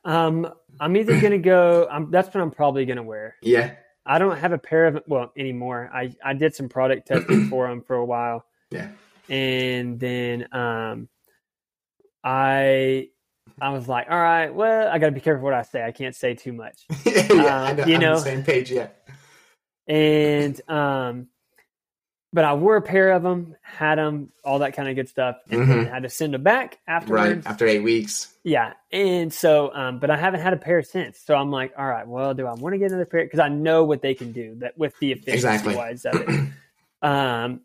Um, 0.05 0.51
I'm 0.79 0.95
either 0.97 1.19
gonna 1.19 1.37
go. 1.39 1.87
I'm, 1.91 2.09
that's 2.11 2.27
what 2.33 2.41
I'm 2.41 2.51
probably 2.51 2.85
gonna 2.85 3.03
wear. 3.03 3.35
Yeah, 3.41 3.75
I 4.05 4.17
don't 4.19 4.37
have 4.37 4.51
a 4.53 4.57
pair 4.57 4.85
of 4.87 5.03
well 5.07 5.31
anymore. 5.37 5.89
I 5.93 6.15
I 6.23 6.33
did 6.33 6.55
some 6.55 6.69
product 6.69 7.07
testing 7.07 7.49
for 7.49 7.67
them 7.67 7.81
for 7.81 7.95
a 7.95 8.05
while, 8.05 8.45
yeah, 8.71 8.89
and 9.29 9.99
then 9.99 10.47
um, 10.53 11.09
I 12.23 13.09
I 13.61 13.69
was 13.71 13.87
like, 13.87 14.07
all 14.09 14.17
right, 14.19 14.53
well, 14.53 14.87
I 14.89 14.99
got 14.99 15.07
to 15.07 15.11
be 15.11 15.19
careful 15.19 15.43
what 15.43 15.53
I 15.53 15.63
say. 15.63 15.83
I 15.83 15.91
can't 15.91 16.15
say 16.15 16.33
too 16.33 16.53
much. 16.53 16.85
yeah. 17.05 17.27
I 17.29 17.71
Um, 17.71 17.77
know, 17.77 17.85
you 17.85 17.97
know- 17.97 18.17
same 18.17 18.43
page. 18.43 18.71
Yeah, 18.71 18.87
and 19.87 20.59
um 20.69 21.27
but 22.31 22.45
I 22.45 22.53
wore 22.53 22.75
a 22.75 22.81
pair 22.81 23.11
of 23.11 23.23
them, 23.23 23.55
had 23.61 23.97
them, 23.97 24.29
all 24.43 24.59
that 24.59 24.75
kind 24.75 24.87
of 24.87 24.95
good 24.95 25.09
stuff, 25.09 25.37
and 25.49 25.69
then 25.69 25.85
had 25.85 26.03
to 26.03 26.09
send 26.09 26.33
them 26.33 26.43
back 26.43 26.77
afterwards. 26.87 27.23
Mm-hmm. 27.23 27.33
right 27.39 27.47
after 27.47 27.65
eight 27.67 27.81
weeks. 27.83 28.33
Yeah, 28.43 28.73
and 28.91 29.33
so, 29.33 29.73
um, 29.73 29.99
but 29.99 30.09
I 30.11 30.17
haven't 30.17 30.41
had 30.41 30.53
a 30.53 30.57
pair 30.57 30.81
since. 30.83 31.19
So 31.19 31.33
I'm 31.35 31.49
like, 31.51 31.73
all 31.77 31.87
right, 31.87 32.07
well, 32.07 32.33
do 32.33 32.45
I 32.45 32.53
want 32.53 32.73
to 32.73 32.77
get 32.79 32.89
another 32.91 33.05
pair? 33.05 33.23
Because 33.23 33.39
I 33.39 33.49
know 33.49 33.83
what 33.83 34.01
they 34.01 34.13
can 34.13 34.31
do 34.31 34.55
that 34.59 34.77
with 34.77 34.97
the 34.99 35.11
efficiency 35.13 35.33
Exactly. 35.33 35.75
wise 35.75 36.05
of 36.05 36.15
it. 36.15 36.49
Um, 37.01 37.61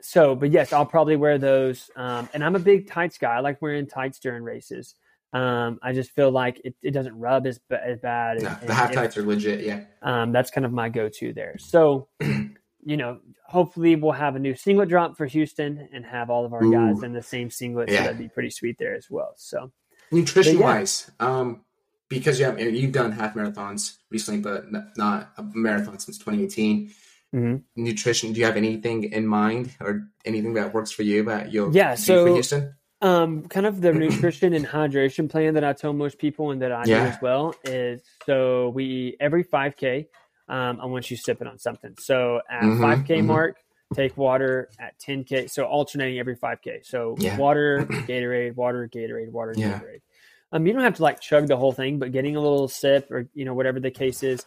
so, 0.00 0.34
but 0.34 0.50
yes, 0.50 0.72
I'll 0.72 0.86
probably 0.86 1.16
wear 1.16 1.36
those. 1.36 1.90
Um, 1.94 2.26
and 2.32 2.42
I'm 2.42 2.56
a 2.56 2.58
big 2.58 2.88
tights 2.88 3.18
guy. 3.18 3.34
I 3.34 3.40
like 3.40 3.60
wearing 3.60 3.86
tights 3.86 4.18
during 4.18 4.42
races. 4.42 4.94
Um, 5.34 5.78
I 5.82 5.92
just 5.92 6.10
feel 6.12 6.30
like 6.30 6.60
it, 6.64 6.74
it 6.82 6.92
doesn't 6.92 7.18
rub 7.18 7.46
as, 7.46 7.60
as 7.70 7.98
bad. 8.00 8.42
No, 8.42 8.48
and- 8.60 8.68
the 8.68 8.74
half 8.74 8.92
tights 8.92 9.16
are 9.18 9.22
legit. 9.24 9.60
Yeah, 9.60 9.84
um, 10.02 10.32
that's 10.32 10.50
kind 10.50 10.64
of 10.64 10.72
my 10.72 10.88
go-to 10.88 11.32
there. 11.34 11.56
So 11.58 12.08
you 12.82 12.96
know, 12.96 13.20
hopefully 13.46 13.96
we'll 13.96 14.12
have 14.12 14.36
a 14.36 14.38
new 14.38 14.54
singlet 14.54 14.88
drop 14.88 15.16
for 15.16 15.26
Houston 15.26 15.88
and 15.92 16.04
have 16.04 16.30
all 16.30 16.44
of 16.44 16.52
our 16.52 16.64
Ooh. 16.64 16.72
guys 16.72 17.02
in 17.02 17.12
the 17.12 17.22
same 17.22 17.50
singlet. 17.50 17.88
Yeah. 17.90 17.98
So 17.98 18.02
that'd 18.04 18.18
be 18.18 18.28
pretty 18.28 18.50
sweet 18.50 18.76
there 18.78 18.94
as 18.94 19.08
well. 19.10 19.32
So 19.36 19.70
Nutrition 20.10 20.58
yeah. 20.58 20.62
wise, 20.64 21.10
um, 21.20 21.62
because 22.08 22.38
you 22.38 22.44
have, 22.46 22.60
you've 22.60 22.92
done 22.92 23.12
half 23.12 23.34
marathons 23.34 23.96
recently, 24.10 24.40
but 24.40 24.66
not 24.96 25.30
a 25.38 25.42
marathon 25.54 25.98
since 25.98 26.18
2018. 26.18 26.90
Mhm. 27.34 27.62
Nutrition, 27.76 28.34
do 28.34 28.40
you 28.40 28.46
have 28.46 28.58
anything 28.58 29.04
in 29.04 29.26
mind 29.26 29.74
or 29.80 30.08
anything 30.26 30.52
that 30.54 30.74
works 30.74 30.90
for 30.90 31.02
you 31.02 31.22
that 31.24 31.50
you'll 31.52 31.74
Yeah, 31.74 31.94
so- 31.94 32.26
for 32.26 32.32
Houston? 32.34 32.74
Um, 33.00 33.42
kind 33.48 33.66
of 33.66 33.80
the 33.80 33.92
nutrition 33.92 34.52
and 34.52 34.64
hydration 34.64 35.28
plan 35.28 35.54
that 35.54 35.64
I 35.64 35.72
tell 35.72 35.92
most 35.92 36.18
people 36.18 36.50
and 36.52 36.62
that 36.62 36.70
I 36.70 36.84
do 36.84 36.94
as 36.94 37.16
well 37.20 37.52
is 37.64 38.00
so 38.26 38.68
we 38.68 39.16
every 39.18 39.42
5K, 39.42 40.06
um, 40.52 40.80
I 40.82 40.84
want 40.84 41.10
you 41.10 41.16
it 41.40 41.46
on 41.46 41.58
something. 41.58 41.94
So 41.98 42.42
at 42.48 42.64
Mhm, 42.64 42.80
5K 42.82 43.20
mhm. 43.22 43.24
mark, 43.26 43.56
take 43.94 44.16
water 44.18 44.68
at 44.78 44.98
10K. 45.00 45.48
So 45.48 45.64
alternating 45.64 46.18
every 46.18 46.36
5K. 46.36 46.82
So 46.84 47.16
Yeah. 47.18 47.36
water, 47.38 47.86
Gatorade, 48.06 48.54
water, 48.54 48.86
Gatorade, 48.86 49.30
water, 49.30 49.54
Yeah. 49.56 49.80
Gatorade. 49.80 50.02
Um, 50.52 50.66
you 50.66 50.74
don't 50.74 50.82
have 50.82 50.96
to 50.96 51.02
like 51.02 51.20
chug 51.20 51.48
the 51.48 51.56
whole 51.56 51.72
thing, 51.72 51.98
but 51.98 52.12
getting 52.12 52.36
a 52.36 52.40
little 52.40 52.68
sip 52.68 53.10
or 53.10 53.26
you 53.32 53.46
know 53.46 53.54
whatever 53.54 53.80
the 53.80 53.90
case 53.90 54.22
is. 54.22 54.44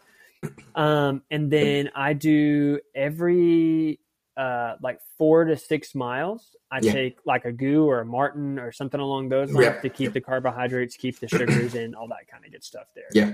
Um, 0.76 1.24
and 1.32 1.50
then 1.52 1.90
I 1.96 2.14
do 2.14 2.80
every 2.94 4.00
uh 4.38 4.76
like 4.82 5.00
four 5.18 5.46
to 5.46 5.58
six 5.58 5.96
miles. 5.96 6.56
I 6.70 6.82
Yeah. 6.82 6.92
take 6.92 7.18
like 7.26 7.46
a 7.46 7.52
goo 7.52 7.90
or 7.90 8.02
a 8.02 8.06
Maurten 8.06 8.62
or 8.62 8.72
something 8.72 9.00
along 9.00 9.30
those 9.30 9.52
lines 9.52 9.66
Yeah. 9.66 9.82
to 9.82 9.90
keep 9.90 10.14
the 10.14 10.22
carbohydrates, 10.22 10.98
keep 10.98 11.20
the 11.20 11.28
sugars 11.28 11.74
in, 11.74 11.96
all 11.96 12.10
that 12.10 12.28
kind 12.30 12.46
of 12.46 12.52
good 12.52 12.64
stuff 12.64 12.86
there. 12.94 13.06
Yeah. 13.14 13.32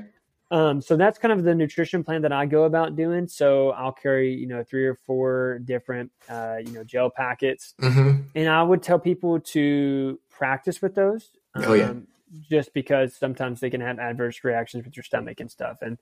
Um, 0.52 0.82
so 0.82 0.98
that's 0.98 1.18
kind 1.18 1.32
of 1.32 1.44
the 1.46 1.56
nutrition 1.56 2.04
plan 2.04 2.22
that 2.24 2.34
I 2.34 2.46
go 2.46 2.66
about 2.66 2.98
doing. 2.98 3.28
So 3.30 3.70
I'll 3.72 3.94
carry, 3.94 4.34
you 4.36 4.48
know, 4.48 4.64
three 4.64 4.86
or 4.86 4.96
four 4.96 5.60
different, 5.64 6.12
uh, 6.30 6.58
you 6.64 6.74
know, 6.74 6.84
gel 6.84 7.10
packets, 7.10 7.74
hmm 7.80 8.18
and 8.36 8.48
I 8.50 8.62
would 8.62 8.84
tell 8.84 9.00
people 9.00 9.40
to 9.40 10.20
practice 10.30 10.82
with 10.82 10.94
those. 10.96 11.32
Oh, 11.56 11.74
yeah. 11.74 11.90
um, 11.90 12.08
Just 12.50 12.74
because 12.74 13.16
sometimes 13.16 13.60
they 13.62 13.70
can 13.70 13.82
have 13.82 13.98
adverse 14.00 14.44
reactions 14.44 14.84
with 14.86 14.96
your 14.96 15.04
stomach 15.04 15.40
and 15.40 15.50
stuff. 15.50 15.78
And, 15.82 15.98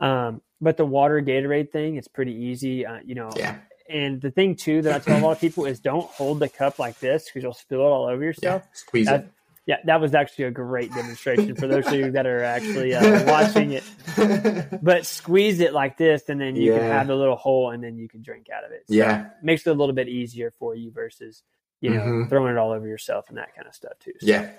um, 0.00 0.40
but 0.60 0.76
the 0.76 0.84
water 0.86 1.20
Gatorade 1.22 1.70
thing, 1.72 1.96
it's 1.96 2.08
pretty 2.08 2.34
easy. 2.34 2.84
Uh, 2.86 2.98
you 3.04 3.14
know, 3.14 3.30
Yeah. 3.36 3.56
and 3.88 4.20
the 4.20 4.30
thing 4.30 4.56
too 4.56 4.82
that 4.82 4.92
I 4.92 4.98
tell 4.98 5.18
a 5.18 5.22
lot 5.22 5.32
of 5.32 5.40
people 5.40 5.66
is 5.66 5.78
don't 5.80 6.08
hold 6.10 6.40
the 6.40 6.48
cup 6.48 6.78
like 6.78 6.98
this 7.00 7.24
because 7.26 7.42
you'll 7.44 7.54
spill 7.54 7.80
it 7.80 7.84
all 7.84 8.06
over 8.06 8.22
Yeah. 8.22 8.26
yourself. 8.28 8.68
Squeeze 8.72 9.06
That- 9.06 9.26
Yeah, 9.66 9.76
that 9.86 9.98
was 10.00 10.14
actually 10.14 10.44
a 10.44 10.50
great 10.50 10.92
demonstration 10.94 11.54
for 11.56 11.66
those 11.66 11.86
of 11.86 11.94
you 11.94 12.10
that 12.10 12.26
are 12.26 12.42
actually 12.44 12.94
uh, 12.94 13.24
watching 13.26 13.72
it. 13.72 13.82
it. 14.18 14.82
But 14.82 15.06
squeeze 15.06 15.60
it 15.60 15.72
like 15.72 15.96
this, 15.96 16.28
and 16.28 16.38
then 16.40 16.54
you 16.54 16.72
can 16.72 16.82
have 16.82 17.06
the 17.06 17.14
little 17.16 17.36
hole, 17.36 17.70
and 17.70 17.82
then 17.82 17.96
you 17.96 18.06
can 18.08 18.20
drink 18.20 18.48
out 18.54 18.64
of 18.64 18.72
it. 18.72 18.84
So 18.88 18.94
Yeah. 18.94 19.30
makes 19.42 19.66
it 19.66 19.70
a 19.70 19.74
little 19.74 19.94
bit 19.94 20.06
easier 20.08 20.50
for 20.50 20.74
you 20.74 20.90
versus 20.90 21.42
you 21.80 21.90
know 21.90 22.00
Mhm. 22.02 22.28
throwing 22.28 22.52
it 22.54 22.58
all 22.58 22.72
over 22.72 22.86
yourself 22.86 23.28
and 23.30 23.38
that 23.38 23.54
kind 23.54 23.66
of 23.66 23.74
stuff 23.74 23.98
too. 24.00 24.12
So, 24.20 24.26
Yeah. 24.26 24.50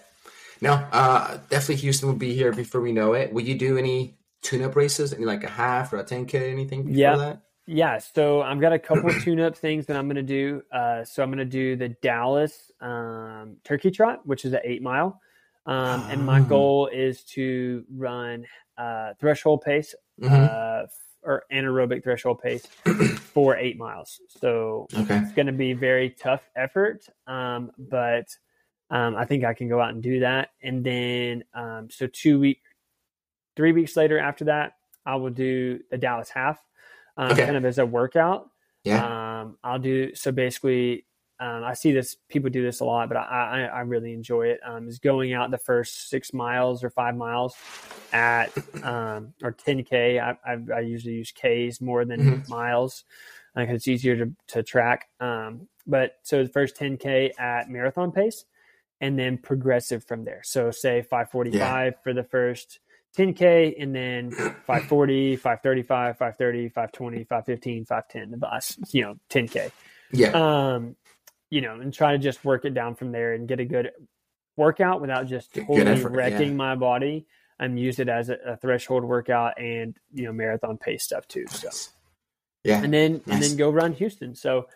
No, 0.62 0.74
uh, 0.74 1.38
definitely 1.50 1.76
Houston 1.76 2.08
will 2.10 2.16
be 2.16 2.34
here 2.34 2.52
before 2.52 2.82
we 2.82 2.92
know 2.92 3.14
it. 3.14 3.32
Will 3.32 3.44
you 3.44 3.56
do 3.58 3.78
any 3.78 4.18
tune-up 4.42 4.76
races? 4.76 5.14
Any 5.14 5.26
like 5.26 5.44
a 5.44 5.50
half 5.50 5.92
or 5.94 5.98
a 5.98 6.04
10K, 6.04 6.50
anything 6.52 6.82
before 6.84 6.98
Yeah. 6.98 7.16
that? 7.18 7.42
Yeah, 7.68 7.98
so 7.98 8.42
I've 8.44 8.62
got 8.62 8.74
a 8.74 8.80
couple 8.80 9.10
tune-up 9.22 9.58
things 9.58 9.88
that 9.88 9.98
I'm 9.98 10.06
going 10.06 10.18
to 10.18 10.22
do. 10.22 10.62
Uh, 10.72 11.04
so 11.04 11.24
I'm 11.24 11.30
going 11.30 11.40
to 11.40 11.46
do 11.46 11.76
the 11.76 11.90
Dallas 11.90 12.72
um, 12.80 13.58
Turkey 13.64 13.90
Trot, 13.90 14.26
which 14.26 14.46
is 14.46 14.54
an 14.54 14.60
eight 14.64 14.84
mile, 14.84 15.20
um, 15.66 16.02
and 16.10 16.24
my 16.26 16.40
Ah. 16.42 16.44
goal 16.44 16.88
is 16.88 17.24
to 17.24 17.84
run 17.92 18.46
uh, 18.78 19.14
threshold 19.20 19.62
pace 19.62 19.96
Mhm. 20.22 20.30
uh, 20.84 20.86
or 21.24 21.44
anaerobic 21.52 22.04
threshold 22.04 22.40
pace 22.42 22.66
for 23.34 23.56
eight 23.56 23.78
miles. 23.78 24.20
So 24.28 24.86
okay. 24.94 25.18
it's 25.18 25.32
going 25.32 25.48
to 25.48 25.54
be 25.54 25.74
very 25.74 26.10
tough 26.12 26.48
effort, 26.56 27.08
um, 27.26 27.72
but 27.80 28.28
um, 28.92 29.16
I 29.16 29.26
think 29.26 29.44
I 29.44 29.56
can 29.56 29.68
go 29.70 29.82
out 29.82 29.90
and 29.94 30.04
do 30.04 30.20
that. 30.20 30.50
And 30.62 30.84
then, 30.86 31.44
um, 31.56 31.90
so 31.90 32.06
two 32.06 32.38
week, 32.40 32.62
three 33.56 33.72
weeks 33.72 33.96
later 33.98 34.20
after 34.20 34.46
that, 34.46 34.74
I 35.06 35.16
will 35.16 35.32
do 35.32 35.80
the 35.90 35.98
Dallas 35.98 36.30
half, 36.30 36.60
um, 37.18 37.32
Okay. 37.32 37.46
kind 37.46 37.58
of 37.58 37.66
as 37.66 37.78
a 37.78 37.86
workout. 37.86 38.50
Yeah. 38.84 39.42
Um, 39.42 39.58
I'll 39.64 39.80
do 39.80 40.14
so 40.16 40.32
basically. 40.32 41.06
Um, 41.40 41.64
I 41.66 41.74
see 41.74 41.92
this 41.92 42.16
people 42.30 42.50
do 42.50 42.64
this 42.64 42.80
a 42.80 42.86
lot, 42.86 43.10
but 43.10 43.18
I, 43.18 43.22
I, 43.24 43.78
I 43.78 43.80
really 43.82 44.14
enjoy 44.14 44.48
it. 44.48 44.60
Um, 44.66 44.88
is 44.88 45.00
going 45.00 45.34
out 45.34 45.52
the 45.52 45.58
first 45.58 46.10
six 46.10 46.34
miles 46.34 46.82
or 46.84 46.90
five 46.90 47.16
miles 47.16 47.54
at 48.14 48.52
um, 48.84 49.34
or 49.44 49.52
10k. 49.52 50.22
I, 50.22 50.38
I, 50.50 50.78
I 50.78 50.80
usually 50.80 51.16
use 51.16 51.32
Ks 51.34 51.82
more 51.82 52.06
than 52.06 52.20
Mhm. 52.22 52.50
miles 52.50 53.04
because 53.54 53.76
it's 53.76 53.88
easier 53.88 54.16
to, 54.18 54.32
to 54.48 54.64
track. 54.64 55.10
Um, 55.20 55.68
but 55.86 56.20
so 56.24 56.44
the 56.44 56.50
first 56.50 56.78
10k 56.78 57.38
at 57.40 57.70
marathon 57.70 58.12
pace, 58.14 58.46
and 59.02 59.20
then 59.20 59.38
progressive 59.38 60.06
from 60.06 60.24
there. 60.24 60.42
So 60.44 60.72
say 60.72 61.02
545 61.02 61.96
for 62.02 62.14
the 62.14 62.24
first 62.24 62.80
10k, 63.18 63.76
and 63.82 63.96
then 63.96 64.32
540, 64.32 65.36
535, 65.38 66.18
530, 66.18 66.70
520, 66.70 67.24
515, 67.24 67.86
510. 67.86 68.40
The 68.40 68.46
last 68.46 68.94
you 68.94 69.02
know 69.04 69.16
10k 69.30 69.72
Yeah. 70.12 70.30
um, 70.32 70.96
you 71.50 71.62
know, 71.62 71.80
and 71.80 71.94
try 71.94 72.12
to 72.12 72.18
just 72.18 72.44
work 72.44 72.66
it 72.66 72.74
down 72.74 72.96
from 72.96 73.12
there 73.12 73.34
and 73.34 73.48
get 73.48 73.60
a 73.60 73.66
good 73.66 73.92
workout 74.58 75.02
without 75.02 75.28
just 75.28 75.54
totally 75.54 75.82
effort, 75.82 76.12
wrecking 76.12 76.50
yeah. 76.50 76.56
my 76.56 76.76
body 76.76 77.26
and 77.60 77.80
use 77.80 78.00
it 78.00 78.10
as 78.10 78.30
a, 78.30 78.38
a 78.46 78.58
threshold 78.58 79.04
workout 79.04 79.60
and 79.60 79.98
you 80.14 80.26
know 80.26 80.34
marathon 80.34 80.78
pace 80.78 81.04
stuff 81.04 81.28
too. 81.28 81.46
So 81.48 81.70
Yeah. 82.64 82.84
and 82.84 82.94
then 82.94 83.22
and 83.28 83.42
then 83.42 83.56
go 83.58 83.70
run 83.70 83.94
Houston. 83.94 84.36
So, 84.36 84.68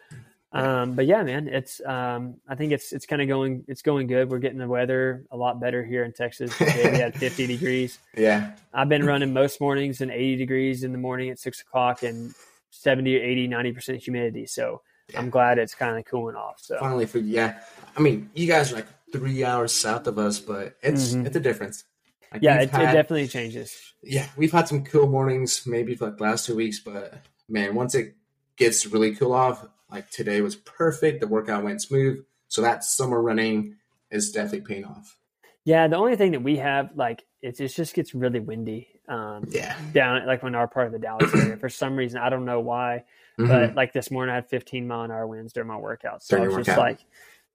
um, 0.51 0.93
but 0.93 1.05
yeah, 1.05 1.21
man, 1.23 1.47
it's 1.47 1.79
um, 1.85 2.35
I 2.47 2.55
think 2.55 2.71
it's 2.71 2.91
it's 2.91 3.05
kind 3.05 3.21
of 3.21 3.27
going 3.27 3.63
it's 3.67 3.81
going 3.83 4.07
good. 4.07 4.29
We're 4.29 4.39
getting 4.39 4.57
the 4.57 4.67
weather 4.67 5.25
a 5.31 5.37
lot 5.37 5.59
better 5.59 5.83
here 5.83 6.03
in 6.03 6.11
Texas. 6.11 6.57
Today 6.57 6.91
we 6.91 6.97
had 6.97 7.15
50 7.15 7.45
degrees. 7.55 7.99
Yeah. 8.17 8.51
I've 8.73 8.89
been 8.89 9.05
running 9.05 9.31
most 9.33 9.61
mornings 9.61 10.01
in 10.01 10.09
80 10.09 10.37
degrees 10.37 10.83
in 10.83 10.91
the 10.91 10.97
morning 10.97 11.29
at 11.29 11.37
six 11.39 11.61
o'clock 11.61 12.01
and 12.03 12.33
70, 12.71 13.15
80, 13.15 13.47
90 13.47 13.71
percent 13.73 13.97
humidity. 13.99 14.47
So 14.47 14.81
Yeah. 15.13 15.19
I'm 15.19 15.29
glad 15.29 15.59
it's 15.59 15.75
kind 15.75 15.97
of 15.99 16.05
cooling 16.05 16.35
off. 16.35 16.59
So 16.59 16.79
Finally, 16.79 17.05
for 17.05 17.19
yeah. 17.19 17.59
I 17.95 18.01
mean, 18.01 18.29
you 18.33 18.47
guys 18.47 18.71
are 18.71 18.75
like 18.77 18.87
three 19.11 19.43
hours 19.43 19.71
south 19.71 20.07
of 20.07 20.17
us, 20.17 20.39
but 20.39 20.77
it's 20.81 21.13
Mhm. 21.13 21.25
it's 21.27 21.35
a 21.35 21.39
difference. 21.39 21.83
Like, 22.31 22.41
yeah, 22.43 22.57
it, 22.61 22.63
it 22.65 22.71
definitely 22.71 23.27
changes. 23.27 23.93
yeah, 24.03 24.27
we've 24.37 24.51
had 24.51 24.67
some 24.67 24.83
cool 24.83 25.07
mornings 25.07 25.65
maybe 25.65 25.95
for 25.95 26.05
like 26.05 26.17
the 26.17 26.23
last 26.23 26.45
two 26.45 26.55
weeks, 26.55 26.79
but 26.79 27.13
man, 27.47 27.73
once 27.73 27.95
it 27.95 28.15
gets 28.55 28.85
really 28.85 29.15
cool 29.15 29.33
off, 29.33 29.65
like 29.91 30.09
today 30.09 30.41
was 30.41 30.55
perfect. 30.55 31.19
The 31.21 31.27
workout 31.27 31.63
went 31.63 31.81
smooth. 31.81 32.23
So 32.47 32.61
that 32.61 32.83
summer 32.83 33.21
running 33.21 33.75
is 34.11 34.31
definitely 34.31 34.61
paying 34.61 34.85
off. 34.85 35.17
Yeah, 35.65 35.87
the 35.87 35.97
only 35.97 36.15
thing 36.15 36.31
that 36.31 36.41
we 36.43 36.57
have 36.57 36.91
like 36.95 37.23
it's 37.41 37.59
it 37.59 37.69
just 37.69 37.93
gets 37.93 38.13
really 38.15 38.39
windy. 38.39 38.87
Um, 39.07 39.45
Yeah. 39.49 39.75
down 39.93 40.25
like 40.25 40.43
when 40.43 40.55
our 40.55 40.67
part 40.67 40.87
of 40.87 40.93
the 40.93 40.99
Dallas 40.99 41.33
area 41.33 41.57
for 41.57 41.69
some 41.69 41.95
reason 41.95 42.19
I 42.19 42.29
don't 42.29 42.45
know 42.45 42.59
why, 42.59 43.03
Mhm. 43.39 43.47
but 43.47 43.75
like 43.75 43.93
this 43.93 44.11
morning 44.11 44.31
I 44.31 44.35
had 44.35 44.49
15 44.49 44.87
mile 44.87 45.01
an 45.03 45.11
hour 45.11 45.25
winds 45.27 45.53
during 45.53 45.67
my 45.67 45.77
workout, 45.77 46.21
so 46.23 46.35
I 46.35 46.39
During 46.39 46.49
was 46.55 46.67
your 46.67 46.75
just 46.75 46.77
like, 46.77 46.99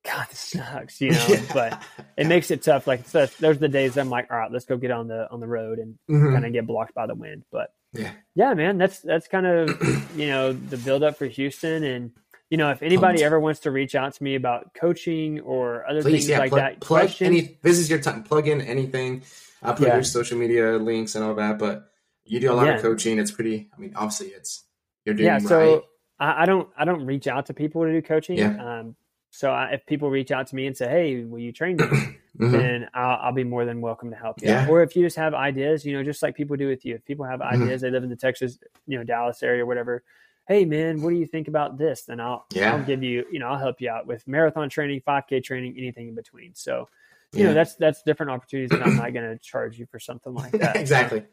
God, 0.04 0.26
this 0.30 0.38
sucks, 0.40 1.00
you 1.00 1.12
know. 1.12 1.26
But 1.54 1.82
it 2.16 2.26
makes 2.26 2.50
it 2.50 2.62
tough. 2.62 2.86
Like 2.86 3.06
so 3.08 3.26
those 3.40 3.56
are 3.56 3.60
the 3.60 3.68
days 3.68 3.96
I'm 3.96 4.10
like, 4.10 4.30
all 4.30 4.36
right, 4.38 4.50
let's 4.52 4.64
go 4.64 4.76
get 4.76 4.90
on 4.90 5.08
the 5.08 5.28
on 5.30 5.40
the 5.40 5.46
road 5.48 5.78
and 5.78 5.98
Mhm. 6.10 6.32
kind 6.32 6.46
of 6.46 6.52
get 6.52 6.66
blocked 6.66 6.94
by 6.94 7.06
the 7.06 7.14
wind. 7.14 7.44
But 7.50 7.72
Yeah. 7.92 8.12
yeah, 8.34 8.54
man, 8.54 8.78
that's 8.78 9.00
that's 9.00 9.28
kind 9.28 9.46
of 9.46 9.68
you 10.16 10.26
know 10.28 10.52
the 10.52 10.76
build 10.76 11.02
up 11.02 11.16
for 11.16 11.26
Houston 11.26 11.82
and. 11.84 12.12
You 12.50 12.58
know, 12.58 12.70
if 12.70 12.82
anybody 12.82 13.24
ever 13.24 13.40
wants 13.40 13.60
to 13.60 13.70
reach 13.70 13.94
out 13.94 14.14
to 14.14 14.22
me 14.22 14.34
about 14.34 14.74
coaching 14.74 15.40
or 15.40 15.88
other 15.88 16.02
Please, 16.02 16.12
things 16.12 16.28
yeah, 16.28 16.38
like 16.38 16.50
plug, 16.50 16.60
that, 16.60 16.80
plug 16.80 17.00
questions, 17.02 17.26
any. 17.26 17.58
This 17.62 17.78
is 17.78 17.88
your 17.90 17.98
time. 18.00 18.22
Plug 18.22 18.46
in 18.46 18.60
anything. 18.60 19.22
I'll 19.62 19.74
put 19.74 19.88
Yeah. 19.88 19.94
your 19.94 20.04
social 20.04 20.38
media 20.38 20.76
links 20.76 21.14
and 21.14 21.24
all 21.24 21.34
that. 21.36 21.58
But 21.58 21.90
you 22.24 22.40
do 22.40 22.52
a 22.52 22.54
lot 22.54 22.66
Yeah. 22.66 22.74
of 22.76 22.82
coaching. 22.82 23.18
It's 23.18 23.30
pretty. 23.30 23.70
I 23.76 23.80
mean, 23.80 23.92
obviously, 23.96 24.28
it's 24.28 24.64
you're 25.04 25.14
doing 25.14 25.26
yeah 25.26 25.32
right. 25.34 25.42
so 25.42 25.84
I, 26.18 26.42
I 26.42 26.46
don't 26.46 26.66
i 26.78 26.86
don't 26.86 27.04
reach 27.04 27.26
out 27.26 27.44
to 27.46 27.52
people 27.54 27.82
to 27.84 27.92
do 27.92 28.00
coaching 28.00 28.38
Yeah. 28.38 28.78
um 28.80 28.96
so 29.28 29.50
I, 29.50 29.72
if 29.72 29.84
people 29.84 30.08
reach 30.08 30.30
out 30.30 30.46
to 30.46 30.56
me 30.56 30.66
and 30.66 30.74
say 30.74 30.88
hey 30.88 31.24
will 31.24 31.40
you 31.40 31.52
train 31.52 31.76
me 31.76 31.84
Mhm. 32.40 32.50
then 32.52 32.88
I'll, 32.94 33.18
I'll 33.26 33.32
be 33.34 33.44
more 33.44 33.66
than 33.66 33.82
welcome 33.82 34.08
to 34.12 34.16
help 34.16 34.40
you 34.40 34.48
Yeah. 34.48 34.66
or 34.70 34.82
if 34.82 34.96
you 34.96 35.04
just 35.04 35.16
have 35.16 35.34
ideas 35.34 35.84
you 35.84 35.92
know 35.92 36.02
just 36.02 36.22
like 36.22 36.34
people 36.36 36.56
do 36.56 36.66
with 36.68 36.86
you 36.86 36.94
if 36.94 37.04
people 37.04 37.26
have 37.26 37.40
Mhm. 37.40 37.52
ideas 37.52 37.82
they 37.82 37.90
live 37.90 38.02
in 38.02 38.08
the 38.08 38.16
texas 38.16 38.58
you 38.86 38.96
know 38.96 39.04
dallas 39.04 39.42
area 39.42 39.62
or 39.62 39.66
whatever 39.66 40.02
hey 40.46 40.64
man 40.64 41.00
what 41.02 41.10
do 41.10 41.16
you 41.16 41.26
think 41.26 41.48
about 41.48 41.78
this 41.78 42.02
then 42.04 42.20
i'll 42.20 42.44
Yeah. 42.52 42.74
i'll 42.74 42.82
give 42.82 43.02
you 43.02 43.24
you 43.30 43.38
know 43.38 43.46
i'll 43.48 43.58
help 43.58 43.80
you 43.80 43.90
out 43.90 44.06
with 44.06 44.26
marathon 44.28 44.68
training 44.68 45.00
5k 45.06 45.42
training 45.42 45.74
anything 45.78 46.08
in 46.08 46.14
between 46.14 46.54
so 46.54 46.88
you 47.32 47.40
Yeah. 47.40 47.46
know 47.48 47.54
that's 47.54 47.74
that's 47.76 48.02
different 48.02 48.30
opportunities 48.32 48.70
and 48.72 48.82
i'm 48.82 48.96
not 48.96 49.12
going 49.12 49.28
to 49.30 49.38
charge 49.38 49.78
you 49.78 49.86
for 49.86 49.98
something 49.98 50.32
like 50.34 50.52
that 50.52 50.76
exactly. 50.84 51.24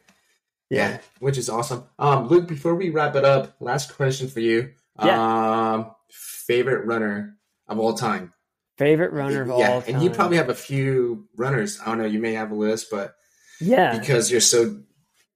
Yeah. 0.70 1.00
which 1.20 1.38
is 1.38 1.50
awesome. 1.50 1.84
Um, 2.00 2.30
Luke, 2.30 2.48
before 2.48 2.76
we 2.76 2.92
wrap 2.92 3.18
it 3.18 3.26
up, 3.26 3.58
last 3.60 3.94
question 3.94 4.30
for 4.30 4.40
you. 4.40 4.72
Um, 4.98 5.92
favorite 6.10 6.86
runner 6.86 7.36
of 7.68 7.78
all 7.78 7.94
time. 7.94 8.32
favorite 8.78 9.12
runner 9.12 9.42
of 9.42 9.48
yeah, 9.50 9.54
all 9.70 9.82
time 9.82 9.96
and 9.96 10.04
you 10.04 10.10
probably 10.10 10.38
have 10.38 10.48
a 10.50 10.56
few 10.56 11.28
runners. 11.36 11.80
I 11.82 11.88
don't 11.90 11.98
know. 11.98 12.06
You 12.06 12.20
may 12.20 12.34
have 12.34 12.52
a 12.52 12.56
list, 12.56 12.88
but 12.90 13.16
yeah 13.60 13.98
because 14.00 14.32
you're 14.32 14.40
so 14.42 14.82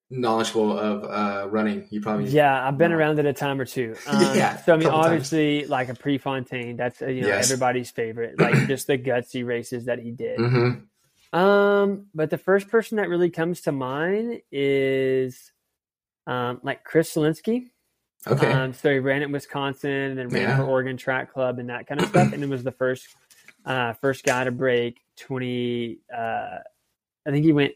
knowledgeable 0.10 0.77
of 0.77 1.03
uh, 1.03 1.49
running. 1.49 1.88
You 1.90 2.02
probably 2.02 2.26
Yeah, 2.26 2.68
I've 2.68 2.77
been 2.77 2.91
No. 2.91 2.98
around 2.98 3.19
it 3.19 3.26
a 3.26 3.34
time 3.34 3.60
or 3.60 3.65
two. 3.65 3.95
Um, 4.07 4.36
Yeah, 4.36 4.56
so 4.57 4.73
I 4.73 4.77
mean, 4.77 4.88
couple 4.88 5.02
times. 5.03 5.14
obviously, 5.14 5.65
like 5.65 5.90
a 5.90 5.95
Prefontaine, 5.95 6.77
that's 6.77 7.02
uh, 7.02 7.07
you 7.07 7.22
know 7.22 7.27
Yes. 7.30 7.45
everybody's 7.45 7.91
favorite. 7.91 8.38
Like 8.40 8.53
just 8.68 8.88
the 8.88 8.98
gutsy 8.98 9.45
races 9.45 9.86
that 9.86 9.99
he 9.99 10.11
did. 10.11 10.38
hmm 10.40 11.38
Um, 11.38 12.07
but 12.14 12.30
the 12.30 12.38
first 12.38 12.69
person 12.69 12.98
that 12.98 13.10
really 13.10 13.30
comes 13.30 13.61
to 13.61 13.72
mind 13.72 14.41
is 14.52 15.52
um, 16.27 16.60
like 16.64 16.84
Chris 16.84 17.14
Solinsky. 17.14 17.69
Okay. 18.27 18.48
Um, 18.48 18.73
so 18.73 18.91
he 18.91 18.98
ran 18.99 19.22
at 19.22 19.30
Wisconsin 19.30 19.91
and 19.91 20.18
then 20.18 20.30
ran 20.30 20.41
Yeah. 20.44 20.56
for 20.57 20.64
Oregon 20.65 20.98
Track 20.98 21.32
Club 21.34 21.60
and 21.60 21.69
that 21.69 21.86
kind 21.88 21.99
of 22.02 22.07
stuff. 22.07 22.32
And 22.34 22.41
it 22.44 22.49
was 22.49 22.64
the 22.64 22.72
first 22.72 23.07
uh, 23.65 23.94
first 23.94 24.23
guy 24.23 24.44
to 24.44 24.52
break 24.52 24.99
twenty. 25.18 25.99
Uh, 26.15 26.60
I 27.27 27.32
think 27.32 27.44
he 27.45 27.52
went 27.53 27.73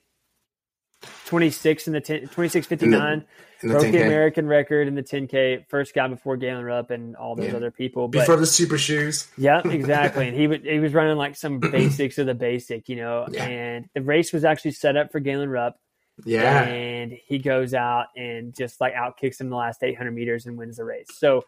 twenty 1.26 1.50
six 1.50 1.88
in 1.88 1.94
the 1.94 2.02
10, 2.02 2.28
26.59 2.28 2.72
In 2.82 3.26
the 3.62 3.68
broke 3.74 3.82
the 3.84 3.88
10K. 3.98 4.06
American 4.06 4.48
record 4.48 4.88
in 4.88 4.96
the 4.96 5.04
10K. 5.04 5.66
First 5.68 5.94
guy 5.94 6.08
before 6.08 6.38
Galen 6.38 6.64
Rupp 6.64 6.92
and 6.92 7.16
all 7.16 7.36
those 7.36 7.50
Yeah. 7.50 7.56
other 7.58 7.72
people. 7.72 8.08
But 8.08 8.20
Before 8.22 8.36
the 8.38 8.46
super 8.46 8.78
shoes. 8.78 9.28
yeah, 9.38 9.62
exactly. 9.66 10.28
And 10.28 10.36
he 10.38 10.48
would 10.48 10.66
he 10.66 10.80
was 10.80 10.94
running 10.94 11.18
like 11.18 11.36
some 11.36 11.60
basics 11.60 12.18
of 12.18 12.26
the 12.26 12.34
basic, 12.36 12.88
you 12.90 12.96
know. 12.98 13.28
Yeah. 13.32 13.46
And 13.46 13.90
the 13.94 14.02
race 14.02 14.32
was 14.34 14.44
actually 14.46 14.72
set 14.72 14.96
up 14.98 15.12
for 15.12 15.20
Galen 15.20 15.50
Rupp. 15.50 15.78
Yeah. 16.26 16.64
And 16.64 17.12
he 17.14 17.38
goes 17.40 17.74
out 17.74 18.08
and 18.18 18.54
just 18.54 18.82
like 18.82 18.94
outkicks 18.94 19.40
him 19.40 19.50
the 19.50 19.56
last 19.56 19.82
800 19.84 20.12
meters 20.12 20.46
and 20.48 20.58
wins 20.58 20.76
the 20.78 20.84
race. 20.84 21.08
So, 21.14 21.46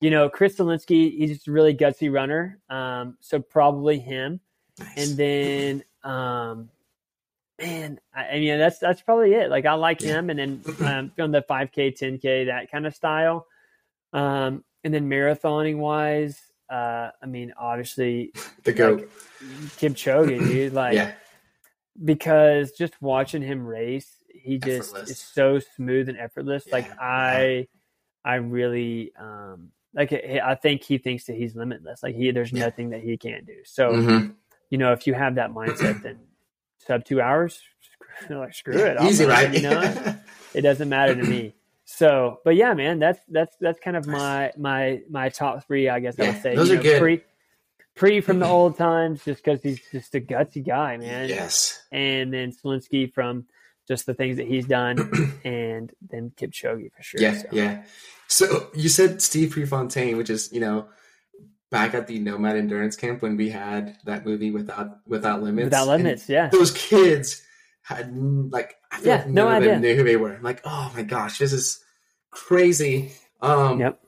you 0.00 0.10
know, 0.10 0.28
Chris 0.28 0.56
Solinsky, 0.56 1.16
he's 1.16 1.30
just 1.30 1.46
a 1.46 1.52
really 1.52 1.76
gutsy 1.76 2.12
runner. 2.12 2.58
Um, 2.68 3.16
so 3.20 3.38
probably 3.38 4.00
him. 4.00 4.40
Nice. 4.80 5.08
And 5.10 5.16
then, 5.16 5.84
um, 6.02 6.70
man, 7.60 8.00
I, 8.14 8.24
I 8.24 8.38
mean, 8.40 8.58
that's 8.58 8.78
that's 8.78 9.02
probably 9.02 9.34
it. 9.34 9.50
Like 9.50 9.66
I 9.66 9.74
like 9.74 10.00
him, 10.00 10.30
and 10.30 10.38
then 10.38 10.64
um, 10.80 11.12
on 11.18 11.30
the 11.30 11.42
5K, 11.42 11.96
10K, 11.98 12.46
that 12.46 12.70
kind 12.70 12.86
of 12.86 12.94
style. 12.94 13.46
Um, 14.12 14.64
and 14.82 14.92
then 14.94 15.08
marathoning 15.08 15.76
wise, 15.78 16.40
uh, 16.70 17.10
I 17.22 17.26
mean, 17.26 17.52
obviously 17.58 18.32
the 18.64 18.72
goat. 18.72 19.10
Kim 19.78 19.94
Kipchoge, 19.94 20.38
dude, 20.38 20.72
like 20.74 20.94
yeah. 20.94 21.12
because 22.02 22.72
just 22.72 23.00
watching 23.00 23.42
him 23.42 23.66
race, 23.66 24.16
he 24.32 24.58
just 24.58 24.90
Effortless. 24.90 25.10
is 25.10 25.18
so 25.18 25.58
smooth 25.76 26.08
and 26.08 26.18
effortless. 26.18 26.66
Like 26.72 26.90
I, 27.00 27.66
I 28.24 28.36
really 28.36 29.12
um 29.18 29.70
like 29.94 30.12
I 30.12 30.54
think 30.54 30.82
he 30.84 30.98
thinks 30.98 31.24
that 31.24 31.36
he's 31.36 31.56
limitless. 31.56 32.02
Like 32.02 32.14
he, 32.14 32.30
there's 32.30 32.52
Yeah. 32.52 32.64
nothing 32.66 32.90
that 32.90 33.00
he 33.02 33.16
can't 33.16 33.46
do. 33.46 33.56
So 33.64 33.92
Mhm. 33.92 34.34
you 34.70 34.78
know, 34.78 34.92
if 34.92 35.06
you 35.06 35.14
have 35.14 35.34
that 35.34 35.50
mindset, 35.50 36.02
then 36.02 36.18
sub 36.86 37.04
two 37.04 37.20
hours, 37.20 37.60
screw- 38.24 38.38
like 38.38 38.54
screw 38.54 38.84
it, 38.84 39.00
Easy, 39.02 39.24
right? 39.24 39.52
You 39.52 39.60
know, 39.62 40.16
it 40.54 40.62
doesn't 40.62 40.88
matter 40.88 41.14
to 41.14 41.22
me. 41.22 41.54
So, 41.84 42.38
but 42.44 42.54
yeah, 42.56 42.72
man, 42.74 42.98
that's 42.98 43.18
that's 43.28 43.56
that's 43.60 43.80
kind 43.80 43.96
of 43.96 44.06
my 44.06 44.52
my 44.56 45.00
my 45.10 45.28
top 45.28 45.66
three, 45.66 45.88
I 45.88 46.00
guess 46.00 46.18
I 46.18 46.24
Yeah, 46.24 46.32
would 46.32 46.42
say. 46.42 46.54
those 46.56 46.70
You 46.70 46.74
are 46.74 46.76
know, 46.76 46.82
good. 46.82 47.00
Pre, 47.00 47.20
pre 47.96 48.20
from 48.20 48.38
the 48.38 48.46
old 48.46 48.76
times, 48.76 49.24
just 49.24 49.44
because 49.44 49.60
he's 49.62 49.80
just 49.90 50.14
a 50.14 50.20
gutsy 50.20 50.64
guy, 50.66 50.96
man. 50.96 51.28
yes. 51.28 51.82
And 51.90 52.32
then 52.32 52.52
Solinsky 52.52 53.12
from 53.12 53.46
just 53.88 54.06
the 54.06 54.14
things 54.14 54.36
that 54.36 54.46
he's 54.46 54.66
done, 54.66 55.40
and 55.44 55.92
then 56.08 56.30
Kipchoge 56.36 56.92
for 56.96 57.02
sure. 57.02 57.20
Yeah, 57.20 57.32
so. 57.32 57.48
yeah. 57.50 57.82
So 58.28 58.70
you 58.74 58.88
said 58.88 59.20
Steve 59.20 59.50
Prefontaine, 59.50 60.16
which 60.16 60.30
is 60.30 60.52
you 60.52 60.60
know 60.60 60.86
back 61.70 61.94
at 61.94 62.06
the 62.06 62.18
Nomad 62.18 62.56
Endurance 62.56 62.96
Camp 62.96 63.22
when 63.22 63.36
we 63.36 63.50
had 63.50 63.96
that 64.04 64.24
movie 64.26 64.50
without 64.50 64.98
without 65.06 65.42
limits. 65.42 65.66
Without 65.66 65.88
and 65.88 66.02
limits, 66.04 66.28
yeah. 66.28 66.48
Those 66.48 66.70
kids 66.72 67.42
had 67.82 68.12
like 68.14 68.74
I 68.92 68.96
feel 68.98 69.06
Yeah, 69.08 69.16
like 69.18 69.26
no 69.28 69.44
none 69.46 69.56
of 69.56 69.62
them 69.64 69.76
idea. 69.78 69.80
knew 69.80 69.96
who 69.96 70.04
they 70.04 70.16
were. 70.16 70.34
I'm 70.34 70.42
like, 70.42 70.60
oh 70.64 70.92
my 70.94 71.02
gosh, 71.02 71.38
this 71.38 71.52
is 71.52 71.82
crazy. 72.30 73.12
Um, 73.40 73.80
Yep. 73.80 74.00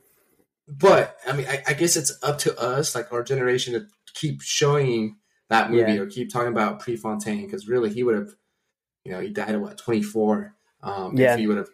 But 0.68 1.16
I 1.26 1.32
mean, 1.32 1.46
I, 1.48 1.62
I 1.68 1.72
guess 1.74 1.96
it's 1.96 2.12
up 2.22 2.38
to 2.38 2.58
us, 2.58 2.94
like 2.94 3.12
our 3.12 3.22
generation, 3.22 3.74
to 3.74 3.86
keep 4.14 4.40
showing 4.42 5.16
that 5.50 5.70
movie 5.70 5.92
Yeah. 5.92 5.98
or 6.00 6.06
keep 6.06 6.32
talking 6.32 6.48
about 6.52 6.80
Prefontaine 6.80 7.44
because 7.44 7.68
really 7.68 7.90
he 7.92 8.02
would 8.02 8.14
have, 8.14 8.28
you 9.04 9.12
know, 9.12 9.20
he 9.20 9.28
died 9.28 9.50
at 9.50 9.60
what 9.60 9.76
24. 9.78 10.54
Um, 10.82 11.16
Yeah. 11.16 11.34
if 11.34 11.38
he 11.40 11.46
would 11.46 11.58
have 11.58 11.68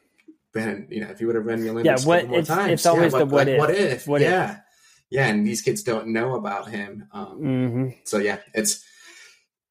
been, 0.52 0.88
you 0.90 1.00
know, 1.02 1.08
if 1.10 1.18
he 1.18 1.26
would 1.26 1.34
have 1.36 1.44
run 1.46 1.60
the 1.60 1.66
Yeah, 1.66 1.72
Olympics 1.72 2.04
a 2.04 2.08
what 2.08 2.28
more 2.28 2.38
it's 2.40 2.48
times. 2.48 2.72
it's 2.72 2.86
always 2.86 3.12
yeah, 3.12 3.18
the 3.20 3.26
but, 3.26 3.32
what 3.32 3.46
like, 3.46 3.54
if. 3.54 3.58
what 3.58 3.70
if? 3.70 4.08
What 4.08 4.22
if. 4.22 4.56
Yeah, 5.10 5.26
yeah, 5.26 5.32
and 5.32 5.46
these 5.46 5.62
kids 5.62 5.82
don't 5.82 6.08
know 6.08 6.34
about 6.34 6.68
him. 6.68 7.08
Um, 7.12 7.28
hmm 7.38 7.88
so 8.04 8.18
yeah, 8.18 8.38
it's 8.54 8.84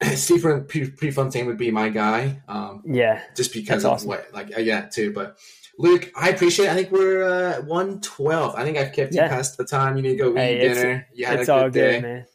Stephen 0.14 0.64
Prefontaine 0.66 1.46
would 1.46 1.58
be 1.58 1.70
my 1.70 1.88
guy. 1.88 2.40
Um, 2.48 2.82
Yeah. 2.86 3.20
just 3.36 3.52
because 3.52 3.84
of 3.84 3.92
awesome. 3.92 4.08
what 4.08 4.28
like 4.32 4.56
uh, 4.56 4.60
yeah 4.60 4.82
too 4.82 5.12
but 5.12 5.38
luke 5.78 6.10
i 6.16 6.28
appreciate 6.30 6.66
it 6.66 6.70
i 6.70 6.74
think 6.74 6.90
we're 6.90 7.22
uh 7.22 7.60
112 7.62 8.54
i 8.56 8.64
think 8.64 8.76
i've 8.76 8.92
kept 8.92 9.12
you 9.14 9.20
past 9.20 9.56
the 9.56 9.64
time 9.64 9.96
you 9.96 10.02
need 10.02 10.16
to 10.16 10.16
go 10.16 10.30
eat 10.30 10.36
Hey, 10.36 10.58
dinner 10.58 11.06
you 11.14 11.24
had 11.24 11.38
it's 11.38 11.48
a 11.48 11.52
all 11.54 11.64
good 11.64 11.72
good, 11.74 11.90
day 11.90 12.00
man. 12.00 12.26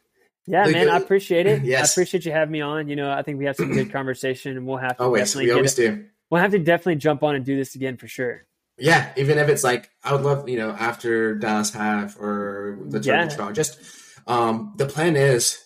Yeah, 0.46 0.68
man, 0.68 0.90
I 0.90 0.98
appreciate 0.98 1.48
it. 1.48 1.64
yes. 1.64 1.90
I 1.90 1.92
appreciate 1.92 2.26
you 2.26 2.32
having 2.32 2.52
me 2.52 2.62
on. 2.62 2.90
You 2.90 2.96
know, 2.98 3.10
I 3.12 3.22
think 3.22 3.38
we 3.38 3.46
have 3.46 3.56
some 3.56 3.72
good 3.72 3.92
conversation, 3.98 4.58
and 4.58 4.66
we'll 4.68 4.78
have 4.78 4.98
to 4.98 5.04
always 5.04 5.34
definitely 5.34 5.46
we 5.46 5.52
always 5.52 5.80
it. 5.80 5.96
do 5.96 6.06
We'll 6.30 6.42
have 6.42 6.52
to 6.52 6.60
definitely 6.60 6.96
jump 6.96 7.24
on 7.24 7.36
and 7.36 7.46
do 7.46 7.56
this 7.56 7.76
again 7.76 7.98
for 7.98 8.08
sure. 8.08 8.46
Yeah 8.78 9.12
even 9.18 9.38
if 9.38 9.50
it's 9.50 9.64
like 9.64 9.90
i 10.04 10.14
would 10.14 10.24
love 10.24 10.48
you 10.50 10.58
know 10.58 10.72
after 10.72 11.36
dallas 11.36 11.72
half 11.72 12.20
or 12.20 12.80
the 12.86 13.00
turkey 13.00 13.10
Yeah. 13.10 13.28
trot 13.30 13.54
just 13.54 13.80
um 14.28 14.74
the 14.78 14.86
plan 14.86 15.16
is 15.16 15.64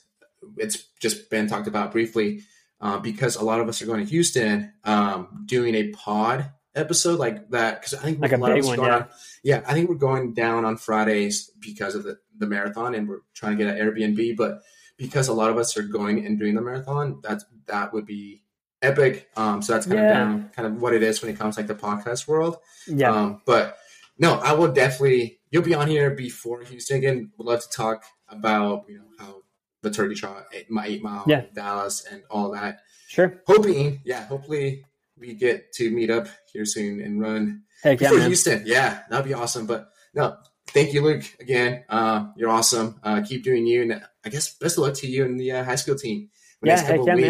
it's 0.58 0.84
just 1.00 1.30
been 1.30 1.48
talked 1.48 1.68
about 1.68 1.92
briefly 1.92 2.42
uh, 2.80 3.00
because 3.00 3.36
a 3.36 3.44
lot 3.44 3.60
of 3.60 3.68
us 3.68 3.82
are 3.82 3.86
going 3.86 4.06
to 4.06 4.10
houston 4.10 4.74
um 4.84 5.44
doing 5.46 5.74
a 5.76 5.90
pod 5.90 6.52
episode 6.76 7.20
like 7.20 7.50
that 7.50 7.80
because 7.80 7.94
i 7.94 8.04
think 8.04 8.20
like 8.20 8.34
a 8.34 8.38
lot 8.38 8.52
of 8.52 8.58
us 8.60 8.66
are 8.66 8.68
one, 8.70 8.78
going 8.78 8.90
yeah. 8.90 8.98
on 8.98 9.08
yeah, 9.48 9.62
I 9.66 9.74
think 9.74 9.88
we're 9.88 9.96
going 9.96 10.34
down 10.34 10.66
on 10.66 10.76
Fridays 10.76 11.50
because 11.62 11.96
of 11.96 12.04
the, 12.04 12.18
the 12.38 12.48
marathon 12.48 12.94
and 12.94 13.08
we're 13.08 13.22
trying 13.34 13.58
to 13.58 13.64
get 13.64 13.74
an 13.74 13.80
Airbnb. 13.80 14.36
But 14.36 14.62
because 14.98 15.30
a 15.30 15.34
lot 15.34 15.50
of 15.50 15.58
us 15.58 15.78
are 15.78 15.84
going 15.84 16.26
and 16.26 16.38
doing 16.38 16.54
the 16.54 16.62
marathon, 16.62 17.22
that's 17.24 17.46
that 17.68 17.94
would 17.94 18.06
be 18.06 18.44
epic. 18.82 19.30
Um, 19.36 19.62
so 19.62 19.74
that's 19.74 19.86
kind 19.86 20.00
Yeah. 20.00 20.08
of 20.08 20.14
down, 20.14 20.50
kind 20.56 20.68
of 20.68 20.82
what 20.82 20.94
it 20.94 21.04
is 21.04 21.22
when 21.22 21.32
it 21.32 21.38
comes 21.38 21.56
to 21.56 21.62
like 21.62 21.68
the 21.68 21.76
podcast 21.76 22.28
world. 22.28 22.58
Yeah, 22.88 23.12
Um, 23.14 23.42
but 23.46 23.78
no, 24.18 24.36
I 24.36 24.54
will 24.54 24.72
definitely. 24.72 25.40
You'll 25.50 25.64
be 25.64 25.74
on 25.74 25.88
here 25.88 26.12
before 26.12 26.62
Houston 26.64 26.98
again. 26.98 27.32
Would 27.38 27.48
love 27.48 27.62
to 27.62 27.70
talk 27.70 28.04
about 28.28 28.86
you 28.90 28.98
know 28.98 29.06
how 29.18 29.42
the 29.82 29.90
turkey 29.92 30.16
trot, 30.16 30.46
eight, 30.54 30.70
my 30.70 30.86
eight 30.86 31.02
mile, 31.02 31.24
Yeah. 31.28 31.44
Dallas, 31.54 32.06
and 32.12 32.24
all 32.30 32.52
that. 32.52 32.80
sure. 33.08 33.42
Hoping, 33.48 34.02
yeah, 34.04 34.26
hopefully 34.26 34.84
we 35.18 35.34
get 35.34 35.72
to 35.74 35.90
meet 35.90 36.10
up 36.10 36.28
here 36.52 36.66
soon 36.66 37.00
and 37.02 37.22
run 37.22 37.64
Heck 37.82 38.02
yeah. 38.02 38.10
Houston. 38.28 38.64
Yeah, 38.66 39.00
that'd 39.10 39.26
be 39.26 39.34
awesome. 39.34 39.66
But 39.68 39.90
no, 40.14 40.36
thank 40.68 40.94
you, 40.94 41.02
Luke, 41.02 41.24
again. 41.40 41.86
Uh, 41.88 42.26
you're 42.36 42.50
awesome. 42.50 43.00
Uh, 43.04 43.22
keep 43.22 43.44
doing 43.44 43.66
you, 43.66 43.84
and 43.84 44.02
I 44.26 44.30
guess 44.30 44.54
best 44.56 44.78
of 44.78 44.84
luck 44.84 44.96
to 44.96 45.08
you 45.08 45.24
and 45.26 45.40
the 45.40 45.52
uh, 45.54 45.64
high 45.64 45.76
school 45.76 45.96
team. 45.96 46.30
the 46.62 46.68
Yeah, 46.68 46.76
next 46.76 46.88
heck 46.88 46.92
couple 46.98 47.08
yeah, 47.08 47.14
of 47.14 47.20
man. 47.22 47.30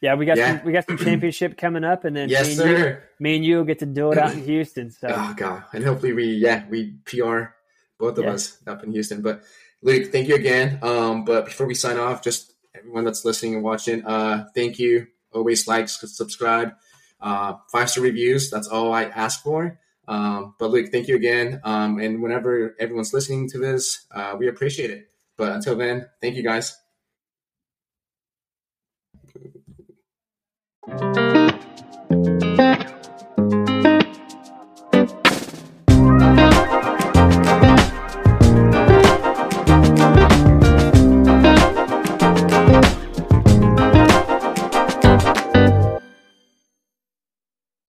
Yeah, 0.00 0.14
we 0.14 0.26
got 0.26 0.36
Yeah. 0.38 0.58
some 0.58 0.64
we 0.64 0.72
got 0.72 0.86
some 0.86 0.96
championship 0.98 1.56
coming 1.56 1.84
up, 1.84 2.04
and 2.04 2.16
then 2.16 2.28
Yes, 2.28 2.56
me, 2.56 2.64
and 2.64 2.78
you, 2.78 2.96
me 3.20 3.36
and 3.36 3.44
you 3.44 3.56
will 3.56 3.64
get 3.64 3.80
to 3.80 3.86
do 3.86 4.12
it 4.12 4.18
out 4.18 4.32
in 4.34 4.44
Houston. 4.44 4.90
So 4.90 5.08
Oh 5.10 5.34
god, 5.36 5.64
and 5.72 5.84
hopefully 5.84 6.12
we 6.12 6.24
yeah 6.34 6.64
we 6.68 6.92
PR 7.04 7.54
both 7.98 8.18
of 8.18 8.24
Yeah. 8.24 8.32
us 8.32 8.58
up 8.66 8.84
in 8.84 8.92
Houston. 8.92 9.22
But 9.22 9.42
Luke, 9.82 10.12
thank 10.12 10.28
you 10.28 10.34
again. 10.36 10.78
Um, 10.82 11.24
but 11.24 11.46
before 11.46 11.66
we 11.66 11.74
sign 11.74 11.98
off, 11.98 12.22
just 12.22 12.52
everyone 12.74 13.04
that's 13.04 13.24
listening 13.24 13.54
and 13.54 13.62
watching, 13.64 14.04
uh, 14.04 14.46
thank 14.54 14.78
you. 14.78 15.06
Always 15.32 15.66
like, 15.68 15.88
subscribe, 15.88 16.72
uh, 17.20 17.54
five 17.70 17.90
star 17.90 18.02
reviews. 18.04 18.50
That's 18.50 18.66
all 18.68 18.92
I 18.92 19.04
ask 19.04 19.42
for. 19.42 19.78
Um, 20.06 20.54
but 20.58 20.70
Luke, 20.70 20.90
thank 20.90 21.06
you 21.06 21.16
again. 21.16 21.60
Um, 21.64 21.98
and 22.00 22.22
whenever 22.22 22.74
everyone's 22.80 23.12
listening 23.12 23.48
to 23.50 23.58
this, 23.58 24.06
uh, 24.10 24.36
we 24.38 24.48
appreciate 24.48 24.90
it. 24.90 25.10
But 25.36 25.52
until 25.52 25.76
then, 25.76 26.06
thank 26.22 26.34
you 26.36 26.42
guys. 26.42 26.76
Thank 30.90 31.62
you. 31.62 31.67